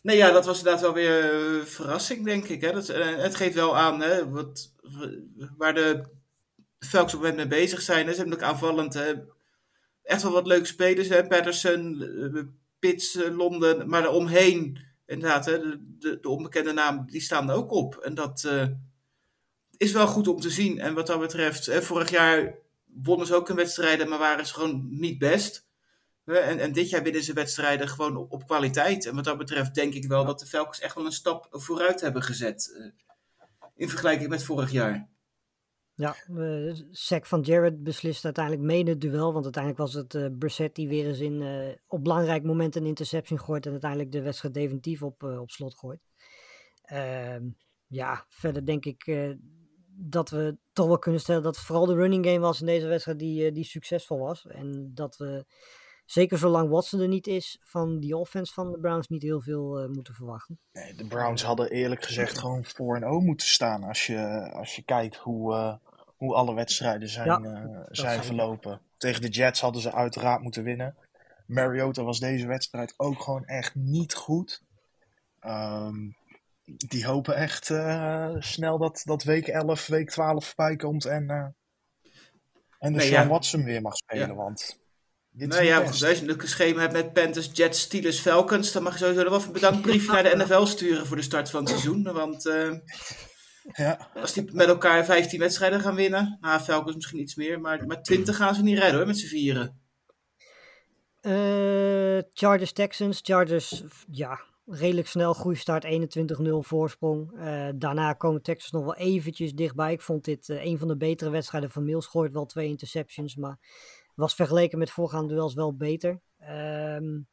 nee, 0.03 0.17
ja, 0.17 0.31
dat 0.31 0.47
was 0.47 0.59
inderdaad 0.59 0.83
wel 0.83 0.93
weer 0.93 1.35
eh, 1.35 1.65
verrassing, 1.65 2.25
denk 2.25 2.45
ik. 2.49 2.61
Hè? 2.61 2.73
Dat, 2.73 2.87
het 2.87 3.35
geeft 3.35 3.55
wel 3.55 3.77
aan 3.77 4.01
hè, 4.01 4.31
wat, 4.31 4.73
waar 5.57 5.75
de 5.75 6.05
Falcons 6.79 7.15
op 7.15 7.21
het 7.23 7.31
moment 7.31 7.37
mee 7.37 7.61
bezig 7.61 7.83
zijn. 7.83 8.07
Hè? 8.07 8.13
Ze 8.13 8.19
hebben 8.19 8.37
ook 8.37 8.45
aanvallend 8.45 8.95
hè, 8.95 9.13
echt 10.03 10.23
wel 10.23 10.33
wat 10.33 10.47
leuke 10.47 10.67
spelers. 10.67 11.09
Hè? 11.09 11.27
Patterson, 11.27 12.05
Pitts, 12.79 13.19
Londen. 13.31 13.89
Maar 13.89 14.03
daaromheen, 14.03 14.79
inderdaad, 15.07 15.47
hè, 15.47 15.59
de, 15.59 15.97
de, 15.99 16.19
de 16.21 16.29
onbekende 16.29 16.73
namen, 16.73 17.07
die 17.07 17.21
staan 17.21 17.51
er 17.51 17.57
ook 17.57 17.71
op. 17.71 17.97
En 17.97 18.15
dat 18.15 18.51
is 19.77 19.93
wel 19.93 20.07
goed 20.07 20.29
om 20.29 20.41
te 20.41 20.51
zien. 20.51 20.81
En 20.81 20.95
wat 20.95 21.07
dat 21.07 21.21
betreft, 21.21 21.67
hè, 21.67 21.83
vorig 21.83 22.11
jaar 22.11 22.55
wonnen 22.85 23.27
ze 23.27 23.35
ook 23.35 23.49
een 23.49 23.57
wedstrijden, 23.57 24.09
maar 24.09 24.19
waren 24.19 24.47
ze 24.47 24.55
gewoon 24.55 24.87
niet 24.91 25.19
best. 25.19 25.67
En, 26.27 26.59
en 26.59 26.73
dit 26.73 26.91
jaar 26.91 27.03
winnen 27.03 27.23
ze 27.23 27.33
wedstrijden 27.33 27.89
gewoon 27.89 28.17
op, 28.17 28.33
op 28.33 28.47
kwaliteit. 28.47 29.07
En 29.07 29.15
wat 29.15 29.25
dat 29.25 29.39
betreft 29.39 29.75
denk 29.75 29.95
ik 29.95 30.05
wel 30.05 30.25
dat 30.25 30.39
de 30.39 30.47
Falcons 30.47 30.81
echt 30.81 30.95
wel 30.95 31.05
een 31.05 31.13
stap 31.13 31.47
vooruit 31.51 32.01
hebben 32.01 32.23
gezet. 32.23 32.77
eh, 32.79 32.87
in 33.75 33.89
vergelijking 33.89 34.29
met 34.29 34.43
vorig 34.43 34.71
jaar. 34.71 35.09
Ja, 35.95 36.17
uh, 36.31 36.75
sack 36.91 37.27
van 37.27 37.41
Jared 37.41 37.83
beslist 37.83 38.25
uiteindelijk 38.25 38.65
mede 38.65 38.91
het 38.91 39.01
duel. 39.01 39.33
Want 39.33 39.45
uiteindelijk 39.45 39.83
was 39.83 39.95
het 39.95 40.15
uh, 40.15 40.27
Brissett 40.39 40.75
die 40.75 40.89
weer 40.89 41.07
eens 41.07 41.19
in, 41.19 41.41
uh, 41.41 41.75
op 41.87 42.03
belangrijk 42.03 42.43
moment 42.43 42.77
een 42.77 42.87
interception 42.87 43.39
gooit. 43.41 43.67
En 43.67 43.73
uiteindelijk 43.73 44.13
de 44.13 44.23
wedstrijd 44.23 44.55
definitief 44.55 45.03
op, 45.03 45.23
op 45.23 45.51
slot 45.51 45.75
gooit. 45.75 46.01
Ehm, 46.83 47.49
ja, 47.87 48.25
verder 48.29 48.67
denk 48.67 48.85
ik 48.85 49.29
dat 49.99 50.31
we 50.31 50.57
toch 50.73 50.87
wel 50.87 50.99
kunnen 50.99 51.21
stellen 51.21 51.43
dat 51.43 51.59
vooral 51.59 51.87
de 51.87 51.95
running 51.95 52.27
game 52.27 52.39
was 52.39 52.61
in 52.61 52.67
deze 52.67 52.87
wedstrijd 52.87 53.19
die, 53.19 53.53
die 53.53 53.65
succesvol 53.65 54.19
was. 54.19 54.47
En 54.47 54.91
dat 54.95 55.17
we, 55.17 55.45
zeker 56.07 56.39
zolang 56.39 56.71
Watson 56.71 57.01
er 57.01 57.09
niet 57.09 57.27
is, 57.27 57.59
van 57.63 58.01
die 58.01 58.17
offense 58.17 58.53
van 58.53 58.73
de 58.73 58.79
Browns 58.79 59.09
niet 59.09 59.23
heel 59.23 59.41
veel 59.41 59.89
moeten 59.93 60.15
verwachten. 60.15 60.59
Nee, 60.73 60.95
de 60.95 61.07
Browns 61.07 61.43
hadden 61.43 61.71
eerlijk 61.71 62.05
gezegd 62.05 62.39
gewoon 62.39 62.65
voor 62.65 62.97
en 62.97 63.05
O 63.05 63.21
moeten 63.21 63.47
staan 63.47 63.83
als 63.85 64.07
je, 64.07 64.51
als 64.53 64.77
je 64.77 64.83
kijkt 64.83 65.17
hoe 65.17 65.79
hoe 66.17 66.35
alle 66.35 66.55
wedstrijden 66.55 67.09
zijn, 67.09 67.27
ja, 67.27 67.39
uh, 67.41 67.81
zijn 67.91 68.25
verlopen. 68.25 68.81
Tegen 68.97 69.23
de 69.23 69.29
Jets 69.29 69.61
hadden 69.61 69.83
ze 69.83 69.93
uiteraard 69.93 70.43
moeten 70.43 70.63
winnen. 70.63 70.97
Mariota 71.47 72.03
was 72.03 72.21
deze 72.21 72.47
wedstrijd 72.47 72.95
ook 72.97 73.23
gewoon 73.23 73.45
echt 73.45 73.75
niet 73.75 74.15
goed. 74.15 74.63
Um, 75.41 76.17
die 76.65 77.07
hopen 77.07 77.37
echt 77.37 77.69
uh, 77.69 78.35
snel 78.39 78.79
dat, 78.79 79.03
dat 79.05 79.23
week 79.23 79.47
11, 79.47 79.87
week 79.87 80.11
12 80.11 80.47
voorbij 80.47 80.77
komt 80.77 81.05
en, 81.05 81.23
uh, 81.23 81.37
en 82.79 82.93
de 82.93 82.99
nee, 82.99 83.07
Sean 83.07 83.23
ja. 83.23 83.29
Watson 83.29 83.65
weer 83.65 83.83
mag 83.83 83.97
spelen. 83.97 84.29
Ja. 84.29 84.35
Want 84.35 84.79
dit 85.37 85.49
nou 85.49 85.65
ja, 85.65 85.81
als 85.83 85.99
je 85.99 86.29
een 86.29 86.49
schema 86.49 86.81
hebt 86.81 86.93
met 86.93 87.13
Panthers, 87.13 87.51
Jets, 87.53 87.81
Steelers, 87.81 88.21
Falcons, 88.21 88.73
dan 88.73 88.83
mag 88.83 88.93
je 88.93 88.99
sowieso 88.99 89.23
nog 89.23 89.31
wel 89.31 89.43
een 89.43 89.53
bedankbrief 89.53 90.07
naar 90.13 90.23
de 90.23 90.37
NFL 90.37 90.65
sturen 90.65 91.07
voor 91.07 91.17
de 91.17 91.23
start 91.23 91.51
van 91.51 91.61
het 91.61 91.69
seizoen. 91.69 92.03
Want 92.13 92.49
ja. 93.73 94.11
Als 94.15 94.33
die 94.33 94.49
met 94.53 94.67
elkaar 94.67 95.05
15 95.05 95.39
wedstrijden 95.39 95.81
gaan 95.81 95.95
winnen, 95.95 96.39
nou, 96.41 96.61
Falcons 96.61 96.95
misschien 96.95 97.21
iets 97.21 97.35
meer, 97.35 97.61
maar, 97.61 97.87
maar 97.87 98.03
20 98.03 98.37
gaan 98.37 98.55
ze 98.55 98.63
niet 98.63 98.79
redden 98.79 98.97
hoor, 98.97 99.07
met 99.07 99.19
z'n 99.19 99.27
vieren. 99.27 99.81
Uh, 101.23 102.23
Chargers 102.33 102.73
Texans. 102.73 103.21
Chargers, 103.23 103.83
ja, 104.11 104.41
redelijk 104.67 105.09
snel 105.09 105.33
groeistart, 105.33 105.85
21-0 105.85 105.89
voorsprong. 106.61 107.33
Uh, 107.33 107.69
daarna 107.75 108.13
komen 108.13 108.43
Texans 108.43 108.73
nog 108.73 108.85
wel 108.85 108.97
eventjes 108.97 109.53
dichtbij. 109.55 109.93
Ik 109.93 110.01
vond 110.01 110.25
dit 110.25 110.49
uh, 110.49 110.65
een 110.65 110.79
van 110.79 110.89
de 110.89 110.97
betere 110.97 111.31
wedstrijden 111.31 111.71
van 111.71 111.85
Mills. 111.85 112.07
Gooit 112.07 112.33
wel 112.33 112.47
twee 112.47 112.69
interceptions, 112.69 113.37
maar 113.37 113.59
was 114.17 114.35
vergeleken 114.35 114.79
met 114.79 114.91
voorgaande 114.91 115.35
duels 115.35 115.55
wel 115.55 115.77
beter. 115.77 116.21
Um, 116.51 117.27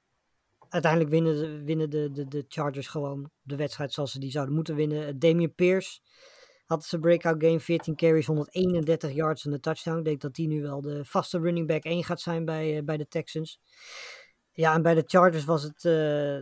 uiteindelijk 0.69 1.11
winnen, 1.11 1.35
de, 1.35 1.63
winnen 1.63 1.89
de, 1.89 2.11
de, 2.11 2.27
de 2.27 2.45
Chargers 2.47 2.87
gewoon 2.87 3.29
de 3.41 3.55
wedstrijd 3.55 3.93
zoals 3.93 4.11
ze 4.11 4.19
die 4.19 4.31
zouden 4.31 4.55
moeten 4.55 4.75
winnen. 4.75 5.19
Damian 5.19 5.55
Pierce 5.55 5.99
had 6.65 6.85
zijn 6.85 7.01
breakout 7.01 7.43
game, 7.43 7.59
14 7.59 7.95
carries, 7.95 8.25
131 8.25 9.13
yards 9.13 9.45
en 9.45 9.53
een 9.53 9.59
touchdown. 9.59 9.97
Ik 9.97 10.05
denk 10.05 10.21
dat 10.21 10.35
die 10.35 10.47
nu 10.47 10.61
wel 10.61 10.81
de 10.81 11.05
vaste 11.05 11.39
running 11.39 11.67
back 11.67 11.83
1 11.83 12.03
gaat 12.03 12.21
zijn 12.21 12.45
bij, 12.45 12.77
uh, 12.77 12.83
bij 12.83 12.97
de 12.97 13.07
Texans. 13.07 13.59
Ja, 14.51 14.73
en 14.73 14.81
bij 14.81 14.93
de 14.93 15.03
Chargers 15.05 15.45
was 15.45 15.63
het 15.63 15.83
uh, 15.83 16.39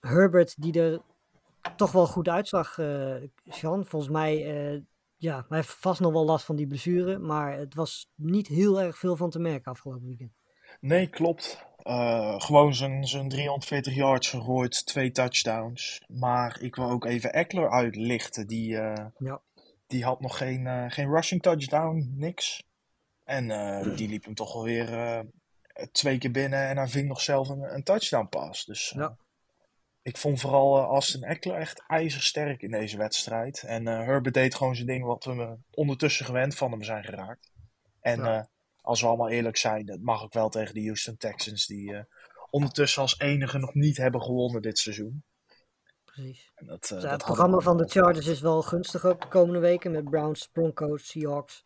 Herbert 0.00 0.62
die 0.62 0.80
er 0.80 1.00
toch 1.76 1.92
wel 1.92 2.06
goed 2.06 2.28
uitzag, 2.28 2.78
uh, 2.78 3.14
Sean. 3.48 3.86
Volgens 3.86 4.12
mij, 4.12 4.44
ja, 5.22 5.44
hij 5.48 5.56
heeft 5.56 5.76
vast 5.80 6.00
nog 6.00 6.12
wel 6.12 6.24
last 6.24 6.44
van 6.44 6.56
die 6.56 6.66
blessure, 6.66 7.18
maar 7.18 7.58
het 7.58 7.74
was 7.74 8.10
niet 8.14 8.46
heel 8.46 8.80
erg 8.80 8.98
veel 8.98 9.16
van 9.16 9.30
te 9.30 9.38
merken 9.38 9.72
afgelopen 9.72 10.06
weekend. 10.06 10.32
Nee, 10.80 11.06
klopt. 11.06 11.66
Uh, 11.82 12.40
gewoon 12.40 12.74
zijn, 12.74 13.06
zijn 13.06 13.28
340 13.28 13.94
yards 13.94 14.28
gegooid, 14.28 14.86
twee 14.86 15.10
touchdowns. 15.10 16.02
Maar 16.08 16.60
ik 16.60 16.76
wil 16.76 16.90
ook 16.90 17.04
even 17.04 17.32
Eckler 17.32 17.70
uitlichten. 17.70 18.46
Die, 18.46 18.72
uh, 18.72 19.06
ja. 19.18 19.40
die 19.86 20.04
had 20.04 20.20
nog 20.20 20.36
geen, 20.36 20.64
uh, 20.64 20.84
geen 20.88 21.10
rushing 21.10 21.42
touchdown, 21.42 22.12
niks. 22.16 22.62
En 23.24 23.48
die 23.96 24.08
liep 24.08 24.24
hem 24.24 24.34
toch 24.34 24.54
alweer 24.54 25.24
twee 25.92 26.18
keer 26.18 26.30
binnen 26.30 26.68
en 26.68 26.76
hij 26.76 26.88
ving 26.88 27.08
nog 27.08 27.20
zelf 27.20 27.48
een, 27.48 27.74
een 27.74 27.82
touchdown 27.82 28.28
pass. 28.28 28.64
Dus 28.64 28.92
ja. 28.96 29.16
Ik 30.02 30.16
vond 30.16 30.40
vooral 30.40 30.84
Austin 30.84 31.22
Eckler 31.22 31.56
echt 31.56 31.84
ijzersterk 31.86 32.62
in 32.62 32.70
deze 32.70 32.96
wedstrijd. 32.96 33.62
En 33.62 33.86
Herbert 33.86 34.34
deed 34.34 34.54
gewoon 34.54 34.74
zijn 34.74 34.86
ding 34.86 35.04
wat 35.04 35.24
we 35.24 35.56
ondertussen 35.70 36.24
gewend 36.24 36.54
van 36.54 36.70
hem 36.70 36.82
zijn 36.82 37.04
geraakt. 37.04 37.52
En 38.00 38.24
ja 38.24 38.50
als 38.82 39.00
we 39.00 39.06
allemaal 39.06 39.28
eerlijk 39.28 39.56
zijn, 39.56 39.86
dat 39.86 40.00
mag 40.00 40.22
ook 40.22 40.32
wel 40.32 40.48
tegen 40.48 40.74
de 40.74 40.84
Houston 40.84 41.16
Texans, 41.16 41.66
die 41.66 41.92
uh, 41.92 42.00
ondertussen 42.50 43.02
als 43.02 43.18
enige 43.18 43.58
nog 43.58 43.74
niet 43.74 43.96
hebben 43.96 44.22
gewonnen 44.22 44.62
dit 44.62 44.78
seizoen. 44.78 45.24
Precies. 46.04 46.52
En 46.54 46.66
dat, 46.66 46.90
uh, 46.94 47.02
ja, 47.02 47.10
het 47.10 47.24
programma 47.24 47.58
van 47.58 47.76
de 47.76 47.88
Chargers 47.88 48.26
is 48.26 48.40
wel 48.40 48.62
gunstig 48.62 49.04
ook 49.04 49.20
de 49.20 49.28
komende 49.28 49.60
weken 49.60 49.90
met 49.90 50.04
Browns, 50.04 50.46
Broncos, 50.46 51.06
Seahawks 51.06 51.64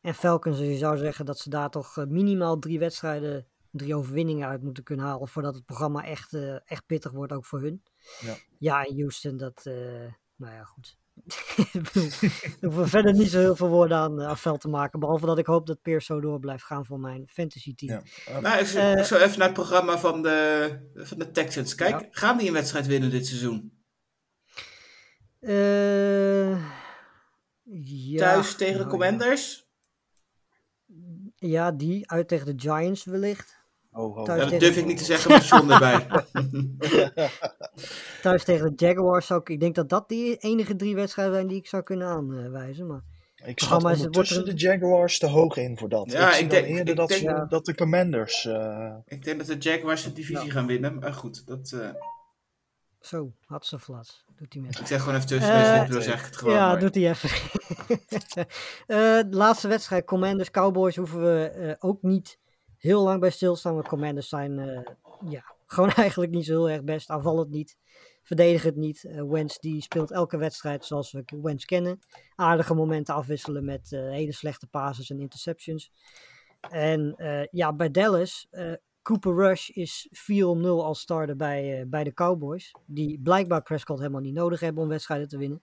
en 0.00 0.14
Falcons. 0.14 0.58
Dus 0.58 0.66
je 0.66 0.76
zou 0.76 0.96
zeggen 0.96 1.24
dat 1.24 1.38
ze 1.38 1.50
daar 1.50 1.70
toch 1.70 1.96
uh, 1.96 2.04
minimaal 2.04 2.58
drie 2.58 2.78
wedstrijden, 2.78 3.46
drie 3.70 3.94
overwinningen 3.94 4.48
uit 4.48 4.62
moeten 4.62 4.82
kunnen 4.82 5.06
halen 5.06 5.28
voordat 5.28 5.54
het 5.54 5.64
programma 5.64 6.04
echt, 6.04 6.34
echt 6.64 6.86
pittig 6.86 7.12
wordt 7.12 7.32
ook 7.32 7.44
voor 7.44 7.60
hun. 7.60 7.82
Ja, 8.20 8.36
ja 8.58 8.84
en 8.84 9.00
Houston, 9.00 9.36
dat, 9.36 9.62
nou 10.36 10.54
ja, 10.54 10.64
goed. 10.64 10.98
ik 12.60 12.68
hoef 12.72 12.88
verder 12.88 13.12
niet 13.12 13.30
zo 13.30 13.38
heel 13.38 13.56
veel 13.56 13.68
woorden 13.68 13.96
aan 13.96 14.20
uh, 14.20 14.26
afvel 14.26 14.56
te 14.56 14.68
maken. 14.68 15.00
Behalve 15.00 15.26
dat 15.26 15.38
ik 15.38 15.46
hoop 15.46 15.66
dat 15.66 15.82
Peers 15.82 16.06
zo 16.06 16.20
door 16.20 16.40
blijft 16.40 16.64
gaan 16.64 16.86
voor 16.86 17.00
mijn 17.00 17.28
fantasy 17.28 17.74
team. 17.74 18.02
Ja. 18.26 18.40
Nou, 18.40 18.58
ik, 18.58 18.66
uh, 18.66 19.02
zou 19.02 19.20
even 19.20 19.38
naar 19.38 19.48
het 19.48 19.52
programma 19.52 19.98
van 19.98 20.22
de, 20.22 20.90
van 20.94 21.18
de 21.18 21.30
Texans. 21.30 21.74
Kijk, 21.74 22.00
ja. 22.00 22.06
gaan 22.10 22.38
die 22.38 22.46
een 22.46 22.52
wedstrijd 22.52 22.86
winnen 22.86 23.10
dit 23.10 23.26
seizoen? 23.26 23.78
Uh, 25.40 26.50
ja, 27.62 28.18
Thuis 28.18 28.54
tegen 28.54 28.72
de 28.72 28.78
nou, 28.78 28.90
Commanders? 28.90 29.68
Ja, 31.34 31.72
die. 31.72 32.10
Uit 32.10 32.28
tegen 32.28 32.56
de 32.56 32.62
Giants 32.62 33.04
wellicht. 33.04 33.59
Oh, 33.92 34.16
oh. 34.16 34.26
Ja, 34.26 34.36
dat 34.36 34.60
durf 34.60 34.76
ik 34.76 34.86
niet 34.86 34.98
te 34.98 35.04
zeggen 35.04 35.30
met 35.32 35.48
John 35.48 35.70
erbij. 35.70 36.06
Thuis 38.22 38.44
tegen 38.44 38.76
de 38.76 38.86
Jaguars 38.86 39.26
zou 39.26 39.40
ik... 39.40 39.48
Ik 39.48 39.60
denk 39.60 39.74
dat 39.74 39.88
dat 39.88 40.08
die 40.08 40.36
enige 40.36 40.76
drie 40.76 40.94
wedstrijden 40.94 41.34
zijn 41.34 41.46
die 41.46 41.56
ik 41.56 41.66
zou 41.66 41.82
kunnen 41.82 42.06
aanwijzen. 42.06 42.86
Maar 42.86 43.02
ik 43.44 43.60
schat 43.60 43.84
ondertussen 43.84 44.44
de 44.44 44.54
Jaguars 44.54 45.18
te 45.18 45.26
hoog 45.26 45.56
in 45.56 45.78
voor 45.78 45.88
dat. 45.88 46.12
Ja, 46.12 46.34
ik, 46.34 46.40
ik 46.40 46.50
denk 46.50 46.66
eerder 46.66 46.88
ik 46.88 46.96
dat, 46.96 47.08
denk, 47.08 47.20
ze, 47.20 47.46
dat 47.48 47.64
de 47.64 47.74
Commanders... 47.74 48.44
Uh... 48.44 48.94
Ik 49.06 49.24
denk 49.24 49.38
dat 49.38 49.46
de 49.46 49.70
Jaguars 49.70 50.02
de 50.02 50.12
divisie 50.12 50.46
ja. 50.46 50.52
gaan 50.52 50.66
winnen. 50.66 50.98
Maar 50.98 51.14
goed, 51.14 51.46
dat... 51.46 51.72
Uh... 51.74 51.88
Zo, 53.00 53.32
had 53.46 53.66
ze 53.66 53.78
vlat. 53.78 54.24
Doet 54.36 54.52
hij 54.52 54.62
met. 54.62 54.78
Ik 54.78 54.86
zeg 54.86 55.00
gewoon 55.00 55.14
even 55.14 55.26
tussen. 55.26 55.54
Uh, 55.54 55.88
dus 55.88 56.04
zeg 56.04 56.24
het 56.24 56.36
gewoon. 56.36 56.54
Ja, 56.54 56.66
maar. 56.66 56.80
doet 56.80 56.94
hij 56.94 57.08
even. 57.08 57.30
de 59.30 59.36
laatste 59.36 59.68
wedstrijd, 59.68 60.04
Commanders, 60.04 60.50
Cowboys, 60.50 60.96
hoeven 60.96 61.22
we 61.22 61.76
ook 61.78 62.02
niet 62.02 62.38
heel 62.80 63.02
lang 63.02 63.20
bij 63.20 63.30
stilstaan. 63.30 63.74
Want 63.74 63.88
Commanders 63.88 64.28
zijn 64.28 64.58
uh, 64.58 64.80
ja, 65.30 65.54
gewoon 65.66 65.90
eigenlijk 65.90 66.32
niet 66.32 66.44
zo 66.44 66.52
heel 66.52 66.70
erg 66.70 66.84
best. 66.84 67.10
Aanvallend 67.10 67.50
niet. 67.50 67.76
Verdedigen 68.22 68.68
het 68.68 68.76
niet. 68.76 69.04
Uh, 69.04 69.22
Wentz 69.22 69.58
die 69.58 69.82
speelt 69.82 70.10
elke 70.10 70.36
wedstrijd 70.36 70.84
zoals 70.84 71.12
we 71.12 71.24
Wentz 71.42 71.64
kennen. 71.64 71.98
Aardige 72.34 72.74
momenten 72.74 73.14
afwisselen 73.14 73.64
met 73.64 73.92
uh, 73.92 74.10
hele 74.10 74.32
slechte 74.32 74.66
passes 74.66 75.10
en 75.10 75.20
interceptions. 75.20 75.92
En 76.70 77.14
ja, 77.50 77.72
bij 77.72 77.90
Dallas, 77.90 78.48
Cooper 79.02 79.34
Rush 79.34 79.68
is 79.68 80.08
4 80.10 80.46
om 80.46 80.60
0 80.60 80.84
als 80.84 81.00
starter 81.00 81.36
bij, 81.36 81.84
bij 81.88 82.04
de 82.04 82.12
Cowboys. 82.12 82.74
Die 82.86 83.20
blijkbaar 83.20 83.62
Prescott 83.62 83.98
helemaal 83.98 84.20
niet 84.20 84.34
nodig 84.34 84.60
hebben 84.60 84.82
om 84.82 84.88
wedstrijden 84.88 85.28
te 85.28 85.38
winnen. 85.38 85.62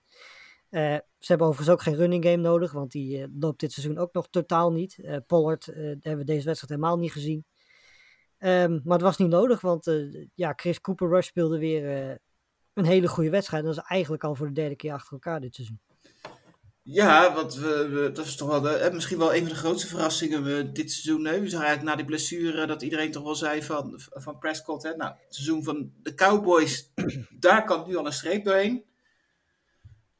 Uh, 0.70 0.96
ze 1.18 1.26
hebben 1.26 1.46
overigens 1.46 1.76
ook 1.76 1.82
geen 1.82 1.96
running 1.96 2.24
game 2.24 2.36
nodig, 2.36 2.72
want 2.72 2.92
die 2.92 3.18
uh, 3.18 3.26
loopt 3.40 3.60
dit 3.60 3.72
seizoen 3.72 3.98
ook 3.98 4.12
nog 4.12 4.28
totaal 4.30 4.72
niet. 4.72 4.98
Uh, 4.98 5.16
Pollard 5.26 5.66
hebben 5.66 6.16
we 6.16 6.24
deze 6.24 6.44
wedstrijd 6.44 6.68
helemaal 6.68 6.98
niet 6.98 7.12
gezien. 7.12 7.44
Um, 8.38 8.80
maar 8.84 8.96
het 8.96 9.06
was 9.06 9.16
niet 9.16 9.28
nodig, 9.28 9.60
want 9.60 9.90
ja, 10.34 10.52
Chris 10.56 10.80
Cooper 10.80 11.08
Rush 11.08 11.26
speelde 11.26 11.58
weer 11.58 12.18
een 12.72 12.84
hele 12.84 13.08
goede 13.08 13.30
wedstrijd. 13.30 13.64
Dat 13.64 13.76
is 13.76 13.82
eigenlijk 13.82 14.24
al 14.24 14.34
voor 14.34 14.46
de 14.46 14.52
derde 14.52 14.76
keer 14.76 14.92
achter 14.92 15.12
elkaar 15.12 15.40
dit 15.40 15.54
seizoen. 15.54 15.80
Ja, 16.82 17.34
want 17.34 17.54
we, 17.54 17.88
we, 17.88 18.12
dat 18.12 18.26
is 18.26 18.36
toch 18.36 18.48
wel 18.48 18.60
de, 18.60 18.90
misschien 18.92 19.18
wel 19.18 19.34
een 19.34 19.40
van 19.40 19.48
de 19.48 19.54
grootste 19.54 19.88
verrassingen 19.88 20.42
we 20.42 20.72
dit 20.72 20.92
seizoen. 20.92 21.26
Eigenlijk 21.26 21.82
na 21.82 21.96
die 21.96 22.04
blessure 22.04 22.66
dat 22.66 22.82
iedereen 22.82 23.10
toch 23.10 23.22
wel 23.22 23.34
zei 23.34 23.62
van, 23.62 23.92
van 23.96 24.38
Prescott. 24.38 24.82
Hè? 24.82 24.96
Nou, 24.96 25.10
het 25.10 25.34
seizoen 25.34 25.64
van 25.64 25.92
de 26.02 26.14
Cowboys, 26.14 26.92
daar 27.40 27.64
kan 27.64 27.88
nu 27.88 27.96
al 27.96 28.06
een 28.06 28.12
streep 28.12 28.44
doorheen. 28.44 28.84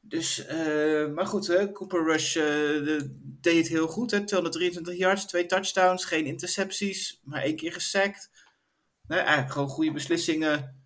Dus, 0.09 0.47
uh, 0.47 1.07
maar 1.13 1.25
goed, 1.25 1.47
hè, 1.47 1.71
Cooper 1.71 2.03
Rush 2.03 2.35
uh, 2.35 3.01
deed 3.21 3.57
het 3.57 3.67
heel 3.67 3.87
goed. 3.87 4.11
Hè? 4.11 4.23
223 4.23 4.97
yards, 4.97 5.25
twee 5.25 5.45
touchdowns, 5.45 6.05
geen 6.05 6.25
intercepties, 6.25 7.21
maar 7.23 7.41
één 7.41 7.55
keer 7.55 7.73
gesackt. 7.73 8.29
Eigenlijk 9.07 9.51
gewoon 9.51 9.67
goede 9.67 9.91
beslissingen. 9.91 10.77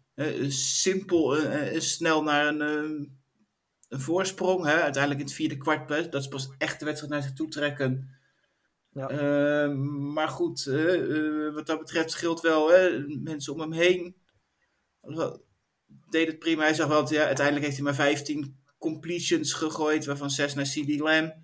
Simpel 0.47 1.37
en 1.37 1.81
snel 1.81 2.23
naar 2.23 2.47
een, 2.47 2.61
een 3.89 3.99
voorsprong. 3.99 4.65
Hè? 4.65 4.81
Uiteindelijk 4.81 5.21
in 5.21 5.25
het 5.25 5.35
vierde 5.35 5.57
kwart, 5.57 5.87
dat 5.87 6.21
is 6.21 6.27
pas 6.27 6.49
echt 6.57 6.79
de 6.79 6.85
wedstrijd 6.85 7.13
naar 7.13 7.23
zich 7.23 7.33
toe 7.33 7.47
trekken. 7.47 8.17
Ja. 8.89 9.67
maar 10.13 10.27
goed, 10.27 10.63
wat 11.53 11.65
dat 11.65 11.79
betreft 11.79 12.11
scheelt 12.11 12.41
wel 12.41 12.69
hè, 12.71 12.99
mensen 13.07 13.53
om 13.53 13.59
hem 13.59 13.71
heen. 13.71 14.15
Deed 16.09 16.27
het 16.27 16.39
prima. 16.39 16.63
Hij 16.63 16.73
zag 16.73 16.87
wel, 16.87 17.13
ja, 17.13 17.25
uiteindelijk 17.25 17.65
heeft 17.65 17.77
hij 17.77 17.85
maar 17.85 17.95
15 17.95 18.62
completions 18.83 19.53
gegooid, 19.53 20.05
waarvan 20.05 20.29
6 20.29 20.53
naar 20.53 20.65
CD 20.65 20.99
Lamb. 20.99 21.35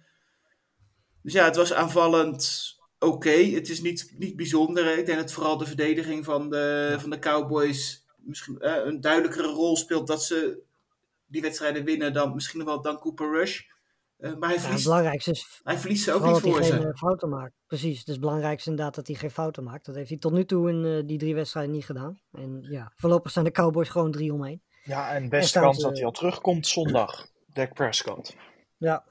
Dus 1.22 1.34
ja, 1.34 1.46
het 1.46 1.56
was 1.56 1.74
aanvallend 1.74 2.74
oké. 3.00 3.30
Het 3.30 3.70
is 3.70 3.82
niet, 3.82 4.14
niet 4.18 4.36
bijzonder. 4.36 4.98
Ik 4.98 5.06
denk 5.06 5.20
dat 5.20 5.32
vooral 5.32 5.58
de 5.58 5.66
verdediging 5.66 6.26
van 6.26 6.50
de, 6.50 6.96
van 7.00 7.10
de 7.10 7.20
Cowboys 7.20 8.06
misschien 8.18 8.60
eh, 8.60 8.86
een 8.86 9.02
duidelijkere 9.02 9.48
rol 9.48 9.76
speelt 9.78 10.08
dat 10.08 10.24
ze 10.24 10.62
die 11.26 11.42
wedstrijden 11.42 11.84
winnen 11.84 12.14
dan 12.14 12.34
misschien 12.34 12.60
nog 12.60 12.68
wel 12.68 12.82
dan 12.82 13.00
Cooper 13.00 13.32
Rush. 13.32 13.62
Uh, 14.20 14.36
maar 14.36 14.50
hij 14.50 14.50
Ja, 14.50 14.54
het 14.54 14.62
verliest, 14.62 14.84
belangrijkste 14.84 15.32
is 15.32 15.60
hij 15.64 15.78
verliest 15.78 16.04
ze 16.04 16.14
ook 16.14 16.26
niet 16.26 16.40
voor 16.40 16.64
ze. 16.64 16.74
eh, 16.74 16.96
fouten 16.96 17.30
maakt. 17.30 17.54
Precies, 17.68 18.00
het 18.00 18.08
is 18.08 18.20
belangrijk 18.20 18.66
inderdaad 18.66 18.96
dat 18.96 19.08
hij 19.08 19.16
geen 19.16 19.32
fouten 19.32 19.64
maakt. 19.64 19.86
Dat 19.86 19.96
heeft 19.96 20.10
hij 20.10 20.18
tot 20.18 20.32
nu 20.32 20.46
toe 20.46 20.70
in 20.70 20.86
eh, 20.86 21.08
die 21.08 21.18
drie 21.18 21.36
wedstrijden 21.36 21.72
niet 21.72 21.86
gedaan. 21.86 22.20
En 22.32 22.62
ja, 22.62 22.92
voorlopig 22.96 23.32
zijn 23.32 23.46
de 23.46 23.52
Cowboys 23.52 23.90
gewoon 23.90 24.12
drie 24.12 24.34
omheen. 24.34 24.62
Ja, 24.90 25.14
en 25.14 25.30
best 25.30 25.60
kans 25.60 25.78
dat 25.78 25.96
hij 25.96 26.06
al 26.06 26.12
terugkomt 26.12 26.68
zondag. 26.68 27.28
Dak 27.54 27.74
Prescott. 27.74 28.36
Ja. 28.78 29.04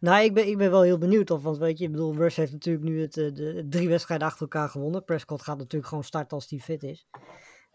Nou, 0.00 0.24
ik 0.24 0.34
ben, 0.34 0.48
ik 0.48 0.56
ben 0.56 0.70
wel 0.70 0.82
heel 0.82 0.98
benieuwd 0.98 1.30
of, 1.30 1.42
want 1.42 1.58
weet 1.58 1.78
je, 1.78 1.84
ik 1.84 1.90
bedoel, 1.90 2.14
Rush 2.14 2.36
heeft 2.36 2.52
natuurlijk 2.52 2.84
nu 2.84 3.00
het, 3.00 3.16
eh, 3.16 3.34
de, 3.34 3.66
drie 3.68 3.88
wedstrijden 3.88 4.26
achter 4.26 4.42
elkaar 4.42 4.68
gewonnen. 4.68 5.04
Prescott 5.04 5.42
gaat 5.42 5.58
natuurlijk 5.58 5.86
gewoon 5.86 6.04
starten 6.04 6.36
als 6.36 6.50
hij 6.50 6.58
fit 6.58 6.82
is. 6.82 7.06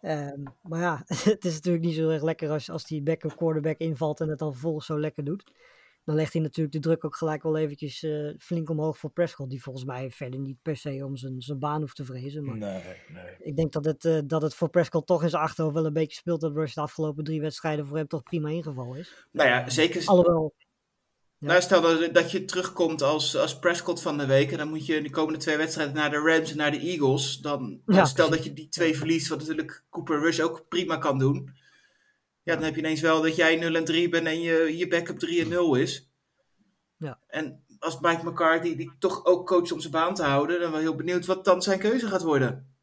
Ehm, 0.02 0.44
maar 0.62 0.80
ja, 0.80 1.04
het 1.24 1.46
is 1.46 1.54
natuurlijk 1.54 1.86
niet 1.86 1.96
zo 1.96 2.10
erg 2.10 2.24
lekker 2.24 2.50
als, 2.50 2.70
als 2.70 2.86
die 2.86 3.02
backup 3.02 3.36
quarterback 3.36 3.78
invalt 3.78 4.20
en 4.20 4.30
het 4.30 4.40
dan 4.40 4.52
vervolgens 4.52 4.86
zo 4.86 5.00
lekker 5.00 5.24
doet. 5.24 5.52
Dan 6.08 6.16
legt 6.16 6.34
hij 6.34 6.42
natuurlijk 6.42 6.74
de 6.76 6.80
druk 6.80 7.06
ook 7.06 7.16
gelijk 7.16 7.44
wel 7.44 7.58
eventjes 7.58 8.04
eh, 8.04 8.30
flink 8.40 8.70
omhoog 8.70 8.98
voor 8.98 9.10
Prescott, 9.10 9.50
die 9.50 9.62
volgens 9.62 9.86
mij 9.86 10.12
verder 10.12 10.40
niet 10.40 10.62
per 10.62 10.78
se 10.78 11.06
om 11.06 11.18
zijn, 11.18 11.42
zijn 11.42 11.60
baan 11.60 11.80
hoeft 11.82 11.96
te 11.96 12.06
vrezen. 12.06 12.46
Maar 12.46 12.58
Nee, 12.58 12.82
nee. 13.14 13.24
ik 13.40 13.56
denk 13.56 13.72
dat 13.72 13.86
het, 13.86 14.06
eh, 14.06 14.20
dat 14.26 14.42
het 14.42 14.56
voor 14.56 14.70
Prescott 14.70 15.08
toch 15.08 15.24
in 15.24 15.30
zijn 15.30 15.42
achterhoofd 15.42 15.76
wel 15.76 15.86
een 15.86 15.94
beetje 15.94 16.18
speelt 16.18 16.42
dat 16.42 16.54
Rush 16.54 16.74
de 16.74 16.82
afgelopen 16.82 17.24
drie 17.24 17.42
wedstrijden 17.42 17.88
voor 17.88 17.98
hem 17.98 18.08
toch 18.08 18.24
prima 18.24 18.50
ingevallen 18.50 18.98
is. 19.00 19.28
Nou 19.32 19.50
ja, 19.50 19.70
zeker. 19.70 20.06
Alhoewel, 20.06 20.54
Ja. 21.38 21.48
Nou, 21.48 21.62
stel 21.62 21.82
dat, 21.82 22.14
dat 22.14 22.32
je 22.32 22.46
terugkomt 22.46 23.02
als, 23.02 23.36
als 23.36 23.60
Prescott 23.60 24.02
van 24.02 24.18
de 24.18 24.26
week. 24.26 24.52
En 24.52 24.58
dan 24.58 24.70
moet 24.70 24.86
je 24.86 25.02
de 25.02 25.10
komende 25.10 25.40
twee 25.40 25.58
wedstrijden 25.58 25.96
naar 25.96 26.10
de 26.10 26.18
Rams 26.22 26.52
en 26.52 26.58
naar 26.58 26.72
de 26.72 26.80
Eagles. 26.80 27.38
Dan, 27.38 27.82
dan 27.86 27.96
Ja, 27.96 28.06
stel 28.06 28.28
precies. 28.28 28.46
dat 28.46 28.56
je 28.56 28.62
die 28.62 28.70
twee 28.70 28.98
verliest, 28.98 29.28
wat 29.28 29.40
natuurlijk 29.40 29.84
Cooper 29.90 30.20
Rush 30.20 30.40
ook 30.40 30.66
prima 30.70 30.98
kan 30.98 31.20
doen. 31.20 31.56
Ja, 32.48 32.54
dan 32.56 32.64
heb 32.64 32.74
je 32.76 32.82
ineens 32.82 33.02
wel 33.02 33.22
dat 33.22 33.36
jij 33.36 33.56
0 33.56 33.76
en 33.76 33.86
3 33.86 34.10
bent 34.10 34.28
en 34.28 34.42
je, 34.42 34.78
je 34.78 34.88
backup 34.88 35.20
3 35.20 35.42
en 35.42 35.50
0 35.50 35.76
is. 35.76 36.10
Ja. 36.98 37.20
En 37.28 37.64
als 37.80 38.00
Mike 38.00 38.30
McCarthy, 38.30 38.76
die 38.76 38.92
toch 39.00 39.26
ook 39.26 39.48
coacht 39.48 39.72
om 39.72 39.80
zijn 39.80 39.94
baan 39.94 40.14
te 40.14 40.24
houden, 40.24 40.60
dan 40.60 40.70
ben 40.72 40.80
ik 40.80 40.86
heel 40.86 40.96
benieuwd 40.96 41.26
wat 41.26 41.46
dan 41.46 41.62
zijn 41.62 41.80
keuze 41.80 42.08
gaat 42.08 42.22
worden. 42.24 42.76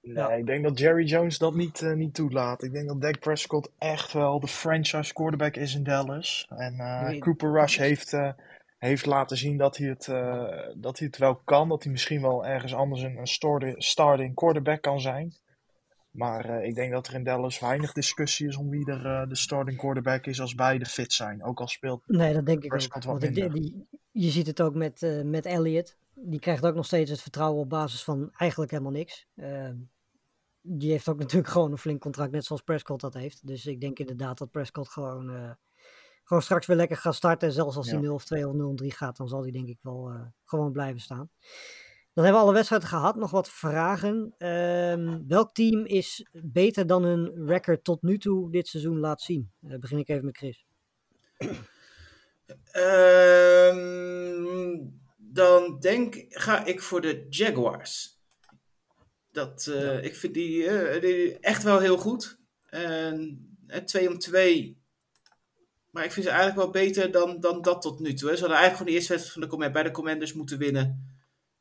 Nee, 0.00 0.14
Ja. 0.14 0.32
ik 0.32 0.46
denk 0.46 0.64
dat 0.64 0.78
Jerry 0.78 1.04
Jones 1.04 1.38
dat 1.38 1.54
niet, 1.54 1.82
eh, 1.82 1.92
niet 1.92 2.14
toelaat. 2.14 2.62
Ik 2.62 2.72
denk 2.72 2.88
dat 2.88 3.00
Dak 3.00 3.18
Prescott 3.20 3.70
echt 3.78 4.12
wel 4.12 4.40
de 4.40 4.48
franchise 4.48 5.12
quarterback 5.12 5.56
is 5.56 5.74
in 5.74 5.82
Dallas. 5.82 6.46
En 6.48 6.78
eh, 6.78 7.02
Nee, 7.02 7.18
Cooper 7.18 7.52
Rush 7.52 7.76
heeft, 7.78 8.12
eh, 8.12 8.30
heeft 8.78 9.06
laten 9.06 9.36
zien 9.36 9.56
dat 9.56 9.76
hij, 9.76 9.88
het, 9.88 10.08
eh, 10.08 10.66
dat 10.74 10.98
hij 10.98 11.06
het 11.06 11.16
wel 11.18 11.34
kan. 11.44 11.68
Dat 11.68 11.82
hij 11.82 11.92
misschien 11.92 12.20
wel 12.22 12.46
ergens 12.46 12.74
anders 12.74 13.02
een, 13.02 13.18
een 13.18 13.74
starting 13.82 14.34
quarterback 14.34 14.82
kan 14.82 15.00
zijn. 15.00 15.34
Maar 16.14 16.44
eh, 16.44 16.68
ik 16.68 16.74
denk 16.74 16.92
dat 16.92 17.06
er 17.06 17.14
in 17.14 17.24
Dallas 17.24 17.60
weinig 17.60 17.92
discussie 17.92 18.48
is 18.48 18.56
om 18.56 18.70
wie 18.70 18.90
er 18.90 19.06
eh, 19.06 19.28
de 19.28 19.34
starting 19.34 19.78
quarterback 19.78 20.26
is 20.26 20.40
als 20.40 20.54
beide 20.54 20.86
fit 20.86 21.12
zijn. 21.12 21.44
Ook 21.44 21.60
al 21.60 21.68
speelt 21.68 22.02
Nee, 22.06 22.34
dat 22.34 22.46
denk 22.46 22.58
ik 22.58 22.64
ook. 22.64 22.70
Prescott 22.70 23.04
wat 23.04 23.20
Want 23.20 23.36
ik, 23.36 23.52
die, 23.52 23.86
je 24.10 24.30
ziet 24.30 24.46
het 24.46 24.60
ook 24.60 24.74
met, 24.74 25.02
eh 25.02 25.22
met 25.22 25.46
Elliott. 25.46 25.96
Die 26.14 26.40
krijgt 26.40 26.66
ook 26.66 26.74
nog 26.74 26.86
steeds 26.86 27.10
het 27.10 27.22
vertrouwen 27.22 27.60
op 27.60 27.68
basis 27.68 28.04
van 28.04 28.30
eigenlijk 28.36 28.70
helemaal 28.70 28.92
niks. 28.92 29.26
Ehm, 29.36 29.76
die 30.60 30.90
heeft 30.90 31.08
ook 31.08 31.18
natuurlijk 31.24 31.52
gewoon 31.52 31.70
een 31.70 31.78
flink 31.78 32.00
contract, 32.00 32.32
net 32.32 32.44
zoals 32.44 32.62
Prescott 32.62 33.00
dat 33.00 33.14
heeft. 33.14 33.46
Dus 33.46 33.66
ik 33.66 33.80
denk 33.80 33.98
inderdaad 33.98 34.38
dat 34.38 34.50
Prescott 34.50 34.88
gewoon, 34.88 35.56
gewoon 36.24 36.42
straks 36.42 36.66
weer 36.66 36.76
lekker 36.76 36.96
gaat 36.96 37.14
starten. 37.14 37.48
En 37.48 37.54
zelfs 37.54 37.76
als 37.76 37.86
hij 37.90 38.00
Ja. 38.00 38.04
0 38.04 38.14
of 38.14 38.24
2 38.24 38.48
of 38.48 38.54
0 38.54 38.74
3 38.74 38.92
gaat, 38.92 39.16
dan 39.16 39.28
zal 39.28 39.42
hij 39.42 39.52
denk 39.52 39.68
ik 39.68 39.78
wel 39.82 40.12
gewoon 40.44 40.72
blijven 40.72 41.00
staan. 41.00 41.30
Dan 42.14 42.24
hebben 42.24 42.42
we 42.42 42.46
alle 42.46 42.56
wedstrijden 42.56 42.88
gehad. 42.88 43.16
Nog 43.16 43.30
wat 43.30 43.50
vragen. 43.50 44.34
Ehm, 44.38 45.26
welk 45.26 45.54
team 45.54 45.84
is 45.84 46.26
beter 46.32 46.86
dan 46.86 47.02
hun 47.04 47.46
record 47.46 47.84
tot 47.84 48.02
nu 48.02 48.18
toe 48.18 48.50
dit 48.50 48.68
seizoen 48.68 48.98
laat 48.98 49.22
zien? 49.22 49.52
Eh, 49.68 49.78
begin 49.78 49.98
ik 49.98 50.08
even 50.08 50.24
met 50.24 50.36
Chris. 50.36 50.64
Ehm, 52.70 53.76
dan 55.16 55.78
denk 55.80 56.24
ga 56.28 56.64
ik 56.64 56.82
voor 56.82 57.00
de 57.00 57.26
Jaguars. 57.28 58.18
Dat, 59.30 59.66
eh, 59.66 60.04
Ik 60.04 60.16
vind 60.16 60.34
die, 60.34 60.66
eh, 60.66 61.00
die 61.00 61.38
echt 61.38 61.62
wel 61.62 61.78
heel 61.78 61.96
goed. 61.96 62.38
En 62.66 63.84
2 63.84 64.08
om 64.08 64.18
2. 64.18 64.82
Maar 65.90 66.04
ik 66.04 66.12
vind 66.12 66.26
ze 66.26 66.32
eigenlijk 66.32 66.60
wel 66.60 66.82
beter 66.82 67.10
dan, 67.10 67.40
dan 67.40 67.62
dat 67.62 67.82
tot 67.82 68.00
nu 68.00 68.14
toe. 68.14 68.28
Hè. 68.28 68.34
Ze 68.34 68.40
hadden 68.40 68.58
eigenlijk 68.58 68.76
gewoon 68.76 68.86
de 68.86 68.92
eerste 68.92 69.12
wedstrijd 69.12 69.50
van 69.50 69.60
de 69.62 69.70
bij 69.70 69.82
de 69.82 69.90
Commanders 69.90 70.32
moeten 70.32 70.58
winnen. 70.58 71.13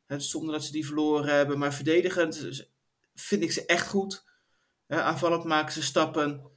Hè, 0.05 0.19
zonder 0.19 0.53
dat 0.53 0.63
ze 0.63 0.71
die 0.71 0.85
verloren 0.85 1.35
hebben. 1.35 1.59
Maar 1.59 1.73
verdedigend 1.73 2.65
vind 3.13 3.41
ik 3.43 3.51
ze 3.51 3.65
echt 3.65 3.87
goed. 3.87 4.23
Hè, 4.87 5.01
aanvallend 5.01 5.43
maken 5.43 5.73
ze 5.73 5.83
stappen. 5.83 6.51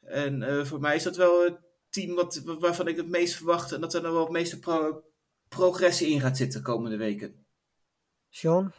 En 0.00 0.42
eh, 0.42 0.64
voor 0.64 0.80
mij 0.80 0.96
is 0.96 1.02
dat 1.02 1.16
wel 1.16 1.44
het 1.44 1.58
team 1.88 2.14
wat, 2.14 2.42
waarvan 2.44 2.88
ik 2.88 2.96
het 2.96 3.08
meest 3.08 3.34
verwacht. 3.34 3.72
En 3.72 3.80
dat 3.80 3.94
er 3.94 4.02
nog 4.02 4.12
wel 4.12 4.22
het 4.22 4.32
meeste 4.32 4.58
pro- 4.58 5.02
progressie 5.48 6.08
in 6.08 6.20
gaat 6.20 6.36
zitten 6.36 6.60
de 6.60 6.66
komende 6.66 6.96
weken. 6.96 7.46
Sean? 8.30 8.72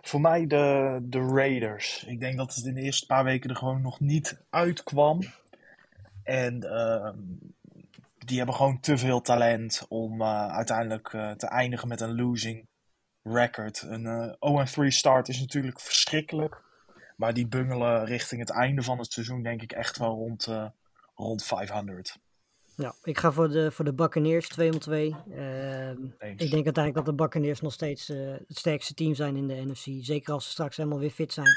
Voor 0.00 0.20
mij 0.20 0.46
de, 0.46 0.98
de 1.02 1.18
Raiders. 1.18 2.04
Ik 2.06 2.20
denk 2.20 2.36
dat 2.36 2.54
het 2.54 2.64
in 2.64 2.74
de 2.74 2.80
eerste 2.80 3.06
paar 3.06 3.24
weken 3.24 3.50
er 3.50 3.56
gewoon 3.56 3.82
nog 3.82 4.00
niet 4.00 4.44
uitkwam. 4.50 5.20
En 6.22 6.62
ehm, 6.62 7.18
die 8.18 8.36
hebben 8.36 8.54
gewoon 8.54 8.80
te 8.80 8.98
veel 8.98 9.20
talent 9.20 9.86
om 9.88 10.20
eh, 10.20 10.46
uiteindelijk 10.46 11.12
eh, 11.12 11.30
te 11.30 11.46
eindigen 11.46 11.88
met 11.88 12.00
een 12.00 12.14
losing 12.14 12.68
record. 13.26 13.82
Een 13.82 14.06
eh 14.06 14.84
0-3 14.84 14.86
start 14.86 15.28
is 15.28 15.40
natuurlijk 15.40 15.80
verschrikkelijk. 15.80 16.64
Maar 17.16 17.34
die 17.34 17.46
bungelen 17.46 18.04
richting 18.04 18.40
het 18.40 18.50
einde 18.50 18.82
van 18.82 18.98
het 18.98 19.12
seizoen 19.12 19.42
denk 19.42 19.62
ik 19.62 19.72
echt 19.72 19.98
wel 19.98 20.14
rond, 20.14 20.46
eh, 20.46 20.66
rond 21.14 21.44
500. 21.44 22.18
Ja, 22.76 22.94
ik 23.02 23.18
ga 23.18 23.32
voor 23.32 23.48
de, 23.48 23.70
voor 23.70 23.84
de 23.84 23.94
Buccaneers 23.94 24.48
2 24.48 24.72
om 24.72 24.78
2. 24.78 25.16
Ehm, 25.30 26.04
ik 26.18 26.50
denk 26.50 26.64
uiteindelijk 26.64 26.94
dat 26.94 27.04
de 27.04 27.14
Buccaneers 27.14 27.60
nog 27.60 27.72
steeds 27.72 28.08
eh, 28.08 28.32
het 28.46 28.58
sterkste 28.58 28.94
team 28.94 29.14
zijn 29.14 29.36
in 29.36 29.46
de 29.46 29.64
NFC. 29.64 30.04
Zeker 30.04 30.32
als 30.32 30.44
ze 30.44 30.50
straks 30.50 30.76
helemaal 30.76 30.98
weer 30.98 31.10
fit 31.10 31.32
zijn. 31.32 31.56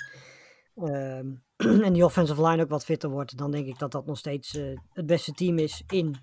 Ehm, 0.75 1.27
en 1.85 1.93
die 1.93 2.05
offensive 2.05 2.47
line 2.47 2.63
ook 2.63 2.69
wat 2.69 2.85
fitter 2.85 3.09
wordt. 3.09 3.37
Dan 3.37 3.51
denk 3.51 3.67
ik 3.67 3.79
dat 3.79 3.91
dat 3.91 4.05
nog 4.05 4.17
steeds 4.17 4.51
het 4.93 5.05
beste 5.05 5.31
team 5.31 5.57
is 5.57 5.83
in 5.87 6.15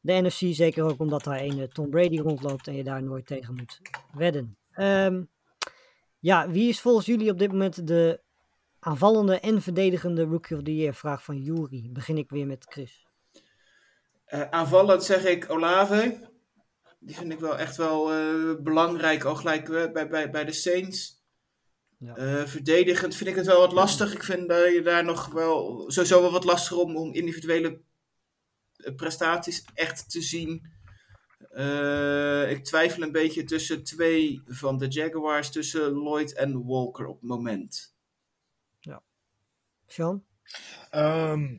de 0.00 0.12
NFC. 0.12 0.54
Zeker 0.54 0.84
ook 0.84 1.00
omdat 1.00 1.24
daar 1.24 1.40
een 1.40 1.68
Tom 1.68 1.90
Brady 1.90 2.18
rondloopt 2.18 2.66
en 2.66 2.76
je 2.76 2.84
daar 2.84 3.02
nooit 3.02 3.26
tegen 3.26 3.54
moet 3.54 3.80
wedden. 4.12 4.59
Ehm, 4.80 5.22
ja, 6.18 6.50
wie 6.50 6.68
is 6.68 6.80
volgens 6.80 7.06
jullie 7.06 7.30
op 7.30 7.38
dit 7.38 7.52
moment 7.52 7.86
de 7.86 8.20
aanvallende 8.78 9.40
en 9.40 9.62
verdedigende 9.62 10.24
Rookie 10.24 10.56
of 10.56 10.62
the 10.62 10.76
Year? 10.76 10.94
Vraag 10.94 11.24
van 11.24 11.42
Jury. 11.42 11.88
Begin 11.92 12.18
ik 12.18 12.30
weer 12.30 12.46
met 12.46 12.66
Chris. 12.68 13.06
Eh, 14.24 14.50
aanvallend 14.50 15.04
zeg 15.04 15.24
ik 15.24 15.50
Olave. 15.50 16.28
Die 16.98 17.16
vind 17.16 17.32
ik 17.32 17.40
wel 17.40 17.58
echt 17.58 17.76
wel 17.76 18.12
eh, 18.12 18.62
belangrijk, 18.62 19.24
al 19.24 19.34
gelijk 19.34 19.68
eh, 19.68 19.92
bij, 19.92 20.08
bij, 20.08 20.30
bij 20.30 20.44
de 20.44 20.52
Saints. 20.52 21.24
Ja. 21.98 22.46
Verdedigend 22.46 23.14
vind 23.14 23.30
ik 23.30 23.36
het 23.36 23.46
wel 23.46 23.60
wat 23.60 23.72
lastig. 23.72 24.14
Ik 24.14 24.22
vind 24.22 24.48
dat 24.48 24.72
je 24.72 24.82
daar 24.82 25.04
nog 25.04 25.26
wel 25.26 25.84
sowieso 25.90 26.20
wel 26.20 26.30
wat 26.32 26.44
lastiger 26.44 26.82
om, 26.82 26.96
om 26.96 27.12
individuele 27.12 27.80
prestaties 28.96 29.64
echt 29.74 30.10
te 30.10 30.22
zien. 30.22 30.79
Eh, 31.50 32.50
ik 32.50 32.64
twijfel 32.64 33.02
een 33.02 33.12
beetje 33.12 33.44
tussen 33.44 33.84
twee 33.84 34.42
van 34.46 34.78
de 34.78 34.88
Jaguars, 34.88 35.50
tussen 35.50 35.92
Lloyd 35.92 36.34
en 36.34 36.66
Walker 36.66 37.06
op 37.06 37.20
het 37.20 37.28
moment. 37.28 37.94
Sean? 39.92 40.24
Ehm, 40.90 41.56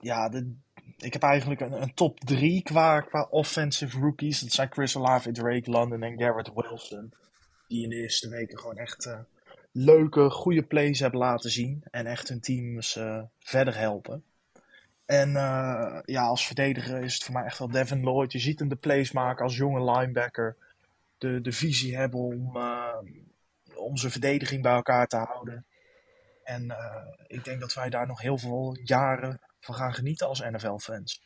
ja, 0.00 0.28
de, 0.28 0.54
ik 0.96 1.12
heb 1.12 1.22
eigenlijk 1.22 1.60
een, 1.60 1.82
een 1.82 1.94
top 1.94 2.20
3 2.20 2.62
qua, 2.62 3.00
qua 3.00 3.26
offensive 3.30 3.98
rookies. 3.98 4.40
Dat 4.40 4.52
zijn 4.52 4.72
Chris 4.72 4.96
Olave, 4.96 5.32
Drake 5.32 5.70
London 5.70 6.02
en 6.02 6.18
Garrett 6.18 6.50
Wilson. 6.54 7.12
Die 7.68 7.82
in 7.82 7.88
de 7.88 7.96
eerste 7.96 8.28
weken 8.28 8.58
gewoon 8.58 8.76
echt 8.76 9.06
eh, 9.06 9.18
leuke, 9.72 10.30
goede 10.30 10.62
plays 10.62 11.00
hebben 11.00 11.20
laten 11.20 11.50
zien. 11.50 11.82
En 11.90 12.06
echt 12.06 12.28
hun 12.28 12.40
teams 12.40 12.96
eh, 12.96 13.22
verder 13.38 13.76
helpen. 13.76 14.24
En 15.08 15.36
eh, 15.36 15.98
ja, 16.04 16.22
als 16.22 16.46
verdediger 16.46 17.02
is 17.02 17.14
het 17.14 17.22
voor 17.22 17.34
mij 17.34 17.44
echt 17.44 17.58
wel 17.58 17.70
Devin 17.70 18.00
Lloyd. 18.00 18.32
Je 18.32 18.38
ziet 18.38 18.58
hem 18.58 18.68
de 18.68 18.76
plays 18.76 19.12
maken 19.12 19.44
als 19.44 19.56
jonge 19.56 19.90
linebacker. 19.90 20.56
De, 21.18 21.40
de 21.40 21.52
visie 21.52 21.96
hebben 21.96 22.20
om, 22.20 22.56
om 23.74 23.96
zijn 23.96 24.12
verdediging 24.12 24.62
bij 24.62 24.72
elkaar 24.72 25.06
te 25.06 25.16
houden. 25.16 25.66
En 26.44 26.70
eh, 26.70 27.06
ik 27.26 27.44
denk 27.44 27.60
dat 27.60 27.74
wij 27.74 27.90
daar 27.90 28.06
nog 28.06 28.20
heel 28.20 28.38
veel 28.38 28.78
jaren 28.82 29.40
van 29.60 29.74
gaan 29.74 29.94
genieten 29.94 30.26
als 30.26 30.40
NFL-fans. 30.40 31.22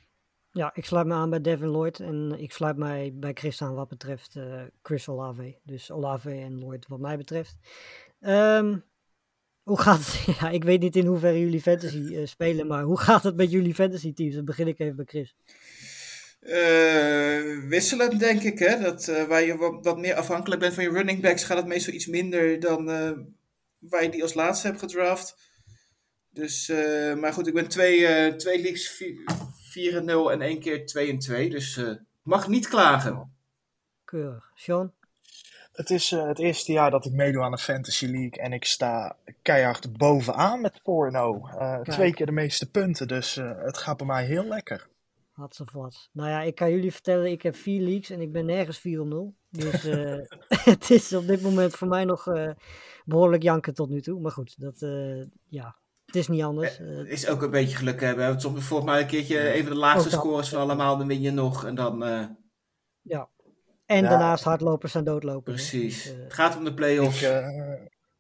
Ja, 0.51 0.71
ik 0.75 0.85
sluit 0.85 1.07
me 1.07 1.15
aan 1.15 1.31
bij 1.31 1.41
Devin 1.41 1.71
Lloyd 1.71 2.01
en 2.01 2.35
ik 2.39 2.53
sluit 2.53 2.77
mij 2.77 3.13
bij 3.15 3.33
Chris 3.33 3.63
aan 3.63 3.75
wat 3.75 3.89
betreft 3.89 4.37
Chris 4.83 5.09
Olave. 5.09 5.59
Dus 5.63 5.91
Olave 5.91 6.31
en 6.31 6.59
Lloyd 6.59 6.89
wat 6.89 7.01
mij 7.01 7.17
betreft. 7.17 7.57
Ehm, 8.21 8.79
hoe 9.63 9.81
gaat 9.81 9.99
het? 9.99 10.25
Ja, 10.41 10.51
ik 10.51 10.65
weet 10.65 10.81
niet 10.81 10.97
in 10.97 11.07
hoeverre 11.07 11.41
jullie 11.41 11.61
fantasy 11.61 12.15
eh, 12.15 12.27
spelen, 12.27 12.67
maar 12.67 12.83
hoe 12.83 12.99
gaat 12.99 13.23
het 13.23 13.37
met 13.37 13.51
jullie 13.51 13.75
fantasy 13.75 14.13
teams? 14.13 14.35
Dan 14.35 14.45
begin 14.45 14.69
ik 14.69 14.79
even 14.79 14.97
bij 14.97 15.05
Chris. 15.05 15.35
Eh, 16.41 17.69
wisselend, 17.69 18.21
denk 18.21 18.43
ik. 18.43 18.59
Hè? 18.59 18.81
Dat, 18.81 19.09
eh, 19.09 19.25
waar 19.25 19.43
je 19.43 19.57
wat, 19.57 19.85
wat 19.85 19.99
meer 19.99 20.15
afhankelijk 20.15 20.61
bent 20.61 20.75
van 20.75 20.85
je 20.85 20.91
running 20.91 21.21
backs, 21.21 21.45
gaat 21.45 21.57
het 21.57 21.67
meestal 21.67 21.95
iets 21.95 22.07
minder 22.07 22.61
dan 22.61 22.85
waar 23.79 24.03
je 24.03 24.11
die 24.11 24.23
als 24.23 24.35
laatste 24.35 24.67
hebt 24.67 24.79
gedraft. 24.79 25.51
Dus, 26.31 26.69
maar 27.17 27.33
goed, 27.33 27.47
ik 27.47 27.55
ben 27.55 27.69
twee, 27.69 28.37
twee 28.37 28.61
leagues 28.63 29.03
4-0 29.75 30.31
en 30.31 30.41
één 30.41 30.61
keer 30.61 30.85
2-2. 31.47 31.51
Dus 31.51 31.81
mag 32.23 32.49
niet 32.49 32.69
klagen. 32.69 33.37
Keurig. 34.05 34.51
Sean? 34.55 34.93
Het 35.73 35.91
is 35.91 36.13
eh, 36.13 36.27
het 36.27 36.39
eerste 36.39 36.73
jaar 36.73 36.91
dat 36.91 37.05
ik 37.05 37.13
meedoe 37.13 37.43
aan 37.43 37.51
de 37.51 37.59
Fantasy 37.59 38.07
League 38.07 38.43
en 38.43 38.53
ik 38.53 38.65
sta 38.65 39.17
keihard 39.43 39.97
bovenaan 39.97 40.61
met 40.61 40.81
4-0. 40.81 40.83
Eh, 41.59 41.81
twee 41.81 42.15
keer 42.15 42.27
de 42.27 42.33
meeste 42.33 42.71
punten, 42.71 43.09
dus 43.09 43.37
eh, 43.37 43.51
het 43.59 43.79
gaat 43.79 43.97
bij 43.97 44.07
mij 44.07 44.25
heel 44.25 44.45
lekker. 44.45 44.91
Had 45.33 45.55
ze 45.55 45.65
wat. 45.73 46.09
Nou 46.13 46.29
ja, 46.29 46.43
ik 46.43 46.55
kan 46.55 46.71
jullie 46.71 46.93
vertellen, 46.93 47.31
ik 47.31 47.43
heb 47.43 47.57
vier 47.57 47.81
leagues 47.81 48.11
en 48.11 48.21
ik 48.21 48.33
ben 48.33 48.47
nergens 48.47 48.79
4 48.79 49.01
om 49.01 49.09
0. 49.09 49.35
Dus 49.51 49.85
eh, 49.89 50.19
het 50.73 50.91
is 50.91 51.13
op 51.13 51.27
dit 51.27 51.43
moment 51.43 51.75
voor 51.75 51.89
mij 51.89 52.05
nog 52.05 52.27
eh, 52.27 52.51
behoorlijk 53.05 53.43
janken 53.43 53.75
tot 53.75 53.89
nu 53.89 54.01
toe. 54.01 54.21
Maar 54.21 54.33
goed, 54.33 54.61
dat, 54.61 54.83
eh, 54.83 55.23
ja, 55.49 55.77
het 56.07 56.17
is 56.17 56.29
niet 56.29 56.43
anders. 56.43 56.81
Eh, 56.81 57.11
Is 57.11 57.29
ook 57.29 57.43
een 57.43 57.51
beetje 57.51 57.77
geluk 57.77 58.01
hebben. 58.01 58.41
Soms 58.41 58.65
volgens 58.65 58.91
mij 58.91 59.01
een 59.01 59.07
keertje 59.07 59.51
even 59.51 59.71
de 59.71 59.77
laagste 59.77 60.11
scores 60.11 60.49
van 60.49 60.61
allemaal, 60.61 60.97
dan 60.97 61.07
win 61.07 61.21
je 61.21 61.31
nog. 61.31 61.65
En 61.65 61.75
dan, 61.75 62.05
eh, 62.05 62.25
ja. 63.03 63.29
En 63.97 64.03
Ja. 64.03 64.09
daarnaast 64.09 64.45
hardlopers 64.45 64.95
en 64.95 65.05
doodlopers. 65.05 65.55
precies. 65.71 66.03
Dus, 66.05 66.13
eh, 66.15 66.23
Het 66.23 66.33
gaat 66.35 66.57
om 66.57 66.65
de 66.65 66.75
play-offs. 66.75 67.23
Ik, 67.23 67.29
eh, 67.29 67.73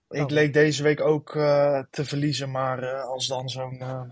ik 0.09 0.23
Oh. 0.25 0.31
leek 0.31 0.53
deze 0.53 0.83
week 0.83 1.01
ook 1.01 1.35
eh, 1.37 1.83
te 1.91 2.05
verliezen, 2.05 2.51
maar 2.51 2.83
eh, 2.83 3.05
als 3.05 3.27
dan 3.27 3.49
zo'n 3.49 3.79
eh, 3.81 4.03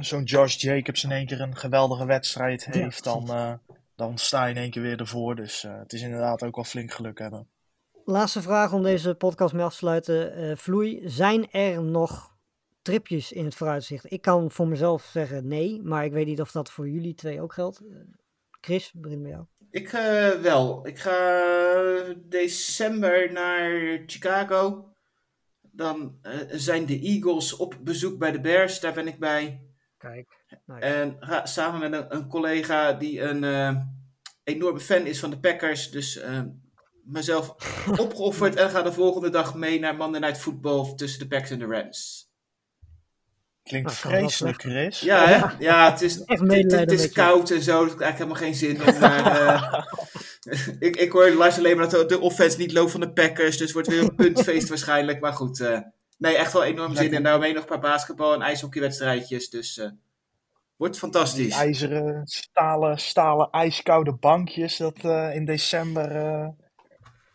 zo'n 0.00 0.22
Josh 0.22 0.56
Jacobs 0.56 1.04
in 1.04 1.10
één 1.12 1.26
keer 1.26 1.40
een 1.40 1.56
geweldige 1.56 2.06
wedstrijd 2.06 2.62
Ja, 2.72 2.80
heeft, 2.80 3.04
dan, 3.04 3.28
eh, 3.30 3.52
dan 3.96 4.18
sta 4.18 4.44
je 4.44 4.54
in 4.54 4.60
één 4.60 4.70
keer 4.70 4.82
weer 4.82 5.00
ervoor. 5.00 5.36
Dus 5.36 5.64
eh, 5.64 5.78
het 5.78 5.92
is 5.92 6.02
inderdaad 6.02 6.42
ook 6.42 6.54
wel 6.54 6.64
flink 6.64 6.92
geluk 6.92 7.18
hebben. 7.18 7.48
Laatste 8.04 8.42
vraag 8.42 8.72
om 8.72 8.82
deze 8.82 9.14
podcast 9.14 9.54
mee 9.54 9.64
af 9.64 9.70
te 9.70 9.76
sluiten. 9.76 10.34
Eh 10.34 10.56
Vloei, 10.56 11.00
zijn 11.04 11.50
er 11.50 11.82
nog 11.82 12.32
tripjes 12.82 13.32
in 13.32 13.44
het 13.44 13.54
vooruitzicht? 13.54 14.12
Ik 14.12 14.22
kan 14.22 14.50
voor 14.50 14.68
mezelf 14.68 15.02
zeggen 15.02 15.46
nee, 15.48 15.80
maar 15.82 16.04
ik 16.04 16.12
weet 16.12 16.26
niet 16.26 16.40
of 16.40 16.50
dat 16.52 16.70
voor 16.70 16.88
jullie 16.88 17.14
twee 17.14 17.40
ook 17.40 17.52
geldt. 17.52 17.80
Chris, 18.60 18.92
begin 18.96 19.20
met 19.22 19.30
jou. 19.30 19.44
Ik 19.70 19.92
eh, 19.92 20.30
wel. 20.30 20.86
Ik 20.86 20.98
ga 20.98 22.14
december 22.16 23.32
naar 23.32 23.98
Chicago. 24.06 24.90
Dan 25.60 26.18
eh, 26.22 26.32
zijn 26.48 26.86
de 26.86 26.98
Eagles 26.98 27.56
op 27.56 27.76
bezoek 27.80 28.18
bij 28.18 28.32
de 28.32 28.40
Bears. 28.40 28.80
Daar 28.80 28.92
ben 28.92 29.06
ik 29.06 29.18
bij. 29.18 29.70
Kijk. 29.98 30.44
nice. 30.66 30.80
En 30.80 31.16
ga 31.20 31.46
samen 31.46 31.90
met 31.90 31.92
een, 31.92 32.14
een 32.16 32.28
collega 32.28 32.92
die 32.92 33.20
een 33.20 33.44
eh, 33.44 33.76
enorme 34.44 34.80
fan 34.80 35.06
is 35.06 35.20
van 35.20 35.30
de 35.30 35.40
Packers. 35.40 35.90
Dus 35.90 36.16
eh, 36.16 36.42
mezelf 37.04 37.48
opgeofferd 38.04 38.56
en 38.56 38.70
ga 38.70 38.82
de 38.82 38.92
volgende 38.92 39.30
dag 39.30 39.54
mee 39.54 39.78
naar 39.78 39.96
Monday 39.96 40.20
Night 40.20 40.38
Football 40.38 40.94
tussen 40.94 41.20
de 41.20 41.28
Packers 41.28 41.50
en 41.50 41.58
de 41.58 41.66
Rams. 41.66 42.29
Klinkt 43.62 43.92
vreselijk, 43.94 44.60
Chris. 44.60 45.00
Ja, 45.00 45.26
hè? 45.26 45.46
Ja, 45.64 45.90
het 45.90 46.00
is, 46.02 46.18
Echt 46.18 46.28
het, 46.28 46.38
het, 46.38 46.48
medelijden 46.48 46.96
het 46.96 47.04
is 47.06 47.12
koud 47.12 47.50
en 47.50 47.62
zo. 47.62 47.84
Dus 47.84 47.92
ik 47.92 47.98
heb 47.98 48.08
eigenlijk 48.08 48.18
helemaal 48.18 48.36
geen 48.36 48.54
zin 48.54 48.94
om 48.94 49.00
naar... 49.00 49.26
eh, 49.46 49.84
ik, 50.88 50.96
ik 50.96 51.12
hoor 51.12 51.30
luister 51.30 51.64
alleen 51.64 51.76
maar 51.76 51.88
dat 51.90 52.08
de, 52.08 52.14
de 52.16 52.20
offense 52.20 52.58
niet 52.58 52.72
loopt 52.72 52.90
van 52.90 53.00
de 53.00 53.12
Packers. 53.12 53.50
Dus 53.56 53.60
het 53.60 53.72
wordt 53.72 53.88
weer 53.88 54.02
een 54.02 54.14
puntfeest 54.24 54.68
waarschijnlijk. 54.68 55.20
Maar 55.20 55.32
goed, 55.32 55.60
eh, 55.60 55.78
nee, 56.18 56.36
echt 56.36 56.52
wel 56.52 56.64
enorm 56.64 56.94
zin. 56.96 57.14
En 57.14 57.22
daarmee 57.22 57.52
nog 57.52 57.62
een 57.62 57.68
paar 57.68 57.80
basketbal- 57.90 58.34
en 58.34 58.42
ijshockeywedstrijdjes. 58.42 59.50
Dus 59.50 59.78
eh, 59.78 59.88
wordt 60.76 60.92
Die 60.92 61.02
fantastisch. 61.02 61.54
ijzeren, 61.54 62.22
stalen, 62.26 62.98
stalen, 62.98 63.48
ijskoude 63.50 64.12
bankjes, 64.14 64.76
dat 64.76 64.98
eh, 64.98 65.34
in 65.34 65.44
december, 65.44 66.16
eh, 66.16 66.48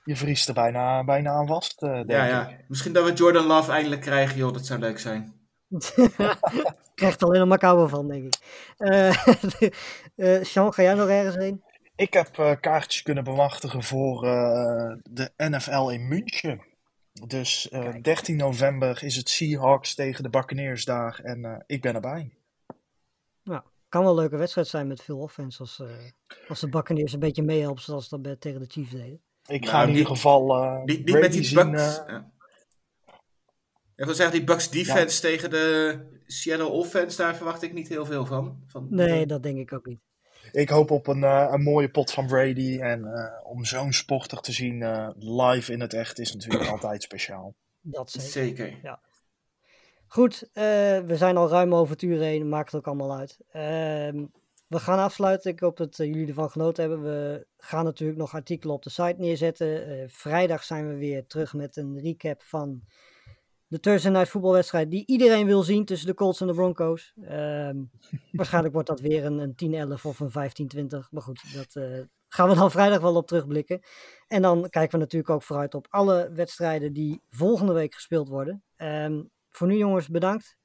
je 0.04 0.16
vriest 0.16 0.48
er 0.48 0.54
bijna, 0.54 1.04
bijna 1.04 1.30
aan 1.32 1.48
vast, 1.48 1.80
denk 1.80 2.10
Ja, 2.12 2.24
ik. 2.24 2.30
ja. 2.30 2.52
Misschien 2.68 2.94
dat 2.94 3.06
we 3.06 3.14
Jordan 3.14 3.46
Love 3.46 3.72
eindelijk 3.72 4.02
krijgen, 4.02 4.38
joh. 4.38 4.54
Dat 4.54 4.66
zou 4.66 4.80
leuk 4.80 5.00
zijn. 5.00 5.34
Krijgt 6.96 7.22
er 7.22 7.28
alleen 7.28 7.40
nog 7.40 7.48
maar 7.48 7.58
koude 7.58 7.88
van, 7.88 8.08
denk 8.08 8.24
ik. 8.26 8.36
Eh 8.78 9.28
eh, 10.38 10.44
Sean, 10.44 10.74
ga 10.74 10.82
jij 10.82 10.94
nog 10.94 11.08
ergens 11.10 11.36
heen? 11.36 11.64
Ik 11.96 12.14
heb 12.14 12.38
eh, 12.38 12.52
kaartjes 12.60 13.02
kunnen 13.02 13.24
bemachtigen 13.24 13.84
voor 13.84 14.26
eh, 14.26 14.96
de 15.04 15.32
NFL 15.38 15.90
in 15.90 16.08
München. 16.08 16.62
Dus 17.28 17.70
eh, 17.70 17.94
13 18.02 18.36
november 18.36 19.04
is 19.04 19.16
het 19.16 19.30
Seahawks 19.30 19.96
tegen 19.96 20.24
de 20.24 20.30
Buccaneers 20.30 20.86
daar 20.86 21.20
en 21.24 21.46
eh, 21.46 21.56
ik 21.66 21.82
ben 21.82 21.96
erbij. 21.96 22.30
Nou, 23.44 23.62
kan 23.90 24.02
wel 24.02 24.10
een 24.10 24.18
leuke 24.18 24.38
wedstrijd 24.38 24.68
zijn 24.68 24.88
met 24.88 25.02
veel 25.04 25.18
offense 25.18 25.60
als, 25.60 25.80
eh, 25.80 25.88
als 26.48 26.60
de 26.60 26.70
Buccaneers 26.70 27.14
een 27.14 27.20
beetje 27.20 27.44
meehelpen 27.44 27.84
zoals 27.84 28.04
ze 28.04 28.10
dat 28.10 28.22
bij, 28.22 28.36
tegen 28.36 28.60
de 28.60 28.66
Chiefs 28.70 28.92
deden. 28.92 29.22
Ik 29.48 29.66
ga 29.66 29.78
Nou, 29.78 29.88
in 29.90 29.96
ieder 29.96 30.08
geval 30.08 30.56
eh 30.56 30.84
Niet, 30.84 31.06
niet 31.06 31.20
met 31.20 31.32
die 31.32 31.44
zien, 31.44 31.72
Bucks. 31.72 32.02
ja. 32.08 32.32
Ik 33.96 34.06
wil 34.06 34.14
zeggen, 34.14 34.36
die 34.36 34.46
Bucks 34.46 34.70
defense 34.70 35.22
tegen 35.22 35.50
de 35.50 35.98
Seattle 36.26 36.68
offense, 36.68 37.18
daar 37.18 37.36
verwacht 37.36 37.62
ik 37.62 37.74
niet 37.74 37.88
heel 37.88 38.06
veel 38.06 38.26
van. 38.26 38.64
van 38.68 38.88
Nee, 38.90 39.26
dat 39.26 39.44
denk 39.44 39.58
ik 39.58 39.74
ook 39.74 39.86
niet. 39.86 40.00
Ik 40.52 40.70
hoop 40.70 40.92
op 40.92 41.08
een, 41.08 41.24
eh, 41.24 41.50
een 41.52 41.64
mooie 41.64 41.90
pot 41.90 42.12
van 42.12 42.28
Brady. 42.28 42.80
En 42.80 43.06
eh, 43.06 43.50
om 43.52 43.66
zo'n 43.66 43.94
sporter 43.94 44.40
te 44.40 44.52
zien 44.52 44.82
eh, 44.82 45.10
live 45.18 45.72
in 45.72 45.80
het 45.80 45.94
echt 45.94 46.20
is 46.20 46.34
natuurlijk 46.34 46.70
altijd 46.70 47.04
speciaal. 47.04 47.56
Dat 47.82 48.12
zeker. 48.12 48.66
Zeker. 48.66 49.00
Goed, 50.08 50.50
eh, 50.54 50.64
we 51.00 51.16
zijn 51.16 51.38
al 51.38 51.50
ruim 51.50 51.74
over 51.74 51.94
het 51.94 52.02
uur 52.02 52.20
heen, 52.20 52.50
maakt 52.50 52.72
het 52.72 52.76
ook 52.76 52.88
allemaal 52.88 53.18
uit. 53.18 53.38
Ehm, 53.52 54.26
we 54.68 54.80
gaan 54.80 55.00
afsluiten. 55.00 55.52
Ik 55.52 55.60
hoop 55.60 55.78
dat 55.78 55.98
jullie 55.98 56.28
ervan 56.28 56.50
genoten 56.50 56.90
hebben. 56.90 57.04
We 57.04 57.48
gaan 57.58 57.84
natuurlijk 57.84 58.20
nog 58.20 58.34
artikelen 58.34 58.76
op 58.76 58.84
de 58.84 58.90
site 58.90 59.16
neerzetten. 59.18 59.88
Eh, 59.88 60.04
vrijdag 60.08 60.64
zijn 60.64 60.88
we 60.88 60.96
weer 60.96 61.28
terug 61.28 61.54
met 61.54 61.78
een 61.78 62.00
recap 62.00 62.44
van 62.44 62.82
de 63.68 63.80
Thursday 63.80 64.12
Night 64.12 64.30
voetbalwedstrijd 64.30 64.92
die 64.92 65.06
iedereen 65.06 65.46
wil 65.46 65.64
zien 65.64 65.86
tussen 65.86 66.08
de 66.08 66.14
Colts 66.14 66.42
en 66.42 66.48
de 66.48 66.54
Broncos. 66.54 67.14
Ehm, 67.22 67.84
waarschijnlijk 68.32 68.74
wordt 68.74 68.90
dat 68.90 69.00
weer 69.00 69.26
een, 69.26 69.56
een 69.58 69.98
10-11 70.00 70.02
of 70.02 70.20
een 70.20 70.86
15-20. 70.86 71.10
Maar 71.10 71.22
goed, 71.22 71.54
dat 71.54 71.76
eh, 71.76 72.00
gaan 72.28 72.50
we 72.50 72.56
dan 72.56 72.72
vrijdag 72.78 73.02
wel 73.02 73.16
op 73.16 73.28
terugblikken. 73.28 73.82
En 74.28 74.42
dan 74.42 74.70
kijken 74.70 74.92
we 74.92 75.04
natuurlijk 75.04 75.32
ook 75.32 75.44
vooruit 75.44 75.74
op 75.74 75.88
alle 75.90 76.32
wedstrijden 76.34 76.94
die 76.94 77.22
volgende 77.30 77.74
week 77.74 77.94
gespeeld 77.94 78.28
worden. 78.28 78.64
Ehm, 78.76 79.24
voor 79.52 79.68
nu 79.68 79.78
jongens, 79.78 80.08
bedankt. 80.08 80.58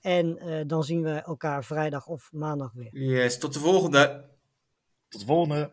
En 0.00 0.38
eh, 0.38 0.60
dan 0.66 0.84
zien 0.84 1.02
we 1.02 1.10
elkaar 1.10 1.64
vrijdag 1.64 2.06
of 2.06 2.28
maandag 2.32 2.72
weer. 2.72 2.98
Yes, 2.98 3.38
tot 3.38 3.52
de 3.52 3.60
volgende. 3.60 4.30
Tot 5.08 5.20
de 5.20 5.26
volgende. 5.26 5.72